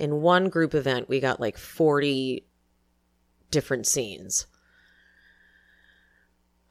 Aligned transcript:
In 0.00 0.22
one 0.22 0.48
group 0.48 0.74
event, 0.74 1.08
we 1.08 1.20
got 1.20 1.40
like 1.40 1.58
40 1.58 2.44
different 3.50 3.86
scenes. 3.86 4.46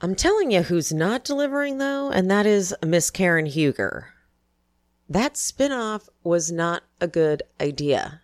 I'm 0.02 0.16
telling 0.16 0.50
you 0.50 0.64
who's 0.64 0.92
not 0.92 1.24
delivering 1.24 1.78
though, 1.78 2.10
and 2.10 2.32
that 2.32 2.46
is 2.46 2.74
Miss 2.84 3.12
Karen 3.12 3.46
Huger. 3.46 4.08
That 5.08 5.36
spinoff 5.36 6.10
was 6.24 6.52
not 6.52 6.84
a 7.00 7.08
good 7.08 7.44
idea. 7.62 8.22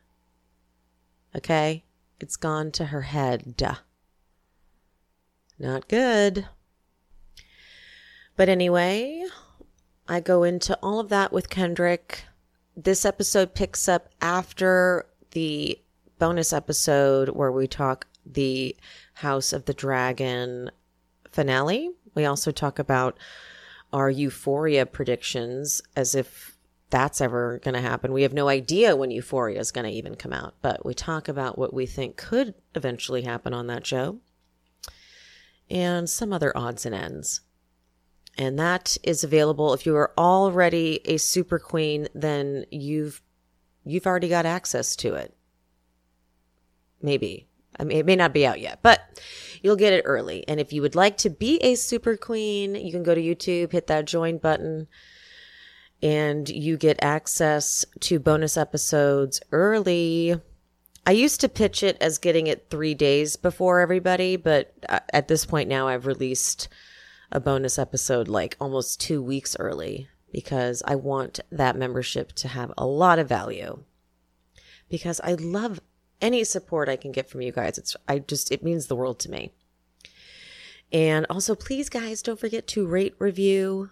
Okay? 1.36 1.84
It's 2.20 2.36
gone 2.36 2.72
to 2.72 2.86
her 2.86 3.02
head. 3.04 3.62
Not 5.60 5.88
good. 5.88 6.48
But 8.36 8.50
anyway, 8.50 9.24
I 10.08 10.20
go 10.20 10.44
into 10.44 10.78
all 10.82 11.00
of 11.00 11.10
that 11.10 11.32
with 11.32 11.50
Kendrick. 11.50 12.24
This 12.78 13.06
episode 13.06 13.54
picks 13.54 13.88
up 13.88 14.10
after 14.22 15.06
the 15.32 15.80
bonus 16.20 16.52
episode 16.52 17.30
where 17.30 17.52
we 17.52 17.68
talk 17.68 18.06
the 18.26 18.76
House 19.14 19.54
of 19.54 19.64
the 19.64 19.74
Dragon 19.74 20.72
finale. 21.32 21.92
We 22.16 22.26
also 22.26 22.52
talk 22.52 22.78
about 22.78 23.18
our 23.94 24.10
Euphoria 24.10 24.86
predictions 24.86 25.82
as 25.96 26.16
if 26.16 26.58
that's 26.90 27.22
ever 27.22 27.60
going 27.60 27.76
to 27.76 27.82
happen. 27.82 28.12
We 28.12 28.24
have 28.24 28.34
no 28.34 28.50
idea 28.50 28.98
when 28.98 29.10
Euphoria 29.10 29.60
is 29.60 29.72
going 29.72 29.86
to 29.86 29.98
even 29.98 30.16
come 30.16 30.34
out, 30.34 30.56
but 30.62 30.86
we 30.86 30.94
talk 30.94 31.30
about 31.30 31.58
what 31.58 31.74
we 31.74 31.86
think 31.86 32.18
could 32.18 32.56
eventually 32.76 33.22
happen 33.22 33.54
on 33.54 33.68
that 33.68 33.88
show 33.88 34.20
and 35.70 36.10
some 36.10 36.34
other 36.34 36.56
odds 36.58 36.86
and 36.86 36.94
ends. 36.94 37.40
And 38.38 38.60
that 38.60 38.98
is 39.04 39.24
available 39.24 39.74
if 39.74 39.86
you 39.86 39.96
are 39.96 40.12
already 40.18 41.00
a 41.06 41.18
super 41.18 41.60
queen, 41.60 42.08
then 42.14 42.66
you've 42.70 43.22
you've 43.86 44.08
already 44.08 44.28
got 44.28 44.46
access 44.46 44.96
to 44.98 45.16
it. 45.16 45.36
Maybe. 47.02 47.48
I 47.80 47.84
mean, 47.84 47.98
it 47.98 48.06
may 48.06 48.16
not 48.16 48.34
be 48.34 48.46
out 48.46 48.60
yet, 48.60 48.80
but 48.82 49.02
you'll 49.62 49.76
get 49.76 49.94
it 49.94 50.04
early. 50.06 50.48
And 50.48 50.60
if 50.60 50.74
you 50.74 50.82
would 50.82 50.96
like 50.96 51.18
to 51.18 51.30
be 51.30 51.58
a 51.58 51.76
super 51.76 52.18
queen, 52.18 52.76
you 52.76 52.92
can 52.92 53.04
go 53.04 53.14
to 53.14 53.22
YouTube, 53.22 53.72
hit 53.72 53.88
that 53.88 54.06
join 54.06 54.38
button, 54.38 54.88
and 56.02 56.48
you 56.50 56.78
get 56.78 57.04
access 57.04 57.86
to 58.02 58.20
bonus 58.20 58.58
episodes 58.58 59.42
early. 59.52 60.36
I 61.06 61.12
used 61.12 61.42
to 61.42 61.50
pitch 61.50 61.84
it 61.84 61.98
as 62.02 62.18
getting 62.18 62.48
it 62.48 62.68
three 62.70 62.94
days 62.96 63.36
before 63.36 63.80
everybody, 63.80 64.38
but 64.38 64.74
uh, 64.90 65.02
at 65.14 65.28
this 65.28 65.46
point 65.46 65.70
now, 65.70 65.88
I've 65.88 66.08
released 66.08 66.68
a 67.32 67.40
bonus 67.40 67.78
episode 67.78 68.28
like 68.28 68.56
almost 68.60 69.00
two 69.02 69.22
weeks 69.22 69.56
early 69.60 70.08
because 70.32 70.84
I 70.86 70.96
want 70.96 71.40
that 71.52 71.78
membership 71.78 72.34
to 72.34 72.50
have 72.50 72.74
a 72.78 72.86
lot 72.86 73.20
of 73.20 73.30
value. 73.30 73.84
Because 74.90 75.22
I 75.24 75.34
love 75.34 75.80
any 76.22 76.44
support 76.44 76.90
I 76.90 76.96
can 76.96 77.12
get 77.12 77.30
from 77.30 77.42
you 77.42 77.52
guys. 77.52 77.78
It's 77.78 77.96
I 78.08 78.20
just 78.20 78.52
it 78.52 78.64
means 78.64 78.88
the 78.88 78.96
world 78.96 79.20
to 79.20 79.32
me. 79.32 79.54
And 80.92 81.26
also 81.30 81.56
please 81.56 81.90
guys 81.90 82.22
don't 82.22 82.40
forget 82.40 82.68
to 82.68 82.86
rate 82.86 83.16
review 83.18 83.92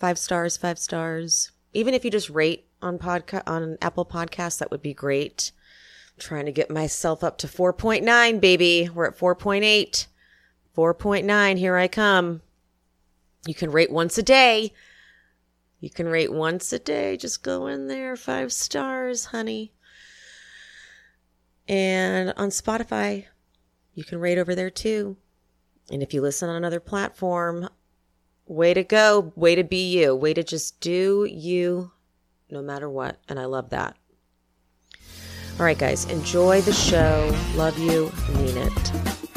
5 0.00 0.18
stars, 0.18 0.56
5 0.56 0.78
stars. 0.78 1.52
Even 1.72 1.94
if 1.94 2.04
you 2.04 2.10
just 2.10 2.28
rate 2.28 2.66
on 2.82 2.98
podcast 2.98 3.44
on 3.46 3.78
Apple 3.80 4.04
Podcasts 4.04 4.58
that 4.58 4.70
would 4.70 4.82
be 4.82 4.94
great. 4.94 5.52
I'm 6.14 6.20
trying 6.20 6.46
to 6.46 6.52
get 6.52 6.70
myself 6.70 7.24
up 7.24 7.38
to 7.38 7.46
4.9 7.46 8.40
baby. 8.40 8.90
We're 8.92 9.06
at 9.06 9.18
4.8. 9.18 10.06
4.9 10.76 11.58
here 11.58 11.76
I 11.76 11.86
come. 11.86 12.42
You 13.46 13.54
can 13.54 13.72
rate 13.72 13.90
once 13.90 14.18
a 14.18 14.22
day. 14.22 14.72
You 15.80 15.90
can 15.90 16.06
rate 16.06 16.32
once 16.32 16.72
a 16.72 16.78
day. 16.78 17.16
Just 17.16 17.42
go 17.42 17.66
in 17.66 17.88
there 17.88 18.14
5 18.14 18.52
stars, 18.52 19.26
honey. 19.26 19.72
And 21.66 22.32
on 22.36 22.50
Spotify, 22.50 23.26
you 23.94 24.04
can 24.04 24.20
rate 24.20 24.38
over 24.38 24.54
there 24.54 24.70
too. 24.70 25.16
And 25.90 26.02
if 26.02 26.14
you 26.14 26.22
listen 26.22 26.48
on 26.48 26.56
another 26.56 26.80
platform, 26.80 27.68
way 28.46 28.74
to 28.74 28.84
go. 28.84 29.32
Way 29.34 29.56
to 29.56 29.64
be 29.64 29.90
you. 29.98 30.14
Way 30.14 30.34
to 30.34 30.44
just 30.44 30.80
do 30.80 31.26
you 31.30 31.90
no 32.48 32.62
matter 32.62 32.88
what. 32.88 33.18
And 33.28 33.40
I 33.40 33.46
love 33.46 33.70
that. 33.70 33.96
All 35.58 35.66
right, 35.66 35.78
guys, 35.78 36.04
enjoy 36.06 36.60
the 36.60 36.72
show. 36.72 37.34
Love 37.56 37.78
you. 37.78 38.12
Mean 38.36 38.56
it. 38.56 39.31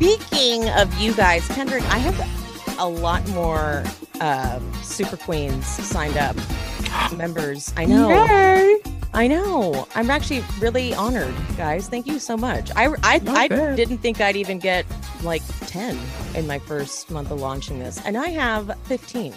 Speaking 0.00 0.66
of 0.70 0.98
you 0.98 1.12
guys, 1.12 1.46
Kendrick, 1.48 1.82
I 1.92 1.98
have 1.98 2.78
a 2.78 2.88
lot 2.88 3.28
more 3.32 3.84
uh, 4.18 4.58
super 4.82 5.18
queens 5.18 5.66
signed 5.66 6.16
up 6.16 6.34
members. 7.18 7.70
I 7.76 7.84
know. 7.84 8.08
Yay. 8.08 8.78
I 9.12 9.26
know. 9.26 9.86
I'm 9.94 10.08
actually 10.08 10.42
really 10.58 10.94
honored, 10.94 11.34
guys. 11.58 11.86
Thank 11.86 12.06
you 12.06 12.18
so 12.18 12.34
much. 12.34 12.70
I 12.76 12.86
I, 13.02 13.20
I 13.26 13.48
didn't 13.76 13.98
think 13.98 14.22
I'd 14.22 14.36
even 14.36 14.58
get 14.58 14.86
like 15.22 15.42
10 15.66 15.98
in 16.34 16.46
my 16.46 16.58
first 16.58 17.10
month 17.10 17.30
of 17.30 17.38
launching 17.38 17.78
this, 17.78 18.02
and 18.06 18.16
I 18.16 18.28
have 18.28 18.74
15. 18.84 19.34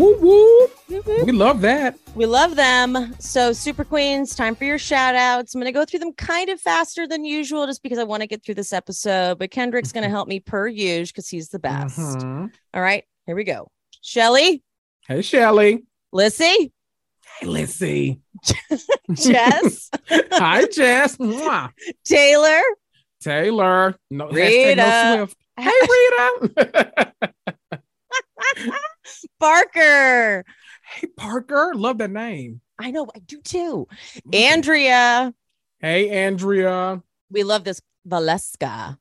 Woo 0.00 0.16
woo. 0.18 0.68
We 1.24 1.30
love 1.32 1.60
that. 1.60 1.98
We 2.14 2.24
love 2.24 2.56
them. 2.56 3.14
So, 3.18 3.52
Super 3.52 3.84
Queens, 3.84 4.34
time 4.34 4.54
for 4.54 4.64
your 4.64 4.78
shout 4.78 5.14
outs. 5.14 5.54
I'm 5.54 5.60
going 5.60 5.70
to 5.72 5.78
go 5.78 5.84
through 5.84 5.98
them 6.00 6.14
kind 6.14 6.48
of 6.48 6.58
faster 6.58 7.06
than 7.06 7.22
usual 7.24 7.66
just 7.66 7.82
because 7.82 7.98
I 7.98 8.04
want 8.04 8.22
to 8.22 8.26
get 8.26 8.42
through 8.42 8.54
this 8.54 8.72
episode. 8.72 9.38
But 9.38 9.50
Kendrick's 9.50 9.92
going 9.92 10.04
to 10.04 10.08
help 10.10 10.26
me 10.26 10.40
per 10.40 10.66
usual 10.68 11.08
because 11.08 11.28
he's 11.28 11.50
the 11.50 11.58
best. 11.58 11.98
Mhm. 11.98 12.50
All 12.72 12.80
right, 12.80 13.04
here 13.26 13.36
we 13.36 13.44
go. 13.44 13.68
Shelly, 14.00 14.62
Hey, 15.06 15.20
Shelly. 15.20 15.84
Lissy, 16.12 16.72
Hey, 17.40 17.46
let's. 17.46 18.22
Jess, 19.12 19.90
Hi, 20.08 20.64
Jess. 20.66 21.18
Mwah. 21.18 21.70
Taylor, 22.04 22.60
Taylor. 23.22 23.96
No, 24.10 24.28
Rita. 24.30 24.76
no 24.76 25.26
Swift. 25.26 25.36
Hey, 25.58 25.72
Rita. 25.82 27.12
Barker. 29.38 30.44
hey, 30.84 31.06
Parker. 31.16 31.72
Love 31.74 31.98
that 31.98 32.10
name. 32.10 32.60
I 32.78 32.90
know, 32.90 33.06
I 33.14 33.18
do 33.20 33.40
too. 33.42 33.86
Andrea, 34.32 35.32
Hey, 35.80 36.10
Andrea. 36.10 37.02
we 37.30 37.42
love 37.42 37.64
this. 37.64 37.80
Valeska. 38.08 38.98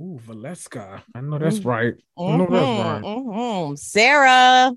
Ooh, 0.00 0.18
Valeska. 0.26 1.02
I 1.14 1.20
know 1.20 1.38
that's 1.38 1.60
Mhm. 1.60 1.64
right. 1.66 1.94
I 2.18 2.36
know 2.36 2.46
that's 2.48 2.70
Mhm, 2.70 2.78
right. 2.78 3.02
mhm. 3.02 3.78
Sarah, 3.78 4.72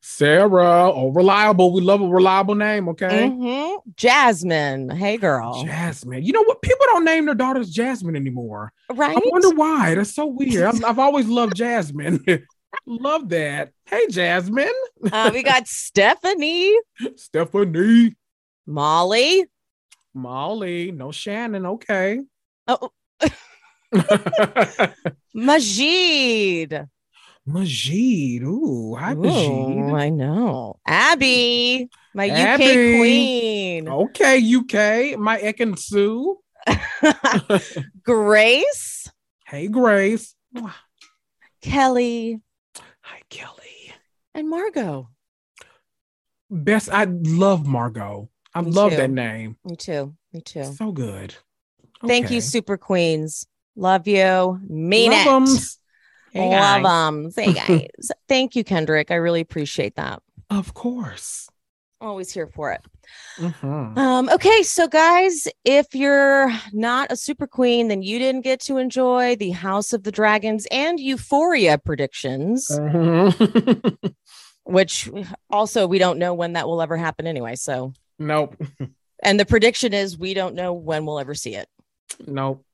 Sarah. 0.00 0.90
Oh, 0.92 1.10
reliable. 1.12 1.72
We 1.72 1.80
love 1.80 2.00
a 2.00 2.06
reliable 2.08 2.54
name. 2.54 2.88
Okay. 2.90 3.28
Mhm. 3.28 3.78
Jasmine. 3.96 4.90
Hey, 4.90 5.16
girl. 5.16 5.64
Jasmine. 5.64 6.22
You 6.22 6.32
know 6.32 6.42
what? 6.44 6.62
People 6.62 6.86
don't 6.92 7.04
name 7.04 7.26
their 7.26 7.34
daughters 7.34 7.70
Jasmine 7.70 8.16
anymore. 8.16 8.72
right? 8.90 9.16
I 9.16 9.22
wonder 9.30 9.50
why. 9.50 9.94
That's 9.94 10.14
so 10.14 10.26
weird. 10.26 10.64
I've, 10.64 10.84
I've 10.84 10.98
always 10.98 11.26
loved 11.28 11.56
Jasmine. 11.56 12.24
Love 12.86 13.28
that. 13.30 13.72
Hey, 13.86 14.06
Jasmine. 14.08 14.68
uh, 15.12 15.30
we 15.32 15.42
got 15.42 15.66
Stephanie, 15.68 16.76
Stephanie. 17.16 18.14
Molly. 18.66 19.46
Molly. 20.14 20.92
No 20.92 21.12
Shannon. 21.12 21.66
Okay. 21.66 22.20
Oh, 22.68 22.90
Majid. 25.34 26.86
Majid. 27.46 28.42
Ooh. 28.42 28.96
Hi, 28.98 29.12
Ooh, 29.12 29.20
Majid. 29.22 29.94
I 29.94 30.08
know. 30.10 30.76
Abby, 30.86 31.88
my 32.14 32.28
UK 32.28 32.56
queen. 32.58 33.88
Okay, 33.88 34.38
UK. 34.54 35.18
My 35.18 35.38
Ekin-Su. 35.38 36.38
Grace, 38.02 39.08
Hey, 39.46 39.68
Grace. 39.68 40.34
Kelly, 41.62 42.40
Kelly. 43.30 43.92
and 44.34 44.48
Margot. 44.50 45.08
Best. 46.50 46.88
I 46.90 47.04
love 47.04 47.66
Margot. 47.66 48.28
I 48.54 48.60
Me 48.62 48.70
love 48.70 48.90
too. 48.90 48.96
that 48.98 49.10
name. 49.10 49.56
Me 49.64 49.76
too. 49.76 50.14
Me 50.32 50.40
too. 50.40 50.64
So 50.64 50.92
good. 50.92 51.34
Thank 52.06 52.30
you, 52.30 52.40
super 52.40 52.76
queens. 52.76 53.46
Love 53.74 54.06
you. 54.06 54.60
Mean 54.68 55.10
Love 55.10 55.26
it. 55.26 55.30
'ems. 55.30 55.78
Hey, 56.32 56.50
Love 56.50 56.82
them. 56.82 57.30
Say 57.30 57.52
guys. 57.52 58.10
Thank 58.28 58.54
you, 58.56 58.62
Kendrick. 58.64 59.10
I 59.10 59.14
really 59.14 59.40
appreciate 59.40 59.96
that. 59.96 60.22
Of 60.50 60.74
course. 60.74 61.48
Always 62.00 62.30
here 62.32 62.46
for 62.46 62.72
it. 62.72 62.82
Mhm. 63.38 63.96
Um, 63.98 64.28
okay, 64.30 64.62
so 64.62 64.88
guys, 64.88 65.46
if 65.64 65.94
you're 65.94 66.50
not 66.72 67.10
a 67.12 67.16
super 67.16 67.46
queen, 67.46 67.88
then 67.88 68.02
you 68.02 68.18
didn't 68.18 68.42
get 68.42 68.60
to 68.62 68.78
enjoy 68.78 69.36
the 69.36 69.50
House 69.50 69.92
of 69.92 70.02
the 70.04 70.12
Dragons 70.12 70.66
and 70.70 70.98
Euphoria 70.98 71.78
predictions, 71.78 72.68
Mhm. 72.70 74.14
which 74.64 75.08
also 75.50 75.86
we 75.86 75.98
don't 75.98 76.18
know 76.18 76.34
when 76.34 76.54
that 76.54 76.66
will 76.66 76.82
ever 76.82 76.96
happen 76.96 77.26
anyway. 77.26 77.54
So, 77.56 77.92
nope. 78.18 78.56
and 79.22 79.38
the 79.38 79.46
prediction 79.46 79.92
is 79.92 80.18
we 80.18 80.34
don't 80.34 80.54
know 80.54 80.72
when 80.72 81.06
we'll 81.06 81.18
ever 81.20 81.34
see 81.34 81.54
it. 81.54 81.68
Nope. 82.26 82.64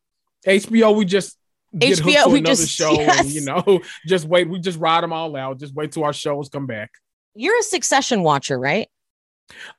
HBO, 0.47 0.97
we 0.97 1.05
just 1.05 1.37
get 1.77 1.99
HBO, 1.99 2.31
we 2.33 2.39
another 2.41 2.55
just- 2.57 2.71
show, 2.71 2.93
yes. 2.93 3.21
and 3.21 3.31
you 3.31 3.41
know, 3.45 3.81
just 4.07 4.27
wait. 4.27 4.49
We 4.49 4.59
just 4.59 4.79
ride 4.79 5.03
them 5.03 5.13
all 5.13 5.35
out. 5.37 5.59
Just 5.59 5.75
wait 5.75 5.93
till 5.93 6.05
our 6.05 6.13
shows 6.13 6.49
come 6.49 6.67
back. 6.67 6.91
You're 7.35 7.59
a 7.59 7.63
Succession 7.63 8.23
watcher, 8.23 8.59
right? 8.59 8.89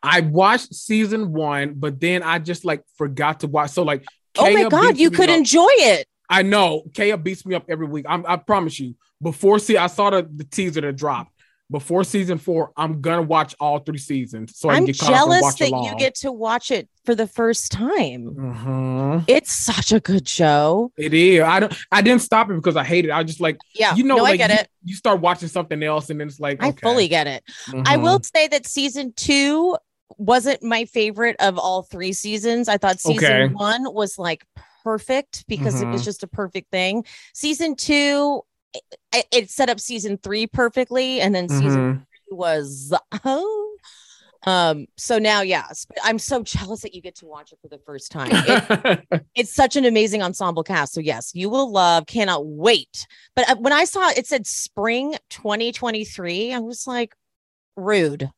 I 0.01 0.21
watched 0.21 0.73
season 0.73 1.33
one, 1.33 1.73
but 1.75 1.99
then 1.99 2.23
I 2.23 2.39
just 2.39 2.65
like 2.65 2.83
forgot 2.97 3.41
to 3.41 3.47
watch. 3.47 3.71
So 3.71 3.83
like, 3.83 4.05
oh 4.37 4.51
my 4.51 4.69
God, 4.69 4.97
you 4.97 5.11
could 5.11 5.29
up. 5.29 5.37
enjoy 5.37 5.67
it. 5.69 6.07
I 6.29 6.41
know 6.41 6.83
Kaya 6.95 7.17
beats 7.17 7.45
me 7.45 7.55
up 7.55 7.65
every 7.69 7.87
week. 7.87 8.05
I'm, 8.07 8.25
I 8.27 8.37
promise 8.37 8.79
you. 8.79 8.95
Before 9.21 9.59
see, 9.59 9.77
I 9.77 9.87
saw 9.87 10.09
the, 10.09 10.27
the 10.33 10.43
teaser 10.43 10.81
that 10.81 10.95
dropped. 10.95 11.32
Before 11.71 12.03
season 12.03 12.37
four, 12.37 12.71
I'm 12.77 13.01
gonna 13.01 13.21
watch 13.23 13.55
all 13.59 13.79
three 13.79 13.97
seasons. 13.97 14.57
So 14.59 14.69
I 14.69 14.73
can 14.73 14.83
I'm 14.83 14.85
get 14.85 14.99
caught 14.99 15.09
up 15.13 15.21
and 15.21 15.31
jealous 15.31 15.55
that 15.55 15.69
along. 15.69 15.85
you 15.85 15.95
get 15.95 16.13
to 16.15 16.31
watch 16.31 16.69
it 16.71 16.87
for 17.05 17.15
the 17.15 17.25
first 17.25 17.71
time. 17.71 18.35
Mhm. 18.35 19.25
It's 19.27 19.51
such 19.51 19.91
a 19.91 19.99
good 19.99 20.27
show. 20.27 20.91
It 20.97 21.13
is. 21.13 21.41
I 21.41 21.61
don't. 21.61 21.73
I 21.91 22.01
didn't 22.01 22.21
stop 22.21 22.49
it 22.51 22.55
because 22.55 22.75
I 22.75 22.83
hate 22.83 23.05
it. 23.05 23.11
I 23.11 23.23
just 23.23 23.39
like 23.39 23.57
Yeah, 23.73 23.95
you 23.95 24.03
know. 24.03 24.17
no, 24.17 24.23
like, 24.23 24.33
I 24.33 24.37
get 24.37 24.49
you, 24.51 24.55
it. 24.57 24.67
You 24.83 24.95
start 24.95 25.21
watching 25.21 25.47
something 25.47 25.81
else, 25.81 26.09
and 26.09 26.19
then 26.19 26.27
it's 26.27 26.39
like 26.39 26.61
I 26.61 26.73
fully 26.73 27.07
get 27.07 27.27
it. 27.27 27.43
I 27.85 27.95
Mhm. 27.97 28.03
will 28.03 28.21
say 28.21 28.47
that 28.49 28.67
season 28.67 29.13
two 29.15 29.75
wasn't 30.17 30.61
my 30.61 30.85
favorite 30.85 31.37
of 31.39 31.57
all 31.57 31.83
three 31.83 32.13
seasons. 32.13 32.67
I 32.69 32.77
thought 32.77 32.99
season 32.99 33.23
Okay. 33.23 33.47
one 33.53 33.91
was 33.93 34.19
like 34.19 34.45
perfect 34.83 35.45
because 35.47 35.81
it 35.81 35.87
was 35.87 36.01
Mhm. 36.01 36.05
just 36.05 36.23
a 36.23 36.27
perfect 36.27 36.69
thing. 36.71 37.05
Season 37.33 37.73
two, 37.75 38.41
it, 38.73 39.25
it 39.31 39.49
set 39.49 39.69
up 39.69 39.79
season 39.79 40.17
three 40.17 40.47
perfectly, 40.47 41.21
and 41.21 41.33
then 41.35 41.47
season 41.49 41.69
Mhm. 41.69 41.97
three 41.99 42.37
was 42.37 42.93
oh. 43.25 43.59
Um, 44.45 44.87
so 44.97 45.19
now, 45.19 45.39
yes, 45.39 45.85
but 45.85 45.97
I'm 46.03 46.19
so 46.19 46.43
jealous 46.43 46.81
that 46.81 46.93
you 46.93 47.01
get 47.01 47.15
to 47.19 47.25
watch 47.25 47.53
it 47.53 47.59
for 47.61 47.69
the 47.69 47.77
first 47.85 48.11
time. 48.11 48.27
It- 48.33 49.23
it's 49.35 49.53
such 49.55 49.77
an 49.77 49.85
amazing 49.85 50.21
ensemble 50.21 50.63
cast. 50.63 50.91
So 50.91 50.99
yes, 50.99 51.31
you 51.33 51.49
will 51.49 51.71
love. 51.71 52.07
Cannot 52.07 52.45
wait. 52.45 53.07
But 53.37 53.49
uh, 53.49 53.55
when 53.55 53.71
I 53.71 53.85
saw 53.85 54.09
it, 54.09 54.17
it 54.17 54.27
said 54.27 54.45
spring 54.45 55.15
2023. 55.29 56.53
I 56.53 56.59
was 56.59 56.85
like, 56.85 57.15
rude. 57.77 58.29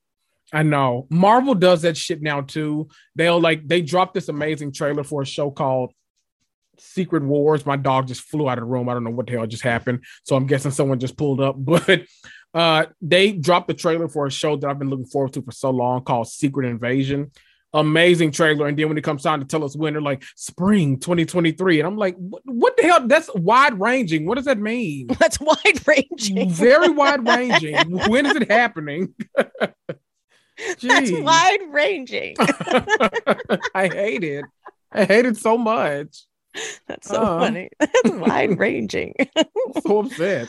I 0.54 0.62
know 0.62 1.08
Marvel 1.10 1.56
does 1.56 1.82
that 1.82 1.98
shit 1.98 2.22
now 2.22 2.42
too. 2.42 2.88
They'll 3.16 3.42
like 3.42 3.68
they 3.68 3.82
dropped 3.82 4.14
this 4.14 4.30
amazing 4.30 4.74
trailer 4.74 5.04
for 5.04 5.24
a 5.24 5.26
show 5.26 5.50
called 5.50 5.92
Secret 6.80 7.24
Wars. 7.24 7.66
My 7.66 7.78
dog 7.78 8.08
just 8.08 8.22
flew 8.22 8.50
out 8.50 8.58
of 8.58 8.64
the 8.64 8.68
room. 8.68 8.90
I 8.90 8.94
don't 8.94 9.04
know 9.04 9.10
what 9.12 9.28
the 9.28 9.34
hell 9.34 9.48
just 9.48 9.64
happened. 9.64 10.04
So 10.24 10.36
I'm 10.36 10.48
guessing 10.48 10.72
someone 10.72 11.00
just 11.00 11.18
pulled 11.18 11.42
up. 11.42 11.56
But 11.66 12.04
uh 12.54 12.86
they 13.02 13.34
dropped 13.34 13.68
the 13.68 13.74
trailer 13.74 14.08
for 14.08 14.26
a 14.26 14.32
show 14.32 14.56
that 14.56 14.70
I've 14.70 14.80
been 14.80 14.90
looking 14.90 15.06
forward 15.06 15.34
to 15.34 15.42
for 15.42 15.52
so 15.52 15.72
long 15.72 16.04
called 16.04 16.28
Secret 16.30 16.68
Invasion. 16.68 17.32
Amazing 17.74 18.32
trailer. 18.32 18.68
And 18.68 18.80
then 18.80 18.88
when 18.88 18.98
it 18.98 19.04
comes 19.04 19.24
time 19.24 19.42
to 19.42 19.46
tell 19.46 19.66
us 19.66 19.76
when, 19.76 19.92
they're 19.94 20.02
like 20.02 20.24
spring 20.38 20.98
2023. 20.98 21.82
And 21.82 21.88
I'm 21.88 21.98
like, 21.98 22.16
what, 22.16 22.42
what 22.46 22.78
the 22.78 22.84
hell? 22.84 23.06
That's 23.06 23.30
wide 23.36 23.78
ranging. 23.78 24.26
What 24.26 24.36
does 24.36 24.46
that 24.46 24.60
mean? 24.60 25.08
That's 25.20 25.38
wide 25.42 25.86
ranging. 25.86 26.50
Very 26.50 26.90
wide 26.90 27.28
ranging. 27.36 27.76
when 28.08 28.26
is 28.26 28.38
it 28.38 28.50
happening? 28.50 29.14
That's 29.36 31.12
wide 31.12 31.60
ranging. 31.70 32.36
I 32.40 33.90
hate 33.90 34.24
it. 34.24 34.46
I 34.92 35.04
hate 35.04 35.26
it 35.26 35.36
so 35.36 35.58
much. 35.58 36.26
That's 36.88 37.08
so 37.08 37.22
Uh. 37.22 37.40
funny. 37.40 37.70
That's 37.80 38.10
wide 38.12 38.60
ranging. 38.60 39.14
So 39.86 40.00
upset. 40.00 40.48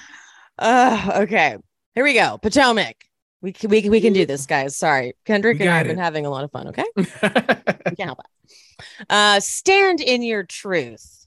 Uh, 0.58 1.20
okay. 1.22 1.56
Here 1.94 2.04
we 2.04 2.14
go. 2.14 2.38
Potomac. 2.38 2.96
We 3.42 3.52
can, 3.52 3.70
we 3.70 3.88
we 3.88 4.00
can 4.00 4.12
do 4.12 4.24
this, 4.26 4.46
guys. 4.46 4.76
Sorry. 4.76 5.14
Kendrick 5.24 5.60
and 5.60 5.68
I 5.68 5.78
have 5.78 5.86
been 5.86 5.98
having 5.98 6.24
a 6.26 6.30
lot 6.30 6.44
of 6.44 6.50
fun. 6.50 6.68
Okay. 6.68 6.84
We 6.96 7.04
can't 7.04 8.00
help 8.00 8.20
it. 8.20 9.06
Uh, 9.08 9.40
stand 9.40 10.00
in 10.00 10.22
your 10.22 10.42
truth. 10.42 11.26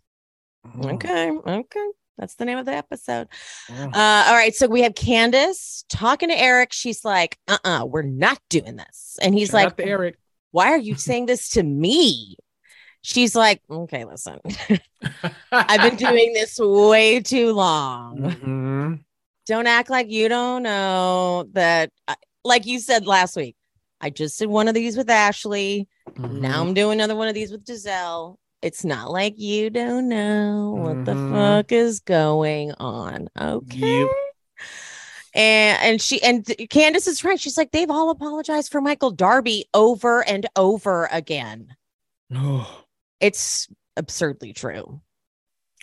Mm. 0.67 0.93
Okay. 0.95 1.29
Okay. 1.31 1.87
That's 2.17 2.35
the 2.35 2.45
name 2.45 2.57
of 2.57 2.65
the 2.65 2.73
episode. 2.73 3.27
Mm. 3.69 3.95
Uh, 3.95 4.25
all 4.27 4.33
right. 4.35 4.53
So 4.53 4.67
we 4.67 4.81
have 4.81 4.95
Candiace 4.95 5.85
talking 5.87 6.29
to 6.29 6.37
Eric. 6.37 6.73
She's 6.73 7.05
like, 7.05 7.37
uh 7.47 7.57
uh-uh, 7.63 7.83
uh, 7.83 7.85
we 7.85 7.99
are 8.01 8.03
not 8.03 8.39
doing 8.49 8.75
this. 8.75 9.17
And 9.21 9.33
he's 9.33 9.49
Shout 9.51 9.77
like, 9.77 9.87
Eric. 9.87 10.17
why 10.51 10.71
are 10.71 10.77
you 10.77 10.95
saying 10.95 11.27
this 11.27 11.49
to 11.51 11.63
me? 11.63 12.37
She's 13.01 13.35
like, 13.35 13.61
okay, 13.69 14.03
listen, 14.05 14.39
I've 15.51 15.81
been 15.81 15.95
doing 15.95 16.33
this 16.33 16.57
way 16.59 17.21
too 17.21 17.53
long. 17.53 18.17
Mhm. 18.17 19.03
Don't 19.45 19.67
act 19.67 19.89
like 19.89 20.09
you 20.11 20.27
don't 20.29 20.63
know 20.63 21.45
that, 21.53 21.91
I- 22.07 22.15
like 22.43 22.65
you 22.65 22.79
said 22.79 23.07
last 23.07 23.35
week, 23.35 23.55
I 24.01 24.09
just 24.09 24.37
did 24.39 24.49
one 24.49 24.67
of 24.67 24.73
these 24.73 24.95
with 24.97 25.09
Ashley. 25.09 25.87
Now 26.17 26.61
I'm 26.61 26.73
doing 26.73 26.93
another 26.99 27.15
one 27.15 27.27
of 27.27 27.33
these 27.35 27.51
with 27.51 27.65
Gizelle. 27.65 28.35
It's 28.61 28.83
not 28.83 29.09
like 29.11 29.39
you 29.39 29.69
don't 29.69 30.09
know 30.09 30.75
what 30.77 31.05
the 31.05 31.13
Mhm. 31.13 31.31
fuck 31.31 31.71
is 31.71 32.01
going 32.01 32.73
on. 32.73 33.29
Okay. 33.39 33.99
Yep. 34.01 34.09
And 35.35 35.79
and 35.81 36.01
she 36.01 36.21
and 36.23 36.45
Candiace 36.69 37.07
is 37.07 37.23
right. 37.23 37.39
She's 37.39 37.57
like, 37.57 37.71
they've 37.71 37.89
all 37.89 38.09
apologized 38.09 38.71
for 38.71 38.81
Michael 38.81 39.11
Darby 39.11 39.65
over 39.73 40.27
and 40.27 40.45
over 40.55 41.07
again. 41.11 41.75
Oh, 42.33 42.83
It's 43.19 43.67
absurdly 43.97 44.53
true. 44.53 45.01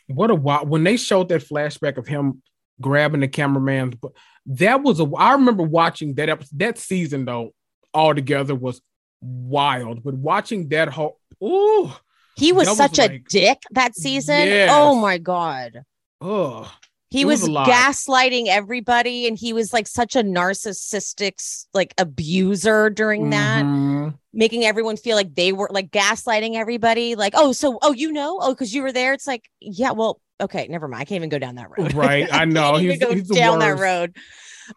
what 0.09 0.31
a 0.31 0.35
wild 0.35 0.69
when 0.69 0.85
they 0.85 0.97
showed 0.97 1.29
that 1.29 1.43
flashback 1.43 1.97
of 1.99 2.07
him 2.07 2.43
grabbing 2.81 3.21
the 3.21 3.29
cameraman's 3.29 3.95
bu- 3.97 4.11
that 4.47 4.83
was 4.83 5.01
a 5.01 5.11
I 5.17 5.33
remember 5.33 5.63
watching 5.65 6.15
that 6.15 6.29
episode 6.29 6.59
that 6.59 6.79
season 6.79 7.25
though 7.25 7.53
all 7.93 8.15
together 8.15 8.55
was 8.55 8.81
wild. 9.21 10.03
But 10.05 10.15
watching 10.15 10.69
that 10.69 10.89
whole 10.89 11.19
oh 11.41 11.99
He 12.37 12.53
was 12.53 12.67
That 12.67 12.71
was 12.73 12.79
such 12.79 12.99
a 12.99 13.13
like- 13.13 13.29
dick 13.29 13.59
that 13.73 13.95
season. 13.97 14.37
Oh 14.41 14.45
yes. 14.45 14.71
Oh 14.73 14.95
my 15.01 15.19
god. 15.19 15.83
oh 16.21 16.73
He 17.11 17.25
was 17.25 17.43
was, 17.43 17.51
gaslighting 17.51 18.49
everybody 18.49 19.29
and 19.29 19.39
he 19.39 19.53
was 19.53 19.73
like 19.73 19.87
such 19.87 20.17
a 20.17 20.23
narcissistic 20.23 21.67
like 21.73 21.95
abuser 21.99 22.91
during 22.91 23.31
that, 23.31 23.65
Mhm. 23.65 24.19
making 24.33 24.65
everyone 24.65 24.97
feel 24.97 25.17
like 25.17 25.35
they 25.35 25.53
were 25.53 25.69
like 25.71 25.91
gaslighting 25.91 26.55
everybody. 26.57 27.15
Like, 27.15 27.35
oh, 27.37 27.53
so 27.53 27.79
oh, 27.83 27.93
you 27.93 28.11
know, 28.13 28.39
oh, 28.43 28.53
because 28.53 28.75
you 28.75 28.83
were 28.83 28.93
there. 28.93 29.13
It's 29.13 29.27
like, 29.27 29.45
yeah, 29.61 29.93
well, 29.93 30.21
okay, 30.41 30.67
never 30.69 30.89
mind. 30.89 31.03
I 31.03 31.05
can't 31.05 31.17
even 31.17 31.29
go 31.29 31.39
down 31.39 31.55
that 31.55 31.69
road. 31.79 31.95
Right, 31.95 32.29
I 32.33 32.45
know. 32.45 32.73
can't 32.73 32.83
He's- 32.83 32.99
go 32.99 33.15
he's 33.15 33.29
down 33.29 33.61
that 33.61 33.79
road. 33.79 34.17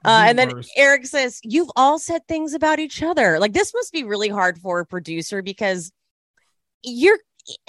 Uh, 0.05 0.25
and 0.27 0.37
then. 0.37 0.61
Eric 0.77 1.07
says, 1.07 1.39
You've 1.43 1.71
all 1.75 1.97
said 1.97 2.21
things 2.27 2.53
about 2.53 2.77
each 2.77 3.01
other. 3.01 3.39
Like, 3.39 3.53
this 3.53 3.73
must 3.73 3.91
be 3.91 4.03
really 4.03 4.29
hard 4.29 4.59
for 4.59 4.79
a 4.79 4.85
producer 4.85 5.41
because 5.41 5.91
you're 6.83 7.17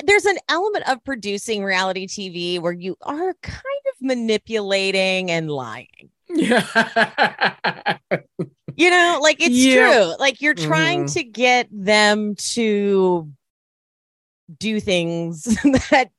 there's 0.04 0.26
an 0.26 0.36
element 0.50 0.86
of 0.86 1.02
producing 1.04 1.64
reality 1.64 2.06
TV 2.06 2.60
where 2.60 2.72
you 2.72 2.94
are 3.00 3.32
kind 3.42 3.64
manipulating 4.00 5.30
and 5.30 5.50
lying. 5.50 6.10
Yeah. 6.28 7.98
You 8.76 8.88
know, 8.88 9.18
like 9.20 9.40
it's 9.42 9.50
Yeah. 9.54 9.74
true. 9.92 10.14
Like 10.18 10.40
you're 10.40 10.54
trying 10.54 11.04
Mhm. 11.04 11.12
to 11.14 11.22
get 11.24 11.68
them 11.70 12.34
to 12.54 13.30
do 14.58 14.80
things 14.80 15.42
that 15.90 16.10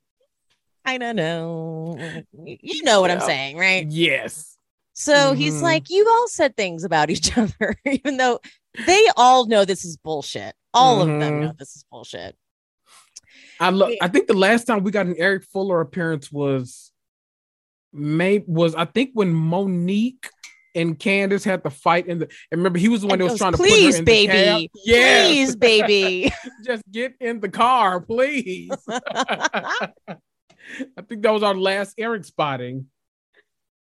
I 0.86 0.98
don't 1.00 1.16
know. 1.16 1.96
You 2.44 2.84
know 2.84 3.02
what 3.02 3.10
I'm 3.10 3.20
saying, 3.22 3.58
right? 3.58 3.88
yes. 3.90 4.58
So 4.94 5.34
he's 5.34 5.56
Mhm. 5.60 5.62
like, 5.64 5.90
you 5.90 6.08
all 6.08 6.28
said 6.28 6.56
things 6.56 6.84
about 6.84 7.10
each 7.10 7.36
other, 7.38 7.76
even 7.86 8.18
though 8.18 8.40
they 8.86 9.08
all 9.18 9.46
know 9.48 9.66
this 9.66 9.84
is 9.86 9.98
bullshit. 9.98 10.54
All 10.74 11.02
of 11.02 11.08
them 11.08 11.36
Mhm. 11.36 11.40
know 11.42 11.54
this 11.58 11.76
is 11.76 11.86
bullshit. 11.90 12.36
I 13.60 13.70
love. 13.70 13.90
Yeah. 13.92 13.98
I 14.02 14.08
think 14.08 14.28
the 14.28 14.34
last 14.36 14.66
time 14.66 14.84
we 14.84 14.92
got 14.92 15.06
an 15.08 15.16
Eric 15.18 15.46
Fuller 15.46 15.82
appearance 15.82 16.32
was, 16.32 16.91
may 17.94 18.44
was 18.48 18.76
I 18.76 18.86
think 18.86 19.12
when 19.14 19.34
Monique 19.34 20.30
and 20.76 20.98
Candiace 20.98 21.44
had 21.44 21.64
the 21.64 21.70
fight 21.70 22.08
in 22.08 22.20
the. 22.20 22.26
And 22.52 22.60
remember, 22.60 22.80
he 22.80 22.90
was 22.90 23.02
the 23.02 23.08
one 23.08 23.20
that 23.20 23.26
was 23.26 23.38
trying 23.38 23.52
to 23.54 23.58
"Please, 23.58 24.00
put 24.00 24.08
her 24.08 24.14
in 24.14 24.28
the 24.28 24.28
cab. 24.28 24.34
baby. 24.34 24.72
Yes. 24.86 25.28
Please, 25.28 25.56
baby. 25.56 26.34
just 26.66 26.84
get 26.92 27.16
in 27.20 27.40
the 27.40 27.50
car, 27.50 28.02
please. 28.02 28.72
I 30.98 31.02
think 31.08 31.22
that 31.24 31.34
was 31.34 31.44
our 31.44 31.56
last 31.56 31.96
Eric 31.98 32.24
spotting. 32.26 32.88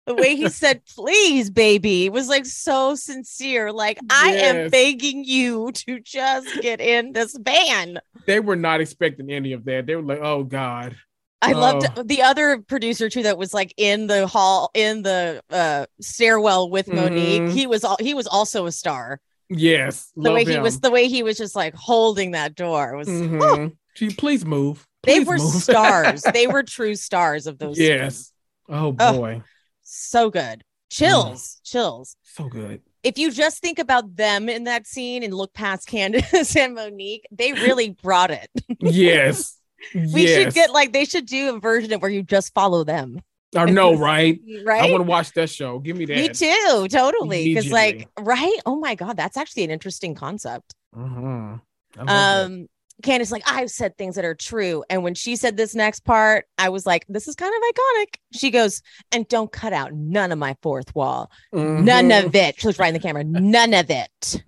the 0.06 0.14
way 0.14 0.34
he 0.34 0.48
said, 0.48 0.82
please, 0.96 1.50
baby, 1.50 2.08
was 2.08 2.28
like 2.28 2.46
so 2.46 2.94
sincere. 2.94 3.72
Like, 3.72 3.98
I 4.10 4.32
am 4.32 4.70
begging 4.70 5.24
you 5.24 5.72
to 5.72 6.00
just 6.00 6.48
get 6.62 6.80
in 6.80 7.12
this 7.12 7.36
van. 7.38 8.00
They 8.26 8.40
were 8.40 8.56
not 8.56 8.80
expecting 8.80 9.30
any 9.30 9.52
of 9.52 9.64
that. 9.66 9.86
They 9.86 9.94
were 9.94 10.02
like, 10.02 10.20
"Oh 10.20 10.42
God." 10.44 10.96
I 11.42 11.52
loved 11.52 11.86
Oh. 11.96 12.02
the 12.02 12.22
other 12.22 12.58
producer 12.58 13.08
too 13.08 13.22
that 13.22 13.38
was 13.38 13.54
like 13.54 13.72
in 13.76 14.06
the 14.06 14.26
hall 14.26 14.70
in 14.74 15.02
the 15.02 15.42
uh 15.50 15.86
stairwell 16.00 16.68
with 16.70 16.88
Monique. 16.88 17.42
Mhm. 17.42 17.52
He 17.52 17.66
was 17.66 17.82
all 17.84 17.96
he 18.00 18.14
was 18.14 18.26
also 18.26 18.66
a 18.66 18.72
star. 18.72 19.20
Yes. 19.48 20.12
The 20.16 20.30
way 20.32 20.44
he 20.44 20.58
was, 20.58 20.80
the 20.80 20.90
way 20.90 21.08
he 21.08 21.22
was 21.22 21.36
just 21.36 21.56
like 21.56 21.74
holding 21.74 22.32
that 22.32 22.54
door 22.54 22.96
was. 22.96 23.08
Mhm. 23.08 23.72
Gee, 23.96 24.10
please 24.10 24.44
move. 24.44 24.86
They 25.02 25.20
were 25.20 25.38
move. 25.38 25.54
stars. 25.62 26.22
they 26.32 26.46
were 26.46 26.62
true 26.62 26.94
stars 26.94 27.46
of 27.46 27.58
those. 27.58 27.78
yes. 27.78 28.32
Oh 28.68 28.94
Oh. 28.98 29.12
boy. 29.18 29.42
so 29.82 30.30
good. 30.30 30.62
Chills, 30.90 31.60
chills. 31.64 32.16
So 32.22 32.48
good. 32.48 32.82
If 33.02 33.16
you 33.16 33.30
just 33.30 33.60
think 33.60 33.78
about 33.78 34.16
them 34.16 34.48
in 34.48 34.64
that 34.64 34.86
scene 34.86 35.22
and 35.22 35.32
look 35.32 35.54
past 35.54 35.88
Candiace 35.88 36.54
and 36.62 36.74
Monique, 36.74 37.26
they 37.30 37.52
really 37.52 37.90
brought 37.90 38.30
it. 38.30 38.50
Yes. 38.80 39.56
We 39.94 40.26
yes. 40.26 40.42
should 40.42 40.54
get 40.54 40.70
like 40.72 40.92
they 40.92 41.04
should 41.04 41.26
do 41.26 41.56
a 41.56 41.60
version 41.60 41.92
of 41.92 42.02
where 42.02 42.10
you 42.10 42.22
just 42.22 42.52
follow 42.54 42.84
them. 42.84 43.20
I 43.56 43.64
know, 43.64 43.94
right? 43.94 44.40
right. 44.64 44.82
I 44.82 44.90
want 44.92 45.04
to 45.04 45.08
watch 45.08 45.32
that 45.32 45.50
show. 45.50 45.80
Give 45.80 45.96
me 45.96 46.04
that. 46.04 46.16
Me 46.16 46.28
too, 46.28 46.86
totally. 46.88 47.52
Because 47.52 47.72
like, 47.72 48.08
right? 48.18 48.60
Oh 48.64 48.76
my 48.76 48.94
god, 48.94 49.16
that's 49.16 49.36
actually 49.36 49.64
an 49.64 49.70
interesting 49.70 50.14
concept. 50.14 50.74
Mhm. 50.94 51.60
I 51.98 52.02
love 52.02 52.50
that. 52.50 52.68
Candiace, 53.00 53.30
like, 53.30 53.42
I've 53.46 53.70
said 53.70 53.96
things 53.96 54.14
that 54.16 54.24
are 54.24 54.34
true. 54.34 54.84
And 54.90 55.02
when 55.02 55.14
she 55.14 55.36
said 55.36 55.56
this 55.56 55.74
next 55.74 56.00
part, 56.00 56.46
I 56.58 56.68
was 56.68 56.86
like, 56.86 57.04
this 57.08 57.28
is 57.28 57.34
kind 57.34 57.52
of 57.54 57.62
iconic. 57.74 58.16
She 58.32 58.50
goes, 58.50 58.82
and 59.12 59.26
don't 59.28 59.50
cut 59.50 59.72
out 59.72 59.92
none 59.92 60.32
of 60.32 60.38
my 60.38 60.56
fourth 60.62 60.94
wall. 60.94 61.30
None 61.52 62.10
Mhm. 62.10 62.26
of 62.26 62.34
it. 62.34 62.60
She 62.60 62.66
looks 62.66 62.78
right 62.78 62.88
in 62.88 62.94
the 62.94 63.00
camera. 63.00 63.24
None 63.24 63.74
of 63.74 63.90
it. 63.90 64.42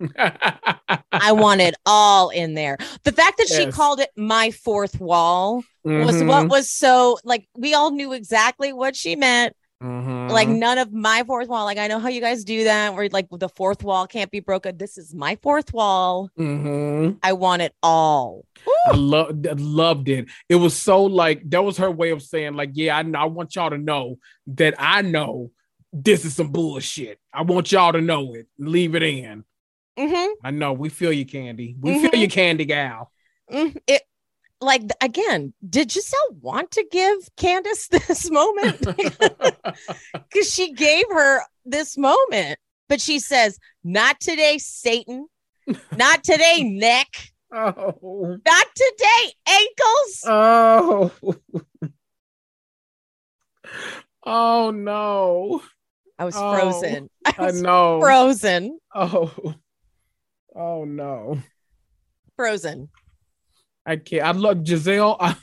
I 1.11 1.31
want 1.31 1.61
it 1.61 1.75
all 1.85 2.29
in 2.29 2.53
there. 2.53 2.77
The 3.03 3.11
fact 3.11 3.37
that 3.37 3.47
she 3.47 3.67
called 3.67 3.99
it 3.99 4.09
my 4.15 4.51
fourth 4.51 4.99
wall 4.99 5.63
was 5.83 6.23
what 6.23 6.45
Mhm. 6.45 6.49
was 6.49 6.69
so 6.69 7.17
like 7.23 7.47
we 7.57 7.73
all 7.73 7.91
knew 7.91 8.13
exactly 8.13 8.73
what 8.73 8.95
she 8.95 9.15
meant. 9.15 9.55
Mhm. 9.83 10.31
Like 10.31 10.47
none 10.47 10.77
of 10.77 10.93
my 10.93 11.23
fourth 11.25 11.49
wall. 11.49 11.65
Like 11.65 11.77
I 11.77 11.87
know 11.87 11.99
how 11.99 12.07
you 12.07 12.21
guys 12.21 12.43
do 12.45 12.63
that, 12.63 12.93
where 12.95 13.09
like 13.09 13.27
the 13.29 13.49
fourth 13.49 13.83
wall 13.83 14.07
can't 14.07 14.31
be 14.31 14.39
broken. 14.39 14.77
This 14.77 14.97
is 14.97 15.13
my 15.13 15.37
fourth 15.41 15.73
wall. 15.73 16.29
Mhm. 16.39 17.17
I 17.21 17.33
want 17.33 17.61
it 17.61 17.75
all. 17.83 18.45
I 18.87 18.95
loved 18.95 19.45
loved 19.59 20.07
it. 20.07 20.27
It 20.47 20.55
was 20.55 20.75
so 20.75 21.03
like 21.03 21.49
that 21.49 21.63
was 21.63 21.77
her 21.77 21.91
way 21.91 22.11
of 22.11 22.21
saying 22.21 22.53
like, 22.53 22.71
yeah, 22.73 22.97
I, 22.97 23.01
I 23.23 23.25
want 23.25 23.55
y'all 23.55 23.69
to 23.71 23.77
know 23.77 24.19
that 24.47 24.75
I 24.79 25.01
know 25.01 25.51
this 25.91 26.23
is 26.23 26.35
some 26.35 26.51
bullshit. 26.51 27.19
I 27.33 27.41
want 27.41 27.71
y'all 27.71 27.91
to 27.91 28.01
know 28.01 28.33
it. 28.35 28.47
Leave 28.57 28.95
it 28.95 29.03
in. 29.03 29.43
hmm 29.99 30.31
I 30.43 30.51
know 30.51 30.73
we 30.73 30.89
feel 30.89 31.11
you, 31.11 31.25
Candy. 31.25 31.75
We 31.79 32.07
feel 32.07 32.19
you, 32.19 32.27
Candy 32.29 32.65
gal. 32.65 33.11
Mm, 33.51 33.75
it 33.85 34.01
like 34.63 34.83
again, 35.01 35.53
did 35.67 35.89
Gizelle 35.89 36.35
want 36.41 36.71
to 36.71 36.85
give 36.91 37.17
Candiace 37.37 37.87
this 37.91 38.29
moment? 38.31 38.85
Because 40.13 40.51
she 40.51 40.73
gave 40.73 41.05
her 41.09 41.41
this 41.65 41.97
moment, 41.97 42.59
but 42.89 42.99
she 43.01 43.19
says, 43.19 43.57
"Not 43.83 44.19
today, 44.19 44.57
Satan. 44.57 45.27
Not 45.95 46.23
today, 46.23 46.63
Nick. 46.63 47.31
oh, 47.53 48.37
Not 48.45 48.67
today, 48.75 49.33
ankles." 49.47 50.23
oh, 50.25 51.11
oh 54.25 54.71
no! 54.71 55.61
I 56.19 56.25
was 56.25 56.35
oh, 56.37 56.53
frozen. 56.53 57.09
I 57.25 57.33
I 57.37 57.45
was 57.45 57.61
know. 57.61 57.99
frozen. 58.01 58.79
Oh, 58.93 59.55
oh 60.55 60.83
no! 60.85 61.39
Frozen. 62.35 62.89
I 63.85 63.97
can't. 63.97 64.23
I 64.23 64.31
love 64.31 64.57
Gizelle. 64.57 65.17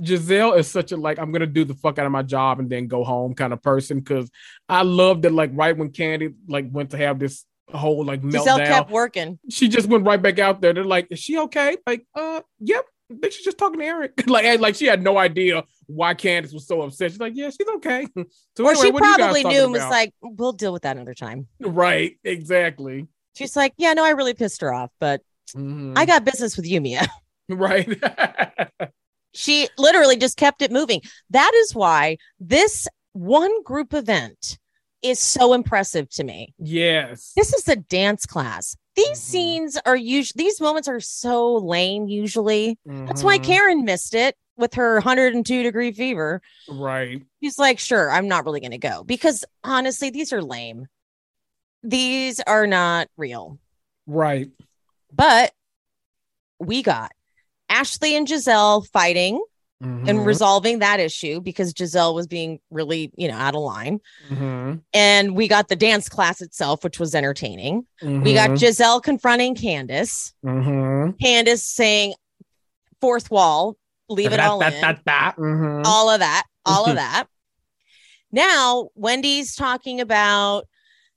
Gizelle 0.00 0.58
is 0.58 0.68
such 0.68 0.92
a 0.92 0.96
like 0.96 1.18
I'm 1.18 1.32
gonna 1.32 1.46
do 1.46 1.64
the 1.64 1.74
fuck 1.74 1.98
out 1.98 2.06
of 2.06 2.12
my 2.12 2.22
job 2.22 2.60
and 2.60 2.70
then 2.70 2.86
go 2.86 3.04
home 3.04 3.34
kind 3.34 3.52
of 3.52 3.62
person 3.62 3.98
because 4.00 4.30
I 4.68 4.82
love 4.82 5.22
that 5.22 5.32
like 5.32 5.50
right 5.54 5.76
when 5.76 5.90
Candy 5.90 6.34
like 6.48 6.66
went 6.70 6.90
to 6.90 6.96
have 6.98 7.18
this 7.18 7.44
whole 7.72 8.04
like 8.04 8.22
Gizelle 8.22 8.46
meltdown, 8.46 8.66
kept 8.66 8.90
working. 8.90 9.38
she 9.50 9.68
just 9.68 9.88
went 9.88 10.06
right 10.06 10.20
back 10.20 10.38
out 10.38 10.60
there. 10.60 10.72
They're 10.72 10.84
like, 10.84 11.08
"Is 11.10 11.18
she 11.18 11.38
okay?" 11.38 11.76
Like, 11.86 12.06
uh, 12.14 12.40
yep. 12.60 12.84
I 13.10 13.14
think 13.20 13.32
she's 13.32 13.44
just 13.44 13.58
talking 13.58 13.78
to 13.78 13.86
Eric. 13.86 14.24
like, 14.26 14.60
like 14.60 14.74
she 14.74 14.86
had 14.86 15.00
no 15.00 15.16
idea 15.16 15.62
why 15.86 16.14
Candiace 16.14 16.52
was 16.52 16.66
so 16.66 16.82
upset. 16.82 17.12
She's 17.12 17.20
like, 17.20 17.34
"Yeah, 17.36 17.50
she's 17.50 17.68
okay." 17.76 18.06
So 18.56 18.64
Or 18.64 18.70
anyway, 18.70 18.86
she 18.86 18.90
what 18.90 19.02
are 19.02 19.10
you 19.10 19.16
guys 19.18 19.24
probably 19.24 19.44
knew 19.44 19.64
and 19.64 19.72
was 19.72 19.82
like, 19.82 20.14
we'll 20.22 20.52
deal 20.52 20.72
with 20.72 20.82
that 20.82 20.96
another 20.96 21.14
time. 21.14 21.46
"Right, 21.60 22.18
exactly." 22.24 23.06
She's 23.36 23.54
like, 23.54 23.74
yeah, 23.76 23.92
no, 23.92 24.02
I 24.02 24.10
really 24.10 24.32
pissed 24.32 24.62
her 24.62 24.72
off, 24.72 24.90
but 24.98 25.20
Mhm. 25.54 25.96
I 25.96 26.04
got 26.06 26.24
business 26.24 26.56
with 26.56 26.66
you, 26.66 26.80
Mia. 26.80 27.06
right. 27.48 27.88
She 29.34 29.68
literally 29.76 30.16
just 30.16 30.36
kept 30.38 30.62
it 30.62 30.72
moving. 30.72 31.02
That 31.30 31.52
is 31.54 31.74
why 31.74 32.16
this 32.40 32.88
one 33.12 33.62
group 33.62 33.92
event 33.92 34.58
is 35.02 35.20
so 35.20 35.52
impressive 35.52 36.08
to 36.10 36.24
me. 36.24 36.54
yes. 36.58 37.32
This 37.36 37.52
is 37.52 37.68
a 37.68 37.76
dance 37.76 38.24
class. 38.26 38.76
These 38.96 39.18
Mhm. 39.20 39.22
scenes 39.22 39.78
are 39.84 39.94
usually 39.96 40.42
these 40.44 40.58
moments 40.60 40.88
are 40.88 41.00
so 41.00 41.54
lame 41.56 42.08
usually. 42.08 42.78
That's 42.86 43.22
why 43.22 43.38
Mhm. 43.38 43.44
Karen 43.44 43.84
missed 43.84 44.14
it 44.14 44.36
with 44.56 44.72
her 44.74 44.96
102 45.00 45.62
degree 45.62 45.92
fever. 45.92 46.40
Right. 46.66 47.22
He's 47.40 47.58
like, 47.58 47.78
sure, 47.78 48.10
I'm 48.10 48.26
not 48.26 48.46
really 48.46 48.60
going 48.60 48.70
to 48.70 48.78
go 48.78 49.04
because 49.04 49.44
honestly, 49.62 50.08
these 50.08 50.32
are 50.32 50.42
lame. 50.42 50.86
These 51.82 52.40
are 52.40 52.66
not 52.66 53.08
real. 53.18 53.58
Right. 54.06 54.50
But 55.16 55.52
we 56.58 56.82
got 56.82 57.12
Ashley 57.68 58.16
and 58.16 58.26
Gizelle 58.26 58.86
fighting 58.88 59.42
and 59.80 60.06
Mhm. 60.06 60.24
resolving 60.24 60.78
that 60.78 61.00
issue 61.00 61.40
because 61.40 61.74
Gizelle 61.74 62.14
was 62.14 62.26
being 62.26 62.60
really, 62.70 63.12
you 63.16 63.28
know, 63.28 63.34
out 63.36 63.54
of 63.54 63.60
line. 63.60 64.00
Mhm. 64.30 64.82
And 64.94 65.36
we 65.36 65.48
got 65.48 65.68
the 65.68 65.76
dance 65.76 66.08
class 66.08 66.40
itself, 66.40 66.82
which 66.82 66.98
was 66.98 67.14
entertaining. 67.14 67.86
We 68.02 68.32
got 68.32 68.50
Mhm. 68.50 68.56
Gizelle 68.58 69.02
confronting 69.02 69.54
Candiace, 69.54 70.32
Mhm. 70.44 71.20
Candiace 71.20 71.62
saying, 71.66 72.14
fourth 73.02 73.30
wall, 73.30 73.76
leave 74.08 74.32
it 74.32 74.40
all 74.40 74.62
in. 74.62 74.72
Mhm. 74.72 75.82
all 75.84 76.08
of 76.08 76.20
that, 76.20 76.44
all 76.64 76.86
of 76.88 76.94
that. 76.96 77.26
Now, 78.32 78.88
Wendy's 78.94 79.54
talking 79.54 80.00
about 80.00 80.66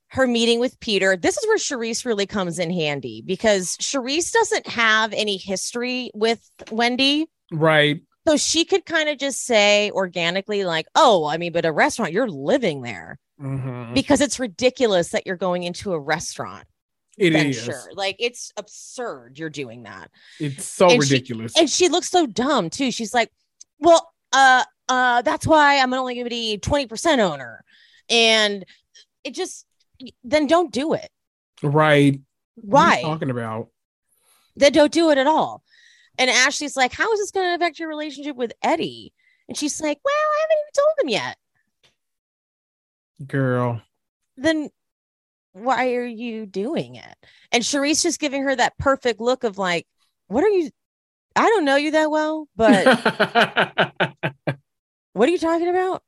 her 0.09 0.25
meeting 0.27 0.59
with 0.59 0.79
Peter. 0.79 1.15
This 1.15 1.37
is 1.37 1.47
where 1.47 1.57
Charisse 1.57 2.05
really 2.05 2.25
comes 2.25 2.59
in 2.59 2.71
handy 2.71 3.21
because 3.25 3.77
Charisse 3.77 4.31
doesn't 4.31 4.67
have 4.67 5.13
any 5.13 5.37
history 5.37 6.11
with 6.13 6.49
Wendy. 6.71 7.27
Right. 7.51 8.01
So 8.27 8.35
she 8.37 8.65
could 8.65 8.85
kind 8.85 9.07
of 9.09 9.17
just 9.17 9.45
say 9.45 9.91
organically, 9.91 10.63
like, 10.65 10.87
oh, 10.95 11.25
I 11.25 11.37
mean, 11.37 11.51
but 11.51 11.65
a 11.65 11.71
restaurant, 11.71 12.11
you're 12.11 12.29
living 12.29 12.81
there 12.81 13.17
Mhm. 13.39 13.93
because 13.93 14.19
it's 14.21 14.39
ridiculous 14.39 15.09
that 15.09 15.25
you're 15.25 15.35
going 15.37 15.63
into 15.63 15.93
a 15.93 15.99
restaurant. 15.99 16.67
It 17.17 17.31
Then 17.31 17.47
is. 17.47 17.69
Like, 17.93 18.15
it's 18.19 18.51
absurd 18.57 19.37
you're 19.37 19.49
doing 19.49 19.83
that. 19.83 20.09
It's 20.39 20.65
so 20.65 20.85
And 20.89 20.93
she- 21.03 21.13
ridiculous. 21.13 21.53
and 21.57 21.69
she 21.69 21.89
looks 21.89 22.09
so 22.09 22.25
dumb 22.25 22.69
too. 22.69 22.91
She's 22.91 23.13
like, 23.13 23.31
"Well, 23.79 24.11
uh, 24.31 24.63
uh, 24.87 25.21
that's 25.23 25.45
why 25.45 25.79
I'm 25.79 25.93
only 25.93 26.15
going 26.15 26.25
to 26.25 26.29
be 26.29 26.57
twenty 26.57 26.87
percent 26.87 27.19
owner," 27.21 27.63
and 28.09 28.65
it 29.23 29.33
just 29.35 29.65
then 30.23 30.47
don't 30.47 30.71
do 30.71 30.93
it. 30.93 31.09
right. 31.63 32.19
What 32.55 32.81
are 32.81 32.87
Why? 32.87 32.97
you 32.97 33.03
talking 33.03 33.29
about? 33.29 33.69
Then 34.55 34.73
don't 34.73 34.91
do 34.91 35.09
it 35.11 35.17
at 35.17 35.27
all. 35.27 35.63
And 36.17 36.29
Ashley's 36.29 36.75
like, 36.75 36.91
"How 36.91 37.11
is 37.13 37.19
this 37.19 37.31
going 37.31 37.47
to 37.47 37.55
affect 37.55 37.79
your 37.79 37.87
relationship 37.87 38.35
with 38.35 38.51
Eddie?" 38.61 39.13
And 39.47 39.57
she's 39.57 39.79
like, 39.81 39.99
"Well, 40.03 40.13
I 40.13 40.41
haven't 40.41 40.57
even 40.61 40.73
told 40.75 40.93
him 41.01 41.09
yet." 41.09 41.37
Girl. 43.27 43.81
Then 44.37 44.69
why 45.53 45.93
are 45.93 46.05
you 46.05 46.45
doing 46.45 46.95
it? 46.95 47.15
And 47.51 47.63
Charisse 47.63 48.03
just 48.03 48.19
giving 48.19 48.43
her 48.43 48.55
that 48.55 48.77
perfect 48.77 49.19
look 49.21 49.43
of 49.43 49.57
like, 49.57 49.87
"What 50.27 50.43
are 50.43 50.49
you?" 50.49 50.69
I 51.35 51.43
don't 51.45 51.63
know 51.65 51.77
you 51.77 51.91
that 51.91 52.11
well, 52.11 52.47
but 52.57 52.85
what 55.13 55.29
are 55.29 55.31
you 55.31 55.37
talking 55.37 55.69
about? 55.69 56.03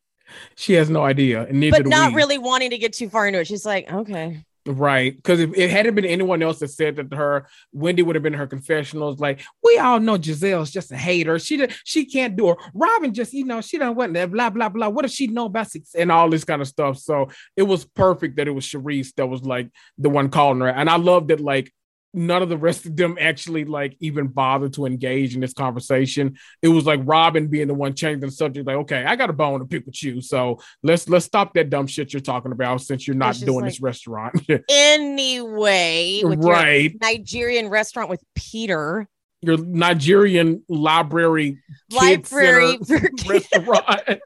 She 0.55 0.73
has 0.73 0.89
no 0.89 1.03
idea. 1.03 1.43
And 1.43 1.59
neither 1.59 1.83
but 1.83 1.89
not 1.89 2.11
we. 2.11 2.17
really 2.17 2.37
wanting 2.37 2.71
to 2.71 2.77
get 2.77 2.93
too 2.93 3.09
far 3.09 3.27
into 3.27 3.39
it. 3.39 3.47
She's 3.47 3.65
like, 3.65 3.91
okay. 3.91 4.43
Right. 4.67 5.15
Because 5.15 5.39
if 5.39 5.57
it 5.57 5.71
hadn't 5.71 5.95
been 5.95 6.05
anyone 6.05 6.43
else 6.43 6.59
that 6.59 6.67
said 6.67 6.95
that 6.97 7.09
to 7.09 7.17
her, 7.17 7.47
Wendy 7.73 8.03
would 8.03 8.15
have 8.15 8.21
been 8.21 8.33
her 8.33 8.45
confessionals 8.45 9.19
like, 9.19 9.41
we 9.63 9.79
all 9.79 9.99
know 9.99 10.19
Gizelle's 10.19 10.69
just 10.69 10.91
a 10.91 10.97
hater. 10.97 11.39
She 11.39 11.57
did, 11.57 11.73
she 11.83 12.05
can't 12.05 12.35
do 12.35 12.51
it. 12.51 12.57
Robyn 12.75 13.11
just, 13.13 13.33
you 13.33 13.43
know, 13.43 13.61
she 13.61 13.79
don't 13.79 13.95
want 13.95 14.13
that, 14.13 14.29
blah, 14.29 14.51
blah, 14.51 14.69
blah. 14.69 14.89
What 14.89 15.01
does 15.01 15.15
she 15.15 15.25
know 15.25 15.45
about 15.45 15.71
sex 15.71 15.95
and 15.97 16.11
all 16.11 16.29
this 16.29 16.43
kind 16.43 16.61
of 16.61 16.67
stuff? 16.67 16.99
So 16.99 17.29
it 17.57 17.63
was 17.63 17.85
perfect 17.85 18.35
that 18.37 18.47
it 18.47 18.51
was 18.51 18.65
Charisse 18.65 19.15
that 19.15 19.25
was 19.25 19.41
like 19.41 19.71
the 19.97 20.09
one 20.11 20.29
calling 20.29 20.59
her. 20.59 20.69
And 20.69 20.91
I 20.91 20.97
love 20.97 21.29
that 21.29 21.39
like 21.39 21.73
none 22.13 22.41
of 22.41 22.49
the 22.49 22.57
rest 22.57 22.85
of 22.85 22.95
them 22.95 23.17
actually 23.19 23.65
like 23.65 23.95
even 23.99 24.27
bothered 24.27 24.73
to 24.73 24.85
engage 24.85 25.35
in 25.35 25.41
this 25.41 25.53
conversation. 25.53 26.37
It 26.61 26.67
was 26.67 26.85
like 26.85 26.99
Robyn 27.03 27.47
being 27.47 27.67
the 27.67 27.73
one 27.73 27.95
changing 27.95 28.21
the 28.21 28.31
subject, 28.31 28.67
like, 28.67 28.77
okay, 28.77 29.03
I 29.05 29.15
got 29.15 29.29
a 29.29 29.33
bone 29.33 29.59
to 29.59 29.65
pick 29.65 29.85
with 29.85 30.01
you. 30.03 30.21
So 30.21 30.59
let's 30.83 31.07
let's 31.07 31.25
stop 31.25 31.53
that 31.53 31.69
dumb 31.69 31.87
shit 31.87 32.13
you're 32.13 32.21
talking 32.21 32.51
about 32.51 32.81
since 32.81 33.07
you're 33.07 33.15
not 33.15 33.35
doing 33.35 33.61
like, 33.61 33.71
this 33.71 33.81
restaurant. 33.81 34.35
Anyway, 34.69 36.21
with 36.23 36.43
right. 36.43 36.95
Nigerian 37.01 37.69
restaurant 37.69 38.09
with 38.09 38.21
Peter, 38.35 39.07
Your 39.41 39.57
Nigerian 39.57 40.63
library 40.69 41.57
library 41.91 42.77
for 42.85 42.99
restaurant. 43.27 44.19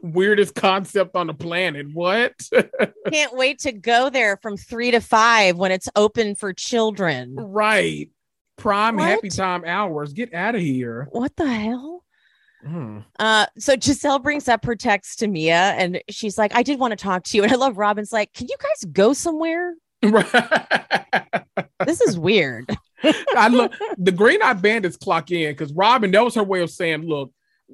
weirdest 0.01 0.55
concept 0.55 1.15
on 1.15 1.27
the 1.27 1.33
planet. 1.33 1.87
What? 1.93 2.33
Can't 3.11 3.35
wait 3.35 3.59
to 3.59 3.71
go 3.71 4.09
there 4.09 4.37
from 4.37 4.57
three 4.57 4.91
to 4.91 4.99
five 5.01 5.57
when 5.57 5.71
it's 5.71 5.89
open 5.95 6.35
for 6.35 6.53
children. 6.53 7.35
right. 7.35 8.09
Prime 8.57 8.95
What? 8.95 9.05
happy 9.07 9.29
time 9.29 9.63
hours. 9.65 10.13
Get 10.13 10.33
out 10.33 10.55
of 10.55 10.61
here. 10.61 11.07
What 11.11 11.35
the 11.35 11.47
hell? 11.47 12.03
Mm. 12.65 13.05
Uh, 13.19 13.45
so 13.59 13.75
Gizelle 13.77 14.21
brings 14.21 14.47
up 14.47 14.65
her 14.65 14.75
text 14.75 15.19
to 15.19 15.27
Mia 15.27 15.73
and 15.77 16.01
she's 16.09 16.39
like, 16.39 16.55
I 16.55 16.63
did 16.63 16.79
want 16.79 16.91
to 16.91 16.95
talk 16.97 17.23
to 17.25 17.37
you. 17.37 17.43
And 17.47 17.51
I 17.51 17.55
love 17.55 17.77
Robyn's 17.77 18.11
like, 18.11 18.33
Can 18.33 18.47
you 18.49 18.55
guys 18.59 18.83
go 18.91 19.13
somewhere? 19.13 19.75
This 21.85 22.01
is 22.01 22.17
weird. 22.19 22.75
I 23.35 23.47
look 23.49 23.71
the 23.97 24.11
green 24.11 24.41
eye 24.41 24.53
bandits 24.53 24.97
clock 24.97 25.31
in 25.31 25.51
because 25.51 25.71
Robyn, 25.73 26.11
that 26.11 26.23
was 26.23 26.35
her 26.35 26.43
way 26.43 26.61
of 26.61 26.69
saying, 26.71 27.03
look, 27.03 27.31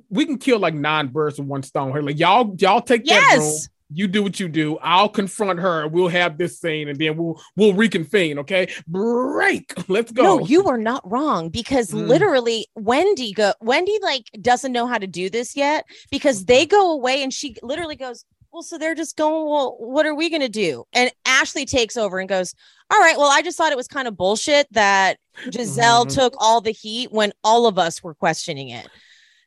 we 0.10 0.26
can 0.26 0.38
kill 0.38 0.60
like 0.60 0.74
nine 0.74 1.08
birds 1.08 1.38
with 1.40 1.48
one 1.48 1.64
stone. 1.64 1.92
Her 1.92 2.02
like 2.02 2.20
y'all, 2.20 2.56
y'all 2.60 2.82
take 2.82 3.06
that 3.06 3.38
room. 3.38 3.54
You 3.96 4.08
do 4.08 4.24
what 4.24 4.40
you 4.40 4.48
do. 4.48 4.80
I'll 4.82 5.10
confront 5.10 5.60
her. 5.60 5.88
We'll 5.88 6.08
have 6.08 6.38
this 6.40 6.60
scene, 6.60 6.88
and 6.88 6.98
then 6.98 7.16
we'll 7.16 7.40
we'll 7.56 7.74
reconvene. 7.76 8.40
Okay, 8.40 8.70
break. 8.88 9.74
Let's 9.88 10.12
go. 10.12 10.24
No, 10.24 10.46
you 10.46 10.66
are 10.68 10.78
not 10.80 11.02
wrong 11.10 11.50
because 11.50 11.92
Mm. 11.92 12.08
literally 12.08 12.66
Wendy 12.76 13.34
go 13.34 13.54
Wendy 13.62 13.98
like 14.02 14.24
doesn't 14.42 14.72
know 14.72 14.88
how 14.88 14.98
to 14.98 15.06
do 15.06 15.30
this 15.30 15.56
yet 15.56 15.86
because 16.10 16.46
they 16.46 16.66
go 16.66 16.92
away 16.92 17.22
and 17.22 17.32
she 17.32 17.56
literally 17.62 17.96
goes, 17.96 18.26
Well, 18.52 18.64
so 18.64 18.80
they're 18.80 18.96
just 18.96 19.16
going, 19.16 19.48
Well, 19.48 19.76
what 19.80 20.08
are 20.08 20.16
we 20.16 20.30
gonna 20.32 20.50
do? 20.50 20.86
And 20.94 21.12
Ashley 21.26 21.66
takes 21.66 21.96
over 21.96 22.18
and 22.18 22.28
goes, 22.30 22.56
All 22.92 23.00
right, 23.00 23.18
well, 23.18 23.30
I 23.32 23.44
just 23.44 23.58
thought 23.58 23.72
it 23.72 23.78
was 23.78 23.88
kind 23.88 24.08
of 24.08 24.18
bullshit 24.18 24.66
that 24.72 25.18
Gizelle 25.50 26.06
Mhm. 26.08 26.14
took 26.14 26.34
all 26.40 26.62
the 26.62 26.72
heat 26.72 27.12
when 27.12 27.32
all 27.44 27.68
of 27.68 27.78
us 27.78 28.02
were 28.02 28.16
questioning 28.16 28.70
it. 28.70 28.88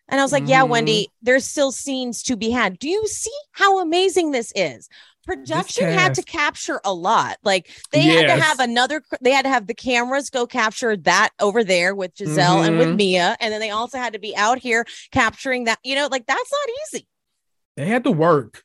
And 0.08 0.20
I 0.20 0.24
was 0.24 0.32
like, 0.32 0.46
Yeah, 0.46 0.62
Mhm. 0.62 0.68
Wendy, 0.68 1.08
there's 1.22 1.44
still 1.46 1.72
scenes 1.72 2.22
to 2.24 2.36
be 2.36 2.50
had. 2.50 2.78
Do 2.78 2.88
you 2.88 3.06
see 3.06 3.32
how 3.52 3.80
amazing 3.80 4.30
this 4.30 4.52
is? 4.54 4.88
Production 5.24 5.90
had 5.90 6.14
to 6.14 6.22
capture 6.22 6.80
a 6.84 6.92
lot. 6.94 7.38
Like 7.42 7.68
they 7.90 8.02
had 8.02 8.26
to 8.28 8.40
have 8.40 8.60
another 8.60 9.02
they 9.20 9.32
had 9.32 9.42
to 9.42 9.48
have 9.48 9.66
the 9.66 9.74
cameras 9.74 10.30
go 10.30 10.46
capture 10.46 10.96
that 10.98 11.30
over 11.40 11.64
there 11.64 11.96
with 11.96 12.14
Gizelle 12.14 12.64
and 12.64 12.78
with 12.78 12.88
Mhm. 12.90 12.96
Mia 12.96 13.36
and 13.40 13.52
then 13.52 13.58
they 13.60 13.70
also 13.70 13.98
had 13.98 14.12
to 14.12 14.20
be 14.20 14.36
out 14.36 14.60
here 14.60 14.84
capturing 15.10 15.64
that 15.64 15.80
you 15.82 15.96
know 15.96 16.06
like 16.08 16.26
that's 16.26 16.52
not 16.52 16.68
easy 16.94 17.08
They 17.76 17.86
had 17.86 18.04
to 18.04 18.12
work. 18.12 18.62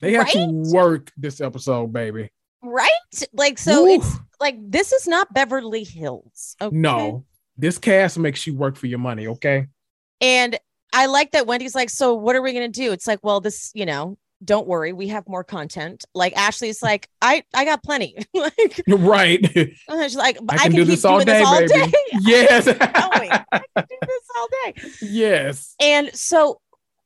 They 0.00 0.12
had 0.12 0.26
to 0.28 0.46
work 0.74 1.10
this 1.16 1.40
episode, 1.40 1.90
baby. 1.94 2.30
right 2.62 2.90
like 3.32 3.56
so 3.58 3.86
it's 3.86 4.18
like 4.40 4.56
this 4.60 4.92
is 4.92 5.06
not 5.08 5.32
Beverly 5.32 5.84
Hills 5.84 6.54
okay? 6.60 6.76
no. 6.76 7.24
This 7.56 7.78
cast 7.78 8.18
makes 8.18 8.46
you 8.46 8.54
work 8.54 8.76
for 8.76 8.88
your 8.88 8.98
money. 8.98 9.26
Okay. 9.28 9.68
and 10.20 10.58
I 10.94 11.06
like 11.06 11.32
that 11.32 11.46
Wendy's 11.46 11.74
like 11.74 11.90
so 11.90 12.14
what 12.14 12.36
are 12.36 12.42
we 12.42 12.52
going 12.52 12.70
to 12.70 12.80
do 12.80 12.92
it's 12.92 13.06
like 13.06 13.18
well 13.22 13.40
this 13.40 13.70
you 13.74 13.84
know 13.84 14.16
don't 14.44 14.66
worry 14.66 14.92
we 14.92 15.08
have 15.08 15.26
more 15.28 15.42
content 15.44 16.04
like 16.14 16.36
Ashley's 16.36 16.82
like 16.82 17.08
I 17.22 17.44
I 17.54 17.64
got 17.64 17.82
plenty 17.82 18.16
like 18.34 18.82
Right. 18.88 19.40
Uh, 19.88 20.02
she's 20.02 20.16
like 20.16 20.38
I 20.48 20.56
can 20.58 20.72
do 20.72 20.84
this 20.84 21.04
all 21.04 21.18
day, 21.18 21.24
this 21.24 21.46
all 21.46 21.60
baby. 21.60 21.68
day 21.72 21.92
yes. 22.20 22.68
I 22.68 22.74
can 22.78 23.64
do 23.76 23.96
this 24.00 24.28
all 24.36 24.48
day 24.64 24.74
yes. 25.02 25.74
And 25.80 26.14
so 26.14 26.60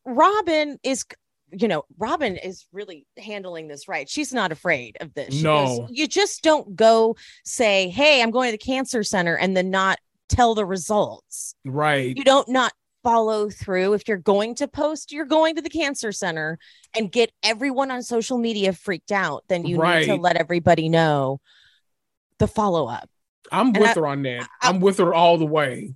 Robyn 0.04 0.78
is, 0.82 1.04
you 1.52 1.68
know, 1.68 1.84
Robyn 1.98 2.36
is 2.36 2.66
really 2.72 3.06
handling 3.18 3.68
this 3.68 3.88
right. 3.88 4.08
She's 4.08 4.32
not 4.32 4.52
afraid 4.52 4.96
of 5.00 5.12
this. 5.14 5.34
She 5.34 5.42
goes, 5.42 5.78
No. 5.80 5.86
you 5.90 6.06
just 6.08 6.42
don't 6.42 6.74
go 6.74 7.16
say, 7.44 7.88
Hey, 7.90 8.22
I'm 8.22 8.30
going 8.30 8.48
to 8.48 8.52
the 8.52 8.58
cancer 8.58 9.02
center 9.02 9.36
and 9.36 9.56
then 9.56 9.70
not 9.70 9.98
tell 10.28 10.54
the 10.54 10.64
results. 10.64 11.54
Right. 11.64 12.16
You 12.16 12.24
don't 12.24 12.48
not 12.48 12.72
follow 13.02 13.48
through. 13.50 13.94
If 13.94 14.08
you're 14.08 14.16
going 14.16 14.54
to 14.56 14.68
post, 14.68 15.12
you're 15.12 15.24
going 15.26 15.56
to 15.56 15.62
the 15.62 15.70
cancer 15.70 16.12
center 16.12 16.58
and 16.96 17.10
get 17.10 17.30
everyone 17.42 17.90
on 17.90 18.02
social 18.02 18.38
media 18.38 18.72
freaked 18.72 19.12
out, 19.12 19.44
then 19.48 19.64
you 19.66 19.78
need 19.82 20.06
to 20.06 20.16
let 20.16 20.36
everybody 20.36 20.88
know 20.88 21.40
the 22.38 22.48
follow 22.48 22.86
up. 22.86 23.08
I'm 23.50 23.68
And 23.68 23.78
with 23.78 23.90
I- 23.90 23.94
her 23.94 24.06
on 24.06 24.22
that. 24.22 24.48
I- 24.62 24.68
I'm 24.68 24.80
with 24.80 24.98
her 24.98 25.14
all 25.14 25.38
the 25.38 25.46
way. 25.46 25.94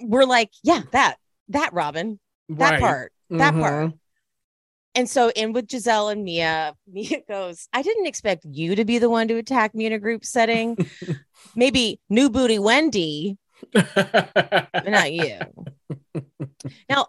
We're 0.00 0.24
like, 0.24 0.50
yeah, 0.62 0.82
that, 0.92 1.16
that 1.48 1.72
Robyn, 1.72 2.18
that 2.50 2.72
Right. 2.72 2.80
part. 2.80 3.12
that 3.30 3.54
part. 3.54 3.86
Mhm. 3.90 3.98
And 4.94 5.10
so 5.10 5.30
in 5.30 5.52
with 5.52 5.66
Gizelle 5.66 6.12
and 6.12 6.22
Mia, 6.24 6.74
Mia 6.86 7.20
goes, 7.28 7.68
I 7.72 7.82
didn't 7.82 8.06
expect 8.06 8.44
you 8.48 8.76
to 8.76 8.84
be 8.84 8.98
the 8.98 9.10
one 9.10 9.28
to 9.28 9.36
attack 9.36 9.74
me 9.74 9.84
in 9.86 9.92
a 9.92 9.98
group 9.98 10.24
setting. 10.24 10.76
Maybe 11.56 12.00
new 12.08 12.30
booty 12.30 12.58
Wendy, 12.58 13.36
not 13.74 15.12
you. 15.12 15.38
now, 16.88 17.08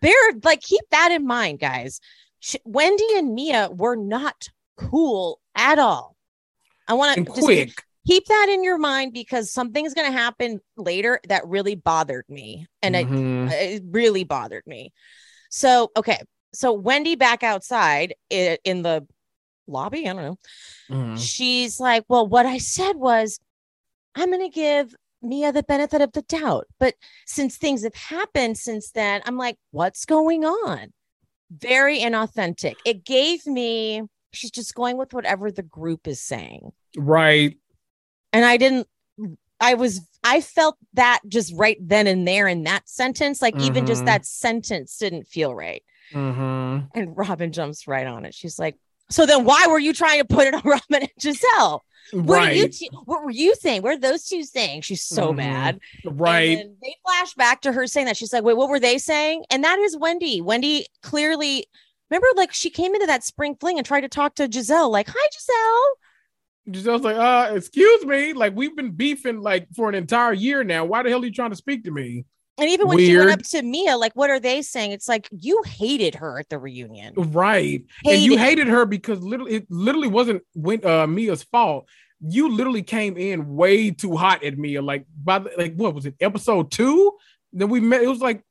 bear 0.00 0.14
like 0.42 0.60
keep 0.60 0.82
that 0.90 1.12
in 1.12 1.26
mind, 1.26 1.58
guys. 1.60 2.00
Sh- 2.40 2.56
Wendy 2.64 3.06
and 3.16 3.34
Mia 3.34 3.70
were 3.72 3.96
not 3.96 4.48
cool 4.76 5.40
at 5.54 5.78
all. 5.78 6.16
I 6.88 6.94
want 6.94 7.16
to 7.16 7.24
quick. 7.24 7.82
keep 8.06 8.26
that 8.26 8.48
in 8.48 8.62
your 8.62 8.78
mind 8.78 9.12
because 9.12 9.50
something's 9.52 9.94
going 9.94 10.06
to 10.10 10.16
happen 10.16 10.60
later 10.76 11.20
that 11.28 11.46
really 11.46 11.74
bothered 11.74 12.24
me. 12.28 12.66
And 12.82 12.94
it 12.94 13.08
Mhm. 13.08 13.50
it 13.50 13.82
really 13.90 14.24
bothered 14.24 14.66
me. 14.66 14.92
So, 15.50 15.90
okay. 15.96 16.20
So 16.54 16.72
Wendy 16.72 17.16
back 17.16 17.42
outside 17.42 18.14
i- 18.32 18.58
in 18.64 18.82
the 18.82 19.06
lobby, 19.66 20.08
I 20.08 20.12
don't 20.12 20.22
know. 20.22 20.38
Mhm. 20.90 21.18
She's 21.18 21.80
like, 21.80 22.04
"Well, 22.08 22.26
what 22.26 22.46
I 22.46 22.58
said 22.58 22.96
was 22.96 23.40
I'm 24.14 24.30
going 24.30 24.40
to 24.40 24.48
give 24.54 24.94
Mia 25.22 25.52
the 25.52 25.62
benefit 25.62 26.00
of 26.00 26.12
the 26.12 26.22
doubt. 26.22 26.66
But 26.78 26.94
since 27.26 27.56
things 27.56 27.82
have 27.84 27.94
happened 27.94 28.58
since 28.58 28.90
then, 28.90 29.22
I'm 29.26 29.36
like, 29.36 29.58
what's 29.70 30.04
going 30.04 30.44
on?" 30.44 30.92
Very 31.50 31.98
inauthentic. 32.00 32.74
It 32.84 33.04
gave 33.04 33.46
me 33.46 34.02
she's 34.32 34.50
just 34.50 34.74
going 34.74 34.96
with 34.98 35.14
whatever 35.14 35.50
the 35.50 35.62
group 35.62 36.06
is 36.06 36.20
saying. 36.20 36.72
Right. 36.96 37.56
And 38.32 38.44
I 38.44 38.56
didn't 38.56 38.88
I 39.60 39.74
was 39.74 40.00
I 40.22 40.40
felt 40.42 40.76
that 40.94 41.20
just 41.28 41.54
right 41.56 41.78
then 41.80 42.06
and 42.06 42.28
there 42.28 42.46
in 42.48 42.64
that 42.64 42.88
sentence, 42.88 43.40
like 43.40 43.58
even 43.58 43.86
just 43.86 44.02
Mhm. 44.02 44.06
that 44.06 44.26
sentence 44.26 44.98
didn't 44.98 45.26
feel 45.26 45.54
right. 45.54 45.82
Mhm. 46.12 46.90
And 46.94 47.16
Robyn 47.16 47.52
jumps 47.52 47.86
right 47.88 48.06
on 48.06 48.26
it. 48.26 48.34
She's 48.34 48.58
like, 48.58 48.76
"So 49.10 49.26
then, 49.26 49.44
why 49.44 49.66
were 49.68 49.78
you 49.78 49.92
trying 49.92 50.20
to 50.20 50.24
put 50.24 50.46
it 50.46 50.54
on 50.54 50.62
Robyn 50.64 51.02
and 51.02 51.10
Gizelle? 51.20 51.80
What 52.12 52.38
are 52.40 52.52
you? 52.52 52.62
Right. 52.62 52.72
Two, 52.72 52.86
what 53.04 53.24
were 53.24 53.30
you 53.30 53.54
saying? 53.56 53.82
What 53.82 53.94
are 53.94 53.98
those 53.98 54.24
two 54.28 54.44
saying?" 54.44 54.82
She's 54.82 55.02
so 55.04 55.32
Mhm. 55.32 55.36
mad. 55.36 55.80
Right. 56.04 56.64
they 56.82 56.96
flash 57.04 57.34
back 57.34 57.60
to 57.62 57.72
her 57.72 57.86
saying 57.86 58.06
that. 58.06 58.16
She's 58.16 58.32
like, 58.32 58.44
"Wait, 58.44 58.56
what 58.56 58.68
were 58.68 58.80
they 58.80 58.98
saying?" 58.98 59.44
And 59.50 59.64
that 59.64 59.78
is 59.78 59.96
Wendy. 59.96 60.40
Wendy 60.40 60.86
clearly. 61.02 61.66
Remember, 62.10 62.28
like 62.36 62.52
she 62.52 62.70
came 62.70 62.94
into 62.94 63.06
that 63.06 63.24
spring 63.24 63.56
fling 63.58 63.78
and 63.78 63.86
tried 63.86 64.02
to 64.02 64.08
talk 64.08 64.36
to 64.36 64.46
Gizelle, 64.48 64.90
like, 64.90 65.08
"Hi, 65.08 65.28
Gizelle." 65.34 65.94
Gizelle's 66.68 67.02
like, 67.02 67.16
uh, 67.16 67.52
excuse 67.54 68.04
me. 68.04 68.32
Like, 68.32 68.54
we've 68.56 68.74
been 68.74 68.90
beefing 68.90 69.40
like 69.40 69.68
for 69.74 69.88
an 69.88 69.94
entire 69.94 70.32
year 70.32 70.64
now. 70.64 70.84
Why 70.84 71.02
the 71.04 71.10
hell 71.10 71.22
are 71.22 71.24
you 71.24 71.32
trying 71.32 71.50
to 71.50 71.56
speak 71.56 71.84
to 71.84 71.90
me? 71.92 72.24
And 72.58 72.70
even 72.70 72.88
when 72.88 72.98
she 72.98 73.16
went 73.16 73.30
up 73.30 73.42
to 73.42 73.62
Mia, 73.62 73.96
like, 73.98 74.12
what 74.14 74.30
are 74.30 74.40
they 74.40 74.62
saying? 74.62 74.92
It's 74.92 75.08
like 75.08 75.28
you 75.30 75.62
hated 75.66 76.14
her 76.16 76.38
at 76.38 76.48
the 76.48 76.58
reunion. 76.58 77.12
Right. 77.16 77.84
and 78.04 78.20
you 78.20 78.38
Hated. 78.38 78.38
hated 78.38 78.66
her 78.68 78.86
because 78.86 79.20
literally 79.20 79.56
it 79.56 79.66
literally 79.70 80.08
wasn't 80.08 80.42
when 80.54 80.84
uh 80.84 81.06
Mia's 81.06 81.42
fault. 81.42 81.86
You 82.20 82.50
literally 82.50 82.82
came 82.82 83.16
in 83.18 83.54
way 83.56 83.90
too 83.90 84.16
hot 84.16 84.42
at 84.42 84.56
Mia. 84.56 84.80
Like 84.80 85.04
by 85.22 85.40
the, 85.40 85.50
like 85.58 85.74
what 85.76 85.94
was 85.94 86.06
it, 86.06 86.14
episode 86.20 86.70
two? 86.70 87.12
Then 87.52 87.68
we 87.68 87.80
met. 87.80 88.02
It 88.02 88.08
was 88.08 88.20
like, 88.20 88.42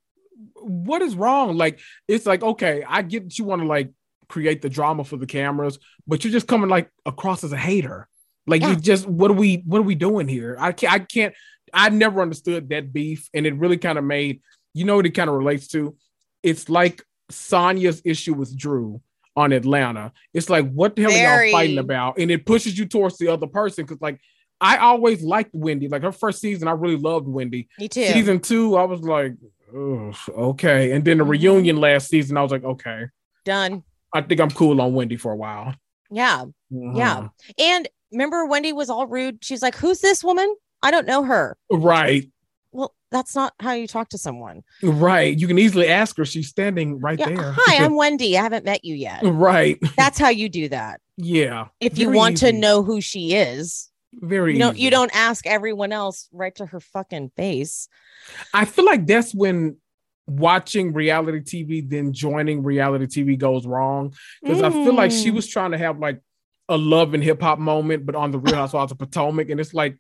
what 0.56 1.02
is 1.02 1.16
wrong? 1.16 1.58
Like, 1.58 1.80
it's 2.08 2.26
like, 2.26 2.44
okay, 2.44 2.84
I 2.88 3.02
get 3.02 3.24
that 3.26 3.38
you 3.40 3.46
want 3.46 3.62
to 3.62 3.68
like 3.68 3.92
create 4.28 4.62
the 4.62 4.70
drama 4.70 5.04
for 5.04 5.18
the 5.18 5.26
cameras, 5.28 5.80
but 6.08 6.24
you're 6.24 6.34
just 6.34 6.48
coming 6.48 6.70
like 6.70 6.90
across 7.06 7.44
as 7.44 7.52
a 7.54 7.58
hater. 7.58 8.08
Like 8.48 8.62
Yeah. 8.62 8.70
you 8.72 8.76
just 8.76 9.08
what 9.08 9.32
are 9.32 9.36
we 9.36 9.64
what 9.66 9.80
are 9.80 9.84
we 9.84 9.96
doing 9.96 10.28
here? 10.28 10.56
I 10.60 10.72
can't 10.72 10.94
I 10.94 11.00
can't 11.00 11.34
I 11.74 11.90
never 11.90 12.22
understood 12.22 12.70
that 12.70 12.94
beef, 12.94 13.30
and 13.34 13.46
it 13.46 13.56
really 13.56 13.78
kind 13.78 13.98
of 13.98 14.04
made 14.04 14.42
you 14.74 14.84
know 14.84 14.98
what 14.98 15.06
it 15.06 15.12
kind 15.12 15.30
of 15.30 15.36
relates 15.36 15.68
to. 15.70 15.96
It's 16.44 16.68
like 16.70 17.02
Sanya's 17.32 18.02
issue 18.04 18.34
with 18.34 18.56
Drew 18.58 19.02
on 19.38 19.52
Atlanta. 19.54 20.12
It's 20.34 20.50
like 20.50 20.70
what 20.72 20.96
the 20.96 21.04
hell 21.04 21.12
are 21.12 21.46
y'all 21.46 21.52
fighting 21.52 21.78
about? 21.78 22.18
And 22.20 22.30
it 22.32 22.46
pushes 22.46 22.78
you 22.78 22.86
towards 22.86 23.18
the 23.18 23.30
other 23.30 23.48
person 23.48 23.86
because 23.86 24.02
like 24.02 24.20
I 24.62 24.78
always 24.78 25.22
liked 25.24 25.52
Wendy. 25.54 25.88
Like 25.88 26.02
her 26.04 26.12
first 26.12 26.40
season, 26.42 26.68
I 26.68 26.72
really 26.72 26.98
loved 26.98 27.28
Wendy. 27.28 27.68
Me 27.80 27.88
too. 27.90 28.06
Season 28.06 28.40
two, 28.40 28.76
I 28.78 28.84
was 28.84 29.02
like, 29.02 29.34
okay. 30.30 30.92
And 30.92 31.04
then 31.04 31.18
the 31.18 31.24
Mhm. 31.26 31.30
reunion 31.30 31.78
last 31.78 32.10
season, 32.10 32.38
I 32.38 32.42
was 32.44 32.52
like, 32.52 32.64
okay, 32.64 33.06
Done. 33.44 33.84
I 34.14 34.22
think 34.22 34.40
I'm 34.42 34.52
cool 34.52 34.80
on 34.82 34.94
Wendy 34.94 35.18
for 35.18 35.32
a 35.32 35.36
while. 35.36 35.76
Yeah. 36.10 36.46
Yeah. 36.70 37.28
And 37.60 37.88
remember, 38.12 38.46
Wendy 38.46 38.74
was 38.74 38.90
all 38.90 39.08
rude. 39.08 39.44
She's 39.44 39.62
like, 39.62 39.76
Who's 39.76 40.00
this 40.02 40.24
woman? 40.24 40.54
I 40.86 40.92
don't 40.92 41.08
know 41.08 41.24
her. 41.24 41.58
Right. 41.72 42.30
Well, 42.72 42.94
that's 43.12 43.36
not 43.36 43.54
how 43.60 43.74
you 43.74 43.88
talk 43.88 44.10
to 44.10 44.18
someone. 44.18 44.64
Right. 44.84 45.38
You 45.38 45.48
can 45.48 45.58
easily 45.58 45.88
ask 45.88 46.16
her. 46.18 46.26
She's 46.26 46.48
standing 46.50 47.00
right 47.00 47.18
Yeah. 47.18 47.30
there. 47.30 47.54
Hi, 47.58 47.84
I'm 47.84 47.96
Wendy. 48.02 48.38
I 48.38 48.44
haven't 48.44 48.66
met 48.66 48.86
you 48.86 48.96
yet. 48.96 49.22
right. 49.24 49.80
That's 49.98 50.20
how 50.20 50.30
you 50.30 50.48
do 50.50 50.70
that. 50.70 51.02
Yeah. 51.18 51.68
If 51.80 51.98
you 51.98 52.08
Very 52.08 52.18
want 52.18 52.38
to 52.38 52.52
know 52.52 52.84
who 52.84 53.02
she 53.02 53.34
is, 53.34 53.90
Very 54.14 54.54
you 54.54 54.60
don't 54.60 54.78
you 54.78 54.90
don't 54.92 55.16
ask 55.16 55.48
everyone 55.48 55.92
else 55.92 56.28
right 56.32 56.54
to 56.56 56.66
her 56.66 56.80
fucking 56.80 57.32
face. 57.36 57.88
I 58.54 58.66
feel 58.66 58.86
like 58.86 59.08
that's 59.08 59.34
when 59.34 59.78
watching 60.28 60.92
reality 60.94 61.40
TV, 61.40 61.88
then 61.90 62.12
joining 62.12 62.64
reality 62.64 63.06
TV 63.06 63.38
goes 63.38 63.66
wrong. 63.66 64.14
Because 64.44 64.62
I 64.62 64.70
feel 64.72 64.94
like 64.94 65.12
she 65.12 65.32
Mm. 65.32 65.36
was 65.36 65.48
trying 65.48 65.72
to 65.72 65.78
have 65.78 66.00
like 66.00 66.20
a 66.68 66.76
love 66.78 67.14
and 67.14 67.24
hip 67.24 67.42
hop 67.42 67.60
moment, 67.60 68.06
but 68.06 68.16
on 68.16 68.32
the 68.32 68.40
Real 68.40 68.56
Housewives 68.56 68.92
of 68.92 68.98
Potomac, 68.98 69.50
and 69.50 69.60
it's 69.60 69.74
like 69.74 69.98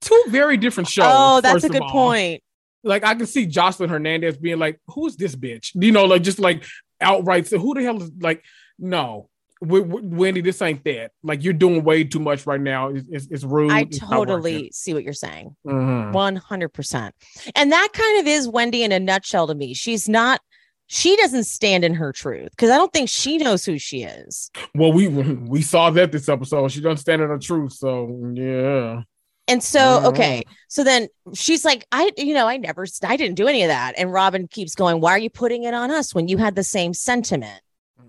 two 0.00 0.24
very 0.28 0.56
different 0.56 0.88
shows. 0.88 1.06
oh, 1.08 1.40
that's 1.40 1.64
a 1.64 1.68
good 1.68 1.82
all. 1.82 1.90
point. 1.90 2.42
Like 2.84 3.04
I 3.04 3.14
can 3.14 3.26
see 3.26 3.46
Joseline 3.46 3.90
Hernandez 3.90 4.36
being 4.36 4.58
like, 4.58 4.80
"Who's 4.88 5.16
this 5.16 5.34
bitch?" 5.34 5.70
You 5.74 5.92
know, 5.92 6.04
like 6.04 6.22
just 6.22 6.38
like 6.38 6.64
outright. 7.00 7.46
So 7.46 7.58
who 7.58 7.74
the 7.74 7.82
hell 7.82 8.00
is 8.02 8.10
like? 8.20 8.44
No, 8.78 9.28
Wendy, 9.60 10.40
this 10.40 10.62
ain't 10.62 10.84
that. 10.84 11.10
Like 11.22 11.42
you're 11.42 11.52
doing 11.52 11.82
way 11.82 12.04
too 12.04 12.20
much 12.20 12.46
right 12.46 12.60
now. 12.60 12.88
It's, 12.88 13.08
it's, 13.10 13.26
it's 13.26 13.44
rude. 13.44 13.72
I 13.72 13.80
It's 13.80 13.98
totally 13.98 14.70
see 14.72 14.94
what 14.94 15.02
you're 15.02 15.12
saying. 15.12 15.56
Mhm. 15.66 16.12
100%. 16.12 17.10
And 17.56 17.72
that 17.72 17.88
kind 17.92 18.20
of 18.20 18.26
is 18.26 18.48
Wendy 18.48 18.84
in 18.84 18.92
a 18.92 19.00
nutshell 19.00 19.48
to 19.48 19.54
me. 19.54 19.74
She's 19.74 20.08
not, 20.08 20.40
she 20.86 21.16
doesn't 21.16 21.44
stand 21.44 21.84
in 21.84 21.94
her 21.94 22.12
truth 22.12 22.50
because 22.50 22.70
I 22.70 22.76
don't 22.76 22.92
think 22.92 23.08
she 23.08 23.38
knows 23.38 23.64
who 23.64 23.78
she 23.78 24.04
is. 24.04 24.50
Well, 24.74 24.92
we 24.92 25.08
we 25.08 25.62
saw 25.62 25.90
that 25.90 26.12
this 26.12 26.28
episode. 26.28 26.70
She 26.70 26.80
doesn't 26.80 26.98
stand 26.98 27.20
in 27.20 27.28
her 27.28 27.38
truth. 27.38 27.72
So 27.72 28.32
yeah. 28.34 29.02
And 29.48 29.62
so, 29.62 30.02
okay. 30.04 30.44
So 30.68 30.84
then 30.84 31.08
she's 31.34 31.64
like, 31.64 31.86
I, 31.90 32.12
you 32.18 32.34
know, 32.34 32.46
I 32.46 32.58
never, 32.58 32.86
I 33.02 33.16
didn't 33.16 33.36
do 33.36 33.48
any 33.48 33.62
of 33.62 33.68
that. 33.68 33.94
And 33.96 34.12
Robyn 34.12 34.46
keeps 34.48 34.74
going, 34.74 35.00
Why 35.00 35.12
are 35.12 35.18
you 35.18 35.30
putting 35.30 35.64
it 35.64 35.72
on 35.74 35.90
us 35.90 36.14
when 36.14 36.28
you 36.28 36.36
had 36.36 36.54
the 36.54 36.62
same 36.62 36.92
sentiment? 36.94 37.60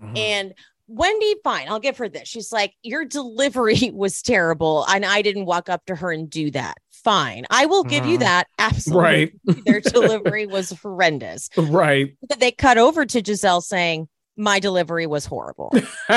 Mhm. 0.02 0.18
And 0.18 0.54
Wendy, 0.86 1.36
fine, 1.44 1.68
I'll 1.68 1.80
give 1.80 1.96
her 1.98 2.08
this. 2.08 2.28
She's 2.28 2.52
like, 2.52 2.74
Your 2.82 3.04
delivery 3.04 3.90
was 3.94 4.20
terrible. 4.22 4.84
And 4.88 5.04
I 5.04 5.22
didn't 5.22 5.46
walk 5.46 5.68
up 5.68 5.84
to 5.86 5.94
her 5.96 6.12
and 6.12 6.28
do 6.28 6.50
that. 6.50 6.76
Fine. 6.92 7.46
I 7.50 7.64
will 7.64 7.84
give 7.84 8.04
you 8.04 8.18
Mhm. 8.18 8.20
that. 8.20 8.46
Absolutely. 8.58 9.02
Right. 9.02 9.32
Their 9.64 9.80
delivery 9.80 10.46
was 10.46 10.70
horrendous. 10.82 11.48
right. 11.56 12.14
But 12.28 12.40
they 12.40 12.52
cut 12.52 12.76
over 12.76 13.06
to 13.06 13.22
Gizelle 13.22 13.62
saying, 13.62 14.08
My 14.36 14.58
delivery 14.60 15.06
was 15.06 15.24
horrible 15.24 15.72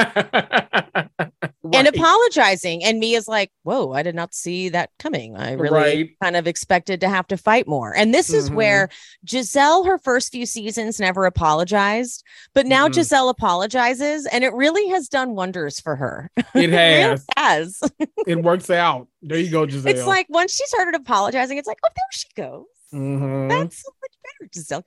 and 1.71 1.87
apologizing. 1.87 2.83
And 2.83 2.99
Mia's 2.99 3.27
like, 3.27 3.49
Whoa, 3.63 3.93
I 3.93 4.03
did 4.03 4.15
not 4.15 4.33
see 4.33 4.69
that 4.69 4.89
coming. 4.99 5.37
I 5.37 5.53
really 5.53 5.73
Right. 5.73 6.09
kind 6.21 6.35
of 6.35 6.45
expected 6.47 6.99
to 7.01 7.09
have 7.09 7.27
to 7.27 7.37
fight 7.37 7.67
more. 7.67 7.95
And 7.95 8.13
this 8.13 8.33
is 8.33 8.49
Mhm. 8.49 8.55
where 8.55 8.89
Gizelle, 9.25 9.85
her 9.85 9.97
first 9.97 10.31
few 10.31 10.45
seasons, 10.45 10.99
never 10.99 11.25
apologized. 11.25 12.23
But 12.53 12.65
now 12.65 12.87
Mhm. 12.87 12.93
Gizelle 12.95 13.29
apologizes, 13.29 14.25
and 14.25 14.43
it 14.43 14.53
really 14.53 14.89
has 14.89 15.07
done 15.07 15.35
wonders 15.35 15.79
for 15.79 15.95
her. 15.95 16.29
It 16.55 16.71
has. 16.71 17.25
has. 17.37 17.79
it 18.27 18.43
works 18.43 18.69
out. 18.69 19.07
There 19.21 19.37
you 19.39 19.49
go, 19.51 19.65
Gizelle. 19.65 19.87
It's 19.91 20.05
like 20.05 20.25
once 20.29 20.53
she 20.53 20.65
started 20.67 20.95
apologizing, 20.95 21.57
it's 21.57 21.67
like, 21.67 21.79
Oh, 21.85 21.89
there 21.95 22.03
she 22.11 22.27
goes. 22.35 22.65
Mhm. 22.93 23.49
That's 23.49 23.81
so 23.81 23.89
much 24.01 24.11
better, 24.23 24.49
Gizelle. 24.51 24.83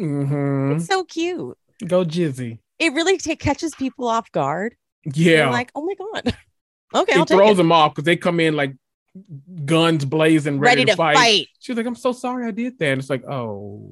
Mhm. 0.00 0.76
It's 0.76 0.86
so 0.86 1.04
cute. 1.04 1.56
go 1.86 2.04
Jizzy. 2.04 2.58
It 2.78 2.92
really 2.92 3.16
ta- 3.16 3.36
catches 3.36 3.74
people 3.74 4.06
off 4.06 4.30
guard. 4.32 4.74
Yeah. 5.04 5.36
They're 5.36 5.50
like, 5.50 5.70
oh 5.74 5.84
my 5.84 5.94
God. 5.94 6.36
Okay, 6.92 7.12
it 7.12 7.18
I'll 7.18 7.24
throws 7.24 7.56
them 7.56 7.70
off 7.70 7.92
because 7.94 8.02
they 8.02 8.16
come 8.16 8.40
in 8.40 8.56
like 8.56 8.74
guns 9.64 10.04
blazing, 10.04 10.58
ready, 10.58 10.80
Ready 10.80 10.90
to 10.90 10.96
fight. 10.96 11.46
She's 11.60 11.76
like, 11.76 11.86
I'm 11.86 11.94
so 11.94 12.10
sorry 12.12 12.48
I 12.48 12.50
did 12.50 12.80
that. 12.80 12.88
And 12.88 13.00
it's 13.00 13.08
like, 13.08 13.24
oh. 13.28 13.88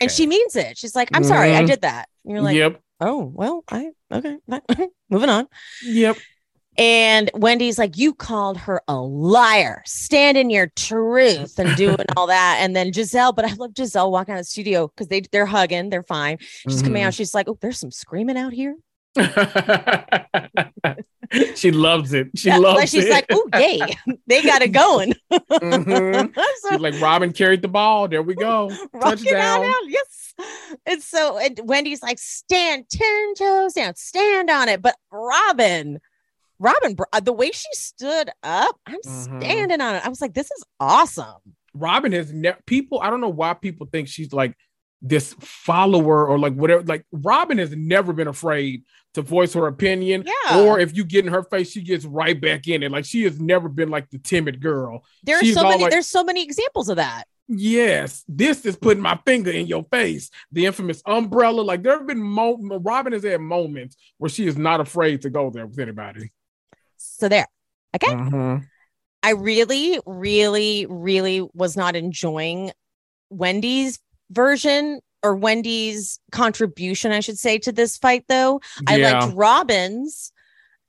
And 0.00 0.10
she 0.10 0.26
means 0.26 0.56
it. 0.56 0.76
She's 0.76 0.96
like, 0.96 1.08
I'm 1.14 1.22
sorry, 1.22 1.54
I 1.54 1.62
Mhm. 1.62 1.66
did 1.68 1.82
that. 1.82 2.08
And 2.24 2.32
you're 2.32 2.42
like, 2.42 2.56
yep. 2.56 2.80
oh, 3.00 3.30
well, 3.32 3.62
I, 3.70 3.90
okay, 4.12 4.38
moving 5.08 5.28
on. 5.28 5.46
Yep. 5.84 6.16
And 6.78 7.30
Wendy's 7.34 7.78
like, 7.78 7.96
you 7.96 8.12
called 8.12 8.56
her 8.58 8.82
a 8.88 8.96
liar. 8.96 9.82
Stand 9.86 10.36
in 10.36 10.50
your 10.50 10.66
truth 10.74 11.58
and 11.60 11.76
doing 11.76 11.96
all 12.16 12.26
that. 12.26 12.56
And 12.60 12.74
then 12.74 12.90
Gizelle, 12.90 13.32
but 13.36 13.44
I 13.44 13.52
love 13.54 13.70
Gizelle 13.74 14.10
walking 14.10 14.32
out 14.34 14.38
of 14.38 14.46
the 14.46 14.50
studio 14.50 14.88
because 14.88 15.06
they, 15.06 15.20
they're 15.30 15.46
hugging, 15.46 15.90
they're 15.90 16.02
fine. 16.02 16.38
She's 16.40 16.82
coming 16.82 17.02
Mhm. 17.02 17.06
out. 17.06 17.14
She's 17.14 17.34
like, 17.34 17.46
oh, 17.46 17.56
there's 17.60 17.78
some 17.78 17.92
screaming 17.92 18.36
out 18.36 18.52
here. 18.52 18.74
she 21.54 21.70
loves 21.70 22.12
it. 22.12 22.28
She 22.36 22.48
Yeah, 22.48 22.58
loves 22.58 22.90
she's 22.90 23.04
it. 23.06 23.10
like, 23.10 23.26
oh, 23.30 23.48
yay. 23.58 23.80
they 24.26 24.42
got 24.42 24.62
it 24.62 24.72
going. 24.72 25.14
Mhm. 25.32 26.34
So 26.34 26.70
She's 26.70 26.80
like, 26.80 27.00
Robyn 27.00 27.32
carried 27.32 27.62
the 27.62 27.68
ball. 27.68 28.08
There 28.08 28.22
we 28.22 28.34
go. 28.34 28.70
Touchdown. 29.00 29.64
out, 29.64 29.88
yes. 29.88 30.34
And 30.86 31.02
so 31.02 31.38
and 31.38 31.58
Wendy's 31.64 32.02
like, 32.02 32.18
stand 32.18 32.86
10 32.90 33.34
toes 33.38 33.74
down, 33.74 33.94
stand 33.96 34.50
on 34.50 34.68
it. 34.68 34.82
But 34.82 34.96
Robyn, 35.10 35.98
Robyn, 36.58 36.96
uh, 37.12 37.20
the 37.20 37.32
way 37.32 37.50
she 37.50 37.68
stood 37.72 38.30
up, 38.42 38.78
I'm 38.86 38.98
Mhm. 39.06 39.40
standing 39.42 39.80
on 39.80 39.94
it. 39.96 40.04
I 40.04 40.08
was 40.08 40.20
like, 40.20 40.34
this 40.34 40.50
is 40.50 40.64
awesome. 40.80 41.34
Robyn 41.74 42.12
has 42.12 42.32
never 42.32 42.58
people. 42.66 43.00
I 43.00 43.10
don't 43.10 43.20
know 43.20 43.28
why 43.28 43.54
people 43.54 43.88
think 43.90 44.08
she's 44.08 44.32
like 44.32 44.54
this 45.00 45.34
follower 45.40 46.26
or 46.26 46.38
like 46.38 46.54
whatever. 46.54 46.82
Like 46.82 47.06
Robyn 47.12 47.58
has 47.58 47.74
never 47.74 48.12
been 48.12 48.28
afraid 48.28 48.84
to 49.14 49.22
voice 49.22 49.52
her 49.54 49.66
opinion. 49.66 50.24
Yeah. 50.26 50.60
Or 50.60 50.78
if 50.80 50.96
you 50.96 51.04
get 51.04 51.26
in 51.26 51.32
her 51.32 51.42
face, 51.42 51.70
she 51.70 51.82
gets 51.82 52.04
right 52.04 52.40
back 52.40 52.66
in 52.68 52.82
it. 52.82 52.90
Like 52.90 53.04
she 53.04 53.24
has 53.24 53.40
never 53.40 53.68
been 53.68 53.90
like 53.90 54.08
the 54.10 54.18
timid 54.18 54.60
girl. 54.60 55.04
There's 55.22 55.52
so 55.54 55.62
many, 55.64 55.82
like- 55.82 55.90
there's 55.90 56.08
so 56.08 56.24
many 56.24 56.42
examples 56.42 56.88
of 56.88 56.96
that. 56.96 57.24
Yes, 57.48 58.24
this 58.28 58.64
is 58.64 58.76
putting 58.76 59.02
my 59.02 59.18
finger 59.26 59.50
in 59.50 59.66
your 59.66 59.84
face. 59.90 60.30
The 60.52 60.64
infamous 60.64 61.02
umbrella. 61.04 61.60
Like 61.60 61.82
there 61.82 61.98
have 61.98 62.06
been 62.06 62.22
mo- 62.22 62.56
Robyn 62.56 63.12
has 63.12 63.24
had 63.24 63.40
moments 63.40 63.96
where 64.16 64.30
she 64.30 64.46
is 64.46 64.56
not 64.56 64.80
afraid 64.80 65.22
to 65.22 65.30
go 65.30 65.50
there 65.50 65.66
with 65.66 65.78
anybody. 65.78 66.30
So 66.96 67.28
there. 67.28 67.46
Okay. 67.94 68.06
Mhm. 68.14 68.66
I 69.24 69.30
really, 69.32 70.00
really, 70.06 70.86
really 70.88 71.46
was 71.52 71.76
not 71.76 71.94
enjoying 71.94 72.70
Wendy's 73.28 73.98
version 74.30 75.00
or 75.22 75.34
Wendy's 75.36 76.18
contribution, 76.30 77.12
I 77.12 77.20
should 77.20 77.38
say, 77.38 77.58
to 77.58 77.72
this 77.72 77.96
fight, 77.96 78.24
though. 78.28 78.60
I 78.86 78.96
liked 78.96 79.34
Robyn's. 79.36 80.32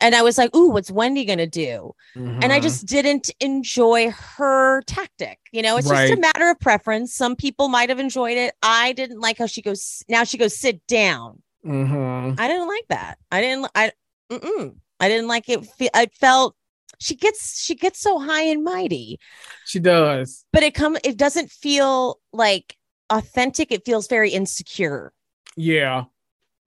And 0.01 0.15
I 0.15 0.21
was 0.21 0.37
like, 0.37 0.53
ooh, 0.53 0.69
what's 0.69 0.91
Wendy 0.91 1.23
going 1.23 1.37
to 1.37 1.47
do? 1.47 1.93
And 2.15 2.51
I 2.51 2.59
Mhm. 2.59 2.63
just 2.63 2.85
didn't 2.87 3.29
enjoy 3.39 4.09
her 4.11 4.81
tactic. 4.81 5.39
You 5.53 5.61
know, 5.61 5.77
it's 5.77 5.87
just 5.87 6.17
a 6.17 6.19
matter 6.19 6.49
of 6.49 6.59
preference. 6.59 7.13
Some 7.15 7.37
people 7.37 7.69
might 7.69 7.87
have 7.89 7.99
enjoyed 7.99 8.37
it. 8.37 8.53
I 8.61 8.91
didn't 8.93 9.21
like 9.21 9.37
how 9.37 9.45
she 9.45 9.61
goes, 9.61 10.03
now 10.09 10.25
she 10.25 10.37
goes, 10.37 10.57
sit 10.57 10.85
down. 10.87 11.41
Mhm. 11.65 12.37
I 12.37 12.47
didn't 12.49 12.67
like 12.67 12.85
that. 12.89 13.17
I 13.31 13.39
didn't, 13.39 13.71
I, 13.75 13.91
mm-mm. 14.29 14.75
I 14.99 15.07
didn't 15.07 15.27
like 15.27 15.47
it. 15.47 15.65
I 15.93 16.07
felt 16.19 16.55
she 16.99 17.15
gets, 17.15 17.63
she 17.63 17.75
gets 17.75 17.99
so 17.99 18.19
high 18.19 18.43
and 18.43 18.63
mighty 18.63 19.19
she 19.65 19.79
does. 19.79 20.45
but 20.51 20.63
it 20.63 20.73
come 20.73 20.97
it 21.03 21.17
doesn't 21.17 21.49
feel 21.51 22.19
like 22.33 22.77
authentic 23.17 23.71
it 23.71 23.85
feels 23.85 24.07
very 24.07 24.29
insecure 24.31 25.11
Yeah. 25.55 26.05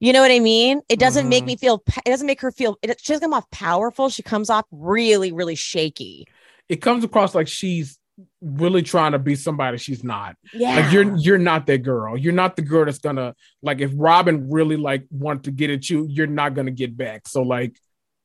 you 0.00 0.12
know 0.12 0.20
what 0.22 0.30
i 0.30 0.40
mean 0.40 0.80
it 0.88 0.98
doesn't 0.98 1.28
make 1.28 1.44
Mhm. 1.44 1.46
me 1.48 1.56
feel 1.56 1.82
it 2.04 2.10
doesn't 2.10 2.26
make 2.26 2.40
her 2.40 2.52
feel 2.52 2.76
it, 2.82 3.00
she 3.00 3.12
doesn't 3.12 3.24
come 3.24 3.34
off 3.34 3.50
powerful 3.50 4.08
she 4.08 4.22
comes 4.22 4.48
off 4.50 4.64
really 4.70 5.32
really 5.32 5.54
shaky 5.56 6.26
It 6.68 6.80
comes 6.82 7.04
across 7.04 7.34
like 7.34 7.48
she's 7.48 7.98
really 8.40 8.82
trying 8.82 9.12
to 9.12 9.18
be 9.18 9.34
somebody 9.34 9.76
she's 9.78 10.02
not. 10.02 10.36
yeah 10.54 10.76
Like 10.76 10.92
you're 10.92 11.16
you're 11.18 11.38
not 11.50 11.66
that 11.66 11.82
girl. 11.82 12.16
You're 12.16 12.32
not 12.42 12.56
the 12.56 12.62
girl 12.62 12.84
that's 12.86 12.98
gonna 12.98 13.34
like 13.62 13.78
if 13.80 13.90
Robyn 13.94 14.48
really 14.50 14.78
like 14.78 15.04
want 15.10 15.44
to 15.44 15.50
get 15.50 15.68
at 15.70 15.90
you, 15.90 16.06
you're 16.08 16.26
not 16.40 16.54
gonna 16.54 16.70
get 16.82 16.96
back. 16.96 17.28
So 17.28 17.42
like 17.42 17.76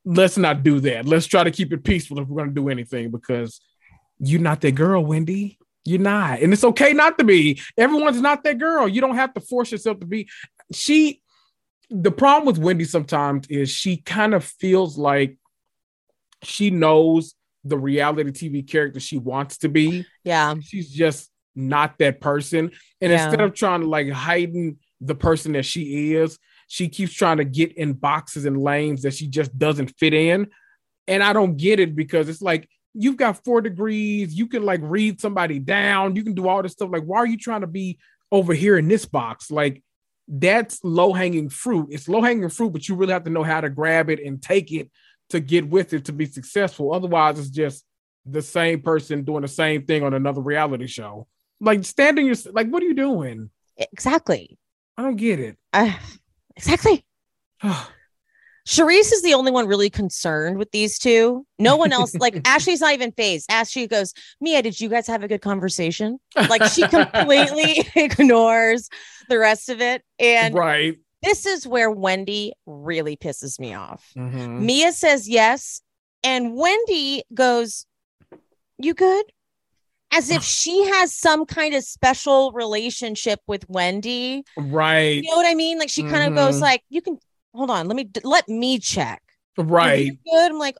let's 0.06 0.38
not 0.38 0.62
do 0.62 0.80
that. 0.80 1.04
Let's 1.06 1.26
try 1.26 1.44
to 1.44 1.50
keep 1.50 1.72
it 1.74 1.84
peaceful 1.84 2.18
if 2.20 2.26
we're 2.28 2.40
gonna 2.42 2.52
do 2.62 2.70
anything 2.70 3.10
because 3.10 3.60
you're 4.18 4.40
not 4.40 4.60
that 4.62 4.72
girl, 4.74 5.04
Wendy. 5.04 5.58
You're 5.84 6.00
not. 6.00 6.40
And 6.40 6.52
it's 6.52 6.64
okay 6.64 6.92
not 6.92 7.18
to 7.18 7.24
be. 7.24 7.60
Everyone's 7.76 8.20
not 8.20 8.44
that 8.44 8.58
girl. 8.58 8.86
You 8.88 9.00
don't 9.00 9.16
have 9.16 9.34
to 9.34 9.40
force 9.40 9.72
yourself 9.72 10.00
to 10.00 10.06
be. 10.06 10.28
She 10.72 11.20
the 11.90 12.10
problem 12.12 12.46
with 12.46 12.56
Wendy 12.58 12.84
sometimes 12.84 13.46
is 13.48 13.68
she 13.70 13.98
kind 13.98 14.32
of 14.32 14.44
feels 14.44 14.96
like 14.96 15.36
she 16.42 16.70
knows 16.70 17.34
the 17.64 17.76
reality 17.76 18.30
TV 18.30 18.66
character 18.66 18.98
she 18.98 19.18
wants 19.18 19.58
to 19.58 19.68
be 19.68 20.04
yeah 20.24 20.54
she's 20.62 20.90
just 20.90 21.30
not 21.54 21.98
that 21.98 22.20
person. 22.20 22.70
And 23.00 23.12
Yeah. 23.12 23.24
instead 23.24 23.40
of 23.42 23.52
trying 23.54 23.82
to 23.82 23.86
like 23.86 24.08
heighten 24.10 24.78
the 25.02 25.14
person 25.14 25.52
that 25.52 25.64
she 25.64 26.14
is, 26.14 26.38
she 26.66 26.88
keeps 26.88 27.12
trying 27.12 27.36
to 27.36 27.44
get 27.44 27.76
in 27.76 27.92
boxes 27.92 28.46
and 28.46 28.56
lanes 28.56 29.02
that 29.02 29.12
she 29.12 29.26
just 29.28 29.56
doesn't 29.58 29.92
fit 29.98 30.14
in. 30.14 30.46
And 31.06 31.22
I 31.22 31.34
don't 31.34 31.56
get 31.58 31.78
it 31.78 31.94
because 31.94 32.28
it's 32.30 32.40
like 32.40 32.68
you've 32.94 33.16
got 33.16 33.44
four 33.44 33.60
degrees, 33.60 34.34
you 34.34 34.46
can 34.46 34.64
like 34.64 34.80
read 34.82 35.20
somebody 35.20 35.58
down, 35.58 36.16
you 36.16 36.24
can 36.24 36.34
do 36.34 36.48
all 36.48 36.62
this 36.62 36.72
stuff. 36.72 36.90
Like, 36.92 37.04
why 37.04 37.18
are 37.18 37.26
you 37.26 37.38
trying 37.38 37.62
to 37.62 37.66
be 37.66 37.98
over 38.30 38.54
here 38.54 38.78
in 38.78 38.88
this 38.88 39.04
box? 39.04 39.50
Like, 39.50 39.82
that's 40.28 40.82
low 40.84 41.12
hanging 41.12 41.48
fruit. 41.48 41.88
It's 41.90 42.08
low 42.08 42.22
hanging 42.22 42.48
fruit, 42.48 42.72
but 42.72 42.88
you 42.88 42.94
really 42.94 43.12
have 43.12 43.24
to 43.24 43.30
know 43.30 43.42
how 43.42 43.60
to 43.60 43.70
grab 43.70 44.08
it 44.10 44.20
and 44.24 44.40
take 44.40 44.72
it 44.72 44.90
to 45.30 45.40
get 45.40 45.68
with 45.68 45.92
it 45.92 46.06
to 46.06 46.12
be 46.12 46.26
successful. 46.26 46.94
Otherwise, 46.94 47.38
it's 47.38 47.50
just 47.50 47.84
the 48.24 48.42
same 48.42 48.80
person 48.80 49.24
doing 49.24 49.42
the 49.42 49.48
same 49.48 49.84
thing 49.84 50.02
on 50.02 50.14
another 50.14 50.40
reality 50.40 50.86
show. 50.86 51.26
Like 51.60 51.84
standing 51.84 52.26
your 52.26 52.36
like, 52.52 52.68
what 52.68 52.82
are 52.82 52.86
you 52.86 52.94
doing? 52.94 53.50
exactly 53.78 54.58
I 54.96 55.02
don't 55.02 55.16
get 55.16 55.40
it. 55.40 55.56
uh, 55.72 55.92
exactly 56.56 57.04
Charisse 58.66 59.12
is 59.12 59.22
the 59.22 59.34
only 59.34 59.50
one 59.50 59.66
really 59.66 59.90
concerned 59.90 60.56
with 60.58 60.70
these 60.70 60.98
two. 60.98 61.44
No 61.58 61.76
one 61.76 61.92
else, 61.92 62.14
like 62.20 62.40
Ashley's 62.46 62.80
not 62.80 62.94
even 62.94 63.12
phased. 63.12 63.50
Ashley 63.50 63.86
goes, 63.86 64.14
Mia, 64.40 64.62
did 64.62 64.80
you 64.80 64.88
guys 64.88 65.06
have 65.08 65.24
a 65.24 65.28
good 65.28 65.42
conversation? 65.42 66.18
Like 66.36 66.64
she 66.64 66.86
completely 66.86 67.84
ignores 67.96 68.88
the 69.28 69.38
rest 69.38 69.68
of 69.68 69.80
it. 69.80 70.02
And 70.18 70.54
right. 70.54 70.96
this 71.22 71.44
is 71.44 71.66
where 71.66 71.90
Wendy 71.90 72.52
really 72.66 73.16
pisses 73.16 73.58
me 73.58 73.74
off. 73.74 74.10
Mhm. 74.16 74.60
Mia 74.60 74.92
says 74.92 75.28
yes. 75.28 75.80
And 76.22 76.54
Wendy 76.56 77.24
goes, 77.34 77.84
You 78.78 78.94
good? 78.94 79.24
As 80.14 80.30
if 80.30 80.42
she 80.44 80.84
has 80.90 81.12
some 81.12 81.46
kind 81.46 81.74
of 81.74 81.82
special 81.82 82.52
relationship 82.52 83.40
with 83.48 83.68
Wendy. 83.68 84.44
Right. 84.56 85.22
You 85.22 85.30
know 85.30 85.36
what 85.36 85.46
I 85.50 85.54
mean? 85.54 85.80
Like 85.80 85.88
she 85.88 86.04
kind 86.04 86.28
of 86.28 86.34
goes 86.36 86.58
Mhm. 86.58 86.62
like, 86.62 86.84
You 86.88 87.02
can 87.02 87.18
hold 87.54 87.70
on, 87.70 87.88
let 87.88 87.96
me 87.96 88.08
let 88.24 88.48
me 88.48 88.78
check. 88.78 89.22
Right. 89.58 90.12
good. 90.24 90.50
I'm 90.50 90.58
like, 90.58 90.76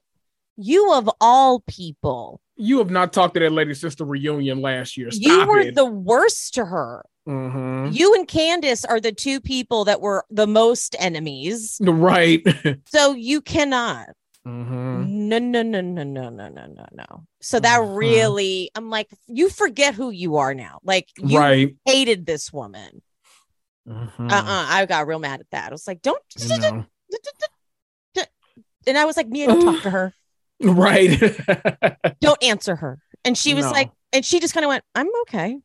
you 0.56 0.92
of 0.94 1.10
all 1.20 1.60
people, 1.60 2.40
You 2.56 2.78
have 2.78 2.90
not 2.90 3.12
talked 3.12 3.34
to 3.34 3.40
that 3.40 3.52
lady 3.52 3.74
since 3.74 3.94
the 3.96 4.04
reunion 4.04 4.60
last 4.60 4.96
year. 4.96 5.10
Stop 5.10 5.22
you 5.26 5.46
were 5.48 5.58
it. 5.60 5.74
the 5.74 5.84
worst 5.86 6.54
to 6.54 6.64
her. 6.64 7.04
Mhm. 7.28 7.94
You 7.94 8.14
and 8.14 8.26
Candiace 8.26 8.84
are 8.84 9.00
the 9.00 9.12
two 9.12 9.40
people 9.40 9.84
that 9.84 10.00
were 10.00 10.24
the 10.30 10.46
most 10.46 10.96
enemies. 10.98 11.78
Right. 11.80 12.42
So 12.88 13.12
you 13.14 13.40
cannot. 13.40 14.08
Mhm. 14.46 15.06
No, 15.08 15.38
no, 15.38 15.62
no, 15.62 15.80
no, 15.80 16.02
no, 16.02 16.28
no, 16.30 16.48
no, 16.48 16.66
no, 16.66 16.86
no. 16.92 17.24
So 17.40 17.60
that 17.60 17.78
Mhm. 17.80 17.96
really, 17.96 18.70
I'm 18.74 18.90
like, 18.90 19.08
you 19.28 19.48
forget 19.50 19.94
who 19.94 20.10
you 20.10 20.36
are 20.36 20.52
now. 20.54 20.78
Like 20.82 21.08
you 21.16 21.38
Right. 21.38 21.76
hated 21.86 22.26
this 22.26 22.52
woman. 22.52 23.02
Mhm. 23.88 24.30
Uh-uh. 24.30 24.66
I 24.68 24.86
got 24.86 25.06
real 25.06 25.18
mad 25.18 25.40
at 25.40 25.50
that. 25.50 25.68
I 25.68 25.72
was 25.72 25.86
like, 25.86 26.02
don't. 26.02 26.22
And 28.84 28.98
I 28.98 29.04
was 29.04 29.16
like, 29.16 29.28
Mia, 29.28 29.46
don't 29.46 29.62
talk 29.64 29.82
to 29.82 29.90
her. 29.90 30.12
Right. 30.64 31.18
Don't 32.20 32.40
answer 32.42 32.76
her. 32.76 33.00
And 33.24 33.36
she 33.38 33.52
was 33.54 33.64
No. 33.64 33.70
like, 33.72 33.90
and 34.12 34.24
she 34.24 34.38
just 34.38 34.54
kind 34.54 34.64
of 34.64 34.68
went, 34.68 34.84
I'm 34.94 35.08
okay. 35.22 35.58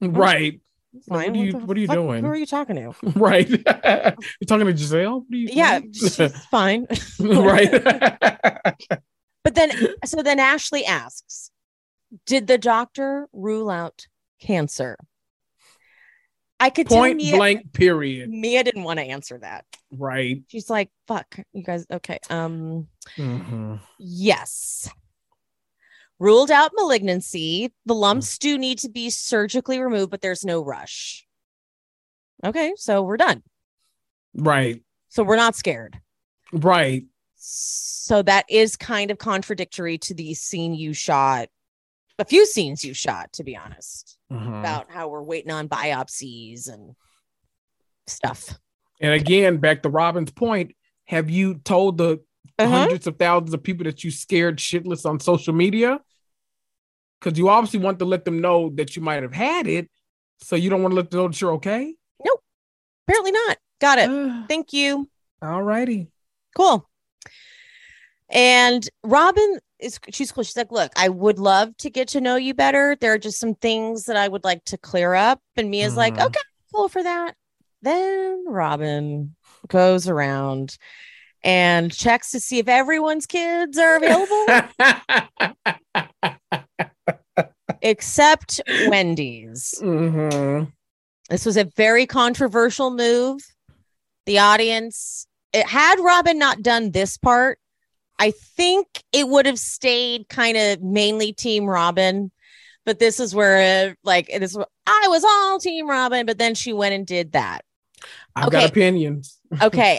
right. 0.00 0.60
Fine. 1.08 1.28
What 1.28 1.28
are 1.28 1.44
you- 1.44 1.52
the 1.52 1.58
what 1.58 1.76
are 1.76 1.80
you 1.80 1.86
doing? 1.88 2.24
Who 2.24 2.30
are 2.30 2.36
you 2.36 2.46
talking 2.46 2.74
to? 2.76 2.92
Right. 3.18 3.48
You're 3.48 3.60
talking 4.46 4.66
to 4.66 4.72
Gizelle? 4.74 5.24
Yeah, 5.28 5.80
she's 5.92 6.16
fine. 6.46 6.86
right. 7.20 7.70
But 9.44 9.54
then, 9.54 9.70
so 10.04 10.22
then 10.22 10.38
Ashley 10.40 10.84
asks, 10.84 11.50
did 12.26 12.46
the 12.48 12.58
doctor 12.58 13.28
rule 13.32 13.70
out 13.70 14.06
cancer? 14.40 14.96
I 16.62 16.70
could 16.70 16.86
Point 16.86 17.16
Mia, 17.16 17.36
blank, 17.36 17.72
period. 17.72 18.30
Mia 18.30 18.62
didn't 18.62 18.84
want 18.84 19.00
to 19.00 19.04
answer 19.04 19.36
that. 19.38 19.64
Right. 19.90 20.42
She's 20.46 20.70
like, 20.70 20.90
fuck, 21.08 21.40
you 21.52 21.64
guys. 21.64 21.84
Okay. 21.90 22.18
Um, 22.30 22.86
Mhm. 23.16 23.80
yes. 23.98 24.88
Ruled 26.20 26.52
out 26.52 26.70
malignancy. 26.76 27.72
The 27.84 27.96
lumps 27.96 28.38
do 28.38 28.56
need 28.58 28.78
to 28.78 28.88
be 28.88 29.10
surgically 29.10 29.80
removed, 29.80 30.12
but 30.12 30.20
there's 30.20 30.44
no 30.44 30.62
rush. 30.64 31.26
Okay. 32.44 32.74
So 32.76 33.02
we're 33.02 33.16
done. 33.16 33.42
Right. 34.34 34.84
So 35.08 35.24
we're 35.24 35.34
not 35.34 35.56
scared. 35.56 36.00
Right. 36.52 37.06
So 37.34 38.22
that 38.22 38.44
is 38.48 38.76
kind 38.76 39.10
of 39.10 39.18
contradictory 39.18 39.98
to 39.98 40.14
the 40.14 40.34
scene 40.34 40.74
you 40.74 40.92
shot, 40.92 41.48
a 42.20 42.24
few 42.24 42.46
scenes 42.46 42.84
you 42.84 42.94
shot, 42.94 43.32
to 43.32 43.42
be 43.42 43.56
honest, 43.56 44.16
Mhm. 44.32 44.60
about 44.60 44.90
how 44.90 45.08
we're 45.08 45.22
waiting 45.22 45.50
on 45.52 45.68
biopsies 45.68 46.68
and 46.72 46.94
stuff. 48.06 48.58
And 49.00 49.12
again, 49.12 49.58
back 49.58 49.82
to 49.82 49.90
Robyn's 49.90 50.30
point, 50.32 50.74
have 51.06 51.28
you 51.30 51.54
told 51.56 51.98
the 51.98 52.20
Uh-huh. 52.58 52.68
hundreds 52.68 53.06
of 53.06 53.18
thousands 53.18 53.54
of 53.54 53.62
people 53.62 53.84
that 53.84 54.04
you 54.04 54.10
scared 54.10 54.58
shitless 54.58 55.04
on 55.08 55.18
social 55.20 55.52
media? 55.54 56.00
Because 57.20 57.38
you 57.38 57.48
obviously 57.48 57.80
want 57.80 57.98
to 58.00 58.04
let 58.04 58.24
them 58.24 58.40
know 58.40 58.70
that 58.74 58.94
you 58.96 59.02
might 59.02 59.22
have 59.22 59.32
had 59.34 59.66
it. 59.66 59.90
So 60.40 60.56
you 60.56 60.70
don't 60.70 60.82
want 60.82 60.92
to 60.92 60.96
let 60.96 61.10
them 61.10 61.20
know 61.20 61.28
that 61.28 61.40
you're 61.40 61.52
okay. 61.54 61.94
Nope. 62.24 62.42
Apparently 63.06 63.32
not. 63.32 63.58
Got 63.80 63.98
it. 63.98 64.08
Thank 64.48 64.72
you. 64.72 65.08
all 65.40 65.62
righty. 65.62 66.08
Cool. 66.56 66.88
And 68.30 68.88
Robin 69.04 69.58
is 69.82 69.98
she's 70.10 70.32
cool. 70.32 70.44
She's 70.44 70.56
like, 70.56 70.72
look, 70.72 70.92
I 70.96 71.08
would 71.08 71.38
love 71.38 71.76
to 71.78 71.90
get 71.90 72.08
to 72.08 72.20
know 72.20 72.36
you 72.36 72.54
better. 72.54 72.96
There 73.00 73.12
are 73.12 73.18
just 73.18 73.38
some 73.40 73.54
things 73.56 74.04
that 74.06 74.16
I 74.16 74.28
would 74.28 74.44
like 74.44 74.64
to 74.66 74.78
clear 74.78 75.14
up. 75.14 75.40
And 75.56 75.70
Mia's 75.70 75.96
like, 75.96 76.14
Mhm. 76.14 76.26
okay, 76.26 76.40
cool 76.74 76.88
for 76.88 77.02
that. 77.02 77.34
Then 77.82 78.44
Robyn 78.46 79.34
goes 79.68 80.08
around 80.08 80.78
and 81.42 81.92
checks 81.92 82.30
to 82.30 82.40
see 82.40 82.58
if 82.60 82.68
everyone's 82.68 83.26
kids 83.26 83.76
are 83.76 83.96
available 83.96 84.46
except 87.82 88.60
Wendy's. 88.88 89.74
Mhm. 89.80 90.72
This 91.28 91.46
was 91.46 91.56
a 91.56 91.64
very 91.64 92.06
controversial 92.06 92.90
move. 92.90 93.40
The 94.26 94.38
audience, 94.38 95.26
it 95.52 95.66
had 95.66 95.98
Robyn 95.98 96.38
not 96.38 96.62
done 96.62 96.90
this 96.92 97.16
part, 97.16 97.58
I 98.22 98.30
think 98.30 99.02
it 99.12 99.26
would 99.26 99.46
have 99.46 99.58
stayed 99.58 100.28
kind 100.28 100.56
of 100.56 100.80
mainly 100.80 101.32
Team 101.32 101.64
Robyn. 101.66 102.30
But 102.86 103.00
this 103.00 103.18
is 103.18 103.34
where, 103.34 103.90
uh, 103.90 103.94
like, 104.04 104.28
this 104.28 104.56
I 104.86 105.06
was 105.08 105.24
all 105.24 105.58
Team 105.58 105.88
Robyn, 105.90 106.24
but 106.24 106.38
then 106.38 106.54
she 106.54 106.72
went 106.72 106.94
and 106.94 107.04
did 107.04 107.32
that. 107.32 107.64
I've 108.36 108.46
Okay. 108.46 108.60
got 108.60 108.70
opinions. 108.70 109.38
Okay, 109.62 109.98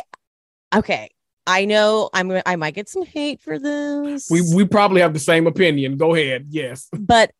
okay. 0.74 1.10
I 1.46 1.66
know 1.66 2.10
I'm. 2.14 2.42
I 2.46 2.56
might 2.56 2.76
get 2.76 2.88
some 2.88 3.04
hate 3.06 3.42
for 3.42 3.60
this. 3.60 4.30
We 4.30 4.42
we 4.56 4.66
probably 4.66 5.02
have 5.02 5.14
the 5.14 5.20
same 5.20 5.46
opinion. 5.48 5.98
Go 5.98 6.16
ahead. 6.16 6.48
Yes. 6.50 6.88
but 6.94 7.32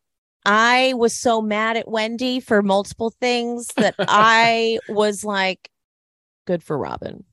I 0.44 0.92
was 0.96 1.16
so 1.16 1.40
mad 1.40 1.78
at 1.78 1.88
Wendy 1.88 2.40
for 2.40 2.60
multiple 2.62 3.10
things 3.18 3.68
that 3.76 3.94
I 3.98 4.78
was 4.90 5.24
like, 5.24 5.70
good 6.46 6.62
for 6.62 6.76
Robyn. 6.76 7.24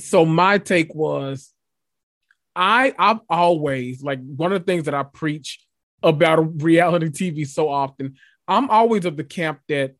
so 0.00 0.26
my 0.26 0.58
take 0.58 0.92
was 0.94 1.52
i 2.56 2.94
i've 2.98 3.20
always 3.28 4.02
like 4.02 4.18
one 4.24 4.52
of 4.52 4.60
the 4.60 4.64
things 4.64 4.84
that 4.84 4.94
i 4.94 5.02
preach 5.02 5.60
about 6.02 6.38
reality 6.62 7.08
tv 7.08 7.46
so 7.46 7.68
often 7.68 8.14
i'm 8.48 8.70
always 8.70 9.04
of 9.04 9.16
the 9.16 9.24
camp 9.24 9.60
that 9.68 9.94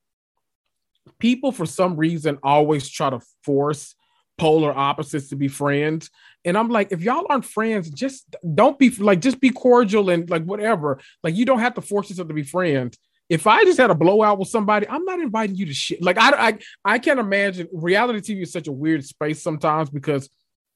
people 1.18 1.52
for 1.52 1.66
some 1.66 1.96
reason 1.96 2.38
always 2.42 2.88
try 2.88 3.10
to 3.10 3.20
force 3.44 3.94
polar 4.38 4.76
opposites 4.76 5.28
to 5.28 5.36
be 5.36 5.48
friends 5.48 6.10
and 6.44 6.58
i'm 6.58 6.68
like 6.68 6.90
if 6.90 7.00
y'all 7.02 7.26
aren't 7.30 7.44
friends 7.44 7.88
just 7.90 8.36
don't 8.54 8.78
be 8.78 8.90
like 8.90 9.20
just 9.20 9.40
be 9.40 9.50
cordial 9.50 10.10
and 10.10 10.28
like 10.28 10.44
whatever 10.44 10.98
like 11.22 11.34
you 11.34 11.44
don't 11.44 11.60
have 11.60 11.74
to 11.74 11.80
force 11.80 12.10
yourself 12.10 12.28
to 12.28 12.34
be 12.34 12.42
friends 12.42 12.98
if 13.28 13.46
I 13.46 13.64
just 13.64 13.78
had 13.78 13.90
a 13.90 13.94
blowout 13.94 14.38
with 14.38 14.48
somebody, 14.48 14.88
I'm 14.88 15.04
not 15.04 15.20
inviting 15.20 15.56
you 15.56 15.66
to 15.66 15.74
shit. 15.74 16.02
Like 16.02 16.18
I, 16.18 16.48
I, 16.48 16.58
I 16.84 16.98
can't 16.98 17.18
imagine. 17.18 17.68
Reality 17.72 18.20
TV 18.20 18.42
is 18.42 18.52
such 18.52 18.68
a 18.68 18.72
weird 18.72 19.04
space 19.04 19.42
sometimes 19.42 19.90
because 19.90 20.28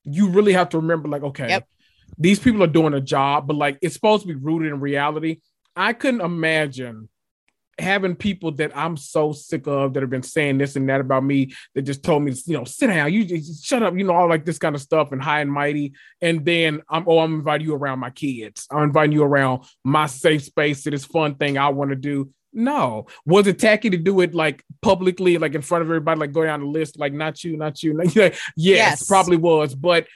you 0.05 0.29
really 0.29 0.53
have 0.53 0.71
to 0.71 0.79
remember, 0.79 1.09
like, 1.09 1.23
okay, 1.23 1.49
Yep. 1.49 1.69
these 2.19 2.39
people 2.39 2.63
are 2.63 2.67
doing 2.69 2.95
a 2.95 3.01
job, 3.01 3.47
but 3.47 3.57
like 3.57 3.79
it's 3.83 3.95
supposed 3.95 4.23
to 4.23 4.29
be 4.29 4.35
rooted 4.35 4.73
in 4.73 4.81
reality. 4.81 5.41
I 5.77 5.93
couldn't 5.93 6.21
imagine 6.21 7.09
having 7.79 8.15
people 8.15 8.53
that 8.53 8.77
I'm 8.77 8.97
so 8.97 9.33
sick 9.33 9.67
of 9.67 9.95
that 9.95 10.03
have 10.03 10.11
been 10.11 10.23
saying 10.23 10.59
this 10.59 10.77
and 10.77 10.89
that 10.91 11.01
about 11.01 11.25
me 11.25 11.53
that 11.75 11.83
just 11.83 12.03
told 12.03 12.23
me, 12.23 12.33
you 12.45 12.55
know, 12.59 12.65
sit 12.65 12.89
down, 12.89 13.13
you 13.13 13.25
just 13.25 13.65
shut 13.65 13.83
up, 13.83 13.97
you 13.97 14.05
know, 14.05 14.13
all 14.13 14.29
like 14.29 14.45
this 14.45 14.59
kind 14.59 14.75
of 14.75 14.83
stuff 14.83 15.13
and 15.13 15.23
high 15.23 15.41
and 15.41 15.51
mighty. 15.51 15.95
And 16.21 16.45
then 16.45 16.83
I'm, 16.91 17.05
oh, 17.07 17.21
I'm 17.21 17.35
inviting 17.37 17.67
you 17.67 17.75
around 17.75 17.99
my 17.99 18.11
kids. 18.11 18.67
I'm 18.71 18.83
inviting 18.83 19.13
you 19.13 19.23
around 19.23 19.65
my 19.83 20.07
safe 20.07 20.45
space 20.45 20.83
to 20.83 20.91
this 20.91 21.07
fun 21.07 21.37
thing 21.37 21.57
I 21.57 21.71
want 21.71 21.91
to 21.91 21.97
do. 21.97 22.31
No. 22.53 23.07
Was 23.25 23.47
it 23.47 23.59
tacky 23.59 23.91
to 23.91 23.97
do 23.97 24.21
it 24.21 24.35
like 24.35 24.65
publicly, 24.83 25.39
like 25.39 25.55
in 25.55 25.63
front 25.63 25.83
of 25.83 25.89
everybody, 25.89 26.19
like 26.21 26.33
go 26.33 26.45
down 26.45 26.61
the 26.61 26.67
list, 26.67 26.99
like 26.99 27.13
not 27.13 27.43
you, 27.45 27.57
not 27.57 27.83
you? 27.83 27.95
Like, 27.97 28.15
yes, 28.15 28.41
Yes. 28.57 29.07
probably 29.07 29.37
was, 29.37 29.75
but 29.75 30.07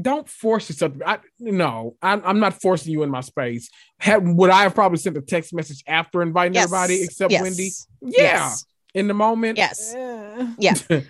don't 0.00 0.26
force 0.26 0.70
yourself. 0.70 0.92
I, 1.04 1.18
no, 1.38 1.96
I'm, 2.00 2.22
I'm 2.24 2.40
not 2.40 2.60
forcing 2.62 2.92
you 2.92 3.02
in 3.02 3.10
my 3.10 3.20
space. 3.20 3.68
Would 4.08 4.48
I 4.50 4.62
have 4.62 4.74
probably 4.74 4.96
sent 4.96 5.18
a 5.18 5.20
text 5.20 5.52
message 5.52 5.82
after 5.86 6.22
inviting 6.22 6.54
Yes. 6.54 6.64
everybody 6.64 7.02
except 7.02 7.30
Yes. 7.30 7.42
Wendy? 7.42 7.70
Yeah. 8.00 8.22
Yes. 8.22 8.64
In 8.94 9.06
the 9.08 9.14
moment? 9.14 9.58
Yes. 9.58 9.94
Eh. 9.94 10.46
Yeah. 10.58 10.74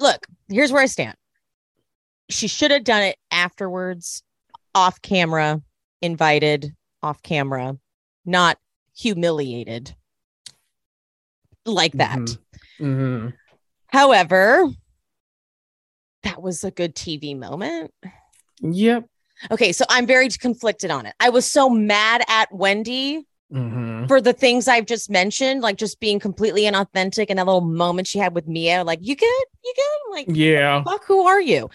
Look, 0.00 0.26
here's 0.48 0.70
where 0.72 0.82
I 0.82 0.86
stand. 0.86 1.16
She 2.30 2.46
should 2.46 2.70
have 2.70 2.84
done 2.84 3.02
it 3.02 3.16
afterwards, 3.32 4.22
off 4.74 5.00
camera, 5.02 5.60
invited 6.02 6.74
off 7.02 7.22
camera, 7.22 7.76
not 8.24 8.58
humiliated 8.96 9.94
like 11.72 11.92
that. 11.94 12.18
Mhm. 12.18 12.38
Mhm. 12.80 13.32
However, 13.88 14.66
that 16.22 16.42
was 16.42 16.64
a 16.64 16.70
good 16.70 16.94
TV 16.94 17.34
moment. 17.36 17.92
Yep. 18.60 19.04
Okay, 19.50 19.72
so 19.72 19.84
I'm 19.88 20.06
very 20.06 20.28
conflicted 20.30 20.90
on 20.90 21.06
it. 21.06 21.14
I 21.20 21.30
was 21.30 21.46
so 21.50 21.70
mad 21.70 22.22
at 22.28 22.52
Wendy 22.52 23.24
Mhm. 23.52 24.08
for 24.08 24.20
the 24.20 24.32
things 24.32 24.66
I've 24.68 24.84
just 24.86 25.08
mentioned, 25.10 25.62
like 25.62 25.76
just 25.76 26.00
being 26.00 26.18
completely 26.18 26.62
inauthentic 26.62 27.26
and 27.30 27.38
that 27.38 27.46
little 27.46 27.60
moment 27.60 28.08
she 28.08 28.18
had 28.18 28.34
with 28.34 28.46
Mia, 28.48 28.82
like, 28.84 28.98
you 29.00 29.14
good? 29.14 29.44
You 29.64 29.72
good? 29.76 30.12
Like, 30.16 30.26
Yeah. 30.36 30.82
fuck, 30.82 31.04
who 31.06 31.24
are 31.26 31.40
you? 31.40 31.70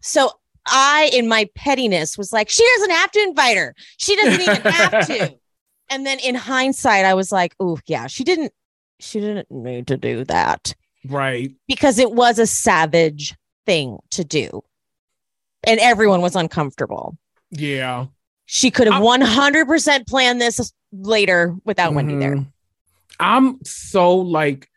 So 0.00 0.30
I, 0.64 1.10
in 1.12 1.28
my 1.28 1.48
pettiness, 1.54 2.16
was 2.16 2.32
like, 2.32 2.48
she 2.48 2.64
doesn't 2.76 2.90
have 2.90 3.10
to 3.12 3.22
invite 3.22 3.56
her. 3.56 3.74
She 3.96 4.14
doesn't 4.16 4.40
even 4.40 4.60
have 4.72 5.06
to. 5.08 5.34
And 5.90 6.04
then 6.04 6.18
in 6.18 6.34
hindsight, 6.34 7.06
I 7.06 7.14
was 7.14 7.32
like, 7.32 7.54
oh 7.58 7.78
yeah, 7.86 8.08
she 8.08 8.22
didn't, 8.22 8.52
she 9.00 9.20
didn't 9.20 9.50
need 9.50 9.86
to 9.88 9.96
do 9.96 10.24
that 10.24 10.74
Right. 11.06 11.52
because 11.66 11.98
it 11.98 12.12
was 12.12 12.38
a 12.38 12.46
savage 12.46 13.34
thing 13.66 13.98
to 14.10 14.24
do. 14.24 14.62
And 15.66 15.80
everyone 15.80 16.20
was 16.20 16.36
uncomfortable. 16.36 17.16
Yeah. 17.50 18.06
She 18.46 18.70
could 18.70 18.86
have 18.86 19.00
I- 19.02 19.04
100% 19.04 20.06
planned 20.06 20.40
this 20.40 20.72
later 20.92 21.54
without 21.64 21.94
Wendy 21.94 22.16
there. 22.16 22.36
Mhm. 22.36 22.46
I'm 23.20 23.58
so 23.64 24.16
like, 24.16 24.68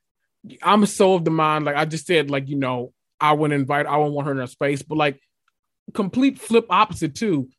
I'm 0.64 0.86
so 0.88 1.14
of 1.14 1.24
the 1.26 1.32
mind. 1.32 1.66
Like 1.66 1.76
I 1.76 1.86
just 1.86 2.08
said, 2.08 2.30
like 2.32 2.48
you 2.50 2.56
know, 2.58 2.94
I 3.20 3.34
wouldn't 3.34 3.60
invite. 3.60 3.86
I 3.86 3.98
wouldn't 3.98 4.16
want 4.16 4.26
her 4.26 4.32
in 4.32 4.40
her 4.40 4.48
space. 4.48 4.82
But 4.82 4.98
like, 4.98 5.20
complete 5.94 6.40
flip 6.40 6.66
opposite 6.70 7.14
too. 7.16 7.50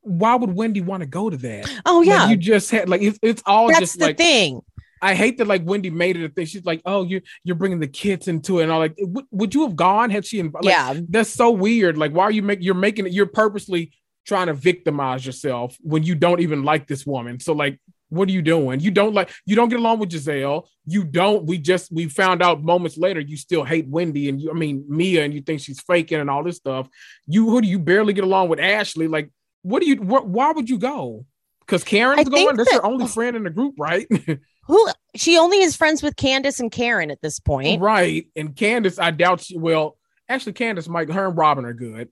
Why 0.00 0.34
would 0.34 0.52
Wendy 0.54 0.80
want 0.80 1.02
to 1.02 1.06
go 1.06 1.30
to 1.30 1.36
that? 1.36 1.70
Oh, 1.86 1.98
Like, 2.00 2.06
yeah. 2.08 2.28
you 2.28 2.36
just 2.36 2.70
had 2.72 2.88
like 2.88 3.02
it's, 3.02 3.18
it's 3.22 3.42
all 3.46 3.68
That's 3.68 3.78
just 3.80 3.98
the 4.00 4.06
like 4.06 4.16
thing. 4.18 4.60
I 5.02 5.14
hate 5.14 5.38
that 5.38 5.48
like 5.48 5.62
Wendy 5.64 5.90
made 5.90 6.16
it 6.16 6.24
a 6.24 6.28
thing. 6.28 6.46
She's 6.46 6.64
like, 6.64 6.80
oh, 6.86 7.02
you 7.02 7.20
you're 7.42 7.56
bringing 7.56 7.80
the 7.80 7.88
kids 7.88 8.28
into 8.28 8.60
it, 8.60 8.62
and 8.62 8.72
all 8.72 8.78
like, 8.78 8.94
would, 8.98 9.24
would 9.32 9.54
you 9.54 9.62
have 9.62 9.74
gone 9.74 10.10
had 10.10 10.24
she? 10.24 10.40
Inv- 10.40 10.54
like, 10.54 10.64
yeah. 10.64 10.94
that's 11.08 11.30
so 11.30 11.50
weird. 11.50 11.98
Like, 11.98 12.12
why 12.12 12.24
are 12.24 12.30
you 12.30 12.42
make 12.42 12.62
you're 12.62 12.74
making 12.74 13.06
it? 13.06 13.12
You're 13.12 13.26
purposely 13.26 13.92
trying 14.24 14.46
to 14.46 14.54
victimize 14.54 15.26
yourself 15.26 15.76
when 15.80 16.04
you 16.04 16.14
don't 16.14 16.40
even 16.40 16.62
like 16.62 16.86
this 16.86 17.04
woman. 17.04 17.40
So 17.40 17.52
like, 17.52 17.80
what 18.10 18.28
are 18.28 18.32
you 18.32 18.42
doing? 18.42 18.78
You 18.78 18.92
don't 18.92 19.14
like 19.14 19.30
you 19.44 19.56
don't 19.56 19.70
get 19.70 19.80
along 19.80 19.98
with 19.98 20.10
Gizelle. 20.10 20.68
You 20.86 21.02
don't. 21.02 21.46
We 21.46 21.58
just 21.58 21.90
we 21.90 22.06
found 22.08 22.42
out 22.42 22.62
moments 22.62 22.96
later 22.96 23.20
you 23.20 23.36
still 23.36 23.64
hate 23.64 23.88
Wendy 23.88 24.28
and 24.28 24.40
you. 24.40 24.50
I 24.50 24.54
mean 24.54 24.84
Mia, 24.88 25.24
and 25.24 25.34
you 25.34 25.40
think 25.40 25.60
she's 25.60 25.80
faking 25.80 26.20
and 26.20 26.30
all 26.30 26.44
this 26.44 26.58
stuff. 26.58 26.88
You 27.26 27.50
who 27.50 27.60
do 27.60 27.66
you 27.66 27.78
barely 27.78 28.12
get 28.12 28.24
along 28.24 28.50
with 28.50 28.60
Ashley? 28.60 29.08
Like, 29.08 29.30
what 29.62 29.82
do 29.82 29.88
you? 29.88 29.96
Wh- 29.96 30.28
why 30.28 30.52
would 30.52 30.70
you 30.70 30.78
go? 30.78 31.24
Because 31.60 31.82
Karen's 31.82 32.20
I 32.20 32.24
going. 32.24 32.56
That's 32.56 32.70
that- 32.70 32.76
your 32.76 32.86
only 32.86 33.06
friend 33.08 33.34
in 33.34 33.44
the 33.44 33.50
group, 33.50 33.74
right? 33.78 34.06
Who 34.66 34.88
she 35.16 35.36
only 35.38 35.58
is 35.58 35.76
friends 35.76 36.02
with 36.02 36.16
Candiace 36.16 36.60
and 36.60 36.70
Karen 36.70 37.10
at 37.10 37.20
this 37.20 37.40
point. 37.40 37.80
right. 37.80 38.26
And 38.36 38.54
Candiace, 38.54 38.98
I 38.98 39.10
doubt 39.10 39.40
she. 39.42 39.58
Well, 39.58 39.96
actually, 40.28 40.52
Candiace 40.52 40.88
might. 40.88 41.10
Her 41.10 41.26
and 41.28 41.36
Robyn 41.36 41.64
are 41.64 41.72
good. 41.72 42.08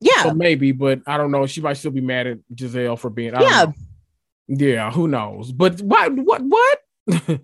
Yeah. 0.00 0.24
So 0.24 0.34
maybe, 0.34 0.72
but 0.72 1.00
I 1.06 1.16
don't 1.16 1.30
know. 1.30 1.46
She 1.46 1.60
might 1.62 1.74
still 1.78 1.90
be 1.90 2.02
mad 2.02 2.26
at 2.26 2.38
Gizelle 2.54 2.98
for 2.98 3.08
being. 3.10 3.34
I 3.34 3.40
Yeah. 3.42 3.66
Yeah. 4.48 4.90
Who 4.90 5.08
knows? 5.08 5.52
But 5.52 5.80
what? 5.80 6.12
What? 6.12 6.42
What? 6.42 6.78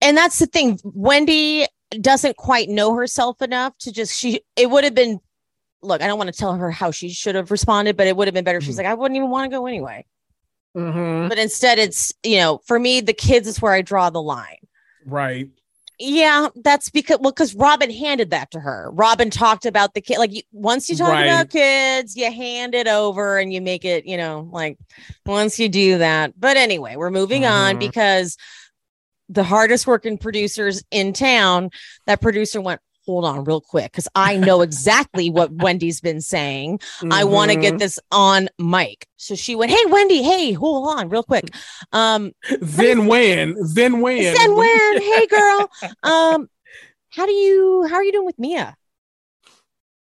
and 0.00 0.16
that's 0.16 0.38
the 0.38 0.46
thing. 0.46 0.78
Wendy 0.82 1.66
doesn't 2.00 2.36
quite 2.36 2.68
know 2.70 2.94
herself 2.94 3.40
enough 3.42 3.76
to 3.78 3.92
just 3.92 4.18
she 4.18 4.40
it 4.56 4.70
would 4.70 4.82
have 4.84 4.94
been 4.94 5.20
look, 5.82 6.00
I 6.00 6.06
don't 6.06 6.16
want 6.18 6.32
to 6.32 6.38
tell 6.38 6.54
her 6.54 6.70
how 6.70 6.90
she 6.90 7.10
should 7.10 7.34
have 7.34 7.50
responded, 7.50 7.96
but 7.96 8.06
it 8.06 8.16
would 8.16 8.26
have 8.26 8.34
been 8.34 8.44
better 8.44 8.60
she's 8.62 8.76
Mhm. 8.76 8.78
like, 8.78 8.86
I 8.86 8.94
wouldn't 8.94 9.16
even 9.16 9.28
want 9.28 9.50
to 9.50 9.54
go 9.56 9.66
anyway. 9.66 10.06
Mhm. 10.76 11.28
But 11.28 11.38
instead 11.38 11.78
it's, 11.78 12.12
you 12.22 12.36
know, 12.38 12.60
for 12.66 12.78
me, 12.78 13.00
the 13.00 13.12
kids 13.12 13.46
is 13.46 13.62
where 13.62 13.72
I 13.72 13.82
draw 13.82 14.10
the 14.10 14.22
line. 14.22 14.58
Right. 15.06 15.48
Yeah, 16.00 16.48
that's 16.56 16.90
because 16.90 17.18
well, 17.20 17.30
because 17.30 17.54
Robyn 17.54 17.90
handed 17.90 18.30
that 18.30 18.50
to 18.50 18.58
her. 18.60 18.90
Robyn 18.92 19.30
talked 19.30 19.64
about 19.64 19.94
the 19.94 20.00
kid. 20.00 20.18
Like 20.18 20.32
you, 20.32 20.42
once 20.50 20.88
you 20.88 20.96
talk 20.96 21.10
Right. 21.10 21.26
about 21.26 21.50
kids, 21.50 22.16
you 22.16 22.32
hand 22.32 22.74
it 22.74 22.88
over 22.88 23.38
and 23.38 23.52
you 23.52 23.60
make 23.60 23.84
it, 23.84 24.04
you 24.04 24.16
know, 24.16 24.48
like 24.50 24.76
once 25.24 25.60
you 25.60 25.68
do 25.68 25.98
that. 25.98 26.32
But 26.38 26.56
anyway, 26.56 26.96
we're 26.96 27.10
moving 27.10 27.44
on 27.44 27.76
Mhm. 27.76 27.78
because 27.78 28.36
the 29.28 29.44
hardest 29.44 29.86
working 29.86 30.18
producers 30.18 30.82
in 30.90 31.12
town, 31.12 31.70
that 32.06 32.20
producer 32.20 32.60
went, 32.60 32.80
hold 33.06 33.24
on 33.24 33.44
real 33.44 33.60
quick, 33.60 33.92
because 33.92 34.08
I 34.14 34.36
know 34.36 34.62
exactly 34.62 35.30
what 35.30 35.52
Wendy's 35.62 36.00
been 36.00 36.20
saying. 36.20 36.80
I 37.10 37.24
want 37.24 37.50
to 37.50 37.56
get 37.56 37.78
this 37.78 37.98
on 38.10 38.48
mic. 38.58 39.06
So 39.16 39.34
she 39.34 39.54
went, 39.54 39.70
Hey, 39.70 39.84
Wendy, 39.86 40.22
hey, 40.22 40.52
hold 40.52 40.88
on 40.88 41.08
real 41.08 41.22
quick. 41.22 41.50
Um, 41.92 42.32
Then 42.60 43.06
when? 43.06 43.56
Then 43.74 44.00
when? 44.00 44.34
Then 44.34 44.56
when? 44.56 45.02
Hey, 45.02 45.26
girl. 45.26 45.70
Um, 46.02 46.48
how 47.10 47.26
do 47.26 47.32
you? 47.32 47.86
How 47.88 47.96
are 47.96 48.04
you 48.04 48.12
doing 48.12 48.26
with 48.26 48.38
Mia? 48.38 48.76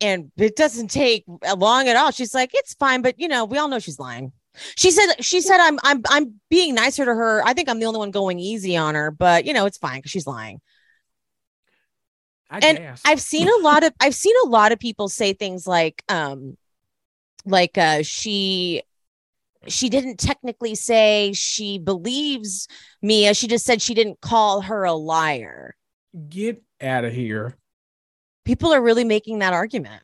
And 0.01 0.31
it 0.37 0.55
doesn't 0.55 0.89
take 0.89 1.23
long 1.57 1.87
at 1.87 1.95
all. 1.95 2.11
She's 2.11 2.33
like, 2.33 2.51
it's 2.53 2.73
fine, 2.73 3.01
but 3.01 3.19
you 3.19 3.27
know, 3.27 3.45
we 3.45 3.57
all 3.57 3.67
know 3.67 3.79
she's 3.79 3.99
lying. 3.99 4.33
She 4.77 4.91
said, 4.91 5.23
she 5.23 5.41
said, 5.41 5.59
I'm, 5.59 5.79
I'm, 5.83 6.01
I'm 6.09 6.39
being 6.49 6.75
nicer 6.75 7.05
to 7.05 7.13
her. 7.13 7.41
I 7.45 7.53
think 7.53 7.69
I'm 7.69 7.79
the 7.79 7.85
only 7.85 7.99
one 7.99 8.11
going 8.11 8.39
easy 8.39 8.77
on 8.77 8.95
her, 8.95 9.11
but 9.11 9.45
you 9.45 9.53
know, 9.53 9.65
it's 9.65 9.77
fine 9.77 9.99
because 9.99 10.11
she's 10.11 10.27
lying. 10.27 10.61
I 12.55 12.67
and 12.67 12.77
guess. 12.77 13.01
I've 13.05 13.21
seen 13.21 13.47
a 13.47 13.57
lot 13.61 13.83
of, 13.83 13.93
I've 13.99 14.15
seen 14.15 14.35
a 14.45 14.47
lot 14.47 14.71
of 14.71 14.79
people 14.79 15.09
say 15.09 15.33
things 15.33 15.67
like, 15.67 16.03
um, 16.09 16.57
like, 17.45 17.77
uh, 17.77 18.01
she, 18.03 18.83
she 19.67 19.89
didn't 19.89 20.17
technically 20.17 20.75
say 20.75 21.33
she 21.33 21.79
believes 21.79 22.67
Mia. 23.01 23.33
She 23.33 23.47
just 23.47 23.65
said 23.65 23.81
she 23.81 23.93
didn't 23.93 24.21
call 24.21 24.61
her 24.61 24.83
a 24.83 24.93
liar. 24.93 25.75
get 26.29 26.61
out 26.81 27.03
of 27.05 27.13
here. 27.13 27.55
people 28.43 28.71
are 28.73 28.81
really 28.81 29.03
making 29.03 29.39
that 29.39 29.53
argument. 29.53 30.03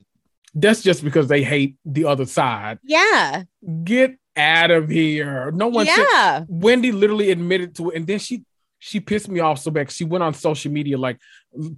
That's 0.53 0.81
just 0.81 1.03
because 1.03 1.27
they 1.27 1.43
hate 1.43 1.75
the 1.85 2.05
other 2.05 2.25
side. 2.25 2.79
Yeah. 2.83 3.43
Get 3.83 4.17
out 4.35 4.71
of 4.71 4.89
here. 4.89 5.51
No 5.51 5.67
one 5.67 5.85
said 5.85 6.05
yeah. 6.11 6.43
Wendy 6.47 6.91
literally 6.91 7.31
admitted 7.31 7.75
to 7.75 7.91
it, 7.91 7.97
and 7.97 8.07
then 8.07 8.19
she 8.19 8.43
she 8.83 8.99
pissed 8.99 9.29
me 9.29 9.39
off 9.39 9.59
so 9.59 9.69
bad. 9.69 9.91
She 9.91 10.05
went 10.05 10.23
on 10.23 10.33
social 10.33 10.71
media 10.71 10.97
like 10.97 11.19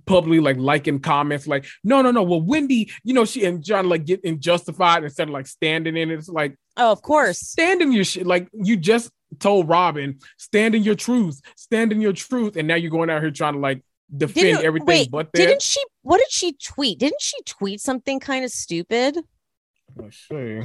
publicly, 0.05 0.39
like 0.39 0.55
liking 0.57 0.99
comments, 1.01 1.45
like 1.47 1.65
no, 1.83 2.01
no, 2.01 2.11
no. 2.11 2.23
Well, 2.23 2.41
Wendy, 2.41 2.91
you 3.03 3.13
know, 3.13 3.25
she 3.25 3.43
and 3.43 3.61
John 3.61 3.89
like 3.89 4.05
getting 4.05 4.39
justified 4.39 5.03
instead 5.03 5.27
of 5.27 5.33
like 5.33 5.45
standing 5.47 5.97
in 5.97 6.09
it. 6.11 6.15
It's 6.15 6.29
like 6.29 6.55
Oh, 6.77 6.91
of 6.93 7.01
course. 7.01 7.39
stand 7.39 7.81
in 7.81 7.91
your 7.91 8.05
shit. 8.05 8.25
Like 8.25 8.47
you 8.53 8.77
just 8.77 9.11
told 9.39 9.67
Robyn, 9.67 10.19
stand 10.37 10.75
in 10.75 10.83
your 10.83 10.95
truth, 10.95 11.41
stand 11.57 11.91
in 11.91 11.99
your 11.99 12.13
truth, 12.13 12.55
and 12.55 12.69
now 12.69 12.75
you're 12.75 12.89
going 12.89 13.09
out 13.09 13.21
here 13.21 13.31
trying 13.31 13.55
to 13.55 13.59
like 13.59 13.83
defend 14.15 14.45
Didn't, 14.45 14.65
everything 14.65 14.87
wait, 14.87 15.11
but 15.11 15.31
that. 15.33 15.37
didn't 15.37 15.61
she? 15.61 15.81
What 16.03 16.19
did 16.19 16.31
she 16.31 16.53
tweet? 16.53 16.99
Didn't 16.99 17.21
she 17.21 17.37
tweet 17.45 17.81
something 17.81 18.19
kind 18.21 18.45
of 18.45 18.51
stupid? 18.51 19.17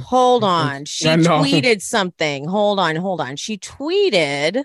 Hold 0.03 0.43
on. 0.45 0.85
She 0.85 1.05
tweeted 1.05 1.81
something. 1.81 2.47
Hold 2.47 2.79
on. 2.79 2.95
Hold 2.95 3.19
on. 3.21 3.35
She 3.35 3.57
tweeted. 3.57 4.63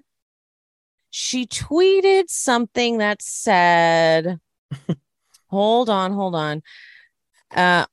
She 1.17 1.47
tweeted 1.47 2.25
something 2.27 2.99
that 2.99 3.23
said, 3.23 4.41
hold 5.47 5.89
on, 5.89 6.13
hold 6.13 6.35
on. 6.35 6.61
Uh, 7.55 7.87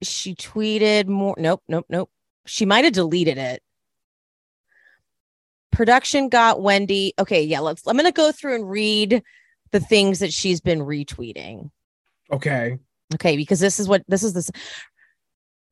she 0.00 0.36
tweeted 0.36 1.08
more. 1.08 1.34
Nope, 1.36 1.60
nope, 1.66 1.86
nope. 1.88 2.08
She 2.46 2.64
might 2.64 2.84
have 2.84 2.92
deleted 2.92 3.36
it. 3.36 3.64
Production 5.72 6.28
got 6.28 6.62
Wendy. 6.62 7.14
Okay, 7.18 7.42
yeah, 7.42 7.58
let's. 7.58 7.84
I'm 7.84 7.96
gonna 7.96 8.12
go 8.12 8.30
through 8.30 8.54
and 8.54 8.70
read 8.70 9.24
the 9.72 9.80
things 9.80 10.20
that 10.20 10.32
she's 10.32 10.60
been 10.60 10.82
retweeting. 10.82 11.68
Okay. 12.30 12.78
Okay, 13.14 13.36
because 13.36 13.58
this 13.58 13.80
is 13.80 13.88
what 13.88 14.04
this 14.06 14.22
is 14.22 14.34
this 14.34 14.52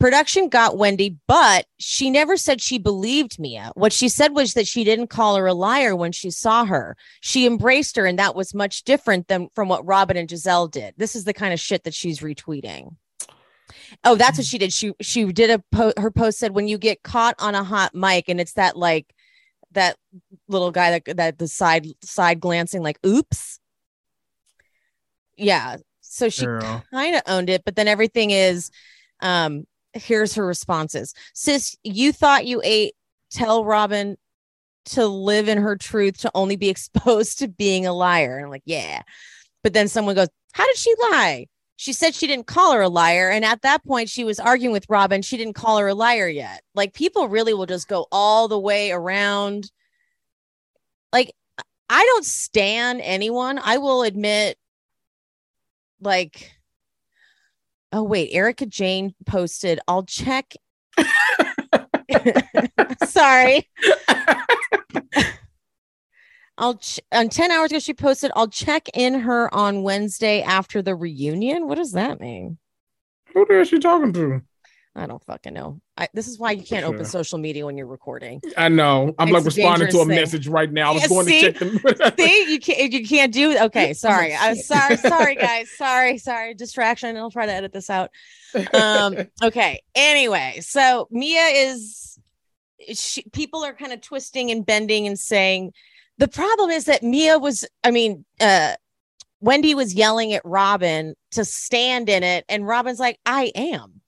production 0.00 0.48
got 0.48 0.78
Wendy, 0.78 1.16
but 1.28 1.66
she 1.78 2.10
never 2.10 2.36
said 2.36 2.60
she 2.60 2.78
believed 2.78 3.38
Mia. 3.38 3.70
What 3.74 3.92
she 3.92 4.08
said 4.08 4.34
was 4.34 4.54
that 4.54 4.66
she 4.66 4.82
didn't 4.82 5.08
call 5.08 5.36
her 5.36 5.46
a 5.46 5.54
liar 5.54 5.94
when 5.94 6.10
she 6.10 6.30
saw 6.30 6.64
her. 6.64 6.96
She 7.20 7.46
embraced 7.46 7.96
her, 7.96 8.06
and 8.06 8.18
that 8.18 8.34
was 8.34 8.54
much 8.54 8.82
different 8.82 9.28
than 9.28 9.48
from 9.54 9.68
what 9.68 9.86
Robyn 9.86 10.16
and 10.16 10.28
Gizelle 10.28 10.70
did. 10.70 10.94
This 10.96 11.14
is 11.14 11.24
the 11.24 11.34
kind 11.34 11.52
of 11.52 11.60
shit 11.60 11.84
that 11.84 11.94
she's 11.94 12.20
retweeting. 12.20 12.96
Oh, 14.02 14.16
that's 14.16 14.38
what 14.38 14.46
she 14.46 14.58
did. 14.58 14.72
She 14.72 14.92
she 15.00 15.30
did 15.32 15.50
a 15.50 15.62
po- 15.70 15.92
her 15.96 16.10
post 16.10 16.38
said 16.38 16.54
when 16.54 16.66
you 16.68 16.78
get 16.78 17.02
caught 17.02 17.34
on 17.38 17.54
a 17.54 17.62
hot 17.62 17.94
mic 17.94 18.28
and 18.28 18.40
it's 18.40 18.54
that 18.54 18.76
like 18.76 19.14
that 19.72 19.96
little 20.48 20.70
guy 20.70 20.98
that 20.98 21.16
that 21.16 21.38
the 21.38 21.48
side 21.48 21.86
side 22.02 22.40
glancing 22.40 22.82
like 22.82 22.98
oops. 23.06 23.60
Yeah. 25.36 25.76
So 26.00 26.28
she 26.28 26.44
kind 26.46 27.14
of 27.14 27.22
owned 27.26 27.50
it, 27.50 27.64
but 27.64 27.76
then 27.76 27.88
everything 27.88 28.30
is 28.30 28.70
um 29.20 29.66
here's 29.92 30.34
her 30.34 30.46
responses. 30.46 31.14
Sis, 31.34 31.76
you 31.82 32.12
thought 32.12 32.46
you 32.46 32.60
ate 32.64 32.94
tell 33.30 33.64
Robyn 33.64 34.16
to 34.86 35.06
live 35.06 35.48
in 35.48 35.58
her 35.58 35.76
truth 35.76 36.18
to 36.18 36.30
only 36.34 36.56
be 36.56 36.68
exposed 36.70 37.38
to 37.38 37.48
being 37.48 37.86
a 37.86 37.92
liar. 37.92 38.36
And 38.36 38.46
I'm 38.46 38.50
like, 38.50 38.62
yeah. 38.64 39.02
But 39.62 39.72
then 39.72 39.88
someone 39.88 40.14
goes, 40.14 40.28
How 40.52 40.66
did 40.66 40.76
she 40.76 40.94
lie? 41.10 41.46
She 41.76 41.92
said 41.94 42.14
she 42.14 42.26
didn't 42.26 42.46
call 42.46 42.72
her 42.72 42.82
a 42.82 42.88
liar. 42.88 43.30
And 43.30 43.44
at 43.44 43.62
that 43.62 43.84
point, 43.84 44.10
she 44.10 44.22
was 44.22 44.38
arguing 44.38 44.72
with 44.72 44.88
Robyn. 44.90 45.22
She 45.22 45.38
didn't 45.38 45.54
call 45.54 45.78
her 45.78 45.88
a 45.88 45.94
liar 45.94 46.28
yet. 46.28 46.62
Like 46.74 46.92
people 46.92 47.28
really 47.28 47.54
will 47.54 47.66
just 47.66 47.88
go 47.88 48.06
all 48.12 48.48
the 48.48 48.58
way 48.58 48.90
around. 48.90 49.70
Like, 51.12 51.32
I 51.88 52.04
don't 52.04 52.24
stand 52.24 53.00
anyone. 53.02 53.58
I 53.62 53.78
will 53.78 54.02
admit, 54.02 54.58
like, 56.00 56.52
oh, 57.92 58.02
wait, 58.02 58.30
Erika 58.32 58.66
Jayne 58.66 59.14
posted, 59.26 59.80
I'll 59.88 60.04
check. 60.04 60.54
Sorry. 63.04 63.68
I'll 66.58 66.76
ch- 66.76 67.00
on 67.10 67.30
10 67.30 67.50
hours 67.50 67.70
ago 67.70 67.78
she 67.78 67.94
posted 67.94 68.30
I'll 68.36 68.48
check 68.48 68.88
in 68.92 69.20
her 69.20 69.52
on 69.54 69.82
Wednesday 69.82 70.42
after 70.42 70.82
the 70.82 70.94
reunion. 70.94 71.66
What 71.66 71.76
does 71.76 71.92
that 71.92 72.20
mean? 72.20 72.58
Who 73.32 73.46
the 73.46 73.54
hell 73.54 73.62
is 73.62 73.68
she 73.68 73.78
talking 73.78 74.12
to? 74.12 74.42
I 74.96 75.06
don't 75.06 75.22
fucking 75.24 75.54
know. 75.54 75.80
I, 75.96 76.08
this 76.14 76.26
is 76.26 76.38
why 76.38 76.50
you 76.50 76.64
can't 76.64 76.84
open 76.84 77.04
social 77.04 77.38
media 77.38 77.64
when 77.64 77.78
you're 77.78 77.86
recording. 77.86 78.40
I 78.56 78.68
know. 78.68 79.14
I'm 79.20 79.30
like 79.30 79.46
It's 79.46 79.56
a 79.56 79.60
responding 79.60 79.88
to 79.88 80.00
a 80.00 80.04
thing. 80.04 80.16
message 80.16 80.48
right 80.48 80.70
now. 80.70 80.90
I 80.90 80.94
was 80.94 81.02
Yeah, 81.02 81.08
going 81.08 81.26
see? 81.26 81.40
to 81.40 81.52
check 81.52 81.60
them. 81.60 82.12
See, 82.18 82.52
you 82.52 82.58
can't 82.58 82.92
you 82.92 83.06
can't 83.06 83.32
do 83.32 83.56
okay. 83.66 83.92
Sorry. 83.94 84.34
I'm 84.34 84.56
sorry, 84.56 84.96
sorry, 84.96 85.34
guys. 85.36 85.70
Sorry, 85.76 86.18
sorry. 86.18 86.54
Distraction. 86.54 87.16
I'll 87.16 87.30
try 87.30 87.46
to 87.46 87.52
edit 87.52 87.72
this 87.72 87.88
out. 87.88 88.10
Um, 88.74 89.16
okay. 89.42 89.80
Anyway, 89.94 90.58
so 90.60 91.06
Mia 91.12 91.44
is 91.54 92.18
she, 92.92 93.22
people 93.32 93.62
are 93.64 93.74
kind 93.74 93.92
of 93.92 94.00
twisting 94.00 94.50
and 94.50 94.66
bending 94.66 95.06
and 95.06 95.18
saying 95.18 95.72
the 96.18 96.28
problem 96.28 96.70
is 96.70 96.86
that 96.86 97.02
Mia 97.04 97.38
was, 97.38 97.64
I 97.84 97.92
mean, 97.92 98.24
uh 98.40 98.74
Wendy 99.40 99.74
was 99.74 99.94
yelling 99.94 100.32
at 100.34 100.42
Robyn 100.44 101.14
to 101.30 101.44
stand 101.46 102.08
in 102.10 102.22
it, 102.22 102.44
and 102.48 102.66
Robyn's 102.66 102.98
like, 103.00 103.18
I 103.24 103.52
am. 103.54 103.99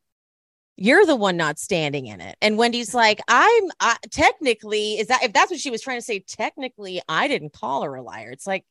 You're 0.77 1.07
the 1.07 1.17
one 1.17 1.37
not 1.37 1.59
standing 1.59 2.07
in 2.07 2.21
it. 2.21 2.37
And 2.41 2.57
Wendy's 2.57 2.95
like, 3.03 3.21
I'm 3.29 3.65
I, 3.81 3.97
technically, 4.11 4.95
is 4.95 5.09
that 5.09 5.23
if 5.23 5.33
that's 5.33 5.51
what 5.51 5.61
she 5.61 5.71
was 5.71 5.83
trying 5.83 5.99
to 5.99 6.05
say, 6.05 6.21
technically, 6.21 7.01
I 7.09 7.29
didn't 7.29 7.53
call 7.53 7.83
her 7.83 7.95
a 7.95 8.03
liar. 8.03 8.31
It's 8.31 8.47
like, 8.47 8.65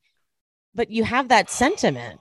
but 0.74 0.90
you 0.90 1.04
have 1.04 1.30
that 1.30 1.50
sentiment. 1.50 2.20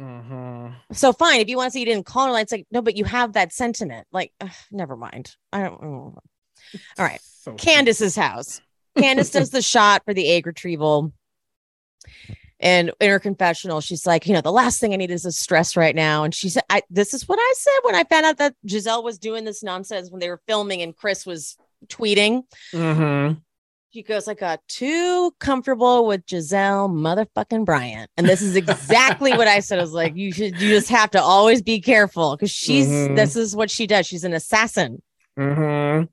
Mhm. 0.00 0.74
So 0.92 1.12
fine, 1.12 1.40
if 1.40 1.48
you 1.48 1.56
want 1.56 1.68
to 1.68 1.70
say 1.72 1.78
you 1.80 1.86
didn't 1.86 2.06
call 2.06 2.34
her, 2.34 2.40
it's 2.40 2.50
like, 2.50 2.66
no, 2.72 2.82
but 2.82 2.96
you 2.96 3.04
have 3.04 3.34
that 3.34 3.52
sentiment. 3.52 4.08
Like, 4.10 4.32
ugh, 4.40 4.50
never 4.72 4.96
mind. 4.96 5.36
I 5.52 5.62
don't. 5.62 5.82
oh. 5.82 6.18
All 6.98 7.04
right. 7.04 7.20
So 7.22 7.54
Candiace's 7.54 8.16
house. 8.16 8.60
Candiace 8.98 9.30
does 9.30 9.50
the 9.50 9.62
shot 9.62 10.02
for 10.04 10.14
the 10.14 10.28
egg 10.28 10.46
retrieval. 10.46 11.12
And 12.64 12.90
in 12.98 13.10
her 13.10 13.18
confessional, 13.20 13.80
she's 13.82 14.06
like, 14.06 14.26
you 14.26 14.32
know, 14.32 14.40
the 14.40 14.50
last 14.50 14.80
thing 14.80 14.92
I 14.94 14.96
need 14.96 15.10
is 15.10 15.26
a 15.26 15.30
stress 15.32 15.76
right 15.76 15.94
now. 15.94 16.24
And 16.24 16.34
she 16.34 16.48
said, 16.48 16.62
I, 16.70 16.80
this 16.88 17.12
is 17.12 17.28
what 17.28 17.38
I 17.38 17.52
said 17.56 17.78
when 17.82 17.94
I 17.94 18.04
found 18.04 18.24
out 18.24 18.38
that 18.38 18.54
Gizelle 18.66 19.04
was 19.04 19.18
doing 19.18 19.44
this 19.44 19.62
nonsense 19.62 20.10
when 20.10 20.18
they 20.18 20.30
were 20.30 20.40
filming 20.48 20.80
and 20.80 20.96
Chris 20.96 21.26
was 21.26 21.56
tweeting. 21.88 22.42
Mhm. 22.72 23.42
She 23.92 24.02
goes, 24.02 24.26
I 24.26 24.34
got 24.34 24.60
too 24.66 25.32
comfortable 25.38 26.06
with 26.06 26.26
Gizelle 26.26 26.88
motherfucking 26.90 27.64
Bryant. 27.64 28.10
And 28.16 28.26
this 28.26 28.42
is 28.42 28.56
exactly 28.56 29.32
what 29.32 29.46
I 29.46 29.60
said. 29.60 29.78
I 29.78 29.82
was 29.82 29.92
like, 29.92 30.16
you 30.16 30.32
should, 30.32 30.60
you 30.60 30.70
just 30.70 30.88
have 30.88 31.10
to 31.12 31.22
always 31.22 31.62
be 31.62 31.80
careful 31.80 32.34
because 32.34 32.50
she's, 32.50 32.88
Mhm. 32.88 33.14
this 33.14 33.36
is 33.36 33.54
what 33.54 33.70
she 33.70 33.86
does. 33.86 34.06
She's 34.06 34.24
an 34.24 34.32
assassin. 34.32 35.00
Mhm. 35.38 36.08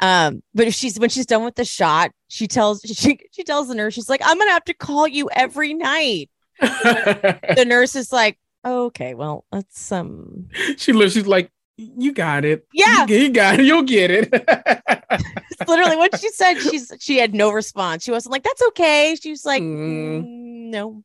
Um, 0.00 0.42
but 0.54 0.66
if 0.66 0.74
she's 0.74 0.98
when 0.98 1.10
she's 1.10 1.26
done 1.26 1.44
with 1.44 1.56
the 1.56 1.64
shot, 1.64 2.10
she 2.28 2.46
tells 2.46 2.80
she 2.84 3.18
she 3.32 3.42
tells 3.44 3.68
the 3.68 3.74
nurse, 3.74 3.94
she's 3.94 4.08
like, 4.08 4.20
I'm 4.24 4.38
gonna 4.38 4.50
have 4.52 4.64
to 4.64 4.74
call 4.74 5.06
you 5.08 5.28
every 5.32 5.74
night. 5.74 6.30
The 6.60 7.64
nurse 7.66 7.96
is 7.96 8.12
like, 8.12 8.38
okay, 8.64 9.14
well, 9.14 9.44
that's 9.52 9.92
um 9.92 10.48
she 10.76 10.92
looks. 10.92 11.12
She's 11.14 11.26
like, 11.26 11.50
"You 11.76 12.12
got 12.12 12.44
it. 12.44 12.66
Yeah. 12.72 13.06
you, 13.06 13.16
you 13.16 13.30
got 13.30 13.58
it. 13.60 13.66
You'll 13.66 13.82
get 13.82 14.10
it." 14.10 14.28
it's 14.32 15.68
literally 15.68 15.96
what 15.96 16.18
she 16.18 16.28
said. 16.30 16.54
She's 16.60 16.92
she 17.00 17.18
had 17.18 17.34
no 17.34 17.50
response. 17.50 18.04
She 18.04 18.10
wasn't 18.10 18.32
like, 18.32 18.42
that's 18.42 18.62
okay. 18.68 19.16
She 19.20 19.30
was 19.30 19.44
like, 19.44 19.62
Mm. 19.62 20.22
"Mm, 20.22 20.70
no. 20.70 21.02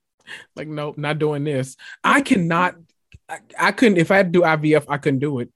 like, 0.55 0.67
nope, 0.67 0.97
not 0.97 1.19
doing 1.19 1.43
this. 1.43 1.75
I 2.03 2.21
cannot. 2.21 2.75
I, 3.29 3.39
I 3.59 3.71
couldn't. 3.71 3.97
If 3.97 4.11
I 4.11 4.17
had 4.17 4.31
to 4.33 4.39
do 4.39 4.45
IVF, 4.45 4.85
I 4.87 4.97
couldn't 4.97 5.19
do 5.19 5.39
it. 5.39 5.49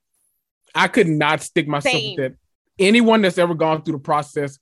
I 0.73 0.87
could 0.87 1.07
not 1.07 1.41
stick 1.41 1.67
myself 1.67 1.93
Same. 1.93 2.15
with 2.17 2.31
that. 2.33 2.38
Anyone 2.79 3.21
that's 3.21 3.37
ever 3.37 3.53
gone 3.53 3.81
through 3.83 3.93
the 3.93 3.99
process, 3.99 4.57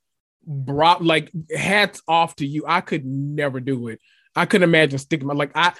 brought 0.45 1.03
like 1.03 1.31
hats 1.55 2.01
off 2.07 2.35
to 2.37 2.45
you. 2.45 2.65
I 2.67 2.81
could 2.81 3.05
never 3.05 3.59
do 3.59 3.87
it. 3.89 3.99
I 4.35 4.45
couldn't 4.45 4.67
imagine 4.69 4.97
sticking 4.99 5.27
my 5.27 5.33
like 5.33 5.51
I 5.55 5.73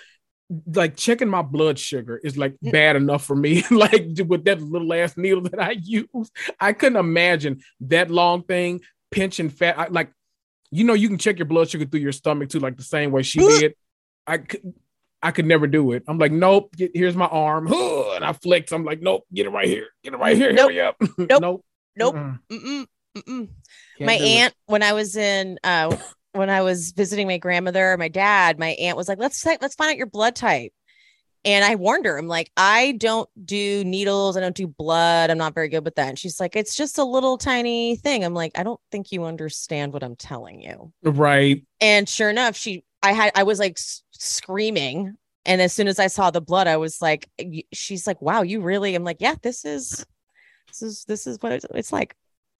like 0.73 0.95
checking 0.95 1.27
my 1.27 1.41
blood 1.41 1.77
sugar 1.77 2.19
is 2.23 2.37
like 2.37 2.53
Mm. 2.63 2.71
bad 2.71 2.95
enough 2.95 3.25
for 3.25 3.35
me. 3.35 3.63
like 3.71 4.07
with 4.25 4.45
that 4.45 4.61
little 4.61 4.93
ass 4.93 5.17
needle 5.17 5.41
that 5.41 5.59
I 5.61 5.71
use, 5.81 6.31
I 6.59 6.73
couldn't 6.73 6.97
imagine 6.99 7.61
that 7.81 8.09
long 8.11 8.43
thing 8.43 8.81
pinching 9.11 9.49
fat. 9.49 9.77
I, 9.77 9.87
like 9.87 10.11
you 10.71 10.83
know, 10.83 10.93
you 10.93 11.07
can 11.07 11.17
check 11.17 11.39
your 11.39 11.45
blood 11.45 11.69
sugar 11.69 11.85
through 11.85 12.01
your 12.01 12.11
stomach 12.11 12.49
too, 12.49 12.59
like 12.59 12.75
the 12.77 12.83
same 12.83 13.11
way 13.11 13.23
she 13.23 13.39
did. 13.39 13.75
I 14.25 14.37
could. 14.39 14.73
I 15.23 15.31
could 15.31 15.47
never 15.47 15.65
do 15.65 15.93
it. 15.93 16.03
I'm 16.07 16.19
like, 16.19 16.31
nope. 16.31 16.75
Get, 16.75 16.91
here's 16.93 17.15
my 17.15 17.25
arm, 17.25 17.65
and 17.71 18.23
I 18.23 18.33
flex. 18.33 18.71
I'm 18.71 18.85
like, 18.85 19.01
nope. 19.01 19.25
Get 19.33 19.47
it 19.47 19.49
right 19.49 19.67
here. 19.67 19.87
Get 20.03 20.13
it 20.13 20.17
right 20.17 20.37
here. 20.37 20.53
Nope. 20.53 20.69
Hurry 20.69 20.81
up. 20.81 20.95
Nope. 21.17 21.41
nope. 21.41 21.65
Nope. 21.97 22.15
Mm-mm. 22.15 22.39
Mm-mm, 22.51 22.85
mm-mm. 23.17 23.49
My 23.99 24.17
do 24.17 24.23
it. 24.23 24.27
aunt 24.27 24.53
when 24.67 24.83
i 24.83 24.93
was 24.93 25.15
in 25.17 25.57
uh 25.63 25.95
when 26.33 26.49
i 26.49 26.61
was 26.61 26.91
visiting 26.91 27.27
my 27.27 27.37
grandmother 27.37 27.93
or 27.93 27.97
my 27.97 28.07
dad 28.09 28.59
my 28.59 28.69
aunt 28.69 28.95
was 28.97 29.07
like 29.09 29.17
let's 29.19 29.43
let's 29.45 29.75
find 29.75 29.91
out 29.91 29.97
your 29.97 30.05
blood 30.07 30.35
type 30.35 30.71
and 31.43 31.65
i 31.65 31.75
warned 31.75 32.05
her 32.05 32.17
i'm 32.17 32.27
like 32.27 32.51
i 32.57 32.91
don't 32.93 33.27
do 33.43 33.83
needles 33.83 34.37
i 34.37 34.39
don't 34.39 34.55
do 34.55 34.67
blood 34.67 35.29
i'm 35.31 35.37
not 35.37 35.55
very 35.55 35.67
good 35.69 35.83
with 35.83 35.95
that 35.95 36.09
and 36.09 36.19
she's 36.19 36.39
like 36.39 36.55
it's 36.55 36.75
just 36.75 36.97
a 36.99 37.03
little 37.03 37.37
tiny 37.37 37.95
thing 37.95 38.23
i'm 38.23 38.33
like 38.35 38.51
i 38.57 38.63
don't 38.63 38.79
think 38.91 39.11
you 39.11 39.23
understand 39.25 39.93
what 39.93 40.03
i'm 40.03 40.15
telling 40.15 40.61
you 40.61 40.91
Right. 41.03 41.63
and 41.81 42.07
sure 42.07 42.29
enough 42.29 42.55
she 42.55 42.83
i 43.01 43.13
had 43.13 43.31
i 43.35 43.43
was 43.43 43.57
like 43.59 43.73
s- 43.77 44.03
screaming 44.11 45.15
and 45.45 45.61
as 45.61 45.73
soon 45.73 45.87
as 45.87 45.97
i 45.99 46.07
saw 46.07 46.29
the 46.31 46.41
blood 46.41 46.67
i 46.67 46.77
was 46.77 47.01
like 47.01 47.27
she's 47.73 48.05
like 48.07 48.21
wow 48.21 48.41
you 48.43 48.61
really 48.61 48.93
i'm 48.95 49.03
like 49.03 49.17
yeah 49.21 49.35
this 49.41 49.65
is 49.65 50.05
this 50.79 50.89
is 50.89 51.05
this 51.05 51.27
is 51.27 51.37
what 51.41 51.51
it's, 51.51 51.65
it's 51.73 51.91
like 51.93 52.15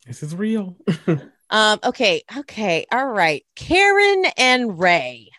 This 0.06 0.24
is 0.24 0.36
real. 0.36 0.76
um, 1.50 1.80
okay, 1.84 2.24
okay, 2.38 2.86
all 2.92 3.08
right. 3.08 3.46
Karen 3.56 4.26
and 4.38 4.80
Ray 4.80 5.30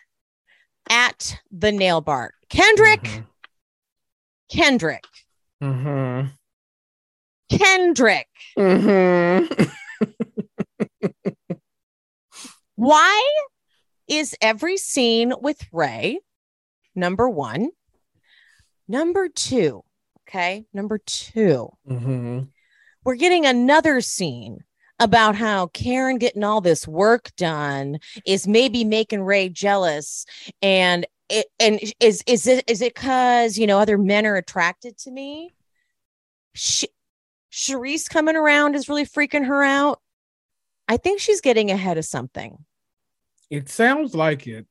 at 0.89 1.39
the 1.51 1.71
nail 1.71 2.01
bar. 2.01 2.33
Kendrick, 2.49 3.01
Mhm. 3.03 3.25
Kendrick, 4.51 5.03
Mhm. 5.61 6.31
Kendrick. 7.51 8.27
Mhm. 8.57 9.71
Why 12.75 13.29
is 14.07 14.35
every 14.41 14.77
scene 14.77 15.33
with 15.41 15.61
Ray 15.71 16.19
number 16.95 17.29
one? 17.29 17.69
Number 18.87 19.27
two, 19.29 19.83
okay, 20.27 20.65
number 20.73 20.97
two, 20.97 21.69
Mhm. 21.87 22.47
We're 23.03 23.15
getting 23.15 23.45
another 23.45 24.01
scene 24.01 24.63
about 24.99 25.35
how 25.35 25.67
Karen 25.67 26.17
getting 26.17 26.43
all 26.43 26.61
this 26.61 26.87
work 26.87 27.31
done 27.37 27.99
is 28.25 28.47
maybe 28.47 28.83
making 28.83 29.21
Ray 29.21 29.49
jealous 29.49 30.25
and 30.61 31.05
it 31.29 31.45
and 31.59 31.79
is 31.99 32.23
is 32.27 32.47
it 32.47 32.69
is 32.69 32.81
it 32.81 32.95
cuz 32.95 33.57
you 33.57 33.67
know 33.67 33.79
other 33.79 33.97
men 33.97 34.25
are 34.25 34.35
attracted 34.35 34.97
to 34.99 35.11
me? 35.11 35.51
Charisse 37.51 38.09
coming 38.09 38.35
around 38.35 38.75
is 38.75 38.89
really 38.89 39.05
freaking 39.05 39.45
her 39.45 39.63
out. 39.63 40.01
I 40.87 40.97
think 40.97 41.19
she's 41.19 41.41
getting 41.41 41.71
ahead 41.71 41.97
of 41.97 42.05
something. 42.05 42.65
It 43.49 43.69
sounds 43.69 44.15
like 44.15 44.47
it. 44.47 44.65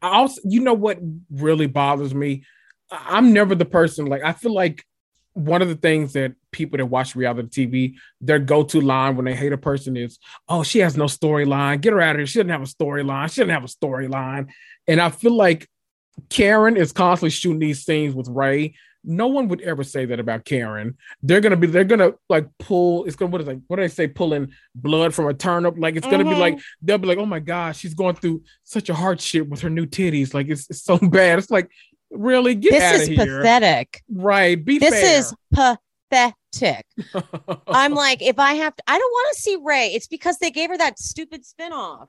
I 0.00 0.08
also, 0.08 0.40
you 0.44 0.60
know 0.60 0.74
what 0.74 0.98
really 1.30 1.66
bothers 1.66 2.14
me? 2.14 2.44
I'm 2.90 3.32
never 3.32 3.54
the 3.54 3.64
person 3.64 4.06
like 4.06 4.22
I 4.22 4.32
feel 4.32 4.54
like 4.54 4.84
one 5.36 5.60
of 5.60 5.68
the 5.68 5.74
things 5.74 6.14
that 6.14 6.32
people 6.50 6.78
that 6.78 6.86
watch 6.86 7.14
reality 7.14 7.66
TV, 7.66 7.94
their 8.22 8.38
go-to 8.38 8.80
line 8.80 9.16
when 9.16 9.26
they 9.26 9.34
hate 9.34 9.52
a 9.52 9.58
person 9.58 9.94
is, 9.94 10.18
"Oh, 10.48 10.62
she 10.62 10.78
has 10.78 10.96
no 10.96 11.04
storyline. 11.04 11.82
Get 11.82 11.92
her 11.92 12.00
out 12.00 12.16
of 12.16 12.20
here. 12.20 12.26
She 12.26 12.38
doesn't 12.38 12.48
have 12.48 12.62
a 12.62 12.64
storyline. 12.64 13.30
She 13.30 13.42
doesn't 13.42 13.50
have 13.54 13.64
a 13.64 13.66
storyline." 13.66 14.48
And 14.88 14.98
I 14.98 15.10
feel 15.10 15.36
like 15.36 15.68
Karen 16.30 16.78
is 16.78 16.92
constantly 16.92 17.30
shooting 17.30 17.58
these 17.58 17.84
scenes 17.84 18.14
with 18.14 18.28
Ray. 18.28 18.74
No 19.04 19.26
one 19.26 19.48
would 19.48 19.60
ever 19.60 19.84
say 19.84 20.06
that 20.06 20.18
about 20.18 20.46
Karen. 20.46 20.96
They're 21.22 21.42
gonna 21.42 21.56
be, 21.56 21.66
they're 21.66 21.84
gonna 21.84 22.12
like 22.30 22.48
pull. 22.58 23.04
It's 23.04 23.14
gonna 23.14 23.30
what 23.30 23.42
is 23.42 23.46
like 23.46 23.60
what 23.66 23.76
do 23.76 23.82
they 23.82 23.88
say? 23.88 24.08
Pulling 24.08 24.52
blood 24.74 25.14
from 25.14 25.28
a 25.28 25.34
turnip. 25.34 25.74
Like 25.78 25.96
it's 25.96 26.06
gonna 26.06 26.24
be 26.24 26.30
Mhm. 26.30 26.38
like 26.38 26.58
they'll 26.80 26.98
be 26.98 27.06
like, 27.08 27.18
oh 27.18 27.26
my 27.26 27.40
gosh, 27.40 27.78
she's 27.78 27.94
going 27.94 28.14
through 28.16 28.42
such 28.64 28.88
a 28.88 28.94
hardship 28.94 29.48
with 29.48 29.60
her 29.60 29.70
new 29.70 29.84
titties. 29.86 30.32
Like 30.32 30.48
it's, 30.48 30.68
it's 30.70 30.82
so 30.82 30.96
bad. 31.02 31.38
It's 31.38 31.50
like, 31.50 31.70
really 32.10 32.54
get 32.54 32.74
out 32.74 32.92
This 32.92 33.02
is 33.02 33.08
here. 33.08 33.38
pathetic. 33.38 34.02
Right. 34.10 34.62
Be 34.62 34.78
This 34.78 34.90
fair. 34.94 35.18
is 35.18 35.34
pathetic. 35.52 36.86
I'm 37.68 37.92
like, 37.94 38.22
if 38.22 38.38
I 38.38 38.54
have 38.54 38.74
to, 38.76 38.82
I 38.86 38.98
don't 38.98 39.10
want 39.10 39.36
to 39.36 39.42
see 39.42 39.58
Ray. 39.62 39.88
It's 39.88 40.06
because 40.06 40.38
they 40.38 40.50
gave 40.50 40.70
her 40.70 40.78
that 40.78 40.98
stupid 40.98 41.42
spinoff. 41.44 42.06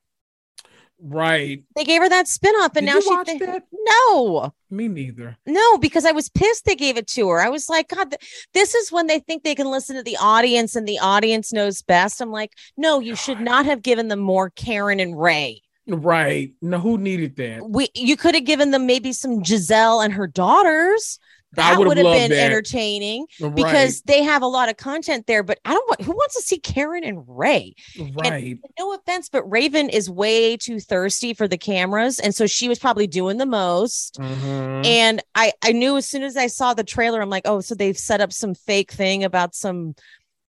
right. 1.01 1.63
They 1.75 1.83
gave 1.83 2.01
her 2.01 2.09
that 2.09 2.25
spinoff, 2.27 2.75
and 2.75 2.85
Did 2.87 2.93
now 2.93 2.99
she 3.01 3.09
watch 3.09 3.27
that? 3.39 3.63
no, 3.73 4.53
Me 4.71 4.87
neither. 4.87 5.37
no, 5.45 5.77
because 5.79 6.05
I 6.05 6.11
was 6.11 6.29
pissed 6.29 6.65
they 6.65 6.75
gave 6.75 6.97
it 6.97 7.07
to 7.09 7.27
her. 7.29 7.39
I 7.41 7.49
was 7.49 7.69
like, 7.69 7.89
God, 7.89 8.11
th- 8.11 8.47
this 8.53 8.73
is 8.73 8.91
when 8.91 9.07
they 9.07 9.19
think 9.19 9.43
they 9.43 9.55
can 9.55 9.67
listen 9.69 9.95
to 9.97 10.03
the 10.03 10.17
audience, 10.17 10.75
and 10.75 10.87
the 10.87 10.99
audience 10.99 11.51
knows 11.53 11.81
best. 11.81 12.21
I'm 12.21 12.31
like, 12.31 12.53
no, 12.77 12.99
you 12.99 13.15
should 13.15 13.41
not 13.41 13.65
have 13.65 13.81
given 13.81 14.07
them 14.07 14.19
more 14.19 14.49
Karen 14.51 14.99
and 14.99 15.19
Ray. 15.19 15.61
Right. 15.87 16.51
No, 16.61 16.79
who 16.79 16.97
needed 16.97 17.35
that? 17.37 17.67
We, 17.67 17.89
you 17.95 18.17
could 18.17 18.35
have 18.35 18.45
given 18.45 18.71
them 18.71 18.85
maybe 18.85 19.13
some 19.13 19.41
Gizelle 19.41 20.03
and 20.03 20.13
her 20.13 20.27
daughters. 20.27 21.19
That 21.53 21.79
would 21.79 21.97
have 21.97 22.03
been 22.03 22.31
that. 22.31 22.39
entertaining 22.51 23.25
Right, 23.39 23.55
because 23.55 24.01
they 24.01 24.21
have 24.21 24.41
a 24.41 24.47
lot 24.47 24.69
of 24.69 24.75
content 24.75 25.27
there. 25.27 25.43
But 25.43 25.59
I 25.63 25.73
don't 25.73 25.87
want 25.87 26.01
who 26.01 26.11
wants 26.11 26.35
to 26.35 26.41
see 26.41 26.59
Karen 26.59 27.05
and 27.05 27.23
Ray. 27.25 27.73
right. 28.21 28.59
No 28.77 28.93
offense, 28.93 29.29
but 29.29 29.49
Raven 29.49 29.89
is 29.89 30.09
way 30.09 30.57
too 30.57 30.79
thirsty 30.81 31.33
for 31.33 31.47
the 31.47 31.57
cameras, 31.57 32.19
and 32.19 32.35
so 32.35 32.47
she 32.47 32.67
was 32.67 32.79
probably 32.79 33.07
doing 33.07 33.37
the 33.37 33.45
most. 33.45 34.19
Mhm. 34.19 34.85
And 34.85 35.23
I 35.35 35.53
I 35.63 35.71
knew 35.71 35.95
as 35.95 36.05
soon 36.05 36.23
as 36.23 36.35
I 36.35 36.47
saw 36.47 36.73
the 36.73 36.83
trailer, 36.83 37.21
I'm 37.21 37.29
like, 37.29 37.47
oh, 37.47 37.61
so 37.61 37.75
they've 37.75 37.97
set 37.97 38.19
up 38.19 38.33
some 38.33 38.53
fake 38.53 38.91
thing 38.91 39.23
about 39.23 39.55
some 39.55 39.95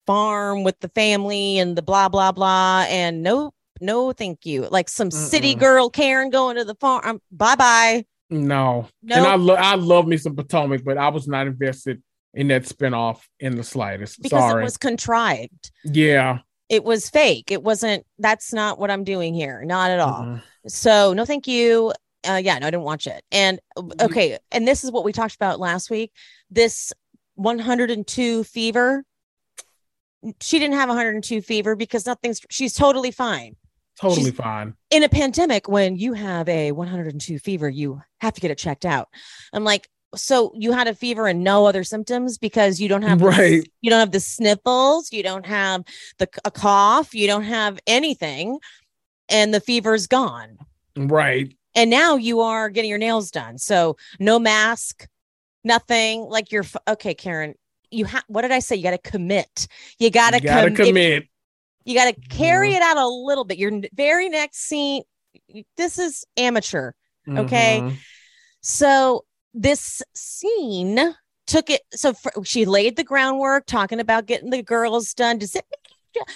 farm 0.06 0.64
with 0.64 0.80
the 0.80 0.90
family 0.90 1.58
and 1.58 1.76
the 1.76 1.82
blah 1.82 2.08
blah 2.08 2.32
blah. 2.32 2.86
And 2.88 3.24
no, 3.24 3.52
no, 3.82 4.12
thank 4.14 4.46
you. 4.46 4.68
Like 4.70 4.90
some 4.90 5.12
city 5.12 5.56
Mm-mm. 5.56 5.60
girl 5.60 5.90
Karen 5.90 6.30
going 6.30 6.56
to 6.58 6.64
the 6.64 6.76
farm. 6.76 7.22
Bye 7.32 7.56
bye. 7.56 8.06
No. 8.30 8.88
No, 9.02 9.16
And 9.16 9.26
I 9.26 9.36
love 9.36 9.58
I 9.60 9.76
love 9.76 10.08
me 10.08 10.18
some 10.18 10.36
Potomac, 10.36 10.84
but 10.84 10.98
I 10.98 11.10
was 11.10 11.28
not 11.28 11.48
invested 11.48 12.02
in 12.34 12.48
that 12.48 12.64
spinoff 12.64 13.20
in 13.40 13.56
the 13.56 13.64
slightest. 13.64 14.22
because 14.22 14.40
Sorry. 14.40 14.62
it 14.62 14.66
was 14.66 14.78
contrived. 14.78 15.72
yeah. 15.84 16.40
It 16.70 16.84
was 16.84 17.10
fake. 17.10 17.52
It 17.52 17.62
wasn't. 17.62 18.04
That's 18.18 18.52
not 18.54 18.80
what 18.80 18.90
I'm 18.90 19.04
doing 19.04 19.36
here. 19.36 19.64
Not 19.64 19.92
at 19.92 20.00
all. 20.00 20.24
Mhm. 20.24 20.42
So 20.68 21.14
no, 21.14 21.26
thank 21.26 21.46
you. 21.48 21.94
Uh, 22.28 22.42
yeah, 22.44 22.58
no, 22.58 22.68
I 22.68 22.72
didn't 22.72 22.84
watch 22.84 23.06
it. 23.06 23.22
And 23.32 23.60
okay, 24.02 24.40
and 24.52 24.66
this 24.68 24.84
is 24.84 24.90
what 24.92 25.04
we 25.04 25.12
talked 25.12 25.36
about 25.36 25.60
last 25.60 25.92
week. 25.92 26.12
This 26.50 26.92
102 27.36 28.44
fever. 28.46 29.04
She 30.42 30.58
didn't 30.58 30.78
have 30.78 30.88
102 30.88 31.42
fever 31.42 31.76
because 31.76 32.06
nothing's. 32.06 32.40
She's 32.50 32.74
totally 32.74 33.12
fine. 33.12 33.56
Totally 34.00 34.26
She's- 34.32 34.36
fine. 34.38 34.74
In 34.90 35.04
a 35.04 35.10
pandemic, 35.10 35.68
when 35.70 35.96
you 35.98 36.14
have 36.14 36.50
a 36.50 36.72
102 36.72 37.40
fever, 37.40 37.70
you 37.70 38.02
have 38.22 38.34
to 38.34 38.42
get 38.42 38.52
it 38.52 38.58
checked 38.58 38.86
out. 38.86 39.08
I'm 39.54 39.64
like, 39.64 39.88
so 40.16 40.52
you 40.56 40.72
had 40.72 40.88
a 40.88 40.94
fever 40.94 41.28
and 41.28 41.44
no 41.44 41.66
other 41.66 41.84
symptoms 41.84 42.38
because 42.38 42.80
you 42.80 42.88
don't 42.88 43.02
have 43.02 43.20
the 43.20 43.26
Right. 43.26 43.68
you 43.82 43.90
don't 43.90 44.00
have 44.00 44.12
the 44.12 44.20
sniffles, 44.20 45.12
you 45.12 45.24
don't 45.24 45.46
have 45.46 45.84
the 46.20 46.28
a 46.46 46.52
cough, 46.52 47.16
you 47.16 47.26
don't 47.28 47.44
have 47.44 47.80
anything, 47.88 48.60
and 49.30 49.54
the 49.54 49.60
fever's 49.60 50.06
gone. 50.06 50.58
Right. 50.96 51.56
And 51.74 51.90
now 51.90 52.16
you 52.18 52.42
are 52.42 52.70
getting 52.70 52.90
your 52.92 53.00
nails 53.00 53.32
done. 53.32 53.58
So 53.58 53.98
no 54.20 54.38
mask, 54.38 55.08
nothing. 55.64 56.22
Like 56.22 56.52
you're 56.52 56.66
okay, 56.88 57.16
Karen. 57.16 57.56
You 57.90 58.06
have 58.06 58.24
what 58.28 58.42
did 58.44 58.52
I 58.52 58.60
say? 58.60 58.76
You 58.76 58.84
got 58.84 58.92
to 59.04 59.10
commit. 59.10 59.68
You 60.00 60.10
got 60.12 60.32
to 60.32 60.38
You 60.38 60.44
gotta 60.44 60.68
if- 60.72 60.76
commit. 60.76 61.28
You 61.86 61.96
got 61.96 62.14
to 62.14 62.22
carry 62.30 62.74
it 62.74 62.82
out 62.82 62.98
a 62.98 63.08
little 63.08 63.44
bit. 63.44 63.58
Your 63.58 63.72
very 63.94 64.30
next 64.30 64.60
scene. 64.60 65.04
This 65.78 66.00
is 66.00 66.26
amateur. 66.38 66.92
okay. 67.28 67.82
Mhm. 67.82 67.98
So 68.62 69.26
this 69.54 70.02
scene 70.16 71.16
took 71.48 71.70
it. 71.70 71.82
So 71.94 72.14
fr 72.14 72.30
she 72.44 72.66
laid 72.66 72.96
the 72.96 73.04
groundwork, 73.04 73.66
talking 73.66 74.00
about 74.00 74.26
getting 74.26 74.50
the 74.50 74.64
girls 74.64 75.14
done. 75.14 75.38
Does 75.38 75.56
it? 75.56 75.66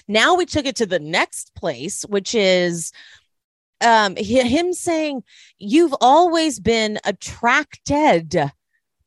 Now 0.08 0.34
we 0.36 0.46
took 0.46 0.66
it 0.66 0.76
to 0.78 0.86
the 0.86 1.00
next 1.00 1.54
place, 1.56 2.04
which 2.04 2.34
is 2.36 2.92
um 3.82 4.16
him 4.16 4.74
saying, 4.74 5.24
"You've 5.60 5.96
always 6.02 6.60
been 6.60 7.00
attracted 7.06 8.52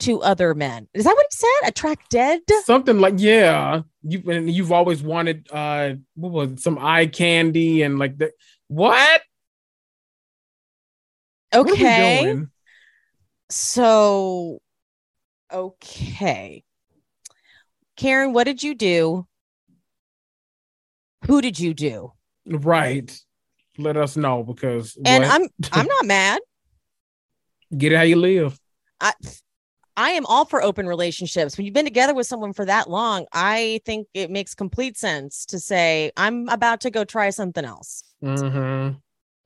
to 0.00 0.20
other 0.22 0.54
men." 0.54 0.88
Is 0.94 1.04
that 1.04 1.14
what 1.14 1.26
he 1.30 1.36
said? 1.36 1.68
Attracted? 1.68 2.40
Something 2.64 3.00
like 3.00 3.14
yeah. 3.18 3.82
You 4.02 4.22
and 4.30 4.50
you've 4.50 4.72
always 4.72 5.02
wanted 5.02 5.48
uh 5.52 5.94
what 6.14 6.32
was 6.32 6.52
it, 6.52 6.60
some 6.60 6.78
eye 6.80 7.06
candy 7.06 7.82
and 7.82 7.98
like 7.98 8.18
the 8.18 8.32
what? 8.68 9.22
What 11.52 11.66
Okay. 11.72 12.20
doing? 12.22 12.50
So, 13.50 14.62
okay. 15.52 16.62
Karen, 17.96 18.32
what 18.32 18.44
did 18.44 18.62
you 18.62 18.74
do? 18.74 19.26
Who 21.26 21.40
did 21.42 21.58
you 21.58 21.74
do? 21.74 22.12
Right. 22.46 23.14
Let 23.76 23.96
us 23.96 24.16
know 24.16 24.42
because 24.42 24.96
And 25.04 25.24
what? 25.24 25.32
I'm 25.32 25.48
I'm 25.72 25.86
not 25.98 26.06
mad. 26.06 26.40
get 27.76 27.92
it 27.92 27.96
how 27.96 28.02
you 28.02 28.16
live. 28.16 28.58
I 29.00 29.12
I 30.00 30.12
am 30.12 30.24
all 30.24 30.46
for 30.46 30.62
open 30.62 30.86
relationships. 30.86 31.58
When 31.58 31.66
you've 31.66 31.74
been 31.74 31.84
together 31.84 32.14
with 32.14 32.26
someone 32.26 32.54
for 32.54 32.64
that 32.64 32.88
long, 32.88 33.26
I 33.34 33.82
think 33.84 34.06
it 34.14 34.30
makes 34.30 34.54
complete 34.54 34.96
sense 34.96 35.44
to 35.46 35.58
say 35.58 36.10
I'm 36.16 36.48
about 36.48 36.80
to 36.80 36.90
go 36.90 37.04
try 37.04 37.28
something 37.28 37.66
else. 37.66 38.02
Mm-hmm. 38.24 38.96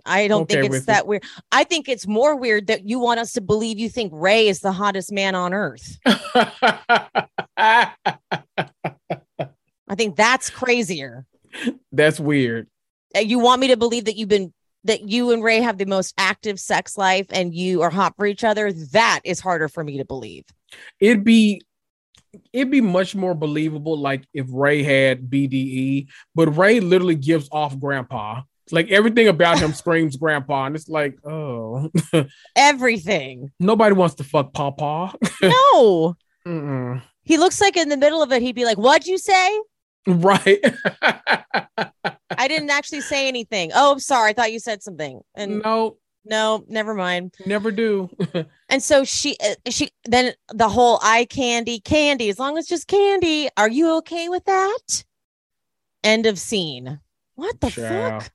I 0.07 0.29
don't 0.29 0.43
Okay 0.43 0.63
think 0.63 0.73
it's 0.73 0.85
it. 0.85 0.87
that 0.87 1.09
weird. 1.09 1.25
I 1.51 1.65
think 1.65 1.89
it's 1.89 2.07
more 2.07 2.37
weird 2.37 2.69
that 2.69 2.89
you 2.89 3.01
want 3.01 3.19
us 3.19 3.33
to 3.33 3.41
believe 3.41 3.81
you 3.81 3.89
think 3.89 4.13
Ray 4.15 4.47
is 4.47 4.61
the 4.61 4.71
hottest 4.71 5.11
man 5.11 5.35
on 5.35 5.53
earth. 5.53 5.99
I 6.07 7.91
think 9.97 10.15
that's 10.15 10.51
crazier. 10.51 11.27
That's 11.91 12.21
weird. 12.21 12.69
Uh, 13.17 13.21
You 13.21 13.41
want 13.41 13.61
me 13.61 13.67
to 13.69 13.77
believe 13.77 14.05
that 14.05 14.15
you've 14.15 14.29
been 14.29 14.53
that 14.85 15.09
you 15.09 15.31
and 15.33 15.43
Ray 15.43 15.61
have 15.61 15.79
the 15.79 15.87
most 15.87 16.15
active 16.19 16.61
sex 16.61 16.97
life 16.97 17.27
and 17.31 17.55
you 17.55 17.83
are 17.83 17.91
hot 17.91 18.15
for 18.17 18.27
each 18.27 18.45
other. 18.45 18.73
That 18.73 19.21
is 19.25 19.41
harder 19.41 19.69
for 19.69 19.83
me 19.83 19.99
to 19.99 20.05
believe. 20.05 20.45
It'd 21.01 21.25
be 21.25 21.63
it'd 22.53 22.71
be 22.71 22.81
much 22.81 23.15
more 23.15 23.35
believable 23.35 23.99
like 23.99 24.25
if 24.35 24.47
Ray 24.51 24.83
had 24.83 25.29
BDE, 25.31 26.09
but 26.35 26.57
Ray 26.57 26.81
literally 26.81 27.15
gives 27.15 27.49
off 27.53 27.79
grandpa. 27.79 28.43
It's 28.65 28.73
like 28.73 28.91
everything 28.91 29.29
about 29.29 29.59
him 29.59 29.73
screams 29.75 30.17
grandpa, 30.17 30.65
and 30.67 30.75
it's 30.77 30.89
like, 30.89 31.19
oh, 31.25 31.91
Everything. 32.57 33.53
nobody 33.61 33.95
wants 33.95 34.17
to 34.17 34.25
fuck 34.25 34.53
papa. 34.53 35.15
No. 35.43 36.17
Mm-mm. 36.47 37.03
He 37.23 37.39
looks 37.39 37.59
like 37.61 37.77
in 37.77 37.89
the 37.89 37.97
middle 37.97 38.23
of 38.23 38.33
it, 38.33 38.43
he'd 38.43 38.55
be 38.55 38.67
like, 38.67 38.77
What'd 38.77 39.07
you 39.07 39.17
say? 39.17 39.61
Right. 40.07 40.59
I 41.03 42.49
didn't 42.49 42.71
actually 42.71 43.01
say 43.01 43.29
anything. 43.29 43.71
Oh, 43.75 43.93
I'm 43.93 44.01
sorry. 44.01 44.31
I 44.31 44.33
thought 44.35 44.53
you 44.53 44.59
said 44.59 44.83
something. 44.83 45.21
And 45.35 45.63
no, 45.63 45.97
no, 46.25 46.65
never 46.69 46.95
mind. 46.95 47.35
never 47.47 47.71
do. 47.71 48.11
And 48.71 48.83
so 48.83 49.05
she, 49.05 49.37
uh, 49.45 49.55
she, 49.71 49.91
then 50.07 50.33
the 50.53 50.69
whole 50.69 50.99
eye 51.03 51.27
candy, 51.27 51.81
candy, 51.81 52.29
as 52.29 52.39
long 52.39 52.57
as 52.59 52.67
just 52.67 52.89
candy. 52.89 53.49
Are 53.57 53.69
you 53.69 53.97
okay 53.99 54.29
with 54.29 54.45
that? 54.47 55.05
End 56.03 56.27
of 56.27 56.39
scene. 56.39 56.99
What 57.35 57.61
the 57.61 57.71
fuck? 57.71 58.33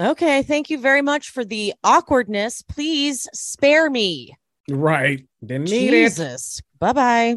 Okay. 0.00 0.42
Thank 0.42 0.70
you 0.70 0.78
very 0.78 1.02
much 1.02 1.30
for 1.30 1.44
the 1.44 1.74
awkwardness. 1.84 2.62
Please 2.62 3.28
spare 3.32 3.90
me. 3.90 4.36
right. 4.68 5.24
Didn't 5.44 5.70
need 5.70 5.92
it. 5.94 6.08
Jesus. 6.08 6.60
Bye 6.78 6.92
bye. 6.92 7.36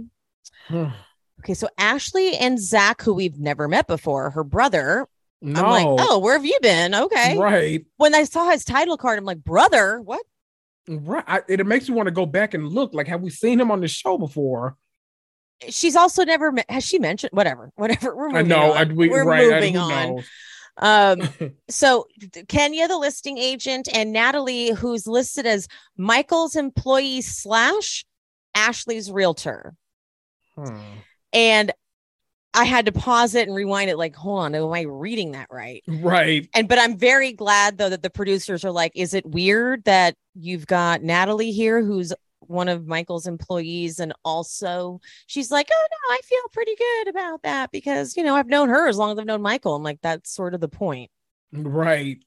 Okay. 1.41 1.55
So 1.55 1.67
Ashley 1.77 2.37
and 2.37 2.59
Zach, 2.59 3.01
who 3.01 3.13
we've 3.13 3.39
never 3.39 3.67
met 3.67 3.87
before, 3.87 4.29
her 4.29 4.43
brother, 4.43 5.07
no. 5.41 5.63
I'm 5.63 5.69
like, 5.69 6.07
oh, 6.07 6.19
where 6.19 6.33
have 6.33 6.45
you 6.45 6.57
been? 6.61 6.93
Okay. 6.93 7.37
Right. 7.37 7.83
When 7.97 8.13
I 8.13 8.25
saw 8.25 8.49
his 8.51 8.63
title 8.63 8.95
card, 8.95 9.17
I'm 9.17 9.25
like, 9.25 9.43
brother, 9.43 9.99
what? 9.99 10.21
Right. 10.87 11.23
I, 11.27 11.41
it 11.47 11.65
makes 11.65 11.89
me 11.89 11.95
want 11.95 12.07
to 12.07 12.11
go 12.11 12.27
back 12.27 12.53
and 12.53 12.67
look. 12.67 12.93
Like, 12.93 13.07
have 13.07 13.21
we 13.21 13.31
seen 13.31 13.59
him 13.59 13.71
on 13.71 13.81
the 13.81 13.87
show 13.87 14.19
before? 14.19 14.77
She's 15.69 15.95
also 15.95 16.23
never 16.23 16.51
met, 16.51 16.69
has 16.69 16.85
she 16.85 16.99
mentioned 16.99 17.31
whatever, 17.33 17.71
whatever. 17.75 18.15
We're 18.15 18.29
I 18.29 18.33
moving 18.33 18.47
know. 18.49 18.73
on. 18.73 18.77
I, 18.77 18.83
we, 18.93 19.09
We're 19.09 19.25
right. 19.25 19.49
Moving 19.49 19.77
on. 19.77 20.23
Um, 20.77 21.21
so 21.69 22.05
Kenya, 22.47 22.87
the 22.87 22.97
listing 22.97 23.39
agent, 23.39 23.89
and 23.93 24.11
Natalie, 24.11 24.71
who's 24.71 25.07
listed 25.07 25.47
as 25.47 25.67
Michael's 25.97 26.55
employee 26.55 27.21
slash 27.21 28.05
Ashley's 28.53 29.11
realtor. 29.11 29.73
Hmm. 30.55 30.79
And 31.33 31.71
I 32.53 32.65
had 32.65 32.85
to 32.87 32.91
pause 32.91 33.33
it 33.35 33.47
and 33.47 33.55
rewind 33.55 33.89
it, 33.89 33.97
like, 33.97 34.15
hold 34.15 34.39
on, 34.39 34.55
am 34.55 34.71
I 34.73 34.81
reading 34.81 35.31
that 35.31 35.47
right? 35.49 35.83
Right. 35.87 36.49
And 36.53 36.67
but 36.67 36.79
I'm 36.79 36.97
very 36.97 37.31
glad 37.31 37.77
though 37.77 37.89
that 37.89 38.03
the 38.03 38.09
producers 38.09 38.65
are 38.65 38.71
like, 38.71 38.91
is 38.95 39.13
it 39.13 39.25
weird 39.25 39.85
that 39.85 40.15
you've 40.35 40.67
got 40.67 41.01
Natalie 41.01 41.51
here, 41.51 41.81
who's 41.81 42.13
one 42.41 42.67
of 42.67 42.87
Michael's 42.87 43.27
employees, 43.27 43.99
and 43.99 44.13
also 44.25 44.99
she's 45.27 45.49
like, 45.49 45.69
oh 45.71 45.87
no, 45.89 46.15
I 46.15 46.19
feel 46.23 46.41
pretty 46.51 46.75
good 46.75 47.07
about 47.07 47.43
that 47.43 47.71
because 47.71 48.17
you 48.17 48.23
know 48.23 48.35
I've 48.35 48.47
known 48.47 48.67
her 48.67 48.89
as 48.89 48.97
long 48.97 49.11
as 49.11 49.19
I've 49.19 49.25
known 49.25 49.41
Michael. 49.41 49.75
I'm 49.75 49.83
like, 49.83 49.99
that's 50.01 50.33
sort 50.33 50.53
of 50.53 50.59
the 50.59 50.67
point. 50.67 51.09
Right. 51.53 52.17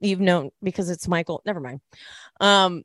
You've 0.00 0.20
known 0.20 0.50
because 0.62 0.88
it's 0.88 1.08
Michael. 1.08 1.42
Never 1.44 1.60
mind. 1.60 1.80
Um, 2.40 2.82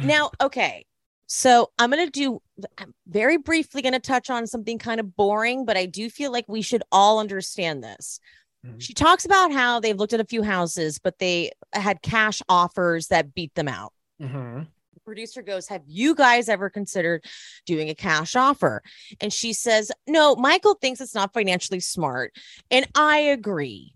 now, 0.00 0.30
okay. 0.40 0.84
So 1.26 1.70
I'm 1.78 1.90
going 1.90 2.06
to 2.06 2.10
do 2.10 2.40
I'm 2.78 2.94
very 3.06 3.36
briefly 3.36 3.82
going 3.82 3.92
to 3.92 4.00
touch 4.00 4.30
on 4.30 4.46
something 4.46 4.78
kind 4.78 5.00
of 5.00 5.16
boring, 5.16 5.64
but 5.64 5.76
I 5.76 5.86
do 5.86 6.10
feel 6.10 6.32
like 6.32 6.46
we 6.48 6.62
should 6.62 6.82
all 6.90 7.18
understand 7.20 7.82
this. 7.84 8.20
Mhm. 8.66 8.80
She 8.82 8.92
talks 8.94 9.24
about 9.24 9.52
how 9.52 9.80
they've 9.80 9.96
looked 9.96 10.12
at 10.12 10.20
a 10.20 10.24
few 10.24 10.42
houses, 10.42 10.98
but 10.98 11.18
they 11.18 11.52
had 11.72 12.02
cash 12.02 12.42
offers 12.48 13.08
that 13.08 13.34
beat 13.34 13.54
them 13.54 13.68
out. 13.68 13.92
hmm 14.20 14.62
The 14.94 15.00
producer 15.04 15.42
goes, 15.42 15.68
Have 15.68 15.82
you 15.86 16.14
guys 16.14 16.48
ever 16.48 16.68
considered 16.70 17.24
doing 17.66 17.88
a 17.88 17.94
cash 17.94 18.34
offer? 18.34 18.82
And 19.20 19.32
she 19.32 19.52
says, 19.52 19.92
No, 20.06 20.34
Michael 20.36 20.74
thinks 20.74 21.00
it's 21.00 21.14
not 21.14 21.32
financially 21.32 21.80
smart. 21.80 22.34
And 22.70 22.86
I 22.94 23.18
agree 23.18 23.94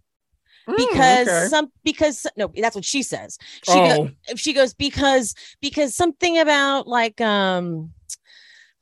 because 0.77 1.27
Mm, 1.29 1.31
okay. 1.33 1.49
some 1.49 1.73
because 1.85 2.27
no 2.37 2.51
that's 2.57 2.77
what 2.77 2.85
she 2.85 3.03
says 3.03 3.37
she 3.65 3.73
oh, 3.73 4.09
she 4.37 4.53
goes 4.53 4.75
because 4.75 5.35
because 5.61 5.95
something 5.95 6.39
about 6.39 6.87
like 6.87 7.21
um 7.21 7.93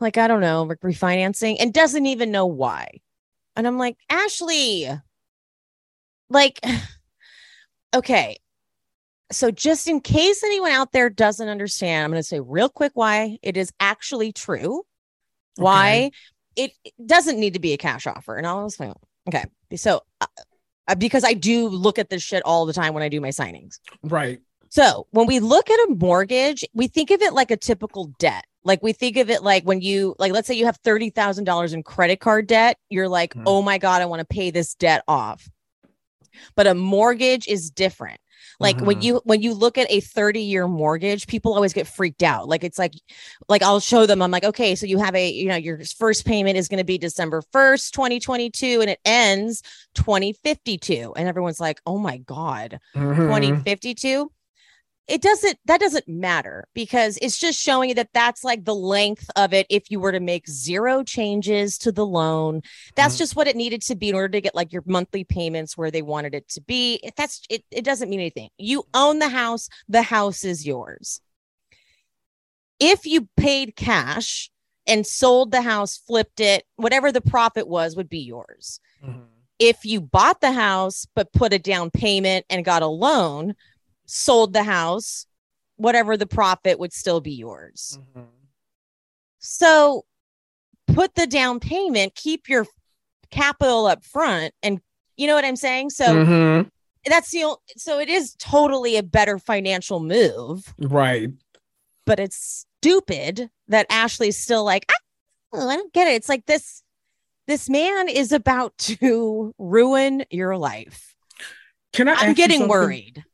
like 0.01 0.19
I 0.19 0.27
don't 0.27 0.41
know, 0.41 0.63
like 0.65 0.81
refinancing 0.81 1.57
and 1.61 1.73
doesn't 1.73 2.07
even 2.07 2.31
know 2.31 2.47
why. 2.47 3.01
And 3.57 3.67
I'm 3.67 3.79
like, 3.79 3.97
Ashley, 4.09 4.89
like, 6.29 6.61
okay. 7.95 8.39
So 9.33 9.51
just 9.51 9.87
in 9.87 10.01
case 10.01 10.43
anyone 10.43 10.73
out 10.73 10.93
there 10.93 11.09
doesn't 11.09 11.49
understand, 11.49 12.05
I'm 12.05 12.11
going 12.11 12.21
to 12.21 12.27
say 12.27 12.41
real 12.41 12.69
quick 12.69 12.93
why 12.95 13.39
it 13.43 13.57
is 13.57 13.73
actually 13.79 14.33
true. 14.33 14.83
Why 15.57 16.11
it, 16.57 16.73
it 16.85 16.95
doesn't 17.05 17.39
need 17.39 17.55
to 17.55 17.61
be 17.61 17.73
a 17.73 17.77
cash 17.77 18.07
offer. 18.07 18.37
And 18.37 18.47
I 18.47 18.55
was 18.55 18.81
like, 18.81 18.93
okay. 19.29 19.45
So 19.77 20.01
uh, 20.21 20.27
uh, 20.89 20.95
because 20.97 21.23
I 21.23 21.35
do 21.35 21.69
look 21.69 21.99
at 21.99 22.11
this 22.11 22.23
shit 22.23 22.43
all 22.45 22.67
the 22.67 22.73
time 22.73 22.95
when 22.95 23.03
I 23.03 23.09
do 23.09 23.21
my 23.21 23.29
signings. 23.29 23.79
Right. 24.03 24.41
So 24.73 25.09
when 25.11 25.27
we 25.27 25.41
look 25.41 25.69
at 25.69 25.75
a 25.91 25.97
mortgage, 25.99 26.65
we 26.75 26.87
think 26.87 27.11
of 27.11 27.21
it 27.23 27.33
like 27.33 27.51
a 27.51 27.57
typical 27.57 28.07
debt. 28.21 28.45
Like 28.63 28.83
we 28.85 28.93
think 28.93 29.17
of 29.17 29.29
it 29.29 29.43
like 29.43 29.65
when 29.65 29.81
you 29.81 30.15
like 30.21 30.33
let's 30.33 30.47
say 30.47 30.55
you 30.55 30.65
have 30.67 30.79
$30,000 30.85 31.73
in 31.73 31.83
credit 31.83 32.21
card 32.21 32.47
debt, 32.47 32.79
you're 32.89 33.09
like, 33.09 33.35
Mhm. 33.35 33.43
"Oh 33.47 33.63
my 33.63 33.79
god, 33.79 34.01
I 34.01 34.07
want 34.07 34.21
to 34.21 34.27
pay 34.27 34.51
this 34.51 34.75
debt 34.75 35.03
off." 35.09 35.51
But 36.57 36.67
a 36.67 36.75
mortgage 36.75 37.47
is 37.49 37.71
different. 37.71 38.21
Like 38.59 38.81
when 38.81 38.97
Mhm. 38.97 39.03
you 39.03 39.21
when 39.25 39.43
you 39.43 39.55
look 39.55 39.79
at 39.79 39.91
a 39.91 40.01
30 40.01 40.41
year 40.43 40.67
mortgage, 40.67 41.27
people 41.27 41.55
always 41.55 41.73
get 41.73 41.87
freaked 41.87 42.23
out. 42.23 42.49
Like 42.49 42.65
it's 42.65 42.79
like 42.79 42.93
like 43.49 43.63
I'll 43.63 43.81
show 43.81 44.07
them 44.07 44.23
I'm 44.23 44.31
like, 44.31 44.45
"Okay, 44.45 44.75
so 44.75 44.87
you 44.87 44.99
have 44.99 45.15
a, 45.15 45.31
you 45.31 45.47
know, 45.49 45.57
your 45.57 45.79
first 45.99 46.25
payment 46.27 46.57
is 46.57 46.69
going 46.69 46.79
to 46.79 46.85
be 46.85 46.99
December 46.99 47.43
1st, 47.53 47.95
2022 47.95 48.81
and 48.81 48.91
it 48.91 49.01
ends 49.05 49.63
2052." 49.95 51.13
And 51.17 51.29
everyone's 51.29 51.61
like, 51.61 51.81
"Oh 51.87 51.99
my 51.99 52.19
god." 52.19 52.79
Mhm. 52.95 53.67
2052 53.71 54.31
it 55.09 55.21
doesn't 55.23 55.59
that 55.65 55.81
doesn't 55.81 56.07
matter 56.07 56.67
because 56.73 57.19
it's 57.21 57.37
just 57.39 57.61
showing 57.61 57.89
you 57.89 57.95
that 57.97 58.11
that's 58.15 58.45
like 58.45 58.65
the 58.65 58.75
length 58.75 59.29
of 59.35 59.53
it 59.53 59.67
if 59.69 59.91
you 59.91 59.99
were 59.99 60.13
to 60.13 60.21
make 60.21 60.49
zero 60.49 61.03
changes 61.03 61.79
to 61.79 61.91
the 61.91 62.07
loan. 62.07 62.63
That's 62.95 63.17
Mhm. 63.17 63.19
just 63.19 63.35
what 63.37 63.49
it 63.49 63.57
needed 63.57 63.83
to 63.83 63.97
be 63.97 64.09
in 64.11 64.15
order 64.15 64.29
to 64.29 64.41
get 64.41 64.55
like 64.55 64.73
your 64.73 64.85
monthly 64.87 65.25
payments 65.25 65.77
where 65.77 65.91
they 65.91 66.03
wanted 66.03 66.35
it 66.35 66.49
to 66.51 66.61
be. 66.61 67.01
If 67.03 67.17
that's 67.17 67.43
it 67.51 67.65
it 67.73 67.85
doesn't 67.85 68.09
mean 68.09 68.21
anything. 68.21 68.51
You 68.57 68.85
own 68.95 69.19
the 69.19 69.31
house 69.31 69.69
the 69.89 70.03
house 70.03 70.45
is 70.45 70.65
yours. 70.67 71.21
If 72.79 73.05
you 73.05 73.29
paid 73.37 73.77
cash 73.77 74.51
and 74.87 75.07
sold 75.07 75.51
the 75.51 75.63
house 75.63 75.97
flipped 75.99 76.41
it 76.41 76.65
whatever 76.77 77.11
the 77.13 77.21
profit 77.21 77.67
was 77.69 77.97
would 77.97 78.09
be 78.09 78.21
yours. 78.21 78.81
Mhm. 79.05 79.27
if 79.59 79.85
you 79.85 80.01
bought 80.01 80.41
the 80.41 80.53
house 80.53 81.07
but 81.15 81.35
put 81.35 81.53
a 81.53 81.59
down 81.59 81.91
payment 81.91 82.47
and 82.49 82.65
got 82.65 82.81
a 82.81 82.87
loan, 82.87 83.55
sold 84.11 84.53
the 84.53 84.65
house, 84.65 85.27
whatever 85.77 86.17
the 86.17 86.27
profit 86.27 86.79
would 86.79 86.93
still 86.93 87.21
be 87.21 87.33
yours. 87.33 87.99
Mhm. 88.17 88.27
So 89.39 90.05
put 90.89 91.15
the 91.15 91.27
down 91.27 91.61
payment, 91.61 92.15
keep 92.15 92.49
your 92.49 92.67
capital 93.31 93.87
up 93.87 94.05
front 94.05 94.55
and 94.63 94.81
you 95.17 95.27
know 95.27 95.35
what 95.35 95.45
I'm 95.45 95.57
saying? 95.57 95.91
So 95.91 96.07
Mhm. 96.25 96.71
that's 97.05 97.31
the 97.31 97.45
o- 97.45 97.61
so 97.77 97.99
it 97.99 98.09
is 98.09 98.35
totally 98.39 98.97
a 98.97 99.03
better 99.03 99.39
financial 99.39 100.01
move, 100.01 100.75
Right. 100.79 101.31
but 102.07 102.19
it's 102.19 102.65
stupid 102.81 103.51
that 103.69 103.87
Ashley's 103.91 104.39
still 104.39 104.65
like, 104.65 104.87
"Ah, 104.91 104.95
oh, 105.53 105.69
I 105.69 105.77
don't 105.77 105.93
get 105.93 106.09
it. 106.09 106.15
It's 106.15 106.29
like 106.29 106.47
this 106.47 106.83
this 107.47 107.69
man 107.69 108.09
is 108.09 108.31
about 108.33 108.77
to 108.79 109.53
ruin 109.59 110.25
your 110.31 110.57
life. 110.57 111.15
Can 111.93 112.09
I? 112.09 112.15
I'm 112.15 112.35
getting 112.35 112.69
worried. 112.69 113.25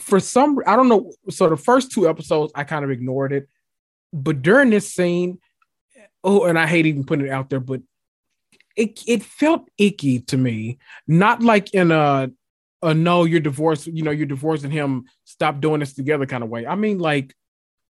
For 0.00 0.20
some, 0.20 0.58
I 0.66 0.76
don't 0.76 0.88
know. 0.88 1.12
So 1.30 1.48
the 1.48 1.56
first 1.56 1.92
two 1.92 2.08
episodes, 2.08 2.52
I 2.54 2.64
kind 2.64 2.84
of 2.84 2.90
ignored 2.90 3.32
it, 3.32 3.48
but 4.12 4.42
during 4.42 4.70
this 4.70 4.92
scene, 4.92 5.38
oh, 6.24 6.44
and 6.44 6.58
I 6.58 6.66
hate 6.66 6.86
even 6.86 7.04
putting 7.04 7.26
it 7.26 7.30
out 7.30 7.50
there, 7.50 7.60
but 7.60 7.82
it 8.76 9.02
it 9.06 9.22
felt 9.22 9.68
icky 9.76 10.20
to 10.20 10.36
me. 10.36 10.78
Not 11.06 11.42
like 11.42 11.74
in 11.74 11.90
a 11.90 12.30
a 12.82 12.94
no, 12.94 13.24
you're 13.24 13.40
divorced. 13.40 13.86
You 13.86 14.02
know, 14.02 14.10
you're 14.10 14.26
divorcing 14.26 14.70
him. 14.70 15.04
Stop 15.24 15.60
doing 15.60 15.80
this 15.80 15.94
together 15.94 16.26
kind 16.26 16.42
of 16.42 16.50
way. 16.50 16.66
I 16.66 16.74
mean, 16.74 16.98
like 16.98 17.34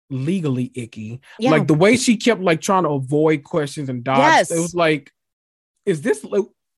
legally 0.09 0.71
icky. 0.73 1.21
Yeah. 1.37 1.51
Like 1.51 1.67
the 1.67 1.73
way 1.73 1.97
she 1.97 2.17
kept 2.17 2.41
like 2.41 2.61
trying 2.61 2.83
to 2.83 2.89
avoid 2.89 3.43
questions 3.43 3.89
and 3.89 4.03
dodge. 4.03 4.19
Yes. 4.19 4.51
It 4.51 4.59
was 4.59 4.73
like, 4.73 5.11
is 5.85 6.01
this 6.01 6.25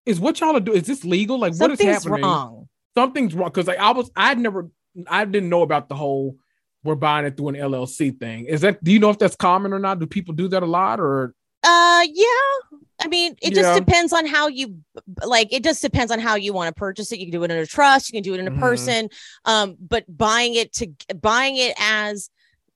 is 0.06 0.20
what 0.20 0.40
y'all 0.40 0.58
are 0.58 0.60
doing? 0.60 0.80
Is 0.80 0.88
this 0.88 1.06
legal? 1.06 1.40
Like 1.40 1.54
what 1.56 1.72
is 1.72 1.80
Something's 1.80 2.04
happening? 2.04 2.24
wrong. 2.24 2.70
Something's 2.96 3.34
wrong 3.34 3.50
because 3.50 3.68
like 3.68 3.80
I 3.80 3.92
was 3.92 4.12
I'd 4.16 4.40
never 4.40 4.70
I 5.08 5.26
didn't 5.26 5.50
know 5.50 5.62
about 5.62 5.90
the 5.90 5.96
whole 5.96 6.38
we're 6.84 6.96
buying 6.96 7.26
it 7.26 7.38
through 7.38 7.50
an 7.50 7.56
LLC 7.56 8.18
thing. 8.20 8.46
Is 8.46 8.62
that 8.62 8.84
do 8.84 8.92
you 8.92 9.00
know 9.00 9.10
if 9.10 9.20
that's 9.20 9.36
common 9.36 9.72
or 9.74 9.80
not? 9.80 10.00
Do 10.00 10.08
people 10.08 10.34
do 10.34 10.48
that 10.50 10.64
a 10.64 10.66
lot 10.66 11.00
or 11.00 11.34
Uh, 11.64 12.04
yeah. 12.12 12.80
I 13.04 13.08
mean, 13.08 13.36
it 13.42 13.54
Yeah. 13.56 13.62
just 13.62 13.80
depends 13.86 14.14
on 14.14 14.26
how 14.26 14.48
you 14.48 14.78
like. 15.24 15.54
It 15.54 15.64
just 15.64 15.82
depends 15.82 16.12
on 16.12 16.20
how 16.20 16.36
you 16.36 16.54
want 16.54 16.74
to 16.74 16.80
purchase 16.80 17.12
it. 17.12 17.20
You 17.20 17.28
can 17.28 17.32
do 17.32 17.44
it 17.44 17.52
in 17.52 17.58
a 17.58 17.66
trust. 17.68 18.10
You 18.10 18.14
can 18.18 18.24
do 18.24 18.34
it 18.34 18.40
in 18.40 18.48
a 18.48 18.52
Mhm. 18.52 18.60
person. 18.60 19.10
Um, 19.46 19.76
but 19.80 20.06
buying 20.08 20.56
it 20.56 20.74
to 20.74 20.88
buying 21.22 21.58
it 21.58 21.76
as 21.80 22.30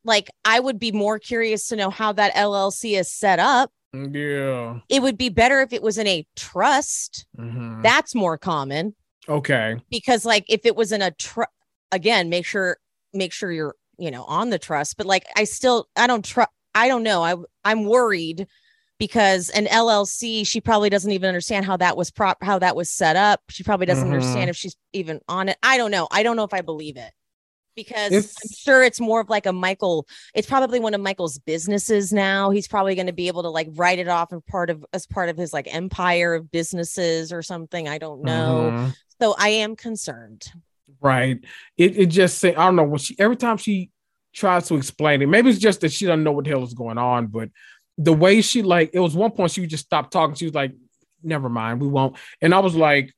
like, 0.04 0.30
I 0.46 0.60
would 0.60 0.78
be 0.78 0.92
more 0.92 1.18
curious 1.18 1.68
to 1.70 1.76
know 1.76 1.90
how 1.90 2.12
that 2.14 2.32
LLC 2.36 2.96
is 2.96 3.12
set 3.12 3.40
up. 3.40 3.72
yeah? 3.92 4.80
It 4.90 5.02
would 5.02 5.18
be 5.18 5.30
better 5.30 5.62
if 5.62 5.72
it 5.74 5.82
was 5.82 5.98
in 5.98 6.06
a 6.06 6.28
trust. 6.36 7.26
Mhm. 7.40 7.82
That's 7.82 8.14
more 8.14 8.38
common 8.38 8.94
Okay. 9.30 9.78
because, 9.90 10.26
like, 10.26 10.46
if 10.50 10.66
it 10.66 10.76
was 10.76 10.92
in 10.92 11.02
a 11.02 11.10
trust, 11.12 11.50
again, 11.96 12.30
make 12.30 12.46
sure 12.46 12.78
make 13.14 13.32
sure 13.34 13.52
you're 13.52 13.76
you 13.98 14.12
know 14.12 14.24
on 14.26 14.50
the 14.50 14.60
trust. 14.60 14.98
But 14.98 15.08
like, 15.08 15.26
I 15.36 15.46
still 15.46 15.88
I 15.96 16.06
don't 16.08 16.24
trust. 16.24 16.52
I 16.76 16.88
don't 16.88 17.04
know. 17.04 17.24
I 17.24 17.36
I'm 17.64 17.86
worried 17.86 18.48
because 19.00 19.50
an 19.50 19.66
LLC, 19.66 20.46
she 20.46 20.62
probably 20.62 20.90
doesn't 20.90 21.12
even 21.12 21.28
understand 21.28 21.66
how 21.66 21.78
that 21.78 21.98
was 21.98 22.12
prop 22.12 22.38
how 22.44 22.60
that 22.60 22.76
was 22.76 22.90
set 22.90 23.16
up. 23.16 23.42
She 23.50 23.64
probably 23.64 23.86
doesn't 23.86 24.08
Mhm. 24.08 24.14
understand 24.14 24.50
if 24.50 24.56
she's 24.58 24.76
even 24.94 25.22
on 25.28 25.50
it. 25.50 25.58
I 25.64 25.78
don't 25.78 25.92
know. 25.92 26.08
I 26.12 26.24
don't 26.24 26.36
know 26.36 26.44
if 26.44 26.54
I 26.54 26.62
believe 26.62 26.98
it. 26.98 27.12
Because 27.76 28.14
I'm 28.14 28.50
sure 28.58 28.84
it's 28.84 29.02
more 29.02 29.20
of 29.20 29.30
like 29.30 29.46
a 29.46 29.52
Michael, 29.52 30.08
it's 30.34 30.48
probably 30.48 30.80
one 30.80 30.94
of 30.94 31.02
Michael's 31.02 31.40
businesses 31.40 32.14
now. 32.14 32.50
He's 32.50 32.70
probably 32.70 32.96
going 32.96 33.08
to 33.08 33.12
be 33.14 33.28
able 33.28 33.44
to 33.44 33.50
like 33.50 33.68
write 33.74 34.00
it 34.00 34.08
off 34.08 34.32
as 34.32 34.40
part 34.50 34.70
of 34.70 34.86
as 34.94 35.06
part 35.06 35.28
of 35.28 35.36
his 35.36 35.52
like 35.52 35.68
empire 35.74 36.36
of 36.36 36.50
businesses 36.52 37.34
or 37.34 37.42
something. 37.42 37.90
I 37.90 37.98
don't 37.98 38.24
know. 38.24 38.70
Mhm. 38.72 38.96
So 39.20 39.36
I 39.38 39.50
am 39.50 39.76
concerned. 39.76 40.50
Right. 41.06 41.40
It 41.78 41.98
it 41.98 42.06
just 42.08 42.40
say 42.40 42.56
I 42.56 42.66
don't 42.66 42.76
know 42.76 42.84
when 42.84 42.98
she 42.98 43.16
every 43.20 43.36
time 43.36 43.58
she 43.58 43.92
tries 44.34 44.68
to 44.70 44.76
explain 44.76 45.22
it, 45.22 45.28
maybe 45.28 45.52
it's 45.52 45.60
just 45.60 45.82
that 45.82 45.92
she 45.92 46.08
doesn't 46.08 46.24
know 46.24 46.32
what 46.32 46.46
the 46.46 46.50
hell 46.50 46.64
is 46.64 46.74
going 46.74 46.98
on, 46.98 47.28
but 47.28 47.50
the 48.00 48.12
way 48.12 48.42
she 48.42 48.64
like 48.64 48.90
it 48.92 49.00
was 49.00 49.16
one 49.16 49.30
point 49.30 49.52
she 49.52 49.68
just 49.68 49.86
stopped 49.86 50.12
talking. 50.12 50.34
She 50.34 50.46
was 50.46 50.56
like, 50.56 50.74
never 51.22 51.48
mind, 51.48 51.80
we 51.80 51.88
won't. 51.88 52.18
And 52.42 52.56
I 52.56 52.60
was 52.60 52.76
like, 52.76 53.14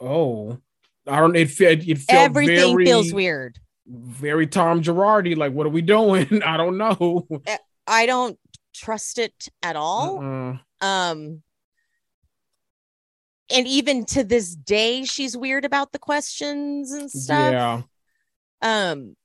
oh, 0.00 0.56
I 1.04 1.18
don't 1.18 1.34
it 1.34 1.50
felt 1.50 1.80
it 1.80 1.98
felt 1.98 2.30
Everything 2.30 2.76
very, 2.76 2.86
feels 2.86 3.12
weird. 3.12 3.58
Very 3.88 4.46
Tom 4.46 4.80
Girardi, 4.80 5.36
like, 5.36 5.52
what 5.52 5.66
are 5.66 5.70
we 5.70 5.82
doing? 5.82 6.42
I 6.46 6.56
don't 6.56 6.78
know. 6.78 7.26
I 7.88 8.06
don't 8.06 8.38
trust 8.72 9.18
it 9.18 9.34
at 9.64 9.74
all. 9.74 10.20
Mm-mm. 10.20 10.60
um 10.80 11.42
and 13.52 13.66
even 13.66 14.04
to 14.06 14.24
this 14.24 14.54
day 14.54 15.04
she's 15.04 15.36
weird 15.36 15.64
about 15.64 15.92
the 15.92 15.98
questions 15.98 16.92
and 16.92 17.10
stuff 17.10 17.52
Yeah. 17.52 17.82
um 18.62 19.16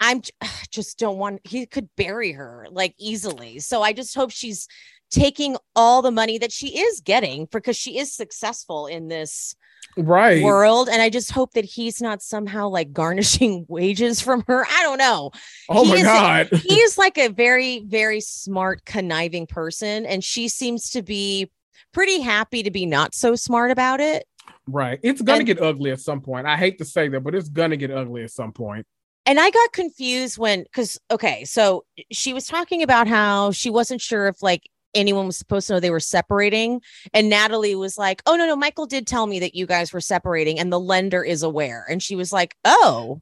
i'm 0.00 0.22
just 0.70 0.98
don't 0.98 1.18
want 1.18 1.40
he 1.44 1.66
could 1.66 1.88
bury 1.96 2.32
her 2.32 2.66
like 2.70 2.94
easily 2.98 3.58
so 3.58 3.82
i 3.82 3.92
just 3.92 4.14
hope 4.14 4.30
she's 4.30 4.68
taking 5.10 5.56
all 5.76 6.02
the 6.02 6.10
money 6.10 6.36
that 6.38 6.52
she 6.52 6.78
is 6.80 7.00
getting 7.00 7.46
because 7.52 7.76
she 7.76 7.98
is 7.98 8.12
successful 8.12 8.86
in 8.86 9.08
this 9.08 9.54
Right. 9.98 10.42
world 10.42 10.90
and 10.90 11.00
i 11.00 11.08
just 11.08 11.30
hope 11.30 11.52
that 11.52 11.64
he's 11.64 12.02
not 12.02 12.20
somehow 12.20 12.68
like 12.68 12.92
garnishing 12.92 13.64
wages 13.68 14.20
from 14.20 14.42
her 14.46 14.66
i 14.66 14.82
don't 14.82 14.98
know 14.98 15.30
oh 15.70 15.84
he 15.84 15.90
my 15.92 15.96
is- 15.98 16.02
God. 16.02 16.48
he 16.68 16.74
is 16.74 16.98
like 16.98 17.16
a 17.16 17.28
very 17.28 17.80
very 17.86 18.20
smart 18.20 18.84
conniving 18.84 19.46
person 19.46 20.04
and 20.04 20.22
she 20.22 20.48
seems 20.48 20.90
to 20.90 21.02
be 21.02 21.50
pretty 21.92 22.20
happy 22.20 22.62
to 22.62 22.70
be 22.70 22.86
not 22.86 23.14
so 23.14 23.34
smart 23.34 23.70
about 23.70 24.00
it 24.00 24.24
right. 24.68 24.98
It's 25.02 25.22
gonna 25.22 25.44
get 25.44 25.60
ugly 25.60 25.90
at 25.90 26.00
some 26.00 26.20
point. 26.20 26.46
I 26.46 26.56
hate 26.56 26.78
to 26.78 26.84
say 26.84 27.08
that, 27.08 27.20
but 27.20 27.34
it's 27.34 27.48
gonna 27.48 27.76
get 27.76 27.90
ugly 27.90 28.22
at 28.24 28.30
some 28.30 28.52
point. 28.52 28.86
and 29.26 29.40
i 29.40 29.50
got 29.50 29.72
confused 29.72 30.38
when 30.38 30.62
because 30.62 30.98
okay 31.10 31.44
so 31.44 31.84
she 32.12 32.32
was 32.32 32.46
talking 32.46 32.82
about 32.82 33.08
how 33.08 33.50
she 33.50 33.70
wasn't 33.70 34.00
sure 34.00 34.28
if 34.28 34.42
like 34.42 34.68
anyone 34.94 35.26
was 35.26 35.36
supposed 35.36 35.66
to 35.66 35.72
know 35.74 35.80
they 35.80 35.90
were 35.90 36.00
separating 36.00 36.80
and 37.12 37.28
natalie 37.28 37.74
was 37.74 37.98
like 37.98 38.22
oh 38.26 38.36
no 38.36 38.46
no 38.46 38.54
michael 38.56 38.86
did 38.86 39.06
tell 39.06 39.26
me 39.26 39.40
that 39.40 39.54
you 39.54 39.66
guys 39.66 39.92
were 39.92 40.00
separating 40.00 40.58
and 40.60 40.72
the 40.72 40.80
lender 40.80 41.22
is 41.24 41.42
aware 41.42 41.84
and 41.90 42.02
she 42.02 42.14
was 42.16 42.32
like 42.32 42.56
oh 42.64 43.20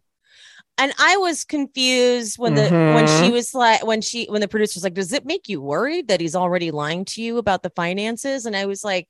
and 0.78 0.92
i 0.98 1.16
was 1.16 1.44
confused 1.44 2.38
when 2.38 2.54
the 2.54 2.68
when 2.94 3.06
she 3.06 3.30
Mhm. 3.30 3.32
was 3.32 3.54
like 3.54 3.84
when 3.84 4.00
she 4.00 4.26
when 4.26 4.40
the 4.40 4.48
producer 4.48 4.78
was 4.78 4.84
like 4.84 4.94
does 4.94 5.12
it 5.12 5.24
make 5.24 5.48
you 5.48 5.60
worried 5.60 6.08
that 6.08 6.20
he's 6.20 6.34
already 6.36 6.70
lying 6.70 7.04
to 7.06 7.22
you 7.22 7.38
about 7.38 7.62
the 7.62 7.70
finances 7.70 8.46
and 8.46 8.56
i 8.56 8.66
was 8.66 8.84
like 8.84 9.08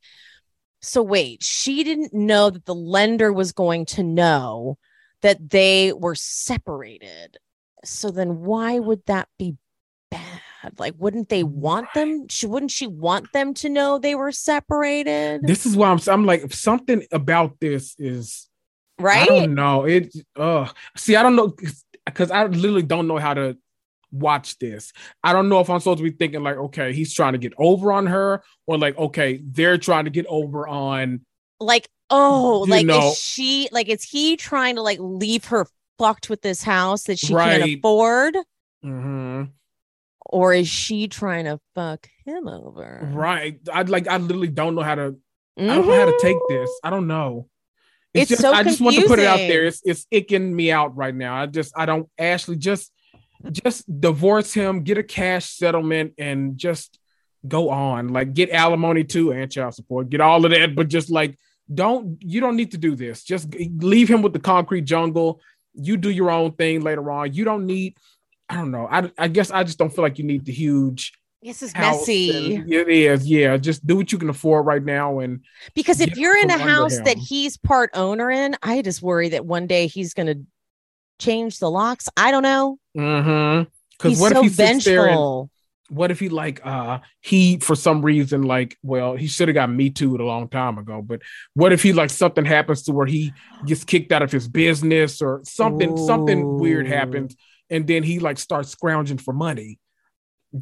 so 0.81 1.03
wait 1.03 1.43
she 1.43 1.83
didn't 1.85 2.13
know 2.13 2.51
that 2.51 2.67
the 2.67 2.75
lender 2.75 3.33
was 3.33 3.53
going 3.53 3.87
to 3.87 4.03
know 4.03 4.77
that 5.23 5.51
they 5.51 5.93
were 5.93 6.15
separated 6.15 7.37
so 7.85 8.11
then 8.11 8.41
why 8.41 8.79
would 8.79 9.05
that 9.07 9.29
be 9.39 9.57
bad 10.11 10.41
bad. 10.65 10.79
Like, 10.79 10.95
wouldn't 10.99 11.29
they 11.29 11.45
want 11.45 11.93
them? 11.95 12.27
She 12.29 12.47
wouldn't 12.47 12.71
she 12.71 12.87
want 12.87 13.33
them 13.33 13.55
to 13.55 13.69
know 13.69 13.99
they 13.99 14.15
were 14.15 14.33
separated? 14.33 15.43
This 15.43 15.67
is 15.67 15.77
why 15.77 15.91
I'm. 15.91 15.99
I'm 16.07 16.25
like 16.25 16.43
if 16.43 16.55
something 16.55 17.05
about 17.13 17.61
this 17.61 17.95
is 17.99 18.49
right? 18.99 19.23
I 19.23 19.27
don't 19.27 19.55
know. 19.55 19.85
It. 19.85 20.15
Uh. 20.37 20.69
See, 20.97 21.17
I 21.17 21.23
don't 21.23 21.37
know 21.37 21.55
because 22.07 22.31
I 22.31 22.45
literally 22.47 22.83
don't 22.83 23.07
know 23.09 23.19
how 23.19 23.35
to 23.35 23.57
watch 24.13 24.59
this. 24.59 24.93
I 25.23 25.33
don't 25.33 25.49
know 25.49 25.61
if 25.61 25.69
I'm 25.71 25.81
supposed 25.81 25.99
to 25.99 26.05
be 26.05 26.11
thinking 26.11 26.43
like, 26.43 26.57
okay, 26.57 26.93
he's 26.93 27.13
trying 27.13 27.33
to 27.33 27.39
get 27.39 27.53
over 27.59 27.93
on 27.93 28.07
her, 28.07 28.43
or 28.67 28.79
like, 28.79 28.97
okay, 28.97 29.41
they're 29.45 29.79
trying 29.79 30.05
to 30.05 30.11
get 30.11 30.27
over 30.27 30.69
on. 30.69 31.25
Like, 31.61 31.89
oh, 32.11 32.65
like 32.69 32.87
know- 32.87 33.11
is 33.11 33.19
she 33.19 33.69
like 33.73 33.89
is 33.89 34.03
he 34.05 34.37
trying 34.37 34.77
to 34.77 34.83
like 34.83 34.99
leave 35.01 35.47
her 35.47 35.67
fucked 35.99 36.29
with 36.31 36.43
this 36.43 36.63
house 36.63 37.05
that 37.05 37.19
she 37.19 37.29
can't 37.29 37.63
Right. 37.63 37.79
afford? 37.79 38.37
Mhm. 38.85 39.51
Or 40.27 40.53
is 40.55 40.69
she 40.69 41.07
trying 41.09 41.45
to 41.45 41.61
fuck 41.75 42.09
him 42.25 42.49
over? 42.49 43.09
Right. 43.13 43.59
I 43.73 43.83
like. 43.83 44.09
I 44.09 44.17
literally 44.17 44.49
don't 44.49 44.75
know 44.75 44.83
how 44.83 44.95
to. 44.97 45.17
I 45.57 45.63
don't 45.67 45.87
know 45.87 45.95
how 45.95 46.07
to 46.07 46.19
take 46.21 46.37
this. 46.49 46.71
I 46.83 46.91
don't 46.91 47.07
know. 47.07 47.49
It's 48.15 48.29
just, 48.29 48.43
so 48.43 48.53
I 48.53 48.63
just 48.63 48.81
want 48.81 48.97
to 48.97 49.07
put 49.07 49.19
it 49.19 49.27
out 49.27 49.39
there. 49.39 49.65
It's 49.65 49.83
it's 49.85 50.07
icking 50.13 50.53
me 50.53 50.71
out 50.71 50.97
right 50.97 51.15
now. 51.15 51.35
I 51.35 51.47
just 51.47 51.73
I 51.77 51.85
don't 51.85 52.09
Ashley 52.17 52.57
just 52.57 52.93
just 53.51 54.01
divorce 54.01 54.55
him, 54.55 54.85
get 54.85 54.99
a 54.99 55.03
cash 55.03 55.51
settlement, 55.51 56.15
and 56.17 56.57
just 56.57 56.99
go 57.47 57.71
on. 57.71 58.09
Like 58.09 58.33
get 58.33 58.51
alimony 58.51 59.03
too 59.05 59.33
and 59.33 59.51
child 59.51 59.75
support. 59.75 60.11
Get 60.11 60.21
all 60.21 60.45
of 60.45 60.53
that, 60.53 60.77
but 60.77 60.89
just 60.89 61.11
like 61.11 61.37
don't 61.73 62.19
you 62.21 62.41
don't 62.41 62.57
need 62.57 62.71
to 62.71 62.79
do 62.79 62.95
this. 62.95 63.25
Just 63.25 63.53
leave 63.55 64.09
him 64.09 64.23
with 64.23 64.33
the 64.33 64.39
concrete 64.39 64.83
jungle. 64.83 65.41
You 65.75 65.97
do 65.97 66.11
your 66.11 66.31
own 66.31 66.53
thing 66.53 66.83
later 66.83 67.11
on. 67.11 67.33
You 67.33 67.45
don't 67.45 67.67
need. 67.67 67.97
I 68.49 68.57
don't 68.57 68.71
know. 68.71 68.87
I, 68.89 69.11
I 69.19 69.29
guess 69.29 69.51
I 69.51 69.65
just 69.65 69.79
don't 69.79 69.91
feel 69.93 70.05
like 70.05 70.19
you 70.19 70.25
need 70.25 70.45
the 70.45 70.53
huge 70.53 71.13
This 71.45 71.63
is 71.63 71.75
messy. 71.75 72.57
and- 72.57 72.73
It 72.73 72.89
is, 72.89 73.27
yeah. 73.27 73.59
Just 73.59 73.87
do 73.87 73.97
what 73.97 74.11
you 74.11 74.17
can 74.17 74.31
afford 74.31 74.65
right 74.65 74.83
now, 74.83 75.19
and 75.19 75.45
Because 75.75 76.01
if 76.01 76.17
you're 76.17 76.39
in 76.39 76.49
a 76.51 76.57
house 76.57 76.99
that 77.01 77.19
he's 77.19 77.59
part 77.59 77.91
owner 77.93 78.31
in, 78.31 78.57
I 78.63 78.81
just 78.81 79.03
worry 79.03 79.29
that 79.29 79.45
one 79.45 79.67
day 79.67 79.87
he's 79.87 80.15
going 80.15 80.29
to 80.29 80.41
change 81.21 81.59
the 81.59 81.71
locks. 81.71 82.09
I 82.17 82.31
don't 82.31 82.43
know. 82.43 82.79
mm-hmm. 82.97 83.71
Because 83.99 84.19
what 84.21 84.33
so 84.33 84.39
if 84.39 84.45
he 84.45 84.49
sits 84.49 84.85
there 84.87 85.07
and 85.09 85.51
what 85.91 86.11
if 86.11 86.19
he 86.19 86.29
like 86.31 86.65
uh 86.65 86.99
he 87.21 87.59
for 87.59 87.77
some 87.77 88.01
reason 88.03 88.43
like 88.43 88.77
well 88.83 89.15
he 89.15 89.27
should 89.27 89.49
have 89.49 89.55
got 89.55 89.71
me 89.71 89.91
too 89.91 90.17
a 90.17 90.23
long 90.23 90.49
time 90.49 90.79
ago 90.79 91.03
but 91.03 91.21
what 91.53 91.73
if 91.75 91.83
he 91.83 91.93
like 91.93 92.09
something 92.11 92.45
happens 92.45 92.83
to 92.85 92.93
where 92.93 93.07
he 93.07 93.33
gets 93.67 93.85
kicked 93.85 94.11
out 94.11 94.23
of 94.23 94.33
his 94.33 94.49
business 94.49 95.21
or 95.21 95.43
something 95.45 95.97
something 95.97 96.59
weird 96.59 96.89
happens 96.89 97.37
and 97.71 97.87
then 97.87 98.03
he 98.03 98.19
like 98.19 98.39
starts 98.39 98.71
scrounging 98.71 99.19
for 99.19 99.35
money 99.35 99.79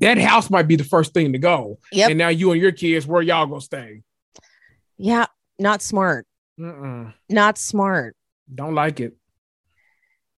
that 0.01 0.19
house 0.19 0.49
might 0.51 0.67
be 0.67 0.77
the 0.77 0.85
first 0.85 1.13
thing 1.13 1.33
to 1.33 1.39
go 1.39 1.79
Yep. 1.93 2.11
and 2.11 2.19
now 2.19 2.29
you 2.29 2.53
and 2.53 2.61
your 2.61 2.73
kids 2.73 3.07
where 3.07 3.23
y'all 3.23 3.47
gonna 3.47 3.61
stay 3.61 4.03
Yeah, 4.99 5.27
not 5.59 5.83
smart. 5.83 6.27
Mm-mm. 6.59 7.13
Not 7.29 7.59
smart. 7.59 8.17
don't 8.53 8.75
like 8.75 9.01
it 9.01 9.17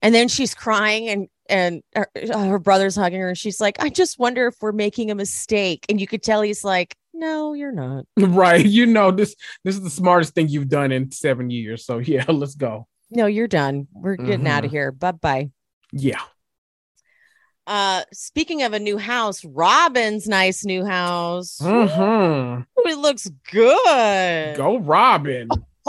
And 0.02 0.14
then 0.14 0.28
she's 0.28 0.55
crying 0.55 1.09
and 1.09 1.28
and 1.48 1.82
her, 1.94 2.09
her 2.32 2.59
brother's 2.59 2.96
hugging 2.96 3.20
her 3.20 3.28
and 3.28 3.36
she's 3.38 3.61
like, 3.61 3.76
"I 3.82 3.90
just 3.90 4.18
wonder 4.18 4.46
if 4.46 4.55
we're 4.62 4.72
making 4.72 5.11
a 5.11 5.14
mistake." 5.14 5.84
And 5.90 6.00
you 6.00 6.07
could 6.07 6.22
tell 6.22 6.40
he's 6.40 6.64
like, 6.64 6.96
"No, 7.12 7.52
you're 7.52 7.70
not." 7.72 8.07
right 8.18 8.64
you 8.64 8.86
know 8.86 9.11
this 9.11 9.36
this 9.62 9.74
is 9.76 9.82
the 9.82 9.90
smartest 9.90 10.34
thing 10.34 10.48
you've 10.48 10.68
done 10.68 10.90
in 10.90 11.11
seven 11.12 11.50
years 11.50 11.84
so 11.84 11.98
yeah 11.98 12.24
let's 12.28 12.55
go 12.55 12.86
No, 13.11 13.26
you're 13.26 13.46
done. 13.48 13.86
We're 13.92 14.16
getting 14.16 14.48
out 14.48 14.64
of 14.64 14.70
mm-hmm. 14.70 14.76
here. 14.76 14.92
Bye-bye. 14.92 15.50
yeah 15.92 16.22
Uh 17.66 18.02
speaking 18.12 18.62
of 18.62 18.72
a 18.74 18.78
new 18.78 18.98
house, 18.98 19.42
Robyn's 19.44 20.26
nice 20.28 20.64
new 20.64 20.84
house. 20.84 21.58
mm-hmm. 21.62 22.60
Ooh, 22.62 22.90
it 22.90 22.98
looks 22.98 23.30
good. 23.50 24.56
go 24.56 24.78
robyn 24.78 25.48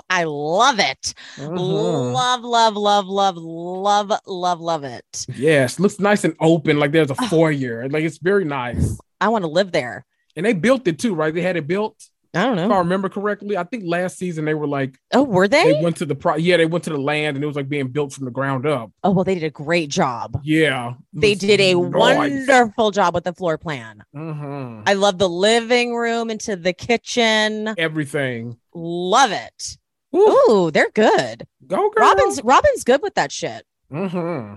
I 0.10 0.26
love 0.26 0.78
it. 0.80 1.14
Mhm. 1.38 2.14
Love, 2.14 2.44
love, 2.44 2.76
love, 2.76 3.08
love, 3.08 3.38
love, 3.38 4.12
love, 4.28 4.60
love 4.60 4.84
it. 4.84 5.26
Yes, 5.36 5.80
looks 5.80 6.00
nice 6.00 6.24
and 6.26 6.36
open. 6.40 6.80
Like 6.80 6.92
there's 6.92 7.12
a 7.12 7.16
Oh. 7.20 7.28
foyer. 7.28 7.88
Like 7.90 8.04
it's 8.04 8.18
very 8.18 8.44
nice. 8.46 8.98
I 9.22 9.30
want 9.30 9.44
to 9.44 9.50
live 9.50 9.72
there. 9.72 10.06
And 10.36 10.46
they 10.46 10.52
built 10.54 10.88
it 10.88 11.00
too, 11.00 11.16
right? 11.16 11.34
They 11.34 11.42
had 11.42 11.56
it 11.56 11.66
built. 11.66 11.96
I 12.36 12.44
don't 12.46 12.56
know. 12.58 12.66
If. 12.66 12.72
I 12.72 12.78
remember 12.80 13.08
correctly, 13.10 13.56
I 13.58 13.64
think 13.64 13.84
last 13.86 14.18
season 14.18 14.44
they 14.46 14.54
were 14.54 14.68
like 14.68 15.00
Oh, 15.14 15.24
were 15.24 15.48
they? 15.48 15.64
they 15.74 15.82
went 15.82 15.98
to 15.98 16.06
the 16.06 16.16
pro. 16.16 16.36
Yeah, 16.36 16.58
they 16.58 16.66
went 16.66 16.84
to 16.84 16.90
the 16.90 16.98
land 17.00 17.38
and 17.38 17.44
it 17.44 17.48
was 17.48 17.56
like 17.56 17.70
being 17.70 17.88
built 17.88 18.14
from 18.14 18.26
the 18.26 18.32
ground 18.32 18.66
up. 18.68 18.92
oh, 19.04 19.12
well, 19.12 19.24
they 19.24 19.36
did 19.36 19.44
a 19.44 19.50
great 19.50 19.90
job. 19.90 20.40
Yeah, 20.44 20.94
They 21.14 21.34
did 21.36 21.60
a 21.62 21.76
wonderful 21.76 22.92
job 22.92 23.14
with 23.16 23.24
the 23.24 23.34
floor 23.34 23.58
plan. 23.58 24.04
hmm 24.14 24.82
I 24.86 24.94
love 24.94 25.18
the 25.18 25.30
living 25.30 25.96
room 25.96 26.30
into 26.30 26.56
the 26.56 26.74
kitchen. 26.74 27.74
everything. 27.78 28.58
Love 28.74 29.32
it. 29.32 29.78
Ooh, 30.16 30.20
Ooh, 30.50 30.72
they're 30.72 30.92
good. 30.94 31.46
go 31.68 31.90
girl. 31.90 32.08
Robyn's 32.08 32.42
Robyn's 32.44 32.84
good 32.84 33.02
with 33.02 33.16
that 33.16 33.32
shit. 33.32 33.66
hmm 33.92 34.56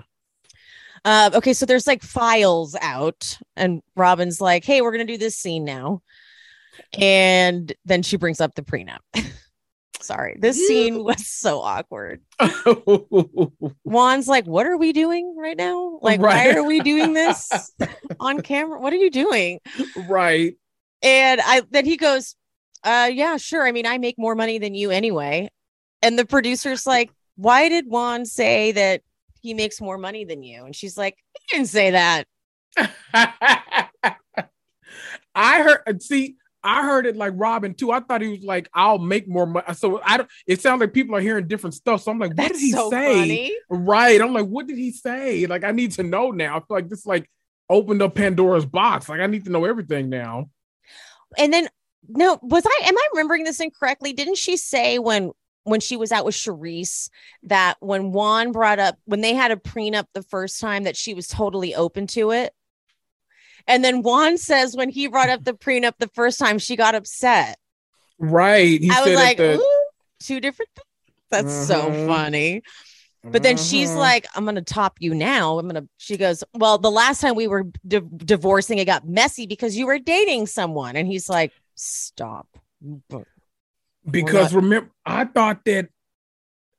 Uh, 1.04 1.30
okay, 1.34 1.52
so 1.52 1.64
there's 1.66 1.86
like 1.86 2.02
files 2.02 2.76
out, 2.80 3.38
and 3.56 3.82
Robin's 3.96 4.40
like, 4.40 4.64
"Hey, 4.64 4.80
we're 4.82 4.90
gonna 4.92 5.04
do 5.04 5.16
this 5.18 5.36
scene 5.36 5.64
now," 5.64 6.02
and 6.98 7.72
then 7.84 8.02
she 8.02 8.16
brings 8.16 8.40
up 8.40 8.54
the 8.54 8.62
prenup. 8.62 8.98
Sorry, 10.00 10.36
this 10.38 10.66
scene 10.66 11.02
was 11.04 11.26
so 11.26 11.60
awkward. 11.60 12.22
Juan's 13.84 14.28
like, 14.28 14.46
"What 14.46 14.66
are 14.66 14.76
we 14.76 14.92
doing 14.92 15.36
right 15.36 15.56
now? 15.56 15.98
Like, 16.00 16.20
why 16.20 16.52
are 16.52 16.62
we 16.62 16.80
doing 16.80 17.12
this 17.12 17.50
on 18.20 18.40
camera? 18.40 18.80
What 18.80 18.92
are 18.92 18.96
you 18.96 19.10
doing?" 19.10 19.60
right. 20.08 20.56
And 21.02 21.40
I 21.44 21.62
then 21.70 21.84
he 21.84 21.96
goes, 21.96 22.36
"Uh, 22.84 23.10
yeah, 23.12 23.36
sure. 23.36 23.66
I 23.66 23.72
mean, 23.72 23.86
I 23.86 23.98
make 23.98 24.18
more 24.18 24.34
money 24.34 24.58
than 24.58 24.74
you 24.74 24.90
anyway." 24.90 25.50
And 26.00 26.18
the 26.18 26.24
producer's 26.24 26.86
like, 26.86 27.10
"Why 27.36 27.68
did 27.68 27.86
Juan 27.86 28.24
say 28.24 28.72
that 28.72 29.02
he 29.42 29.52
makes 29.52 29.80
more 29.80 29.98
money 29.98 30.24
than 30.24 30.42
you?" 30.42 30.64
And 30.64 30.74
she's 30.74 30.96
like, 30.96 31.16
"He 31.38 31.56
didn't 31.56 31.68
say 31.68 31.90
that." 31.90 32.26
I 35.34 35.62
heard. 35.62 36.02
See, 36.02 36.36
I 36.62 36.82
heard 36.82 37.06
it 37.06 37.16
like 37.16 37.34
Robyn 37.36 37.74
too. 37.74 37.92
I 37.92 38.00
thought 38.00 38.20
he 38.20 38.28
was 38.28 38.42
like, 38.42 38.68
"I'll 38.74 38.98
make 38.98 39.28
more 39.28 39.46
money." 39.46 39.66
So 39.74 40.00
I 40.04 40.16
don't. 40.16 40.28
It 40.46 40.61
sounds 40.61 40.80
like 40.80 40.92
people 40.92 41.14
are 41.16 41.20
hearing 41.20 41.46
different 41.46 41.74
stuff. 41.74 42.02
So 42.02 42.11
I'm 42.11 42.18
like, 42.18 42.30
"What 42.30 42.36
That's 42.36 42.59
did 42.59 42.61
he 42.61 42.72
so 42.72 42.90
say?" 42.90 43.14
funny. 43.14 43.56
Right. 43.70 44.20
I'm 44.20 44.32
like, 44.32 44.46
"What 44.46 44.66
did 44.66 44.78
he 44.78 44.92
say?" 44.92 45.46
Like, 45.46 45.64
I 45.64 45.70
need 45.70 45.92
to 45.92 46.02
know 46.02 46.30
now. 46.30 46.56
I 46.56 46.61
feel 46.61 46.76
like 46.76 46.88
this 46.88 47.06
like 47.06 47.30
opened 47.70 48.02
up 48.02 48.14
Pandora's 48.14 48.66
box. 48.66 49.09
Like, 49.09 49.20
I 49.20 49.26
need 49.26 49.44
to 49.44 49.50
know 49.50 49.64
everything 49.64 50.09
now. 50.09 50.50
And 51.36 51.52
then 51.52 51.68
no, 52.09 52.38
was 52.42 52.64
I 52.66 52.82
am 52.86 52.96
I 52.96 53.09
remembering 53.12 53.44
this 53.44 53.61
incorrectly? 53.61 54.12
Didn't 54.12 54.38
she 54.38 54.56
say 54.56 54.98
when 54.98 55.32
when 55.64 55.80
she 55.80 55.96
was 55.96 56.12
out 56.12 56.24
with 56.24 56.34
Charisse 56.34 57.11
that 57.44 57.76
when 57.80 58.12
Juan 58.12 58.52
brought 58.52 58.78
up 58.78 58.96
when 59.04 59.20
they 59.20 59.34
had 59.34 59.50
a 59.50 59.56
prenup 59.56 60.06
the 60.14 60.22
first 60.22 60.61
time 60.61 60.84
that 60.84 60.96
she 60.96 61.14
was 61.14 61.28
totally 61.28 61.74
open 61.74 62.06
to 62.09 62.30
it? 62.30 62.54
And 63.68 63.84
then 63.84 64.02
Juan 64.02 64.38
says 64.38 64.74
when 64.74 64.88
he 64.88 65.06
brought 65.06 65.28
up 65.28 65.44
the 65.44 65.52
prenup 65.52 65.92
the 65.98 66.08
first 66.14 66.38
time, 66.38 66.58
she 66.58 66.74
got 66.74 66.94
upset. 66.94 67.58
Right. 68.18 68.80
He 68.80 68.90
I 68.90 69.00
was 69.00 69.04
said 69.10 69.14
like, 69.14 69.36
the, 69.36 69.64
two 70.20 70.40
different 70.40 70.70
things. 70.74 70.84
That's 71.30 71.66
so 71.66 71.90
Mhm. 71.90 72.06
funny. 72.06 72.62
But 73.22 73.42
then 73.42 73.58
she's 73.58 73.90
Mhm. 73.92 73.96
like, 73.96 74.26
I'm 74.34 74.44
going 74.44 74.54
to 74.54 74.62
top 74.62 74.96
you 75.00 75.14
now. 75.14 75.58
I'm 75.58 75.68
going 75.68 75.82
to, 75.84 75.88
she 75.98 76.16
goes, 76.16 76.42
Well, 76.54 76.78
the 76.78 76.90
last 76.90 77.20
time 77.20 77.34
we 77.34 77.46
were 77.46 77.64
di- 77.86 78.00
divorcing, 78.16 78.78
it 78.78 78.86
got 78.86 79.06
messy 79.06 79.46
because 79.46 79.76
you 79.76 79.86
were 79.86 79.98
dating 79.98 80.46
someone. 80.46 80.96
And 80.96 81.06
he's 81.06 81.28
like, 81.28 81.52
Stop. 81.74 82.48
because 84.10 84.54
remember, 84.54 84.90
I 85.04 85.24
thought 85.26 85.64
that 85.66 85.88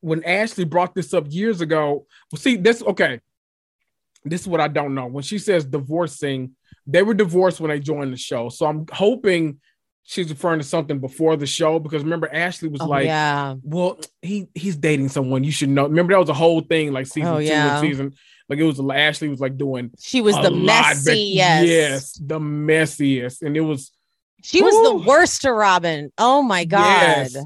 when 0.02 0.24
Ashley 0.24 0.64
brought 0.66 0.96
this 0.96 1.14
up 1.14 1.26
years 1.30 1.62
ago, 1.62 2.08
well, 2.32 2.40
see, 2.40 2.56
this 2.56 2.82
okay. 2.82 3.20
This 4.26 4.42
is 4.42 4.48
what 4.48 4.60
I 4.60 4.68
don't 4.68 4.96
know. 4.96 5.06
When 5.08 5.24
she 5.24 5.38
says 5.38 5.66
divorcing, 5.66 6.56
they 6.92 7.04
were 7.04 7.14
divorced 7.14 7.60
when 7.60 7.70
they 7.70 7.80
joined 7.80 8.12
the 8.14 8.18
show. 8.18 8.50
So 8.50 8.66
I'm 8.66 8.86
hoping 8.92 9.60
she's 10.04 10.30
referring 10.30 10.60
to 10.60 10.66
something 10.66 11.00
before 11.00 11.36
the 11.38 11.46
show 11.46 11.78
because 11.80 12.04
remember 12.04 12.28
Ashley 12.34 12.68
was 12.70 12.82
Oh, 12.82 12.88
like, 12.88 13.06
yeah. 13.06 13.56
well, 13.64 14.00
he 14.22 14.48
he's 14.56 14.76
dating 14.76 15.10
someone. 15.10 15.44
You 15.44 15.52
should 15.52 15.70
know. 15.70 15.84
Remember 15.88 16.14
that 16.14 16.20
was 16.20 16.30
a 16.30 16.34
whole 16.34 16.62
thing, 16.62 16.92
like 16.94 17.06
season 17.08 17.30
Oh, 17.34 17.38
two 17.40 17.46
yeah. 17.46 17.78
and 17.80 17.88
season. 17.88 18.14
Like 18.50 18.58
it 18.60 18.64
was 18.64 18.80
Ashley 18.92 19.28
was 19.30 19.40
like 19.40 19.58
doing 19.58 19.92
She 20.00 20.22
was 20.22 20.36
the 20.36 20.50
back- 20.66 20.98
Yes, 21.06 22.14
the 22.14 22.40
messiest, 22.40 23.44
and 23.44 23.56
it 23.56 23.62
was 23.62 23.92
She 24.44 24.64
was 24.64 24.74
the 24.90 24.96
worst 25.08 25.44
to 25.44 25.50
Robyn. 25.54 26.12
Oh 26.18 26.42
my 26.42 26.66
God. 26.66 26.80
Yes. 26.84 27.38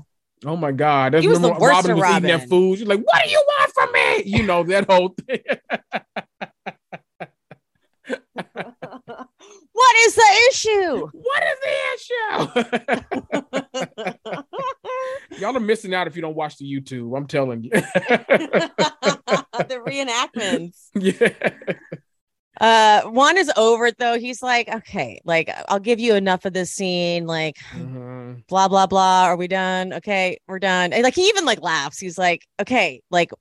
Oh 0.46 0.56
my 0.56 0.72
God. 0.72 1.14
That's 1.14 1.22
He 1.24 1.28
was 1.28 1.42
the 1.42 1.50
worst 1.52 1.62
Robyn 1.88 1.98
was 1.98 2.10
eating 2.12 2.24
that 2.24 2.34
Robyn. 2.34 2.50
food. 2.50 2.78
She's 2.80 2.88
like, 2.88 3.02
what 3.02 3.24
do 3.26 3.30
you 3.32 3.44
want 3.46 3.72
from 3.74 3.92
me? 3.92 4.24
You 4.26 4.44
know, 4.44 4.64
that 4.64 4.90
whole 4.90 5.14
thing. 5.28 5.40
what 9.94 10.08
is 10.08 10.16
the 10.16 10.32
issue? 10.50 11.08
what 11.14 11.44
is 11.44 11.58
the 11.64 11.74
issue? 14.04 14.14
Y'all 15.40 15.56
are 15.56 15.60
missing 15.60 15.94
out 15.94 16.08
if 16.08 16.16
you 16.16 16.22
don't 16.22 16.36
watch 16.36 16.58
the 16.58 16.66
YouTube. 16.66 17.16
I'm 17.16 17.28
telling 17.28 17.64
you. 17.64 17.70
the 17.72 18.72
reenactments. 19.86 20.88
yeah. 20.96 21.30
Uh, 22.62 23.02
Juan 23.10 23.38
is 23.38 23.52
over 23.58 23.88
it 23.88 23.98
though. 23.98 24.18
He's 24.18 24.42
like, 24.44 24.70
okay, 24.70 25.20
like 25.26 25.50
I'll 25.70 25.80
give 25.80 26.00
you 26.00 26.16
enough 26.16 26.46
of 26.46 26.54
this 26.54 26.72
scene. 26.72 27.26
Like, 27.26 27.58
Mhm. 27.76 28.46
blah 28.48 28.68
blah 28.68 28.88
blah. 28.88 29.26
Are 29.26 29.36
we 29.36 29.48
done? 29.48 29.94
Okay, 29.94 30.38
we're 30.48 30.60
done. 30.60 30.94
And 30.94 31.04
like 31.04 31.16
he 31.16 31.28
even 31.30 31.46
like 31.46 31.62
laughs. 31.62 32.00
He's 32.00 32.18
like, 32.18 32.46
okay, 32.62 33.02
like 33.10 33.32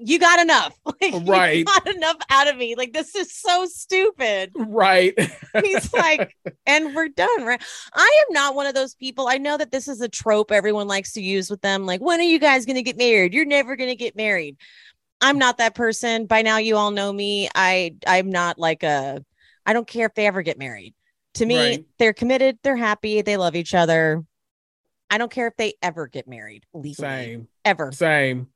you 0.00 0.18
got 0.18 0.40
enough. 0.40 0.78
Like, 1.00 1.12
you 1.14 1.20
Right. 1.32 1.64
got 1.64 1.86
enough 1.94 2.16
out 2.30 2.48
of 2.48 2.56
me. 2.56 2.74
Like 2.74 2.92
this 2.92 3.14
is 3.14 3.32
so 3.34 3.66
stupid. 3.66 4.50
Right. 4.54 5.14
He's 5.62 5.92
like, 5.92 6.34
and 6.66 6.94
we're 6.94 7.08
done, 7.08 7.44
right? 7.44 7.62
I 7.94 8.24
am 8.28 8.32
not 8.34 8.54
one 8.54 8.66
of 8.66 8.74
those 8.74 8.94
people. 8.94 9.28
I 9.28 9.38
know 9.38 9.56
that 9.56 9.70
this 9.70 9.86
is 9.88 10.00
a 10.00 10.08
trope 10.08 10.50
everyone 10.50 10.88
likes 10.88 11.12
to 11.12 11.22
use 11.22 11.48
with 11.50 11.60
them. 11.62 11.86
Like, 11.86 12.00
when 12.00 12.20
are 12.20 12.24
you 12.24 12.38
guys 12.38 12.66
going 12.66 12.76
to 12.76 12.82
get 12.82 12.96
married? 12.98 13.32
You're 13.32 13.44
never 13.44 13.76
going 13.76 13.90
to 13.90 13.96
get 13.96 14.16
married. 14.16 14.56
I'm 15.20 15.38
not 15.38 15.58
that 15.58 15.74
person. 15.74 16.26
By 16.26 16.42
now, 16.42 16.58
you 16.58 16.76
all 16.76 16.90
know 16.90 17.12
me. 17.12 17.48
I 17.54 17.94
I'm 18.06 18.30
not 18.30 18.58
like 18.58 18.82
a. 18.82 19.24
I 19.66 19.72
don't 19.72 19.86
care 19.86 20.06
if 20.06 20.14
they 20.14 20.26
ever 20.26 20.42
get 20.42 20.58
married. 20.58 20.94
To 21.34 21.46
me, 21.46 21.56
Right. 21.58 21.84
they're 21.98 22.12
committed. 22.12 22.58
They're 22.62 22.76
happy. 22.76 23.22
They 23.22 23.36
love 23.36 23.54
each 23.54 23.74
other. 23.74 24.24
I 25.10 25.18
don't 25.18 25.30
care 25.30 25.46
if 25.46 25.56
they 25.56 25.74
ever 25.82 26.06
get 26.06 26.26
married 26.28 26.64
legally. 26.74 26.94
Same. 27.08 27.48
Ever. 27.64 27.92
Same. 27.92 28.48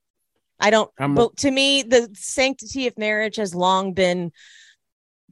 I 0.63 0.71
don't. 0.71 0.91
I'm 0.99 1.15
but 1.15 1.37
to 1.39 1.51
me, 1.51 1.83
the 1.83 2.09
sanctity 2.15 2.87
of 2.87 2.97
marriage 2.97 3.37
has 3.37 3.55
long 3.55 3.93
been 3.95 4.33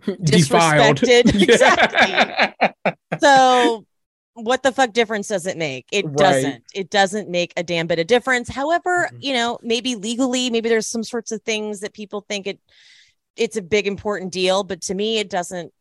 defiled. 0.22 0.98
disrespected. 0.98 1.42
Exactly. 1.42 2.94
so 3.20 3.84
what 4.34 4.62
the 4.62 4.72
fuck 4.72 4.92
difference 4.92 5.28
does 5.28 5.46
it 5.46 5.56
make 5.58 5.86
it 5.92 6.04
Right. 6.06 6.16
doesn't 6.16 6.64
it 6.74 6.88
doesn't 6.90 7.28
make 7.28 7.52
a 7.56 7.62
damn 7.62 7.86
bit 7.86 7.98
of 7.98 8.06
difference 8.06 8.48
however 8.48 9.10
Mhm. 9.12 9.18
you 9.22 9.34
know 9.34 9.58
maybe 9.62 9.96
legally 9.96 10.48
maybe 10.50 10.68
there's 10.68 10.86
some 10.86 11.02
sorts 11.04 11.32
of 11.32 11.42
things 11.42 11.80
that 11.80 11.92
people 11.92 12.24
think 12.26 12.46
it 12.46 12.58
it's 13.36 13.56
a 13.56 13.62
big 13.62 13.86
important 13.86 14.32
deal 14.32 14.62
but 14.64 14.80
to 14.82 14.94
me 14.94 15.18
it 15.18 15.28
doesn't 15.28 15.72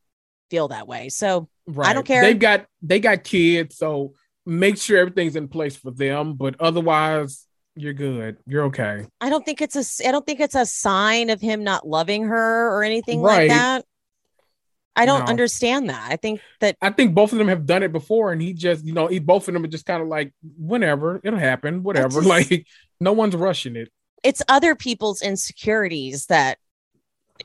feel 0.50 0.68
that 0.70 0.88
way 0.88 1.10
so 1.10 1.48
Right. 1.68 1.90
I 1.90 1.94
don't 1.94 2.06
care. 2.06 2.24
They've 2.24 2.40
got 2.40 2.66
they 2.82 3.00
got 3.00 3.24
kids, 3.24 3.78
so 3.78 4.16
make 4.44 4.78
sure 4.78 4.98
everything's 4.98 5.36
in 5.36 5.48
place 5.50 5.76
for 5.76 5.92
them. 5.92 6.34
But 6.34 6.56
otherwise, 6.60 7.46
you're 7.80 7.94
good. 7.94 8.38
You're 8.46 8.66
okay. 8.66 9.06
i 9.22 9.30
don't 9.30 9.46
think 9.46 9.62
it's 9.62 9.76
a 9.76 10.08
i 10.08 10.12
don't 10.12 10.26
think 10.26 10.40
it's 10.40 10.56
a 10.56 10.66
sign 10.66 11.30
of 11.30 11.40
him 11.42 11.64
not 11.64 11.88
loving 11.88 12.24
her 12.24 12.70
or 12.76 12.84
anything 12.84 13.22
Right. 13.22 13.50
like 13.50 13.58
that 13.58 13.86
i 14.96 15.06
don't 15.06 15.22
No. 15.22 15.26
understand 15.28 15.90
that 15.90 16.12
i 16.12 16.16
think 16.16 16.42
that 16.60 16.76
I 16.82 16.90
think 16.92 17.16
both 17.16 17.32
of 17.32 17.38
them 17.38 17.48
have 17.48 17.66
done 17.66 17.84
it 17.84 17.92
before, 17.92 18.32
and 18.32 18.42
he 18.42 18.54
just, 18.54 18.86
you 18.86 18.94
know, 18.94 19.08
he, 19.08 19.20
both 19.20 19.48
of 19.48 19.54
them 19.54 19.64
are 19.64 19.68
just 19.68 19.86
kind 19.86 20.02
of 20.02 20.08
like, 20.10 20.34
whenever 20.58 21.20
it'll 21.24 21.40
happen, 21.40 21.84
whatever. 21.84 22.22
just- 22.22 22.28
like, 22.28 22.66
no 23.00 23.14
one's 23.14 23.36
rushing 23.36 23.76
it. 23.76 23.90
it's 24.24 24.42
other 24.50 24.76
people's 24.76 25.22
insecurities 25.22 26.26
that 26.26 26.58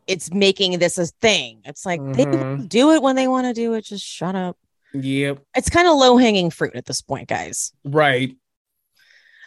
it's 0.08 0.32
making 0.32 0.78
this 0.80 0.98
a 0.98 1.06
thing 1.06 1.60
it's 1.64 1.86
like 1.86 2.00
they 2.14 2.24
Mhm. 2.26 2.68
do 2.68 2.90
it 2.90 3.00
when 3.02 3.14
they 3.14 3.28
want 3.28 3.46
to 3.46 3.52
do 3.54 3.74
it 3.74 3.84
just 3.84 4.04
shut 4.04 4.34
up 4.34 4.56
Yep. 4.92 5.38
it's 5.54 5.70
kind 5.70 5.86
of 5.86 5.94
low 5.96 6.16
hanging 6.16 6.50
fruit 6.50 6.74
at 6.74 6.86
this 6.86 7.00
point, 7.02 7.28
guys. 7.28 7.72
Right. 7.84 8.36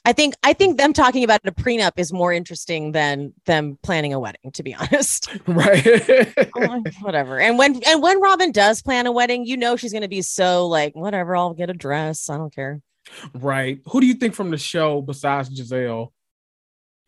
I 0.07 0.13
think 0.13 0.35
I 0.41 0.53
think 0.53 0.77
them 0.77 0.93
talking 0.93 1.25
about 1.25 1.41
a 1.43 1.51
prenup 1.51 1.91
is 1.97 2.13
more 2.13 2.31
interesting 2.31 2.93
than 2.93 3.33
them 3.45 3.77
planning 3.83 4.13
a 4.13 4.19
wedding, 4.21 4.51
to 4.53 4.63
be 4.63 4.73
honest. 4.79 5.29
Right. 5.45 6.33
Oh, 6.55 6.81
whatever. 7.01 7.37
And 7.41 7.57
when 7.57 7.81
and 7.85 8.01
when 8.01 8.21
Robyn 8.21 8.53
does 8.53 8.81
plan 8.81 9.05
a 9.05 9.11
wedding, 9.11 9.45
you 9.45 9.57
know 9.57 9.75
she's 9.75 9.91
gonna 9.91 10.07
be 10.07 10.21
so 10.21 10.65
like, 10.67 10.95
whatever, 10.95 11.35
I'll 11.35 11.53
get 11.53 11.69
a 11.69 11.73
dress. 11.73 12.29
I 12.29 12.37
don't 12.37 12.55
care. 12.55 12.79
right. 13.33 13.79
Who 13.87 13.99
do 13.99 14.07
you 14.07 14.13
think 14.13 14.33
from 14.33 14.49
the 14.49 14.57
show 14.57 15.01
besides 15.01 15.49
Gizelle 15.49 16.13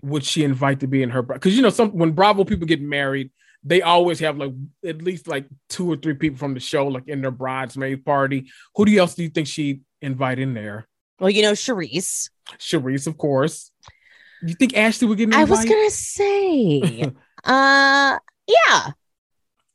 would 0.04 0.26
she 0.26 0.44
invite 0.44 0.82
to 0.82 0.88
be 0.88 1.02
in 1.02 1.10
her? 1.12 1.22
Because 1.22 1.56
you 1.56 1.62
know, 1.62 1.70
some 1.70 1.92
when 1.92 2.12
Bravo 2.12 2.44
people 2.44 2.68
get 2.68 2.82
married, 2.82 3.32
they 3.64 3.82
always 3.82 4.20
have 4.20 4.38
like 4.38 4.52
at 4.86 5.02
least 5.02 5.26
like 5.26 5.46
two 5.70 5.90
or 5.90 5.96
three 5.96 6.16
people 6.16 6.38
from 6.38 6.54
the 6.54 6.60
show 6.60 6.88
like 6.88 7.08
in 7.08 7.22
their 7.22 7.32
bridesmaid 7.32 8.04
party. 8.04 8.50
Who 8.76 8.84
do 8.84 8.92
you 8.92 9.00
else 9.00 9.16
do 9.16 9.24
you 9.24 9.30
think 9.30 9.48
she'd 9.48 9.84
invite 10.02 10.40
in 10.40 10.54
there? 10.54 10.86
Well, 11.20 11.30
you 11.30 11.42
know, 11.42 11.52
Charisse. 11.52 12.30
Charisse, 12.58 13.08
of 13.08 13.18
course. 13.18 13.72
You 14.42 14.54
think 14.56 14.76
Ashley 14.76 15.08
would 15.08 15.18
get 15.18 15.34
I 15.34 15.44
was 15.44 15.66
gonna 15.66 15.90
say, 15.90 17.04
uh 17.44 18.18
yeah, 18.48 18.92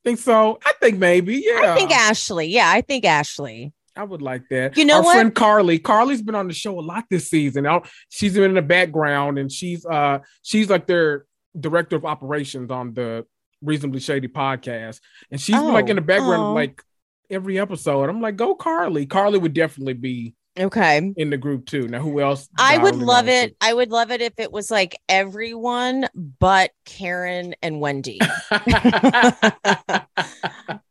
think 0.04 0.18
so. 0.18 0.58
I 0.64 0.72
think 0.80 0.98
maybe. 0.98 1.42
Yeah. 1.44 1.72
I 1.72 1.76
think 1.76 1.90
Ashley. 1.90 2.46
Yeah, 2.48 2.70
I 2.70 2.82
think 2.82 3.04
Ashley. 3.04 3.72
I 3.96 4.04
would 4.04 4.22
like 4.22 4.48
that. 4.50 4.76
You 4.76 4.84
know 4.84 4.96
Our 4.98 5.02
what? 5.04 5.14
friend 5.14 5.34
Carly. 5.34 5.78
Carly's 5.78 6.20
been 6.22 6.34
on 6.34 6.48
the 6.48 6.54
show 6.54 6.78
a 6.78 6.82
lot 6.82 7.04
this 7.08 7.30
season. 7.30 7.66
She's 8.08 8.34
been 8.34 8.44
in 8.44 8.54
the 8.54 8.62
background 8.62 9.38
and 9.38 9.50
she's 9.50 9.86
uh 9.86 10.18
she's 10.42 10.68
like 10.68 10.86
their 10.86 11.26
director 11.58 11.96
of 11.96 12.04
operations 12.04 12.70
on 12.70 12.92
the 12.94 13.24
Reasonably 13.62 14.00
Shady 14.00 14.28
podcast. 14.28 15.00
And 15.30 15.40
she's 15.40 15.56
been 15.56 15.72
like 15.72 15.88
in 15.88 15.96
the 15.96 16.02
Oh, 16.02 16.06
background 16.06 16.42
oh. 16.42 16.52
like 16.54 16.82
every 17.30 17.58
episode. 17.58 18.08
I'm 18.08 18.20
like, 18.20 18.36
go 18.36 18.54
Carly. 18.54 19.06
Carly 19.06 19.38
would 19.38 19.54
definitely 19.54 19.94
be 19.94 20.34
Okay. 20.58 21.12
in 21.16 21.30
the 21.30 21.36
group 21.36 21.66
too. 21.66 21.88
Now 21.88 22.00
who 22.00 22.20
else? 22.20 22.48
I 22.58 22.78
would 22.78 22.96
love 22.96 23.28
it. 23.28 23.56
I 23.60 23.74
would 23.74 23.90
love 23.90 24.10
it 24.12 24.20
if 24.20 24.34
it 24.38 24.52
was 24.52 24.70
like 24.70 24.96
everyone 25.08 26.06
but 26.38 26.70
Karen 26.84 27.54
and 27.62 27.80
Wendy. 27.80 28.20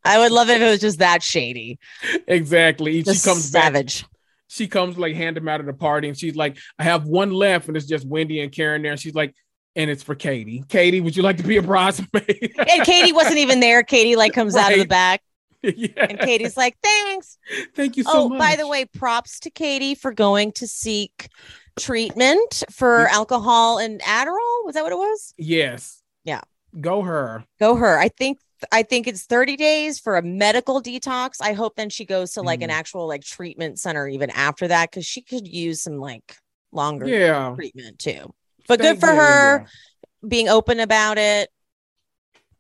I 0.05 0.17
would 0.17 0.31
love 0.31 0.49
it 0.49 0.55
if 0.57 0.61
it 0.61 0.69
was 0.69 0.79
just 0.81 0.99
that 0.99 1.23
shady. 1.23 1.79
exactly. 2.27 2.93
She 2.93 3.03
Just 3.03 3.25
comes 3.25 3.51
back 3.51 3.63
savage. 3.63 4.05
she 4.47 4.67
comes 4.67 4.97
like 4.97 5.15
hand 5.15 5.37
them 5.37 5.47
out 5.47 5.59
at 5.59 5.65
the 5.65 5.73
party 5.73 6.07
and 6.09 6.17
she's 6.17 6.35
like, 6.35 6.57
I 6.77 6.83
have 6.83 7.05
one 7.05 7.31
left, 7.31 7.67
and 7.67 7.77
it's 7.77 7.85
just 7.85 8.05
Wendy 8.05 8.41
and 8.41 8.51
Karen 8.51 8.81
there. 8.81 8.91
And 8.91 8.99
she's 8.99 9.15
like, 9.15 9.33
and 9.75 9.89
it's 9.89 10.03
for 10.03 10.13
Katie. 10.13 10.63
Katie, 10.67 11.01
would 11.01 11.15
you 11.15 11.23
like 11.23 11.37
to 11.37 11.43
be 11.43 11.57
a 11.57 11.61
bridesmaid? 11.63 12.53
And 12.57 12.83
Katie 12.83 13.11
wasn't 13.13 13.37
even 13.37 13.59
there. 13.59 13.81
Katie 13.83 14.15
like 14.15 14.33
comes 14.33 14.55
out 14.55 14.71
of 14.73 14.79
the 14.79 14.85
back 14.85 15.21
yeah. 15.63 15.87
and 16.09 16.19
Katie's 16.19 16.57
like, 16.57 16.77
thanks. 16.83 17.37
Thank 17.75 17.97
you 17.97 18.03
so 18.03 18.09
much. 18.11 18.17
oh, 18.17 18.29
much. 18.29 18.39
by 18.39 18.55
the 18.55 18.67
way, 18.67 18.85
props 18.85 19.39
to 19.41 19.49
Katie 19.49 19.95
for 19.95 20.11
going 20.11 20.51
to 20.53 20.67
seek 20.67 21.29
treatment 21.79 22.63
for 22.71 23.07
alcohol 23.07 23.79
and 23.79 23.99
Adderall. 24.01 24.65
Was 24.65 24.75
that 24.75 24.83
what 24.83 24.91
it 24.91 24.97
was? 24.97 25.33
Yes. 25.37 26.01
Yeah. 26.23 26.41
Go 26.79 27.01
her. 27.01 27.43
Go 27.59 27.75
her. 27.75 27.97
I 27.97 28.09
think 28.09 28.39
I 28.71 28.83
think 28.83 29.07
it's 29.07 29.25
30 29.25 29.57
days 29.57 29.99
for 29.99 30.15
a 30.15 30.21
medical 30.21 30.81
detox. 30.81 31.37
I 31.41 31.51
hope 31.53 31.75
then 31.75 31.89
she 31.89 32.05
goes 32.05 32.31
to 32.33 32.41
like 32.41 32.61
an 32.61 32.69
Mhm. 32.69 32.73
actual 32.73 33.07
like 33.07 33.23
treatment 33.23 33.77
center 33.79 34.07
even 34.07 34.29
after 34.29 34.69
that 34.69 34.89
because 34.89 35.05
she 35.05 35.21
could 35.21 35.45
use 35.47 35.81
some 35.81 35.97
like 35.97 36.37
longer 36.71 37.05
Yeah. 37.07 37.53
treatment 37.55 37.99
too. 37.99 38.33
But 38.67 38.79
Thank- 38.79 38.99
good 39.01 39.07
for 39.07 39.13
her 39.13 39.59
yeah. 39.59 39.67
being 40.27 40.47
open 40.47 40.79
about 40.79 41.17
it. 41.17 41.49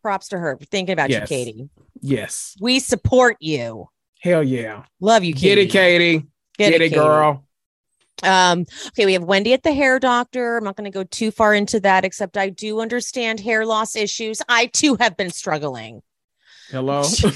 Props 0.03 0.27
to 0.27 0.37
her 0.37 0.57
for 0.57 0.65
thinking 0.65 0.93
about 0.93 1.09
Yes. 1.09 1.21
you, 1.31 1.35
Katie. 1.37 1.69
Yes. 2.01 2.55
We 2.59 2.79
support 2.79 3.37
you. 3.39 3.87
Hell 4.21 4.43
yeah. 4.43 4.83
Love 4.99 5.23
you, 5.23 5.33
Katie. 5.33 5.47
Get 5.47 5.57
it, 5.57 5.71
Katie. 5.71 6.27
Get, 6.57 6.73
it, 6.73 6.79
Katie. 6.79 6.95
girl. 6.95 7.47
Um, 8.21 8.65
okay, 8.89 9.05
we 9.05 9.13
have 9.13 9.23
Wendy 9.23 9.53
at 9.53 9.63
the 9.63 9.71
hair 9.73 9.99
doctor. 9.99 10.57
I'm 10.57 10.63
not 10.65 10.75
going 10.75 10.91
to 10.91 10.93
go 10.93 11.03
too 11.05 11.31
far 11.31 11.53
into 11.55 11.79
that, 11.79 12.03
except 12.05 12.37
I 12.37 12.49
do 12.49 12.81
understand 12.81 13.39
hair 13.39 13.65
loss 13.65 13.95
issues. 13.95 14.41
I 14.49 14.65
too 14.67 14.95
have 14.99 15.15
been 15.17 15.29
struggling. 15.31 16.01
Hello. 16.69 17.03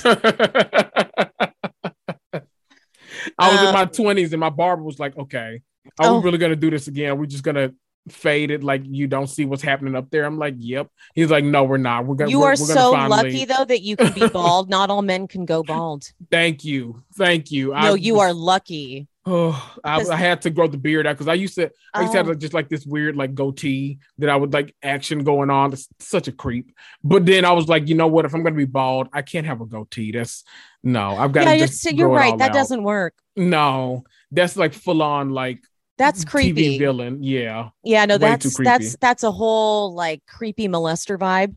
I 3.40 3.50
was 3.52 3.62
in 3.62 3.68
Um, 3.68 3.74
my 3.74 3.86
20s 3.86 4.32
and 4.32 4.40
my 4.40 4.50
barber 4.50 4.84
was 4.84 5.00
like, 5.00 5.18
okay, 5.18 5.62
are 6.00 6.08
Oh. 6.08 6.20
we 6.20 6.26
really 6.26 6.38
going 6.38 6.52
to 6.52 6.56
do 6.58 6.70
this 6.70 6.88
again? 6.88 7.18
We're 7.18 7.26
just 7.28 7.44
going 7.44 7.56
to 7.56 7.74
fade 8.12 8.52
it 8.52 8.64
like 8.64 8.82
you 8.86 9.08
don't 9.08 9.28
see 9.28 9.46
what's 9.46 9.62
happening 9.64 9.96
up 9.96 10.10
there. 10.10 10.26
I'm 10.26 10.38
like, 10.38 10.56
yep. 10.58 10.88
He's 11.16 11.30
like, 11.32 11.44
no, 11.44 11.64
we're 11.64 11.78
not. 11.78 12.06
We're 12.06 12.16
going 12.16 12.28
to 12.28 12.32
You 12.32 12.40
we're, 12.40 12.48
are 12.54 12.56
we're 12.60 12.68
gonna 12.68 12.80
so 12.80 12.92
finally- 12.94 13.32
lucky 13.32 13.46
though 13.46 13.66
that 13.66 13.82
you 13.82 13.96
can 13.98 14.14
be 14.14 14.28
bald. 14.34 14.70
Not 14.70 14.90
all 14.90 15.02
men 15.02 15.28
can 15.28 15.46
go 15.46 15.64
bald. 15.64 16.06
Thank 16.32 16.64
you. 16.64 17.04
Thank 17.16 17.52
you. 17.52 17.68
No, 17.70 17.74
I 17.76 17.96
you 17.96 18.20
are 18.20 18.34
lucky. 18.34 19.08
Oh, 19.26 19.78
I, 19.84 20.02
I 20.02 20.16
had 20.16 20.42
to 20.44 20.50
grow 20.50 20.68
the 20.68 20.78
beard 20.78 21.06
out 21.06 21.14
because 21.14 21.28
I 21.28 21.34
used 21.34 21.56
to 21.56 21.70
I 21.94 22.02
used 22.02 22.14
to 22.14 22.18
have 22.20 22.30
Oh. 22.30 22.34
just 22.34 22.54
like 22.54 22.70
this 22.70 22.86
weird 22.86 23.16
like 23.18 23.36
goatee 23.36 24.00
that 24.20 24.30
I 24.30 24.36
would 24.36 24.54
like 24.54 24.74
action 24.82 25.24
going 25.24 25.50
on. 25.50 25.74
It's 25.74 25.88
such 26.00 26.28
a 26.28 26.32
creep. 26.32 26.72
But 27.04 27.26
then 27.26 27.44
I 27.46 27.52
was 27.52 27.68
like, 27.68 27.88
you 27.90 27.96
know 27.96 28.08
what? 28.08 28.26
If 28.26 28.34
I'm 28.34 28.44
gonna 28.44 28.56
be 28.56 28.66
bald, 28.66 29.10
I 29.14 29.22
can't 29.22 29.46
have 29.46 29.60
a 29.62 29.66
goatee. 29.66 30.12
That's 30.14 30.44
no, 30.84 31.10
I've 31.18 31.32
got 31.34 31.42
Yeah, 31.46 31.52
to 31.52 31.58
you're, 31.58 31.68
just 31.68 31.92
you're 31.92 32.08
right. 32.10 32.38
That 32.38 32.52
out. 32.52 32.54
doesn't 32.56 32.84
work. 32.84 33.16
no, 33.36 34.04
that's 34.32 34.56
like 34.56 34.74
full 34.74 35.02
on 35.02 35.32
like 35.32 35.60
That's 35.98 36.24
TV 36.24 36.32
creepy. 36.32 36.78
villain. 36.78 37.24
Yeah. 37.24 37.70
Yeah, 37.84 38.06
no, 38.06 38.18
Way 38.18 38.32
that's 38.32 38.58
that's 38.60 38.96
that's 38.98 39.24
a 39.24 39.32
whole 39.32 39.94
like 39.94 40.22
creepy 40.28 40.68
molester 40.68 41.18
vibe. 41.18 41.56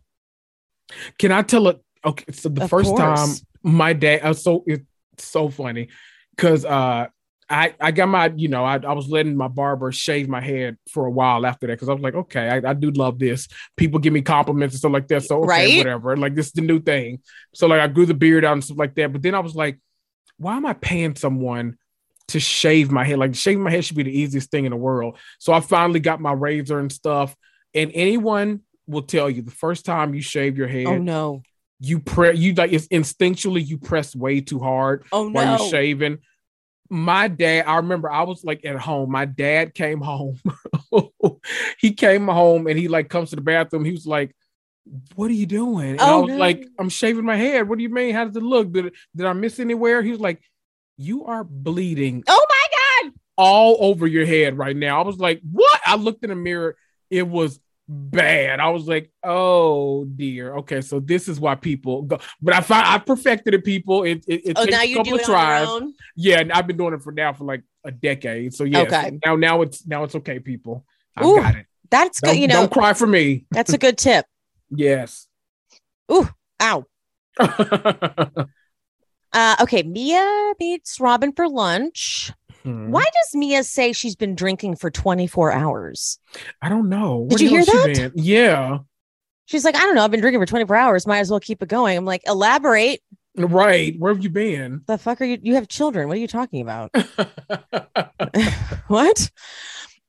Can 1.18 1.32
I 1.32 1.43
tell 1.43 1.68
it? 1.68 1.80
Okay, 2.05 2.32
so 2.32 2.49
the 2.49 2.62
Of 2.62 2.70
first 2.70 2.97
time 2.97 3.34
my 3.62 3.93
dad, 3.93 4.24
was 4.24 4.43
so 4.43 4.64
it's 4.66 4.84
so 5.18 5.51
funny 5.51 5.88
because 6.34 6.64
uh, 6.64 7.07
I 7.49 7.74
I 7.78 7.91
got 7.91 8.07
my 8.09 8.32
you 8.34 8.49
know 8.49 8.64
I, 8.64 8.76
I 8.76 8.93
was 8.95 9.09
letting 9.09 9.36
my 9.36 9.49
barber 9.49 9.93
shave 9.93 10.28
my 10.28 10.41
head 10.41 10.78
for 10.91 11.05
a 11.07 11.11
while 11.11 11.45
after 11.45 11.66
that 11.66 11.74
because 11.74 11.88
I 11.91 11.93
was 11.93 12.03
like 12.03 12.14
okay 12.14 12.49
I, 12.49 12.70
I 12.70 12.74
do 12.74 12.91
love 12.91 13.18
this 13.18 13.49
people 13.76 14.01
give 14.01 14.12
me 14.14 14.22
compliments 14.22 14.74
and 14.74 14.78
stuff 14.78 14.93
like 14.93 15.09
that 15.09 15.24
so 15.24 15.43
okay 15.45 15.47
Right. 15.47 15.76
whatever 15.76 16.16
like 16.16 16.34
this 16.34 16.47
is 16.47 16.53
the 16.53 16.62
new 16.62 16.80
thing 16.80 17.20
so 17.55 17.66
like 17.66 17.80
I 17.80 17.88
grew 17.88 18.07
the 18.07 18.14
beard 18.14 18.45
out 18.47 18.55
and 18.55 18.64
stuff 18.64 18.78
like 18.78 18.95
that 18.95 19.12
but 19.12 19.20
then 19.20 19.34
I 19.34 19.41
was 19.41 19.55
like 19.55 19.78
why 20.38 20.57
am 20.57 20.64
I 20.64 20.72
paying 20.72 21.16
someone 21.16 21.76
to 22.30 22.40
shave 22.40 22.90
my 22.90 23.04
head 23.04 23.18
like 23.18 23.34
shaving 23.34 23.62
my 23.62 23.70
head 23.70 23.84
should 23.84 23.96
be 23.96 24.02
the 24.02 24.18
easiest 24.18 24.50
thing 24.50 24.64
in 24.64 24.70
the 24.70 24.76
world 24.76 25.16
so 25.38 25.52
I 25.52 25.60
finally 25.60 26.00
got 26.00 26.20
my 26.20 26.32
razor 26.32 26.78
and 26.78 26.90
stuff 26.90 27.34
and 27.74 27.90
anyone 27.94 28.60
will 28.86 29.02
tell 29.02 29.30
you 29.30 29.42
the 29.42 29.50
first 29.50 29.84
time 29.84 30.14
you 30.14 30.22
shave 30.22 30.56
your 30.58 30.68
oh, 30.68 30.72
head 30.72 30.86
Oh 30.86 30.98
no. 30.98 31.42
you 31.78 32.00
press 32.00 32.36
you 32.36 32.54
like 32.54 32.72
it's 32.72 32.88
instinctually 32.88 33.64
you 33.66 33.78
press 33.78 34.14
way 34.16 34.40
too 34.40 34.58
hard 34.58 35.04
Oh 35.12 35.28
while 35.30 35.44
no. 35.46 35.56
you're 35.62 35.70
shaving. 35.70 36.18
My 36.92 37.28
dad, 37.28 37.66
I 37.68 37.76
remember 37.76 38.10
I 38.10 38.24
was 38.24 38.42
like 38.42 38.64
at 38.64 38.74
home. 38.74 39.12
My 39.12 39.24
dad 39.24 39.74
came 39.74 40.00
home. 40.10 40.40
he 41.78 41.92
came 41.92 42.26
home 42.26 42.66
and 42.66 42.76
he 42.76 42.88
like 42.88 43.08
comes 43.08 43.30
to 43.30 43.36
the 43.36 43.42
bathroom. 43.42 43.84
He 43.84 43.92
was 43.92 44.06
like, 44.06 44.34
What 45.14 45.30
are 45.30 45.34
you 45.34 45.46
doing? 45.46 45.90
And 45.90 46.00
I 46.00 46.10
Oh, 46.10 46.22
was 46.22 46.30
no. 46.30 46.36
like, 46.36 46.66
I'm 46.80 46.88
shaving 46.88 47.24
my 47.24 47.36
head. 47.36 47.68
What 47.68 47.78
do 47.78 47.82
you 47.84 47.90
mean? 47.90 48.12
How 48.14 48.24
does 48.24 48.36
it 48.36 48.42
look? 48.42 48.72
Did, 48.72 48.92
did 49.14 49.26
I 49.26 49.32
miss 49.34 49.60
anywhere? 49.60 50.02
He 50.02 50.10
was 50.10 50.18
like, 50.20 50.42
You 51.03 51.24
are 51.24 51.44
bleeding 51.44 52.22
oh 52.28 52.46
my 52.51 53.05
god. 53.09 53.14
all 53.38 53.78
over 53.80 54.07
your 54.07 54.26
head 54.26 54.59
right 54.59 54.76
now. 54.76 55.01
I 55.01 55.05
was 55.07 55.16
like, 55.18 55.40
What? 55.51 55.80
I 55.86 55.96
looked 55.96 56.22
in 56.24 56.28
the 56.30 56.36
mirror. 56.36 56.76
It 57.09 57.26
was 57.26 57.59
bad. 57.88 58.61
I 58.61 58.68
was 58.68 58.86
like, 58.86 59.11
oh 59.24 60.05
dear. 60.05 60.57
Okay, 60.57 60.82
so 60.82 61.01
this 61.01 61.26
is 61.26 61.40
why 61.40 61.55
people 61.55 62.03
go. 62.03 62.18
But 62.42 62.55
I 62.55 62.61
found 62.61 62.86
I 62.86 62.98
perfected 62.98 63.55
it. 63.55 63.64
People, 63.64 64.05
it 64.05 64.24
it, 64.28 64.42
it 64.51 64.59
Oh, 64.59 64.66
takes 64.66 64.76
a 64.76 64.94
couple 64.94 65.14
of 65.14 65.22
tries. 65.22 65.68
on 65.68 65.74
your 65.74 65.82
own. 65.88 65.94
Yeah, 66.16 66.40
and 66.40 66.53
I've 66.53 66.66
been 66.66 66.76
doing 66.76 66.92
it 66.92 67.03
for 67.03 67.12
now 67.12 67.32
for 67.32 67.44
like 67.44 67.62
a 67.82 67.90
decade. 67.90 68.53
So 68.53 68.64
yeah, 68.64 68.82
Okay. 68.82 69.18
now 69.24 69.36
now 69.36 69.62
it's 69.62 69.86
now 69.86 70.05
it's 70.05 70.14
okay, 70.16 70.38
people. 70.38 70.84
I 71.16 71.24
Ooh, 71.24 71.36
got 71.36 71.57
it. 71.57 71.66
That's 71.90 72.20
Don't, 72.20 72.34
good. 72.34 72.40
You 72.42 72.46
know, 72.48 72.55
don't 72.55 72.72
cry 72.72 72.92
for 72.92 73.07
me. 73.07 73.46
that's 73.51 73.72
a 73.72 73.78
good 73.78 73.96
tip. 73.96 74.26
Yes. 74.72 75.26
Ooh, 76.12 76.28
ow. 76.62 76.84
Uh, 79.32 79.56
okay, 79.60 79.82
Mia 79.82 80.52
meets 80.58 80.98
Robyn 81.00 81.32
for 81.32 81.48
lunch. 81.48 82.32
Hmm. 82.62 82.90
Why 82.90 83.02
does 83.04 83.34
Mia 83.34 83.64
say 83.64 83.92
she's 83.92 84.16
been 84.16 84.34
drinking 84.34 84.76
for 84.76 84.90
24 84.90 85.52
hours? 85.52 86.18
I 86.60 86.68
don't 86.68 86.88
know. 86.88 87.26
Did 87.30 87.40
you 87.40 87.48
hear 87.48 87.64
that? 87.64 88.12
Yeah. 88.14 88.78
She's 89.46 89.64
like, 89.64 89.74
I 89.76 89.80
don't 89.80 89.94
know. 89.94 90.04
I've 90.04 90.10
been 90.10 90.20
drinking 90.20 90.40
for 90.40 90.46
24 90.46 90.76
hours. 90.76 91.06
Might 91.06 91.18
as 91.20 91.30
well 91.30 91.40
keep 91.40 91.62
it 91.62 91.68
going. 91.68 91.96
I'm 91.96 92.04
like, 92.04 92.22
elaborate. 92.26 93.00
Right. 93.36 93.98
Where 93.98 94.12
have 94.12 94.22
you 94.22 94.30
been? 94.30 94.82
The 94.86 94.98
fuck 94.98 95.20
are 95.20 95.24
you? 95.24 95.38
You 95.40 95.54
have 95.54 95.68
children. 95.68 96.08
What 96.08 96.16
are 96.16 96.20
you 96.20 96.28
talking 96.28 96.60
about? 96.60 96.90
what? 98.88 99.30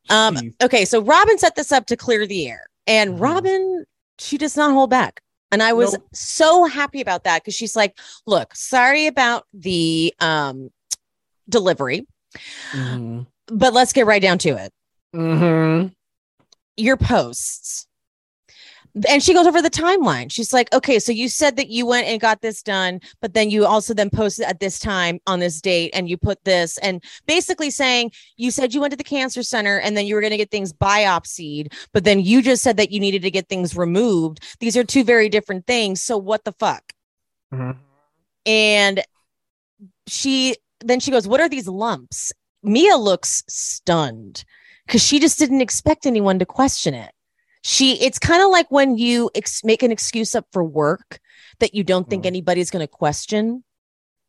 Um, 0.09 0.35
Jeez. 0.35 0.53
okay, 0.63 0.85
so 0.85 1.01
Robyn 1.01 1.37
set 1.37 1.55
this 1.55 1.71
up 1.71 1.85
to 1.87 1.95
clear 1.95 2.27
the 2.27 2.49
air, 2.49 2.65
and 2.87 3.13
Mhm. 3.13 3.21
Robyn, 3.21 3.85
she 4.19 4.37
does 4.37 4.57
not 4.57 4.71
hold 4.73 4.89
back. 4.89 5.21
And 5.51 5.61
I 5.61 5.73
was 5.73 5.93
Nope. 5.93 6.07
so 6.13 6.65
happy 6.65 7.01
about 7.01 7.25
that 7.25 7.41
because 7.43 7.53
she's 7.55 7.75
like, 7.75 7.97
look, 8.25 8.55
sorry 8.55 9.07
about 9.07 9.45
the 9.53 10.13
um 10.19 10.69
delivery, 11.49 12.05
Mhm. 12.71 13.27
but 13.47 13.73
let's 13.73 13.91
get 13.93 14.05
right 14.05 14.21
down 14.21 14.37
to 14.39 14.49
it. 14.51 14.71
Mm-hmm. 15.13 15.87
Your 16.77 16.95
posts. 16.97 17.87
And 19.07 19.23
she 19.23 19.33
goes 19.33 19.47
over 19.47 19.61
the 19.61 19.69
timeline. 19.69 20.31
She's 20.31 20.51
like, 20.51 20.73
okay, 20.73 20.99
so 20.99 21.11
you 21.11 21.29
said 21.29 21.55
that 21.55 21.69
you 21.69 21.85
went 21.85 22.07
and 22.07 22.19
got 22.19 22.41
this 22.41 22.61
done, 22.61 22.99
but 23.21 23.33
then 23.33 23.49
you 23.49 23.65
also 23.65 23.93
then 23.93 24.09
posted 24.09 24.45
at 24.45 24.59
this 24.59 24.79
time 24.79 25.19
on 25.27 25.39
this 25.39 25.61
date 25.61 25.91
and 25.93 26.09
you 26.09 26.17
put 26.17 26.43
this 26.43 26.77
and 26.79 27.03
basically 27.25 27.69
saying 27.69 28.11
you 28.37 28.51
said 28.51 28.73
you 28.73 28.81
went 28.81 28.91
to 28.91 28.97
the 28.97 29.03
cancer 29.03 29.43
center 29.43 29.79
and 29.79 29.95
then 29.95 30.05
you 30.05 30.15
were 30.15 30.21
going 30.21 30.31
to 30.31 30.37
get 30.37 30.51
things 30.51 30.73
biopsied, 30.73 31.73
but 31.93 32.03
then 32.03 32.19
you 32.19 32.41
just 32.41 32.63
said 32.63 32.77
that 32.77 32.91
you 32.91 32.99
needed 32.99 33.21
to 33.21 33.31
get 33.31 33.47
things 33.47 33.77
removed. 33.77 34.43
These 34.59 34.75
are 34.75 34.83
two 34.83 35.03
very 35.03 35.29
different 35.29 35.65
things. 35.67 36.01
So 36.01 36.17
what 36.17 36.43
the 36.43 36.53
fuck? 36.53 36.93
Mhm. 37.53 37.77
And 38.45 39.03
she 40.07 40.55
then 40.83 40.99
she 40.99 41.11
goes, 41.11 41.27
What 41.27 41.39
are 41.39 41.49
these 41.49 41.67
lumps? 41.67 42.33
Mia 42.63 42.97
looks 42.97 43.43
stunned 43.47 44.43
because 44.85 45.03
she 45.03 45.19
just 45.19 45.39
didn't 45.39 45.61
expect 45.61 46.05
anyone 46.05 46.39
to 46.39 46.45
question 46.45 46.93
it. 46.93 47.11
She, 47.63 48.01
it's 48.01 48.17
kind 48.19 48.41
of 48.41 48.49
like 48.49 48.69
when 48.71 48.97
you 48.97 49.29
ex- 49.35 49.63
make 49.63 49.83
an 49.83 49.91
excuse 49.91 50.33
up 50.35 50.45
for 50.51 50.63
work 50.63 51.19
that 51.59 51.75
you 51.75 51.83
don't 51.83 52.09
think 52.09 52.23
Mhm. 52.23 52.27
anybody's 52.27 52.71
going 52.71 52.81
to 52.83 52.87
question. 52.87 53.63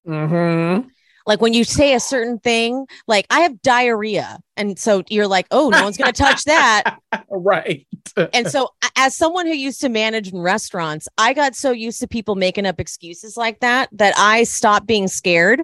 Mhm. 0.07 0.89
Like 1.25 1.41
when 1.41 1.55
you 1.55 1.63
say 1.65 1.95
a 1.95 2.01
certain 2.01 2.41
thing, 2.41 2.87
like 3.07 3.27
I 3.31 3.41
have 3.41 3.63
diarrhea. 3.63 4.41
And 4.57 4.77
so 4.79 5.05
you're 5.09 5.29
like, 5.29 5.47
oh, 5.53 5.69
no 5.71 5.85
one's 5.85 5.97
going 5.97 6.13
to 6.13 6.23
touch 6.23 6.45
that. 6.45 6.99
Right. 7.35 7.87
And 8.35 8.51
so, 8.51 8.69
as 8.97 9.17
someone 9.17 9.47
who 9.47 9.55
used 9.55 9.81
to 9.81 9.89
manage 9.89 10.31
in 10.33 10.39
restaurants, 10.39 11.09
I 11.17 11.33
got 11.33 11.55
so 11.57 11.71
used 11.71 12.01
to 12.01 12.09
people 12.09 12.35
making 12.35 12.67
up 12.67 12.79
excuses 12.79 13.39
like 13.39 13.61
that 13.61 13.89
that 13.93 14.13
I 14.19 14.45
stopped 14.45 14.87
being 14.87 15.09
scared. 15.09 15.63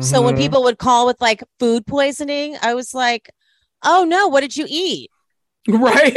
So 0.00 0.20
when 0.20 0.34
Mhm. 0.34 0.38
people 0.38 0.64
would 0.64 0.78
call 0.78 1.06
with 1.06 1.20
like 1.20 1.44
food 1.60 1.86
poisoning, 1.86 2.56
I 2.60 2.74
was 2.74 2.92
like, 2.92 3.30
"Oh 3.84 4.04
no, 4.04 4.26
what 4.26 4.40
did 4.40 4.56
you 4.56 4.66
eat? 4.68 5.10
Right. 5.68 6.16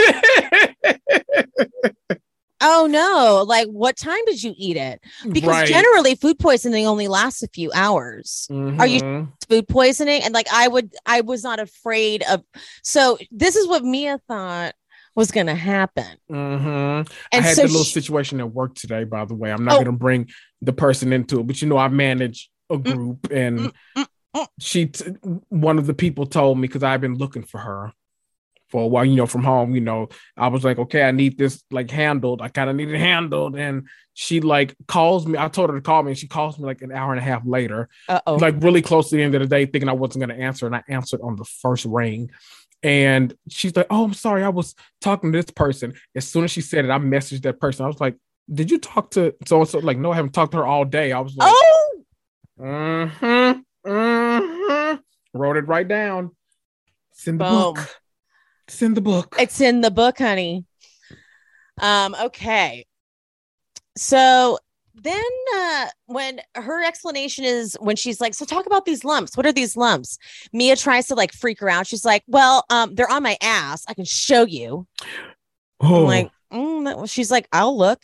Oh 2.62 2.88
no, 2.92 3.46
like 3.48 3.68
what 3.70 3.96
time 3.96 4.20
did 4.26 4.44
you 4.44 4.54
eat 4.58 4.76
it? 4.76 5.00
Because 5.32 5.48
Right. 5.48 5.68
generally 5.68 6.16
food 6.16 6.38
poisoning 6.40 6.86
only 6.88 7.08
lasts 7.08 7.42
a 7.42 7.48
few 7.48 7.72
hours. 7.74 8.48
Are 8.52 8.86
you- 8.86 9.00
Mhm. 9.02 9.28
Food 9.48 9.68
poisoning 9.70 10.22
and 10.24 10.34
like 10.34 10.48
I 10.54 10.68
would 10.68 10.94
I 11.06 11.22
was 11.22 11.42
not 11.42 11.60
afraid 11.62 12.22
of 12.30 12.44
So 12.84 13.18
this 13.32 13.56
is 13.56 13.66
what 13.66 13.86
Mia 13.86 14.20
thought 14.28 14.74
was 15.16 15.32
going 15.32 15.48
to 15.48 15.56
happen. 15.56 16.06
Mm-hmm. 16.30 17.12
I 17.32 17.36
And 17.36 17.46
had 17.46 17.56
so 17.56 17.62
the 17.62 17.68
little 17.70 17.84
she- 17.86 17.94
situation 17.94 18.40
at 18.42 18.54
work 18.54 18.76
today, 18.76 19.06
by 19.06 19.24
the 19.26 19.36
way. 19.36 19.52
I'm 19.52 19.64
not 19.64 19.76
Oh. 19.76 19.78
going 19.78 19.86
to 19.86 19.92
bring 19.94 20.30
the 20.62 20.74
person 20.74 21.14
into 21.14 21.40
it, 21.40 21.48
but 21.48 21.62
you 21.62 21.68
know, 21.70 21.78
I 21.78 21.88
manage 21.88 22.50
a 22.70 22.78
Mm, 22.78 22.84
group, 22.84 23.32
and 23.32 23.60
mm, 23.60 23.72
mm, 23.98 24.06
mm. 24.36 24.48
she, 24.60 24.86
t- 24.86 25.06
one 25.50 25.80
of 25.80 25.88
the 25.88 25.94
people 25.96 26.26
told 26.28 26.58
me 26.60 26.68
because 26.68 26.84
I've 26.84 27.02
been 27.02 27.16
looking 27.18 27.44
for 27.44 27.58
her 27.58 27.92
for 28.70 28.84
a 28.84 28.88
while, 28.88 29.06
you 29.06 29.16
know, 29.16 29.26
from 29.26 29.44
home. 29.44 29.74
You 29.76 29.82
know, 29.82 30.10
I 30.38 30.48
was 30.48 30.64
like, 30.64 30.80
okay, 30.80 31.04
I 31.04 31.12
need 31.12 31.38
this 31.38 31.64
like 31.72 31.90
handled. 31.92 32.42
I 32.42 32.50
kind 32.50 32.70
of 32.70 32.76
need 32.76 32.90
it 32.90 33.00
handled, 33.00 33.56
and 33.56 33.88
she 34.14 34.42
like 34.42 34.76
calls 34.88 35.26
me. 35.26 35.38
I 35.38 35.48
told 35.48 35.70
her 35.70 35.76
to 35.76 35.82
call 35.82 36.04
me, 36.04 36.12
and 36.12 36.18
she 36.18 36.28
calls 36.28 36.58
me 36.60 36.66
like 36.66 36.82
an 36.82 36.92
hour 36.92 37.12
and 37.12 37.20
a 37.20 37.24
half 37.24 37.44
later, 37.46 37.90
Uh-oh. 38.08 38.36
like 38.36 38.56
really 38.62 38.82
close 38.82 39.10
to 39.10 39.16
the 39.16 39.24
end 39.24 39.36
of 39.36 39.42
the 39.42 39.48
day, 39.48 39.66
thinking 39.66 39.90
I 39.90 39.94
wasn't 39.94 40.26
going 40.26 40.38
to 40.38 40.44
answer, 40.44 40.66
and 40.66 40.76
I 40.76 40.84
answered 40.88 41.22
on 41.22 41.36
the 41.36 41.46
first 41.46 41.86
ring. 41.86 42.32
And 42.82 43.34
she's 43.50 43.76
like, 43.76 43.88
"Oh, 43.90 44.06
I'm 44.06 44.14
sorry, 44.14 44.44
I 44.44 44.50
was 44.50 44.74
talking 45.02 45.32
to 45.32 45.38
this 45.38 45.52
person." 45.52 45.96
As 46.16 46.28
soon 46.28 46.46
as 46.46 46.52
she 46.52 46.62
said 46.62 46.86
it, 46.86 46.92
I 46.92 46.98
messaged 46.98 47.42
that 47.42 47.60
person. 47.60 47.84
I 47.84 47.88
was 47.90 48.00
like, 48.00 48.16
"Did 48.52 48.72
you 48.72 48.78
talk 48.80 49.12
to 49.12 49.34
so 49.46 49.60
and 49.60 49.68
so?" 49.68 49.80
Like, 49.80 49.98
no, 49.98 50.12
I 50.12 50.16
haven't 50.16 50.32
talked 50.32 50.52
to 50.54 50.60
her 50.60 50.66
all 50.66 50.86
day. 50.86 51.12
I 51.12 51.20
was 51.20 51.36
like, 51.36 51.52
oh, 51.54 52.04
"Mm-hmm, 52.60 53.90
mm-hmm." 53.90 54.98
Wrote 55.38 55.58
it 55.58 55.68
right 55.68 55.88
down. 55.88 56.32
Send 57.12 57.42
the 57.42 57.46
Boom. 57.46 57.74
book. 57.74 57.96
Send 58.70 58.96
the 58.96 59.02
book. 59.02 59.36
it's 59.40 59.62
in 59.62 59.82
the 59.82 59.92
book, 59.92 60.18
honey. 60.20 60.66
Um 61.80 62.16
okay. 62.22 62.86
So 63.98 64.60
then 64.96 65.24
uh 65.56 65.88
when 66.08 66.42
her 66.56 66.84
explanation 66.84 67.46
is 67.46 67.78
when 67.80 67.96
she's 67.96 68.20
like 68.20 68.34
so 68.34 68.46
talk 68.46 68.66
about 68.66 68.86
these 68.86 69.04
lumps. 69.04 69.36
What 69.38 69.46
are 69.46 69.54
these 69.54 69.78
lumps? 69.78 70.18
Mia 70.54 70.76
tries 70.76 71.08
to 71.08 71.16
like 71.16 71.34
freak 71.34 71.60
her 71.62 71.70
out 71.70 71.88
she's 71.88 72.06
like 72.06 72.24
well 72.28 72.66
um 72.70 72.96
they're 72.96 73.12
on 73.12 73.24
my 73.24 73.38
ass. 73.42 73.84
I 73.88 73.94
can 73.94 74.06
show 74.06 74.46
you. 74.46 74.88
Oh, 75.82 76.02
i'm 76.02 76.04
like 76.04 76.30
mm, 76.52 77.10
she's 77.10 77.32
like 77.32 77.48
i'll 77.54 77.78
look 77.78 78.04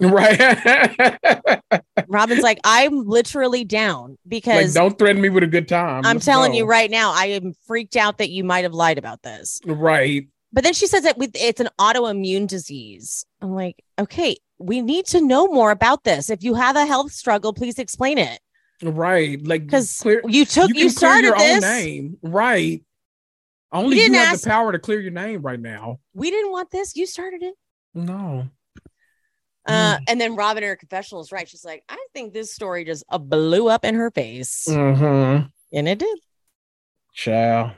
right. 0.00 0.38
robyn's 2.08 2.42
like 2.42 2.58
i'm 2.64 3.06
literally 3.06 3.64
down 3.64 4.16
because 4.26 4.74
like, 4.74 4.84
don't 4.84 4.98
threaten 4.98 5.20
me 5.20 5.28
with 5.28 5.42
a 5.42 5.46
good 5.46 5.66
time. 5.68 6.04
i'm 6.04 6.16
Let's 6.16 6.26
telling 6.26 6.52
go. 6.52 6.58
you 6.58 6.64
right 6.66 6.90
now 6.90 7.12
i 7.14 7.26
am 7.26 7.52
freaked 7.66 7.96
out 7.96 8.18
that 8.18 8.30
you 8.30 8.44
might 8.44 8.64
have 8.64 8.72
lied 8.74 8.98
about 8.98 9.22
this 9.22 9.60
Right. 9.64 10.26
but 10.52 10.62
then 10.64 10.74
she 10.74 10.86
says 10.86 11.02
that 11.04 11.18
with 11.18 11.30
it's 11.34 11.60
an 11.60 11.68
autoimmune 11.80 12.46
disease 12.46 13.24
i'm 13.40 13.54
like 13.54 13.76
okay 13.98 14.36
we 14.58 14.80
need 14.82 15.06
to 15.06 15.20
know 15.20 15.46
more 15.48 15.70
about 15.70 16.04
this 16.04 16.30
if 16.30 16.42
you 16.42 16.54
have 16.54 16.76
a 16.76 16.84
health 16.86 17.12
struggle 17.12 17.52
please 17.52 17.78
explain 17.78 18.18
it 18.18 18.40
Right. 18.80 19.44
Like, 19.44 19.64
because 19.66 20.04
you 20.28 20.44
took 20.44 20.68
you, 20.68 20.74
clear 20.74 20.88
started 20.90 21.24
your 21.26 21.36
this 21.36 21.64
own 21.64 21.68
name. 21.68 22.16
Right. 22.22 22.84
Only 23.72 23.96
You 23.96 24.04
you, 24.04 24.12
have 24.14 24.40
the 24.40 24.48
power 24.48 24.70
to 24.70 24.78
clear 24.78 25.00
your 25.00 25.10
name 25.10 25.42
right 25.42 25.58
now. 25.58 25.98
we 26.14 26.30
didn't 26.30 26.52
want 26.52 26.70
this 26.70 26.94
you 26.94 27.04
started 27.04 27.42
it 27.42 27.54
No. 27.92 28.48
Uh, 29.68 29.98
Mm. 29.98 30.04
and 30.08 30.20
then 30.20 30.34
Robyn 30.34 30.62
in 30.64 30.68
her 30.70 30.76
confessional 30.76 31.20
is 31.20 31.30
right. 31.30 31.48
She's 31.48 31.64
like, 31.64 31.84
I 31.88 31.98
think 32.14 32.32
this 32.32 32.52
story 32.54 32.84
just 32.84 33.04
uh, 33.10 33.18
blew 33.18 33.68
up 33.68 33.84
in 33.84 33.94
her 33.94 34.10
face. 34.10 34.66
Mm-hmm. 34.68 35.46
And 35.72 35.88
it 35.88 35.98
did. 35.98 36.18
Child. 37.14 37.72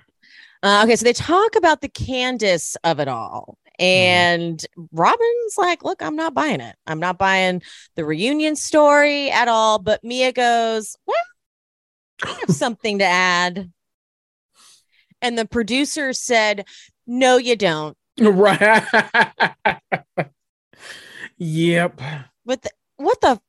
Uh, 0.62 0.82
okay, 0.84 0.94
so 0.94 1.04
they 1.04 1.12
talk 1.12 1.56
about 1.56 1.80
the 1.80 1.88
Candiace 1.88 2.76
of 2.84 3.00
it 3.00 3.08
all. 3.08 3.58
And 3.78 4.64
Robyn's 4.92 5.56
like, 5.56 5.82
look, 5.82 6.02
I'm 6.02 6.14
not 6.14 6.34
buying 6.34 6.60
it. 6.60 6.76
I'm 6.86 7.00
not 7.00 7.16
buying 7.18 7.62
the 7.96 8.04
reunion 8.04 8.54
story 8.54 9.30
at 9.30 9.48
all. 9.48 9.78
But 9.78 10.04
Mia 10.04 10.32
goes, 10.32 10.96
well, 11.06 11.16
I 12.22 12.30
have 12.46 12.50
something 12.54 12.98
to 12.98 13.04
add. 13.06 13.72
And 15.22 15.36
the 15.38 15.46
producer 15.46 16.12
said, 16.12 16.66
no, 17.06 17.36
you 17.38 17.56
don't. 17.56 17.96
Right. 18.20 18.84
yep. 21.40 22.00
What 22.44 22.62
the, 22.62 22.70
what 22.96 23.20
the 23.20 23.40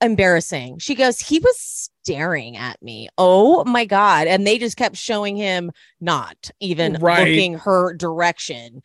embarrassing. 0.00 0.78
She 0.78 0.94
goes, 0.94 1.18
he 1.20 1.38
was 1.38 1.90
staring 2.04 2.56
at 2.56 2.80
me. 2.82 3.08
Oh 3.18 3.64
my 3.64 3.86
God. 3.86 4.26
And 4.26 4.46
they 4.46 4.58
just 4.58 4.76
kept 4.76 4.96
showing 4.96 5.36
him 5.36 5.72
not 6.00 6.50
even 6.60 6.94
Right. 7.00 7.20
looking 7.28 7.54
her 7.54 7.94
direction. 7.94 8.82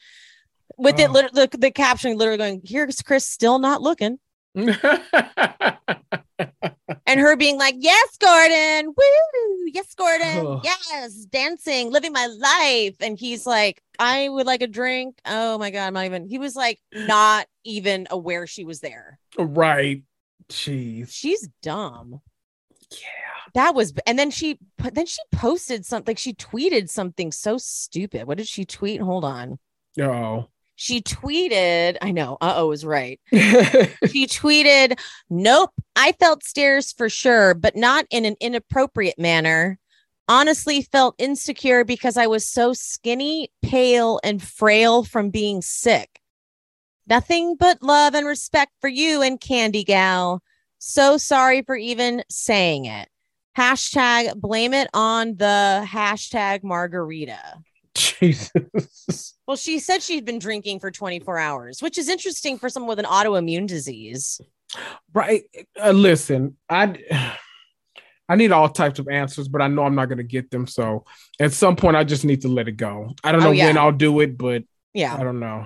With 0.78 0.98
it, 1.00 1.10
Oh. 1.10 1.14
lit- 1.14 1.34
the, 1.34 1.50
the 1.58 1.72
caption 1.72 2.18
literally 2.18 2.38
going, 2.38 2.62
here's 2.64 3.02
Chris 3.02 3.26
still 3.28 3.60
not 3.60 3.82
looking. 3.82 4.18
And 7.06 7.20
her 7.20 7.36
being 7.36 7.58
like, 7.58 7.76
"Yes, 7.78 8.18
Gordon, 8.18 8.88
woo, 8.88 9.66
yes, 9.68 9.94
Gordon, 9.96 10.46
Ugh. 10.46 10.62
yes, 10.64 11.14
dancing, 11.26 11.92
living 11.92 12.14
my 12.14 12.28
life." 12.28 12.96
And 13.00 13.18
he's 13.18 13.46
like, 13.46 13.82
"I 14.00 14.30
would 14.30 14.46
like 14.46 14.62
a 14.62 14.68
drink." 14.68 15.20
Oh 15.26 15.58
my 15.58 15.72
god, 15.72 15.88
I'm 15.88 15.94
not 15.94 16.06
even. 16.06 16.28
He 16.28 16.40
was 16.40 16.56
like, 16.56 16.80
not 16.94 17.48
even 17.64 18.08
aware 18.10 18.48
she 18.48 18.66
was 18.66 18.80
there. 18.80 19.20
right. 19.38 20.04
Jeez. 20.50 21.10
She's 21.12 21.48
dumb. 21.62 22.22
Yeah. 22.92 23.52
That 23.54 23.76
was, 23.76 23.94
and 24.08 24.18
then 24.18 24.32
she, 24.32 24.58
then 24.80 25.06
she 25.06 25.22
posted 25.32 25.86
something. 25.86 26.16
She 26.16 26.34
tweeted 26.34 26.90
something 26.90 27.32
so 27.32 27.58
stupid. 27.60 28.26
What 28.26 28.38
did 28.40 28.48
she 28.48 28.66
tweet? 28.66 29.00
Hold 29.00 29.26
on. 29.26 29.60
Oh. 30.00 30.48
She 30.82 31.02
tweeted. 31.02 31.98
I 32.02 32.12
know. 32.12 32.38
Uh 32.40 32.54
oh, 32.56 32.68
was 32.68 32.86
right. 32.86 33.20
she 33.34 34.28
tweeted, 34.28 34.98
Nope, 35.30 35.72
I 35.98 36.14
felt 36.14 36.46
stares 36.46 36.94
for 36.94 37.10
sure, 37.10 37.54
but 37.54 37.76
not 37.76 38.06
in 38.10 38.24
an 38.24 38.38
inappropriate 38.40 39.20
manner. 39.20 39.78
Honestly, 40.30 40.82
felt 40.82 41.16
insecure 41.18 41.84
because 41.84 42.16
I 42.16 42.28
was 42.28 42.48
so 42.48 42.72
skinny, 42.72 43.52
pale, 43.62 44.22
and 44.24 44.42
frail 44.42 45.04
from 45.04 45.32
being 45.32 45.62
sick. 45.62 46.22
Nothing 47.10 47.58
but 47.58 47.84
love 47.84 48.14
and 48.16 48.26
respect 48.26 48.72
for 48.80 48.88
you 48.88 49.22
and 49.22 49.38
Candy 49.38 49.84
Gal. 49.84 50.42
So 50.78 51.18
sorry 51.18 51.62
for 51.62 51.76
even 51.76 52.24
saying 52.30 52.86
it. 52.86 53.10
Hashtag 53.58 54.40
blame 54.40 54.74
it 54.74 54.90
on 54.94 55.36
the 55.36 55.86
hashtag 55.86 56.64
margarita. 56.64 57.42
Jesus. 58.00 59.36
Well, 59.48 59.58
she 59.58 59.80
said 59.80 60.02
she'd 60.02 60.26
been 60.26 60.40
drinking 60.40 60.80
for 60.80 60.92
24 60.92 61.38
hours, 61.38 61.82
which 61.82 61.98
is 61.98 62.08
interesting 62.10 62.58
for 62.58 62.70
someone 62.70 62.90
with 62.90 63.00
an 63.00 63.06
autoimmune 63.06 63.68
disease. 63.68 64.40
Right. 65.14 65.44
Uh, 65.82 65.92
listen, 65.92 66.56
I 66.70 67.34
I 68.30 68.36
need 68.36 68.52
all 68.52 68.70
types 68.70 69.00
of 69.00 69.08
answers, 69.08 69.48
but 69.48 69.62
I 69.62 69.68
know 69.68 69.84
I'm 69.84 69.96
not 69.96 70.06
going 70.06 70.20
to 70.20 70.24
get 70.24 70.52
them. 70.52 70.68
So 70.68 71.06
at 71.40 71.52
some 71.54 71.76
point, 71.76 71.98
I 71.98 72.04
just 72.04 72.24
need 72.26 72.42
to 72.42 72.48
let 72.48 72.68
it 72.68 72.74
go. 72.78 73.14
I 73.24 73.32
don't 73.32 73.42
Oh, 73.42 73.46
know 73.46 73.52
yeah. 73.52 73.66
when 73.68 73.78
I'll 73.80 73.92
do 73.92 74.20
it, 74.20 74.38
but 74.38 74.64
Yeah. 74.94 75.16
I 75.16 75.24
don't 75.24 75.40
know. 75.40 75.66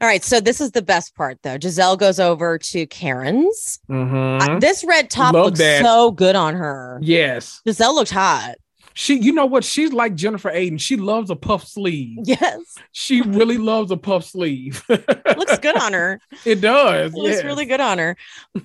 All 0.00 0.08
right. 0.08 0.22
So 0.22 0.38
this 0.40 0.60
is 0.60 0.70
the 0.72 0.82
best 0.82 1.16
part, 1.16 1.38
though. 1.42 1.58
Gizelle 1.58 1.98
goes 1.98 2.20
over 2.20 2.58
to 2.58 2.86
Karen's. 2.86 3.80
Mhm. 3.90 4.40
Uh, 4.56 4.58
this 4.60 4.84
red 4.84 5.10
top 5.10 5.34
Love 5.34 5.46
looks 5.46 5.58
that. 5.58 5.82
so 5.82 6.12
good 6.12 6.36
on 6.36 6.54
her. 6.54 7.00
yes. 7.02 7.60
Gizelle 7.66 7.94
looked 7.94 8.10
hot. 8.12 8.54
She, 8.94 9.18
you 9.18 9.32
know 9.32 9.46
what? 9.46 9.64
She's 9.64 9.92
like 9.92 10.14
Jennifer 10.14 10.50
Aiden. 10.50 10.80
She 10.80 10.96
loves 10.96 11.28
a 11.28 11.36
puff 11.36 11.66
sleeve. 11.66 12.18
Yes. 12.24 12.60
She 12.92 13.22
really 13.22 13.58
loves 13.58 13.90
a 13.90 13.96
puff 13.96 14.24
sleeve. 14.24 14.84
looks 14.88 15.58
good 15.58 15.76
on 15.76 15.92
her. 15.92 16.20
It 16.44 16.60
does. 16.60 17.12
It 17.12 17.16
looks 17.16 17.36
yes. 17.36 17.44
really 17.44 17.66
good 17.66 17.80
on 17.80 17.98
her. 17.98 18.16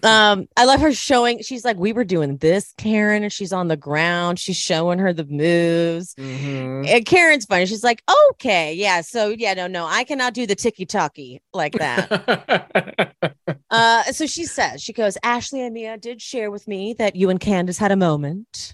Um, 0.03 0.47
I 0.55 0.65
love 0.65 0.79
her 0.81 0.93
showing. 0.93 1.41
She's 1.41 1.65
like, 1.65 1.77
we 1.77 1.93
were 1.93 2.03
doing 2.03 2.37
this, 2.37 2.73
Karen, 2.77 3.23
and 3.23 3.33
she's 3.33 3.51
on 3.51 3.69
the 3.69 3.77
ground. 3.77 4.37
She's 4.37 4.57
showing 4.57 4.99
her 4.99 5.13
the 5.13 5.25
moves. 5.25 6.13
Mhm. 6.15 6.87
And 6.87 7.05
Karen's 7.05 7.45
funny. 7.45 7.65
She's 7.65 7.83
like, 7.83 8.03
okay, 8.31 8.73
yeah. 8.73 9.01
So 9.01 9.29
yeah, 9.29 9.55
no, 9.55 9.65
no, 9.65 9.87
I 9.87 10.03
cannot 10.03 10.35
do 10.35 10.45
the 10.45 10.55
ticky 10.55 10.85
tacky 10.85 11.41
like 11.53 11.73
that. 11.73 13.15
Uh, 13.71 14.03
so 14.05 14.25
she 14.25 14.45
says, 14.45 14.81
she 14.81 14.93
goes, 14.93 15.15
Ashley 15.21 15.61
and 15.61 15.73
Mia 15.73 15.97
did 15.97 16.21
share 16.21 16.49
with 16.49 16.67
me 16.67 16.93
that 16.93 17.15
you 17.15 17.29
and 17.29 17.39
Candiace 17.39 17.77
had 17.77 17.91
a 17.91 17.95
moment. 17.95 18.73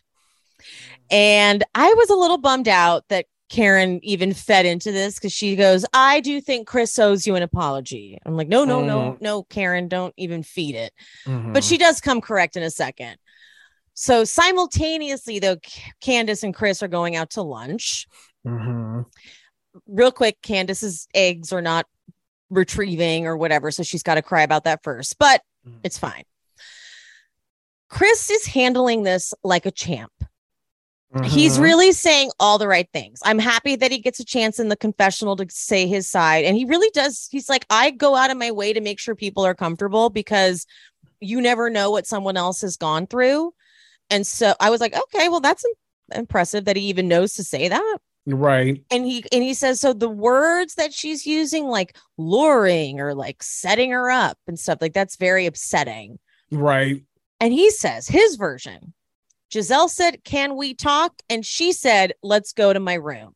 And 1.11 1.63
I 1.75 1.93
was 1.93 2.09
a 2.09 2.15
little 2.15 2.37
bummed 2.37 2.67
out 2.67 3.03
that 3.09 3.25
Karen 3.49 3.99
even 4.03 4.33
fed 4.33 4.65
into 4.65 4.91
this 4.91 5.15
because 5.15 5.31
she 5.31 5.55
goes, 5.55 5.85
I 5.93 6.19
do 6.19 6.41
think 6.41 6.67
Chris 6.67 6.97
owes 6.97 7.27
you 7.27 7.35
an 7.35 7.43
apology. 7.43 8.17
I'm 8.25 8.35
like, 8.35 8.47
no, 8.47 8.65
no, 8.65 8.83
no, 8.83 9.17
no, 9.21 9.43
Karen, 9.43 9.87
don't 9.87 10.13
even 10.17 10.41
feed 10.41 10.75
it. 10.75 10.93
Mhm. 11.25 11.53
But 11.53 11.63
she 11.63 11.77
does 11.77 12.01
come 12.01 12.21
correct 12.21 12.57
in 12.57 12.63
a 12.63 12.71
second. 12.71 13.17
So 13.93 14.23
simultaneously, 14.23 15.39
though, 15.39 15.57
Candiace 16.01 16.43
and 16.43 16.55
Chris 16.55 16.81
are 16.81 16.87
going 16.87 17.15
out 17.15 17.29
to 17.31 17.43
lunch. 17.43 18.07
Mhm. 18.45 19.05
Real 19.87 20.11
quick, 20.11 20.41
Candiace's 20.41 21.07
eggs 21.13 21.53
are 21.53 21.61
not 21.61 21.85
retrieving 22.49 23.25
or 23.27 23.37
whatever. 23.37 23.71
So 23.71 23.83
she's 23.83 24.03
got 24.03 24.15
to 24.15 24.21
cry 24.21 24.41
about 24.41 24.63
that 24.65 24.83
first, 24.83 25.17
but 25.19 25.41
Mhm. 25.67 25.79
it's 25.83 25.97
fine. 25.97 26.23
Chris 27.89 28.29
is 28.29 28.47
handling 28.47 29.03
this 29.03 29.33
like 29.43 29.65
a 29.65 29.71
champ. 29.71 30.11
He's 31.23 31.57
Mhm. 31.57 31.61
really 31.61 31.91
saying 31.93 32.31
all 32.39 32.57
the 32.57 32.67
right 32.67 32.89
things. 32.91 33.19
I'm 33.23 33.39
happy 33.39 33.75
that 33.77 33.91
he 33.91 33.99
gets 33.99 34.19
a 34.19 34.25
chance 34.25 34.59
in 34.59 34.67
the 34.69 34.75
confessional 34.75 35.35
to 35.37 35.45
say 35.49 35.87
his 35.87 36.09
side. 36.09 36.43
And 36.45 36.57
he 36.57 36.65
really 36.65 36.89
does. 36.93 37.27
He's 37.31 37.47
like, 37.49 37.65
I 37.69 37.91
go 37.91 38.15
out 38.15 38.31
of 38.31 38.37
my 38.37 38.51
way 38.51 38.73
to 38.73 38.81
make 38.81 38.99
sure 38.99 39.15
people 39.15 39.45
are 39.45 39.55
comfortable 39.55 40.09
because 40.09 40.65
you 41.21 41.39
never 41.39 41.69
know 41.69 41.89
what 41.91 42.05
someone 42.05 42.35
else 42.37 42.61
has 42.61 42.75
gone 42.75 43.07
through. 43.07 43.53
And 44.09 44.27
so 44.27 44.55
I 44.59 44.69
was 44.69 44.81
like, 44.81 44.93
okay, 44.95 45.29
well, 45.29 45.39
that's 45.39 45.65
impressive 46.13 46.65
that 46.65 46.75
he 46.75 46.83
even 46.87 47.07
knows 47.07 47.33
to 47.35 47.43
say 47.43 47.67
that. 47.69 47.97
right. 48.27 48.83
And 48.91 49.05
he 49.05 49.23
and 49.31 49.43
he 49.43 49.53
says, 49.53 49.79
so 49.79 49.93
the 49.93 50.09
words 50.09 50.75
that 50.75 50.93
she's 50.93 51.25
using, 51.25 51.65
like 51.67 51.95
luring 52.17 52.99
or 52.99 53.13
like 53.13 53.41
setting 53.41 53.91
her 53.91 54.09
up 54.11 54.37
and 54.47 54.59
stuff, 54.59 54.79
like 54.81 54.93
that's 54.93 55.15
very 55.15 55.45
upsetting. 55.45 56.19
Right. 56.51 57.03
And 57.39 57.53
he 57.53 57.69
says 57.71 58.07
his 58.07 58.35
version. 58.35 58.93
Gizelle 59.51 59.89
said, 59.89 60.23
Can 60.23 60.55
we 60.55 60.73
talk? 60.73 61.13
And 61.29 61.45
she 61.45 61.71
said, 61.71 62.13
Let's 62.23 62.53
go 62.53 62.73
to 62.73 62.79
my 62.79 62.95
room. 62.95 63.35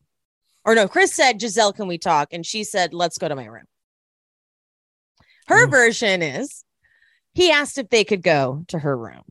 Or 0.65 0.75
no, 0.75 0.87
Chris 0.87 1.13
said, 1.13 1.39
Gizelle, 1.39 1.73
can 1.75 1.87
we 1.87 1.97
talk? 1.97 2.29
And 2.31 2.45
she 2.45 2.63
said, 2.63 2.93
Let's 2.93 3.17
go 3.17 3.27
to 3.27 3.35
my 3.35 3.45
room. 3.45 3.65
Her 5.47 5.67
Mm. 5.67 5.71
version 5.71 6.21
is 6.21 6.63
he 7.33 7.51
asked 7.51 7.77
if 7.77 7.89
they 7.89 8.03
could 8.03 8.21
go 8.23 8.63
to 8.67 8.79
her 8.79 8.97
room. 8.97 9.23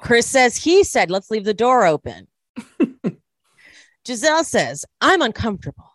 Chris 0.00 0.26
says, 0.28 0.56
He 0.56 0.84
said, 0.84 1.10
Let's 1.10 1.30
leave 1.30 1.44
the 1.44 1.54
door 1.54 1.84
open. 1.86 2.28
Gizelle 4.06 4.44
says, 4.44 4.84
I'm 5.00 5.20
uncomfortable 5.22 5.90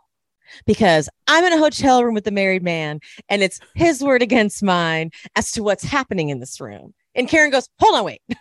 because 0.66 1.08
I'm 1.28 1.46
in 1.46 1.54
a 1.54 1.58
hotel 1.58 2.04
room 2.04 2.14
with 2.14 2.28
a 2.28 2.32
married 2.32 2.62
man 2.64 3.00
and 3.30 3.42
it's 3.42 3.60
his 3.74 4.04
word 4.04 4.22
against 4.22 4.62
mine 4.62 5.12
as 5.36 5.52
to 5.54 5.64
what's 5.64 5.84
happening 5.84 6.28
in 6.30 6.40
this 6.42 6.60
room. 6.60 6.94
And 7.16 7.28
Karen 7.28 7.52
goes, 7.52 7.68
Hold 7.80 7.96
on, 8.00 8.06
wait. 8.06 8.22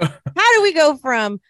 How 0.00 0.54
do 0.54 0.62
we 0.62 0.72
go 0.72 0.96
from 0.96 1.40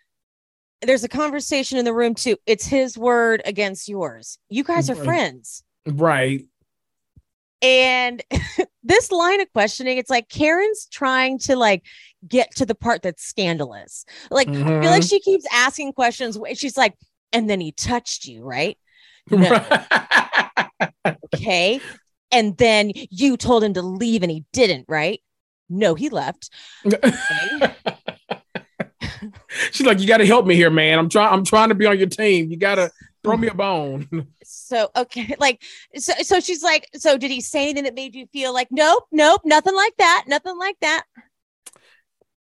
there's 0.83 1.05
a 1.05 1.09
conversation 1.09 1.79
in 1.79 1.85
the 1.85 1.95
room 1.95 2.15
to 2.17 2.37
it's 2.47 2.67
his 2.67 2.99
word 2.99 3.43
against 3.45 3.89
yours? 3.89 4.39
You 4.49 4.65
guys 4.65 4.91
are 4.91 4.97
friends. 4.97 5.63
Right. 5.87 6.43
And 7.61 8.23
this 8.83 9.13
line 9.13 9.41
of 9.41 9.53
questioning, 9.53 9.99
it's 9.99 10.11
like 10.11 10.29
Karen's 10.29 10.87
trying 10.91 11.39
to 11.41 11.55
like 11.57 11.85
get 12.27 12.55
to 12.57 12.67
the 12.67 12.75
part 12.75 13.03
that's 13.03 13.23
scandalous. 13.25 14.05
Like, 14.31 14.49
I 14.49 14.53
feel 14.55 14.91
like 14.91 15.03
Mhm. 15.03 15.09
she 15.09 15.21
keeps 15.21 15.47
asking 15.53 15.93
questions. 15.93 16.37
She's 16.55 16.77
like, 16.77 16.95
and 17.33 17.49
then 17.49 17.61
he 17.61 17.71
touched 17.73 18.25
you, 18.27 18.43
right? 18.45 18.77
No. 19.31 19.65
Okay. 21.35 21.81
And 22.31 22.57
then 22.59 22.93
you 22.95 23.37
told 23.37 23.65
him 23.65 23.75
to 23.75 23.83
leave 23.83 24.23
and 24.23 24.31
he 24.31 24.45
didn't, 24.53 24.85
right? 24.89 25.21
No, 25.69 25.95
he 25.95 26.09
left. 26.09 26.51
She's 29.73 29.87
like, 29.87 30.01
you 30.01 30.07
got 30.07 30.19
to 30.19 30.27
help 30.27 30.47
me 30.47 30.55
here, 30.55 30.71
man. 30.71 30.99
I'm 30.99 31.09
trying. 31.09 31.33
I'm 31.33 31.45
trying 31.45 31.71
to 31.71 31.75
be 31.75 31.87
on 31.87 31.99
your 31.99 32.09
team. 32.09 32.51
You 32.51 32.57
got 32.57 32.77
to 32.77 32.91
throw 33.25 33.37
me 33.37 33.49
a 33.49 33.55
bone. 33.55 34.09
So 34.45 34.91
okay, 34.95 35.35
like 35.39 35.63
so 35.97 36.13
so 36.21 36.39
she's 36.41 36.63
like, 36.63 36.87
so 36.95 37.17
did 37.17 37.31
he 37.31 37.41
say 37.41 37.63
anything 37.63 37.85
that 37.85 37.95
made 37.95 38.15
you 38.15 38.27
feel 38.35 38.53
like 38.53 38.69
nope, 38.71 39.05
nope, 39.11 39.41
nothing 39.47 39.75
like 39.75 39.97
that, 39.97 40.25
nothing 40.27 40.59
like 40.59 40.77
that? 40.83 41.05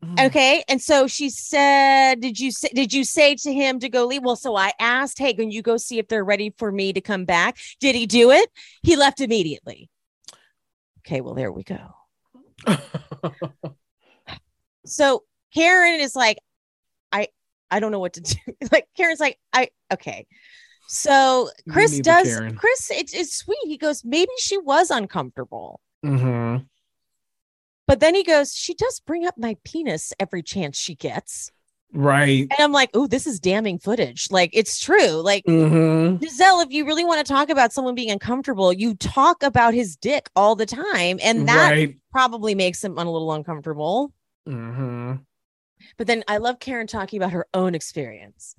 Mm. 0.05 0.26
Okay. 0.26 0.62
And 0.68 0.82
so 0.82 1.06
she 1.06 1.30
said, 1.30 2.20
Did 2.20 2.38
you 2.38 2.51
say 2.51 2.68
did 2.74 2.93
you 2.93 3.02
say 3.02 3.34
to 3.36 3.52
him 3.52 3.78
to 3.78 3.88
go 3.88 4.05
leave? 4.05 4.22
Well, 4.22 4.36
so 4.36 4.56
I 4.56 4.72
asked, 4.78 5.18
Hey, 5.18 5.32
can 5.32 5.51
you 5.51 5.62
go 5.62 5.78
see 5.78 5.98
if 5.98 6.09
they're 6.09 6.24
ready 6.24 6.52
for 6.59 6.70
me 6.70 6.93
to 6.93 7.01
come 7.01 7.24
back? 7.24 7.56
Did 7.80 7.94
he 7.94 8.05
do 8.05 8.30
it? 8.30 8.51
He 8.82 8.94
left 8.94 9.20
immediately. 9.20 9.88
Okay, 11.06 11.22
well, 11.22 11.34
there 11.34 11.52
we 11.52 11.62
go. 11.62 11.94
So 14.86 15.24
Karen 15.55 16.01
is 16.01 16.16
like, 16.16 16.38
I 17.70 17.80
don't 17.80 17.93
know 17.93 17.98
what 17.98 18.14
to 18.14 18.20
do. 18.20 18.36
like 18.72 18.88
Karen's 18.97 19.20
like, 19.20 19.38
I 19.52 19.68
okay. 19.93 20.26
So 20.88 21.51
Chris 21.68 21.98
does 22.01 22.28
Karen. 22.28 22.56
Chris, 22.56 22.90
it's 22.90 23.14
it's 23.14 23.34
sweet. 23.36 23.59
He 23.64 23.76
goes, 23.76 24.05
maybe 24.05 24.30
she 24.38 24.59
was 24.59 24.90
uncomfortable. 24.90 25.80
hmm 26.02 26.56
But 27.86 28.01
then 28.01 28.14
he 28.14 28.22
goes, 28.24 28.55
she 28.55 28.74
does 28.74 29.01
bring 29.01 29.26
up 29.26 29.36
my 29.38 29.56
penis 29.64 30.12
every 30.18 30.43
chance 30.43 30.78
she 30.78 30.94
gets. 30.94 31.51
Right. 31.93 32.48
And 32.51 32.60
I'm 32.60 32.72
like, 32.72 32.90
oh, 32.94 33.06
this 33.06 33.26
is 33.26 33.40
damning 33.40 33.78
footage. 33.78 34.28
Like, 34.30 34.51
it's 34.52 34.80
true. 34.80 35.20
Like, 35.22 35.44
hmm 35.47 36.16
Gizelle, 36.16 36.64
if 36.64 36.70
you 36.72 36.84
really 36.86 37.05
want 37.05 37.24
to 37.24 37.32
talk 37.32 37.48
about 37.51 37.72
someone 37.72 37.94
being 37.94 38.10
uncomfortable, 38.10 38.72
you 38.72 38.94
talk 38.94 39.43
about 39.43 39.74
his 39.74 39.97
dick 39.97 40.28
all 40.34 40.56
the 40.56 40.66
time. 40.66 41.18
And 41.22 41.47
that 41.48 41.70
Right. 41.70 41.97
probably 42.10 42.55
makes 42.55 42.82
him 42.82 42.93
a 42.98 43.05
little 43.05 43.32
uncomfortable. 43.32 44.12
hmm 44.47 45.26
But 45.96 46.06
then 46.06 46.24
I 46.28 46.38
love 46.38 46.60
Karen 46.60 46.86
talking 46.86 47.18
about 47.18 47.32
her 47.32 47.46
own 47.54 47.74
experience. 47.74 48.54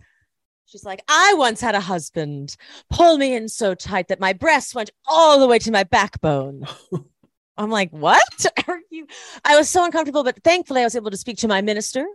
She's 0.65 0.83
like, 0.83 1.01
I 1.07 1.33
once 1.37 1.61
had 1.61 1.75
a 1.75 1.79
husband 1.79 2.57
pull 2.89 3.17
me 3.17 3.33
in 3.33 3.47
so 3.47 3.73
tight 3.73 4.09
that 4.09 4.19
my 4.19 4.33
breasts 4.33 4.75
went 4.75 4.91
all 5.05 5.39
the 5.39 5.47
way 5.47 5.59
to 5.59 5.71
my 5.71 5.83
backbone. 5.83 6.67
I'm 7.57 7.69
like, 7.71 7.89
what 7.91 8.45
are 8.67 8.81
you? 8.91 9.07
I 9.45 9.57
was 9.57 9.69
so 9.69 9.85
uncomfortable, 9.85 10.23
but 10.23 10.43
thankfully 10.43 10.81
I 10.81 10.83
was 10.83 10.95
able 10.95 11.11
to 11.11 11.17
speak 11.17 11.37
to 11.39 11.47
my 11.47 11.61
minister 11.61 12.05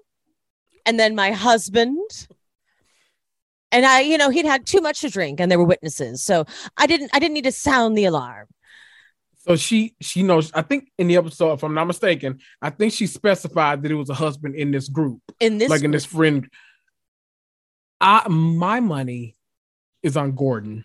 and 0.84 1.00
then 1.00 1.14
my 1.14 1.32
husband. 1.32 2.28
And 3.72 3.86
I, 3.86 4.00
you 4.00 4.18
know, 4.18 4.28
he'd 4.28 4.44
had 4.44 4.66
too 4.66 4.82
much 4.82 5.00
to 5.00 5.08
drink 5.08 5.40
and 5.40 5.50
there 5.50 5.58
were 5.58 5.64
witnesses. 5.64 6.22
So 6.22 6.44
I 6.76 6.86
didn't, 6.86 7.10
I 7.14 7.18
didn't 7.18 7.34
need 7.34 7.44
to 7.44 7.52
sound 7.52 7.96
the 7.96 8.04
alarm. 8.04 8.48
So 9.46 9.56
she 9.56 9.96
she 10.00 10.22
knows. 10.22 10.52
I 10.54 10.62
think 10.62 10.90
in 10.98 11.08
the 11.08 11.16
episode, 11.16 11.54
if 11.54 11.62
I'm 11.64 11.74
not 11.74 11.86
mistaken, 11.86 12.38
I 12.60 12.70
think 12.70 12.92
she 12.92 13.06
specified 13.06 13.82
that 13.82 13.90
it 13.90 13.96
was 13.96 14.08
a 14.10 14.14
husband 14.14 14.54
in 14.54 14.70
this 14.70 14.88
group, 14.88 15.20
In 15.40 15.58
this, 15.58 15.68
like 15.68 15.82
in 15.82 15.90
this 15.90 16.04
friend. 16.04 16.48
I 18.00 18.26
my 18.28 18.80
money 18.80 19.36
is 20.02 20.16
on 20.16 20.32
Gordon. 20.32 20.84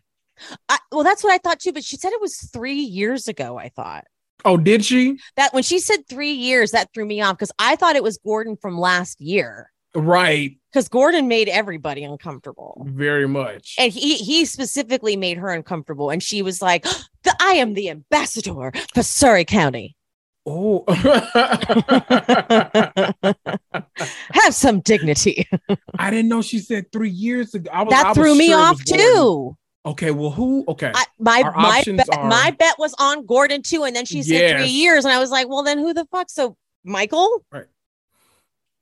I, 0.70 0.78
well, 0.92 1.04
that's 1.04 1.24
what 1.24 1.34
I 1.34 1.38
thought 1.40 1.60
too. 1.60 1.72
But 1.74 1.84
she 1.84 1.98
said 1.98 2.14
it 2.14 2.22
was 2.22 2.38
three 2.38 2.82
years 2.82 3.28
ago. 3.28 3.58
I 3.58 3.70
thought 3.70 4.06
Oh, 4.46 4.58
did 4.58 4.86
she? 4.86 5.18
that 5.36 5.54
when 5.54 5.64
she 5.64 5.80
said 5.80 6.08
three 6.08 6.34
years, 6.34 6.72
that 6.72 6.90
threw 6.94 7.06
me 7.06 7.22
off 7.22 7.34
because 7.38 7.52
I 7.58 7.76
thought 7.76 7.96
it 7.96 8.04
was 8.04 8.20
Gordon 8.24 8.56
from 8.56 8.78
last 8.80 9.20
year 9.22 9.72
Right, 9.96 10.58
because 10.78 10.90
Gordon 10.90 11.28
made 11.28 11.50
everybody 11.50 12.04
uncomfortable. 12.04 12.86
very 12.88 13.28
much. 13.28 13.74
And 13.80 13.92
he 13.92 14.18
he 14.18 14.46
specifically 14.46 15.16
made 15.16 15.38
her 15.40 15.50
uncomfortable. 15.50 16.12
And 16.12 16.22
she 16.22 16.44
was 16.44 16.62
like, 16.62 16.84
"The- 17.24 17.36
I 17.42 17.54
am 17.54 17.74
the 17.74 17.90
ambassador 17.90 18.72
for 18.94 19.02
Surry 19.02 19.44
County. 19.44 19.96
oh, 20.46 20.84
Have 24.34 24.54
some 24.54 24.82
dignity. 24.82 25.48
I 25.98 26.12
didn't 26.12 26.30
know 26.30 26.44
she 26.44 26.60
said 26.60 26.92
three 26.92 27.10
years 27.10 27.56
ago. 27.56 27.72
I 27.74 27.82
was, 27.82 27.92
I 27.92 28.04
that 28.04 28.10
was 28.10 28.18
threw 28.18 28.36
me 28.36 28.50
sure 28.50 28.60
off 28.60 28.84
too. 28.84 29.58
Okay, 29.84 30.12
well, 30.12 30.30
who? 30.30 30.64
Okay, 30.68 30.92
I, 30.94 31.06
my 31.18 31.42
Our 31.44 31.54
my 31.54 31.84
bet, 31.88 32.08
are- 32.16 32.28
my 32.30 32.52
bet 32.52 32.76
was 32.78 32.94
on 33.00 33.26
Gordon 33.26 33.64
too. 33.64 33.84
And 33.84 33.96
then 33.96 34.06
she 34.06 34.22
said 34.22 34.60
three 34.60 34.68
years. 34.70 35.06
And 35.06 35.12
I 35.14 35.18
was 35.18 35.32
like, 35.32 35.50
well, 35.50 35.64
then 35.64 35.80
who 35.80 35.92
the 35.96 36.06
fuck? 36.12 36.30
So 36.30 36.56
Michael? 36.84 37.44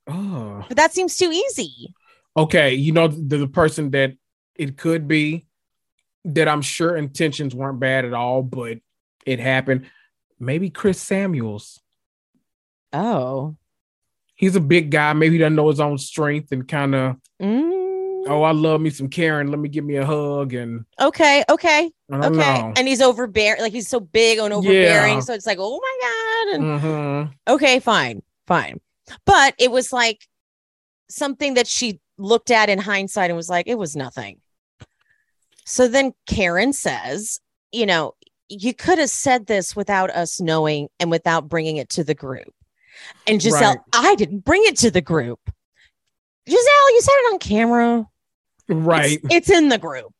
Oh, 0.06 0.64
But 0.68 0.76
that 0.76 0.92
seems 0.94 1.16
too 1.16 1.30
easy. 1.32 1.94
okay. 2.36 2.74
You 2.74 2.92
know 2.92 3.08
the, 3.08 3.38
the 3.38 3.48
person 3.48 3.90
that 3.92 4.12
it 4.54 4.76
could 4.76 5.06
be 5.08 5.46
that 6.24 6.48
I'm 6.48 6.62
sure 6.62 6.96
intentions 6.96 7.54
weren't 7.54 7.78
bad 7.80 8.04
at 8.04 8.14
all, 8.14 8.42
but 8.42 8.78
it 9.24 9.38
happened. 9.40 9.88
Maybe 10.40 10.70
Chris 10.70 11.00
Samuels. 11.00 11.80
Oh. 12.92 13.56
He's 14.34 14.56
a 14.56 14.60
big 14.60 14.90
guy. 14.90 15.12
Maybe 15.14 15.34
he 15.36 15.38
doesn't 15.38 15.54
know 15.56 15.68
his 15.68 15.80
own 15.80 15.98
strength 15.98 16.52
and 16.52 16.66
kind 16.68 16.94
of, 16.94 17.16
Mm, 17.40 18.24
oh, 18.28 18.42
I 18.42 18.52
love 18.52 18.80
me 18.80 18.88
some 18.90 19.08
Karen. 19.08 19.48
Let 19.50 19.58
me 19.60 19.68
give 19.68 19.84
me 19.84 19.96
a 19.96 20.04
hug 20.06 20.54
and 20.54 20.84
okay. 21.00 21.44
Okay. 21.48 21.90
Okay. 22.12 22.28
know. 22.30 22.72
And 22.76 22.88
he's 22.88 23.02
overbearing. 23.02 23.60
Like 23.60 23.72
he's 23.72 23.88
so 23.88 24.00
big 24.00 24.38
and 24.38 24.52
overbearing. 24.54 25.14
Yeah. 25.14 25.20
So 25.20 25.32
it's 25.34 25.46
like, 25.46 25.58
oh 25.60 25.78
my 25.80 25.98
God. 26.00 26.54
And 26.54 26.80
Mhm. 26.80 27.32
okay, 27.48 27.78
fine, 27.80 28.22
fine. 28.46 28.80
But 29.24 29.54
it 29.58 29.70
was 29.70 29.92
like 29.92 30.26
something 31.08 31.54
that 31.54 31.66
she 31.66 32.00
looked 32.18 32.50
at 32.50 32.68
in 32.68 32.78
hindsight 32.78 33.30
and 33.30 33.36
was 33.36 33.48
like, 33.48 33.66
it 33.66 33.78
was 33.78 33.94
nothing. 33.96 34.40
So 35.64 35.88
then 35.88 36.12
Karen 36.26 36.72
says, 36.72 37.40
you 37.72 37.86
know, 37.86 38.14
you 38.48 38.72
could 38.72 38.98
have 38.98 39.10
said 39.10 39.46
this 39.46 39.74
without 39.74 40.10
us 40.10 40.40
knowing 40.40 40.88
and 41.00 41.10
without 41.10 41.48
bringing 41.48 41.76
it 41.76 41.88
to 41.90 42.04
the 42.04 42.14
group. 42.14 42.52
And 43.26 43.40
Gizelle, 43.40 43.60
Right. 43.60 43.78
I 43.92 44.14
didn't 44.14 44.44
bring 44.44 44.62
it 44.64 44.76
to 44.78 44.90
the 44.90 45.00
group. 45.00 45.40
Gizelle, 46.48 46.90
you 46.90 47.00
said 47.00 47.12
it 47.12 47.32
on 47.32 47.38
camera. 47.40 48.06
Right. 48.68 49.18
It's, 49.24 49.34
it's 49.34 49.50
in 49.50 49.68
the 49.68 49.78
group. 49.78 50.12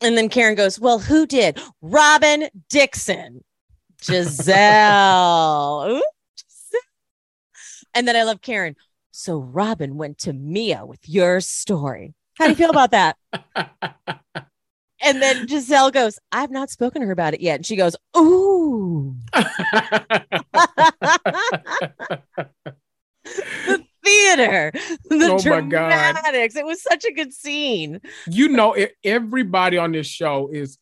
And 0.00 0.16
then 0.16 0.28
Karen 0.28 0.54
goes, 0.54 0.80
Well, 0.80 0.98
who 0.98 1.26
did? 1.26 1.60
Robyn 1.82 2.48
Dixon. 2.68 3.44
Gizelle. 4.02 6.00
And 7.96 8.06
then 8.06 8.14
I 8.14 8.24
love 8.24 8.42
Karen. 8.42 8.76
So 9.10 9.40
Robyn 9.40 9.94
went 9.94 10.18
to 10.18 10.34
Mia 10.34 10.84
with 10.84 11.08
your 11.08 11.40
story. 11.40 12.14
How 12.34 12.44
do 12.44 12.50
you 12.50 12.56
feel 12.56 12.70
about 12.70 12.90
that? 12.90 13.16
And 15.02 15.20
then 15.20 15.46
Gizelle 15.46 15.92
goes, 15.92 16.18
I've 16.32 16.50
not 16.50 16.70
spoken 16.70 17.02
to 17.02 17.06
her 17.06 17.12
about 17.12 17.34
it 17.34 17.42
yet. 17.42 17.56
And 17.56 17.66
she 17.66 17.76
goes, 17.76 17.94
Ooh. 18.16 19.14
the 19.34 19.44
theater, 24.02 24.72
the 25.04 25.32
Oh 25.32 25.38
dramatics. 25.38 26.56
It 26.56 26.64
was 26.64 26.82
such 26.82 27.04
a 27.04 27.12
good 27.12 27.34
scene. 27.34 28.00
you 28.26 28.48
know, 28.48 28.74
everybody 29.04 29.76
on 29.76 29.92
this 29.92 30.06
show 30.06 30.48
is 30.50 30.78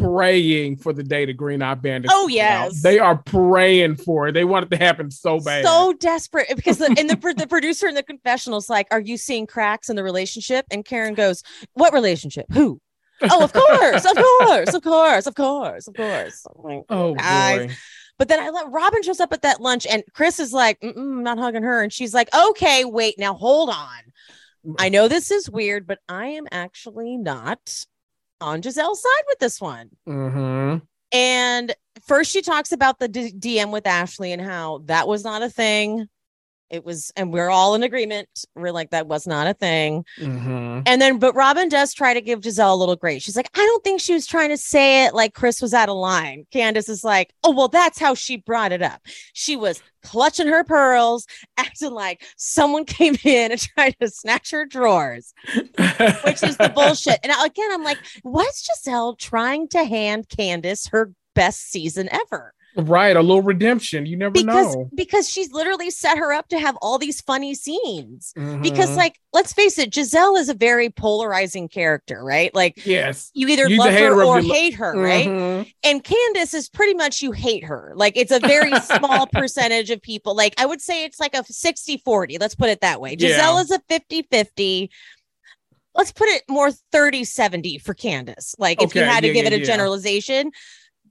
praying 0.00 0.76
for 0.76 0.92
the 0.92 1.02
day 1.02 1.24
the 1.24 1.32
Green 1.32 1.62
Eye 1.62 1.74
Bandits. 1.74 2.12
Oh, 2.14 2.22
come 2.22 2.30
out. 2.30 2.32
yes. 2.32 2.82
they 2.82 2.98
are 2.98 3.16
praying 3.16 3.96
for 3.96 4.28
it. 4.28 4.32
They 4.32 4.44
want 4.44 4.66
it 4.66 4.76
to 4.76 4.82
happen 4.82 5.10
so 5.10 5.40
bad. 5.40 5.64
So 5.64 5.92
desperate 5.94 6.48
because 6.54 6.78
the, 6.78 6.86
and 6.98 7.08
the, 7.08 7.34
the 7.36 7.46
producer 7.46 7.86
in 7.86 7.94
the 7.94 8.02
confessional's 8.02 8.68
like, 8.68 8.86
Are 8.90 9.00
you 9.00 9.16
seeing 9.16 9.46
cracks 9.46 9.88
in 9.88 9.96
the 9.96 10.04
relationship? 10.04 10.66
And 10.70 10.84
Karen 10.84 11.14
goes, 11.14 11.42
What 11.74 11.92
relationship? 11.92 12.46
Who? 12.52 12.80
Oh, 13.22 13.44
of 13.44 13.52
course, 13.52 14.04
of 14.04 14.16
course, 14.16 14.74
of 14.74 14.82
course, 14.82 15.26
of 15.26 15.34
course, 15.34 15.86
of 15.86 15.94
course. 15.94 16.46
I'm 16.46 16.62
like, 16.62 16.84
oh, 16.90 17.08
oh 17.10 17.14
guys. 17.14 17.66
boy. 17.68 17.74
But 18.18 18.28
then 18.28 18.40
I 18.40 18.50
let 18.50 18.70
Robyn 18.70 19.02
shows 19.02 19.20
up 19.20 19.32
at 19.32 19.42
that 19.42 19.60
lunch, 19.60 19.86
and 19.86 20.02
Chris 20.12 20.38
is 20.38 20.52
like, 20.52 20.80
Mm-mm, 20.80 20.96
I'm 20.96 21.22
not 21.22 21.38
hugging 21.38 21.62
her, 21.62 21.82
and 21.82 21.92
she's 21.92 22.14
like, 22.14 22.28
Okay, 22.34 22.84
wait, 22.84 23.18
now 23.18 23.34
hold 23.34 23.70
on. 23.70 24.02
Mm. 24.66 24.74
I 24.78 24.88
know 24.88 25.08
this 25.08 25.30
is 25.30 25.50
weird, 25.50 25.86
but 25.86 25.98
I 26.08 26.26
am 26.28 26.46
actually 26.50 27.16
not 27.16 27.86
on 28.44 28.62
Gizelle's 28.62 29.02
side 29.02 29.24
with 29.28 29.38
this 29.38 29.60
one. 29.60 29.90
hmm 30.06 30.76
And 31.12 31.74
first, 32.06 32.30
she 32.30 32.42
talks 32.42 32.72
about 32.72 32.98
the 32.98 33.08
D- 33.08 33.32
DM 33.32 33.72
with 33.72 33.86
Ashley 33.86 34.32
and 34.32 34.42
how 34.42 34.82
that 34.86 35.08
was 35.08 35.24
not 35.24 35.42
a 35.42 35.50
thing. 35.50 36.08
It 36.74 36.84
was, 36.84 37.12
and 37.14 37.32
we're 37.32 37.50
all 37.50 37.76
in 37.76 37.84
agreement. 37.84 38.28
We're 38.56 38.72
like, 38.72 38.90
that 38.90 39.06
was 39.06 39.28
not 39.28 39.46
a 39.46 39.54
thing. 39.54 40.04
hmm 40.18 40.80
And 40.86 41.00
then, 41.00 41.18
but 41.20 41.34
Robyn 41.36 41.68
does 41.68 41.94
try 41.94 42.12
to 42.12 42.20
give 42.20 42.40
Gizelle 42.40 42.72
a 42.72 42.76
little 42.76 42.96
grace. 42.96 43.22
She's 43.22 43.36
like, 43.36 43.48
I 43.54 43.60
don't 43.60 43.84
think 43.84 44.00
she 44.00 44.12
was 44.12 44.26
trying 44.26 44.48
to 44.48 44.56
say 44.56 45.06
it 45.06 45.14
like 45.14 45.34
Chris 45.34 45.62
was 45.62 45.72
out 45.72 45.88
of 45.88 45.96
line. 45.96 46.46
Candiace 46.50 46.88
is 46.88 47.04
like, 47.04 47.32
oh, 47.44 47.52
well, 47.52 47.68
that's 47.68 47.98
how 47.98 48.14
she 48.14 48.38
brought 48.38 48.72
it 48.72 48.82
up. 48.82 49.00
She 49.34 49.54
was 49.54 49.80
clutching 50.02 50.48
her 50.48 50.64
pearls, 50.64 51.26
acting 51.56 51.92
like 51.92 52.24
someone 52.36 52.84
came 52.86 53.16
in 53.22 53.52
and 53.52 53.60
tried 53.60 53.94
to 54.00 54.08
snatch 54.08 54.50
her 54.50 54.66
drawers, 54.66 55.32
which 55.54 56.42
is 56.42 56.56
the 56.56 56.72
bullshit. 56.74 57.20
And 57.22 57.32
again, 57.44 57.70
I'm 57.72 57.84
like, 57.84 57.98
was 58.24 58.66
Gizelle 58.66 59.16
trying 59.16 59.68
to 59.68 59.84
hand 59.84 60.28
Candiace 60.28 60.88
her 60.88 61.12
best 61.34 61.70
season 61.70 62.08
ever? 62.10 62.52
Right. 62.76 63.16
A 63.16 63.20
little 63.20 63.42
redemption. 63.42 64.04
You 64.04 64.16
never 64.16 64.32
Because 64.32 64.74
know. 64.74 64.90
because 64.94 65.30
she's 65.30 65.52
literally 65.52 65.90
set 65.90 66.18
her 66.18 66.32
up 66.32 66.48
to 66.48 66.58
have 66.58 66.76
all 66.82 66.98
these 66.98 67.20
funny 67.20 67.54
scenes. 67.54 68.32
Because 68.34 68.90
Mhm. 68.90 68.96
like, 68.96 69.20
let's 69.32 69.52
face 69.52 69.78
it, 69.78 69.90
Gizelle 69.90 70.36
is 70.38 70.48
a 70.48 70.54
very 70.54 70.90
polarizing 70.90 71.68
character, 71.68 72.24
right? 72.24 72.52
Like 72.54 72.84
yes. 72.84 73.30
you 73.32 73.46
either 73.48 73.68
You 73.68 73.78
love 73.78 73.92
her 73.94 74.12
or 74.24 74.42
lo- 74.42 74.52
hate 74.52 74.74
her, 74.74 74.92
right? 75.00 75.28
Mhm. 75.28 75.72
And 75.84 76.02
Candiace 76.02 76.52
is 76.54 76.68
pretty 76.68 76.94
much 76.94 77.22
you 77.22 77.30
hate 77.32 77.64
her. 77.64 77.92
Like 77.94 78.16
it's 78.16 78.32
a 78.32 78.40
very 78.40 78.72
small 78.80 79.26
percentage 79.28 79.90
of 79.90 80.02
people. 80.02 80.34
Like 80.34 80.54
I 80.58 80.66
would 80.66 80.80
say 80.80 81.04
it's 81.04 81.20
like 81.20 81.34
a 81.36 81.44
60 81.44 81.98
40. 81.98 82.38
Let's 82.38 82.56
put 82.56 82.70
it 82.70 82.80
that 82.80 83.00
way. 83.00 83.14
Yeah. 83.18 83.38
Gizelle 83.38 83.62
is 83.62 83.70
a 83.70 83.78
50 83.88 84.22
50. 84.22 84.90
Let's 85.96 86.10
put 86.10 86.26
it 86.28 86.42
more 86.48 86.72
30 86.90 87.22
70 87.22 87.78
for 87.78 87.94
Candiace. 87.94 88.56
Like 88.58 88.82
if 88.82 88.96
you 88.96 89.02
had 89.04 89.20
to 89.20 89.28
yeah, 89.28 89.32
give 89.32 89.44
yeah, 89.44 89.50
it 89.52 89.56
a 89.56 89.58
yeah. 89.60 89.64
generalization, 89.64 90.50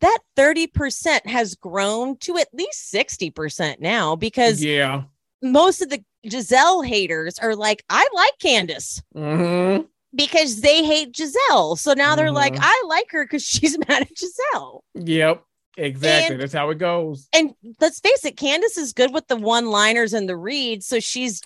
that 0.04 0.20
30% 0.38 1.26
has 1.26 1.56
grown 1.56 2.18
to 2.18 2.38
at 2.38 2.48
least 2.54 2.94
60% 2.94 3.80
now 3.80 4.16
because 4.16 4.64
Yeah. 4.64 5.04
most 5.42 5.82
of 5.82 5.90
the 5.90 6.04
Gizelle 6.26 6.86
haters 6.86 7.38
are 7.40 7.56
like, 7.56 7.84
I 7.90 8.08
like 8.14 8.34
Candiace 8.40 9.02
hmm 9.14 9.78
because 10.16 10.62
they 10.62 10.84
hate 10.86 11.12
Gizelle. 11.12 11.76
So 11.78 11.94
now 11.94 12.16
they're 12.16 12.32
like. 12.32 12.54
I 12.60 12.84
like 12.88 13.08
her 13.10 13.26
because 13.26 13.44
she's 13.44 13.76
mad 13.90 14.04
at 14.04 14.16
Giselle. 14.16 14.84
Yep. 14.94 15.44
Exactly. 15.76 16.34
And- 16.36 16.42
That's 16.42 16.54
how 16.54 16.70
it 16.70 16.78
goes. 16.78 17.28
And 17.34 17.56
let's 17.82 18.00
face 18.00 18.24
it, 18.24 18.38
Candiace 18.38 18.78
is 18.78 18.94
good 18.94 19.12
with 19.12 19.28
the 19.28 19.36
one 19.36 19.72
liners 19.72 20.14
and 20.14 20.30
the 20.30 20.38
reads. 20.38 20.86
So 20.86 21.00
she's 21.00 21.42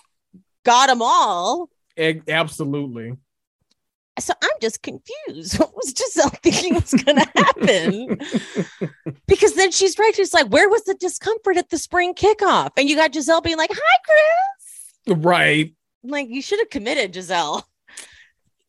got 0.66 0.88
them 0.88 1.00
all. 1.00 1.70
Absolutely. 1.96 3.14
So 4.20 4.34
I'm 4.42 4.50
just 4.60 4.82
confused. 4.82 5.58
What 5.58 5.74
was 5.74 5.94
Gizelle 5.94 6.36
thinking 6.42 6.74
was 6.74 6.94
going 6.94 7.18
to 7.18 7.28
happen? 7.36 8.90
because 9.26 9.54
then 9.54 9.70
she's 9.70 9.98
right. 9.98 10.14
She's 10.14 10.34
like, 10.34 10.48
where 10.48 10.68
was 10.68 10.84
the 10.84 10.94
discomfort 10.94 11.56
at 11.56 11.70
the 11.70 11.78
spring 11.78 12.14
kickoff? 12.14 12.70
And 12.76 12.88
you 12.88 12.96
got 12.96 13.12
Gizelle 13.12 13.42
being 13.42 13.56
like, 13.56 13.70
hi, 13.72 13.98
Chris. 15.06 15.18
right. 15.24 15.74
Like, 16.02 16.28
you 16.28 16.42
should 16.42 16.58
have 16.60 16.70
committed, 16.70 17.12
Gizelle. 17.12 17.62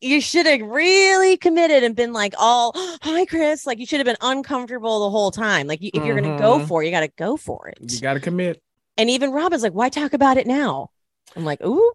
You 0.00 0.20
should 0.20 0.46
have 0.46 0.60
really 0.62 1.36
committed 1.36 1.84
and 1.84 1.94
been 1.94 2.12
like, 2.12 2.34
all, 2.38 2.72
hi, 3.02 3.24
Chris. 3.26 3.66
Like, 3.66 3.78
you 3.78 3.86
should 3.86 3.98
have 3.98 4.06
been 4.06 4.16
uncomfortable 4.20 5.00
the 5.00 5.10
whole 5.10 5.30
time. 5.30 5.66
Like, 5.66 5.82
you, 5.82 5.90
if 5.94 6.04
you're 6.04 6.20
going 6.20 6.24
to 6.24 6.42
mm-hmm. 6.42 6.60
go 6.60 6.66
for 6.66 6.82
it, 6.82 6.86
you 6.86 6.92
got 6.92 7.00
to 7.00 7.12
go 7.16 7.36
for 7.36 7.68
it. 7.68 7.78
You 7.80 8.00
got 8.00 8.14
to 8.14 8.20
commit. 8.20 8.62
And 8.96 9.08
even 9.10 9.30
Robyn's 9.30 9.62
like, 9.62 9.72
why 9.72 9.88
talk 9.88 10.12
about 10.12 10.36
it 10.36 10.46
now? 10.46 10.90
I'm 11.36 11.44
like, 11.44 11.62
ooh. 11.62 11.92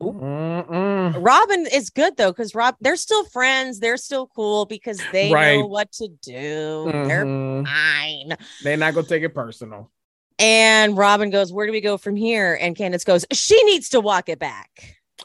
Robyn 0.00 1.66
is 1.72 1.90
good 1.90 2.16
though, 2.16 2.30
because 2.30 2.54
Rob, 2.54 2.76
they're 2.80 2.96
still 2.96 3.24
friends. 3.24 3.80
They're 3.80 3.96
still 3.96 4.28
cool 4.28 4.64
because 4.66 5.00
they 5.12 5.30
know 5.60 5.66
what 5.66 5.90
to 5.92 6.08
do. 6.22 6.90
They're 6.92 7.24
Mhm. 7.24 7.66
fine. 7.66 8.36
They're 8.62 8.76
not 8.76 8.94
gonna 8.94 9.06
take 9.06 9.22
it 9.22 9.34
personal. 9.34 9.90
And 10.38 10.96
Robyn 10.96 11.30
goes, 11.30 11.52
Where 11.52 11.66
do 11.66 11.72
we 11.72 11.80
go 11.80 11.98
from 11.98 12.14
here? 12.14 12.56
And 12.60 12.76
Candiace 12.76 13.04
goes, 13.04 13.24
She 13.32 13.60
needs 13.64 13.88
to 13.90 14.00
walk 14.00 14.28
it 14.28 14.38
back. 14.38 14.96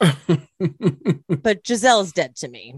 But 1.42 1.62
Gizelle's 1.62 2.12
dead 2.12 2.34
to 2.36 2.48
me. 2.48 2.74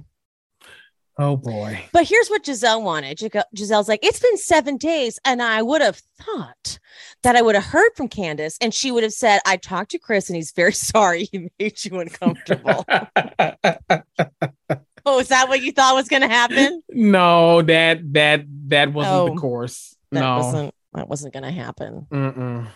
Oh 1.18 1.36
boy. 1.36 1.82
But 1.92 2.06
here's 2.06 2.28
what 2.28 2.44
Gizelle 2.44 2.82
wanted. 2.82 3.16
Gi- 3.18 3.30
Gizelle's 3.56 3.88
like, 3.88 4.00
It's 4.04 4.20
been 4.20 4.36
seven 4.36 4.76
days. 4.76 5.18
And 5.24 5.40
I 5.42 5.62
would 5.62 5.80
have 5.80 5.96
thought 6.20 6.78
that 7.22 7.36
I 7.36 7.42
would 7.42 7.54
have 7.54 7.64
heard 7.64 7.90
from 7.96 8.08
Candiace 8.08 8.58
and 8.60 8.74
she 8.74 8.90
would 8.90 9.02
have 9.02 9.12
said, 9.14 9.40
I 9.46 9.56
talked 9.56 9.92
to 9.92 9.98
Chris 9.98 10.28
and 10.28 10.36
he's 10.36 10.52
very 10.52 10.72
sorry 10.74 11.28
he 11.32 11.48
made 11.58 11.82
you 11.84 12.00
uncomfortable. 12.00 12.84
oh, 15.06 15.18
is 15.20 15.28
that 15.28 15.48
what 15.48 15.62
you 15.62 15.72
thought 15.72 15.94
was 15.94 16.08
going 16.08 16.22
to 16.22 16.28
happen? 16.28 16.82
no, 16.90 17.62
that 17.62 18.12
that 18.12 18.44
that 18.68 18.92
wasn't 18.92 19.14
Oh, 19.14 19.28
the 19.34 19.40
course. 19.40 19.96
That 20.12 20.20
no. 20.20 20.36
wasn't 20.36 20.74
that 20.92 21.08
wasn't 21.08 21.32
going 21.32 21.44
to 21.44 21.50
happen. 21.50 22.06
Mm-mm. 22.10 22.68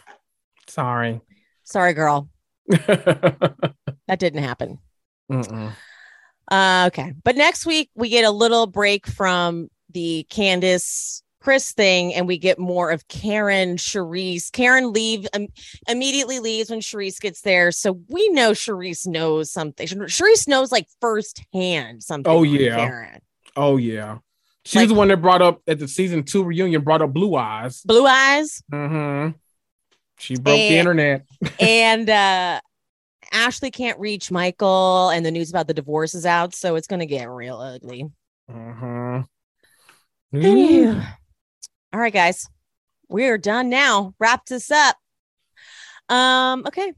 Sorry. 0.67 1.21
Sorry, 1.65 1.93
girl. 1.95 2.29
That 4.09 4.19
didn't 4.19 4.43
happen. 4.43 4.79
Uh, 6.51 6.85
okay. 6.89 7.15
But 7.23 7.37
next 7.37 7.67
week 7.67 7.91
we 7.95 8.09
get 8.09 8.25
a 8.25 8.31
little 8.31 8.67
break 8.67 9.07
from 9.07 9.69
the 9.91 10.27
Candiace 10.31 11.23
Chris 11.41 11.73
thing 11.73 12.13
and 12.15 12.27
we 12.27 12.37
get 12.37 12.59
more 12.59 12.91
of 12.91 13.09
Karen 13.09 13.77
Charisse. 13.77 14.53
Karen 14.53 14.93
leave 14.93 15.27
um, 15.33 15.47
immediately 15.89 16.39
leaves 16.39 16.69
when 16.71 16.81
Charisse 16.81 17.19
gets 17.21 17.41
there. 17.43 17.73
So 17.73 18.01
we 18.09 18.29
know 18.31 18.51
Charisse 18.51 19.07
knows 19.07 19.51
something. 19.51 19.87
Charisse 19.87 20.47
knows 20.47 20.71
like 20.71 20.87
firsthand 21.01 22.03
something. 22.03 22.31
Oh, 22.31 22.43
yeah. 22.43 22.77
Karen. 22.77 23.21
Oh 23.57 23.77
yeah. 23.79 24.19
She's 24.65 24.77
Like- 24.83 24.89
the 24.89 24.95
one 24.95 25.09
that 25.09 25.23
brought 25.23 25.41
up 25.43 25.63
at 25.67 25.79
the 25.79 25.89
season 25.89 26.25
two 26.25 26.45
reunion, 26.45 26.83
brought 26.83 27.01
up 27.01 27.13
blue 27.13 27.35
eyes. 27.37 27.81
Blue 27.83 28.07
eyes. 28.07 28.63
Mm-hmm. 28.73 29.37
She 30.19 30.35
broke 30.37 30.57
the 30.57 30.77
internet. 30.77 31.25
and 31.61 32.11
uh 32.11 32.61
Ashley 33.33 33.71
can't 33.71 33.99
reach 33.99 34.31
Michael 34.31 35.11
and 35.11 35.25
the 35.25 35.31
news 35.31 35.51
about 35.51 35.67
the 35.67 35.75
divorce 35.75 36.15
is 36.15 36.27
out. 36.27 36.55
So 36.55 36.75
it's 36.77 36.87
gonna 36.87 37.07
get 37.07 37.29
real 37.29 37.59
ugly. 37.59 38.11
Mm-hmm. 38.51 39.21
Anywho. 40.37 41.07
All 41.93 42.01
right, 42.01 42.13
guys. 42.13 42.49
We're 43.09 43.39
done 43.39 43.69
now. 43.69 44.15
Wrap 44.21 44.47
this 44.47 44.71
up. 44.71 44.97
Um, 46.09 46.65
okay. 46.67 46.93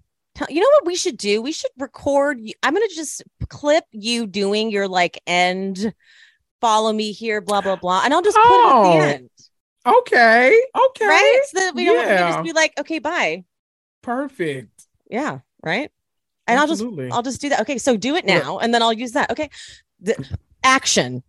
You 0.48 0.60
know 0.60 0.68
what 0.68 0.86
we 0.86 0.94
should 0.96 1.16
do? 1.18 1.42
We 1.42 1.52
should 1.52 1.70
record. 1.78 2.38
I'm 2.62 2.74
gonna 2.74 2.86
just 2.94 3.22
clip 3.48 3.84
you 3.92 4.26
doing 4.26 4.70
your 4.70 4.88
like 4.88 5.20
end 5.26 5.94
follow 6.60 6.92
me 6.92 7.12
here, 7.12 7.40
blah 7.40 7.60
blah 7.60 7.76
blah. 7.76 8.02
And 8.04 8.14
I'll 8.14 8.22
just 8.22 8.36
put 8.36 8.44
it 8.44 8.66
at 8.66 8.72
Oh, 8.72 8.82
the 8.98 9.04
end. 9.14 9.30
Okay. 9.84 10.62
Okay. 10.88 11.06
Right? 11.06 11.40
So 11.46 11.58
that 11.60 11.74
we 11.74 11.84
don't 11.84 11.96
we 11.98 12.02
can 12.04 12.10
Yeah. 12.10 12.32
just 12.32 12.44
be 12.44 12.52
like, 12.52 12.72
okay, 12.78 12.98
bye. 12.98 13.44
Perfect. 14.02 14.86
Yeah, 15.10 15.40
right. 15.62 15.90
And 16.46 16.58
I'll 16.58 16.66
just 16.66 16.84
I'll 17.12 17.22
just 17.22 17.40
do 17.40 17.50
that. 17.50 17.60
Okay, 17.60 17.78
so 17.78 17.96
do 17.96 18.16
it 18.16 18.24
now, 18.24 18.58
and 18.58 18.74
then 18.74 18.82
I'll 18.82 18.92
use 18.92 19.12
that. 19.12 19.30
Okay. 19.30 19.50
The, 20.00 20.16
action. 20.62 21.22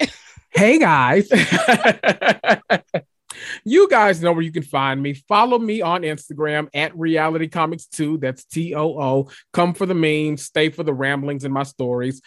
Hey 0.52 0.80
guys. 0.80 1.30
you 3.64 3.88
guys 3.88 4.20
know 4.20 4.32
where 4.32 4.42
you 4.42 4.50
can 4.50 4.64
find 4.64 5.00
me. 5.00 5.14
Follow 5.14 5.60
me 5.60 5.80
on 5.80 6.02
Instagram 6.02 6.66
at 6.74 6.98
Reality 6.98 7.46
Comics 7.46 7.86
2. 7.86 8.18
That's 8.18 8.44
T 8.44 8.74
O 8.74 9.00
O. 9.00 9.30
Come 9.52 9.74
for 9.74 9.86
the 9.86 9.94
memes, 9.94 10.42
stay 10.42 10.70
for 10.70 10.82
the 10.82 10.92
ramblings 10.92 11.44
in 11.44 11.52
my 11.52 11.62
stories. 11.62 12.20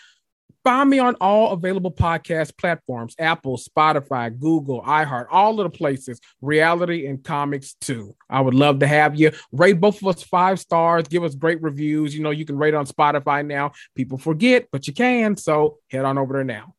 Find 0.63 0.89
me 0.89 0.99
on 0.99 1.15
all 1.15 1.51
available 1.51 1.91
podcast 1.91 2.57
platforms 2.57 3.15
Apple, 3.19 3.57
Spotify, 3.57 4.37
Google, 4.37 4.81
iHeart, 4.81 5.27
all 5.29 5.59
of 5.59 5.69
the 5.69 5.77
places. 5.77 6.21
Reality 6.41 7.05
and 7.05 7.21
Comics 7.23 7.73
too. 7.81 8.15
I 8.29 8.39
would 8.39 8.53
love 8.53 8.79
to 8.79 8.87
have 8.87 9.15
you. 9.15 9.31
Rate 9.51 9.81
both 9.81 10.01
of 10.01 10.07
us 10.07 10.23
five 10.23 10.59
stars. 10.59 11.07
Give 11.07 11.23
us 11.23 11.35
great 11.35 11.61
reviews. 11.61 12.15
You 12.15 12.23
know, 12.23 12.31
you 12.31 12.45
can 12.45 12.57
rate 12.57 12.73
on 12.73 12.85
Spotify 12.85 13.45
now. 13.45 13.73
People 13.95 14.17
forget, 14.17 14.67
but 14.71 14.87
you 14.87 14.93
can. 14.93 15.35
So 15.35 15.79
head 15.89 16.05
on 16.05 16.17
over 16.17 16.33
there 16.33 16.45
now. 16.45 16.75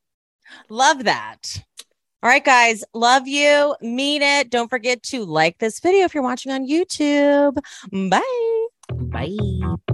Love 0.70 1.04
that. 1.04 1.62
All 2.22 2.30
right, 2.30 2.44
guys. 2.44 2.84
Love 2.94 3.28
you. 3.28 3.76
Mean 3.82 4.22
it. 4.22 4.48
Don't 4.48 4.70
forget 4.70 5.02
to 5.04 5.26
like 5.26 5.58
this 5.58 5.78
video 5.80 6.06
if 6.06 6.14
you're 6.14 6.22
watching 6.22 6.52
on 6.52 6.66
YouTube. 6.66 7.58
Bye. 8.10 8.66
Bye. 8.90 9.93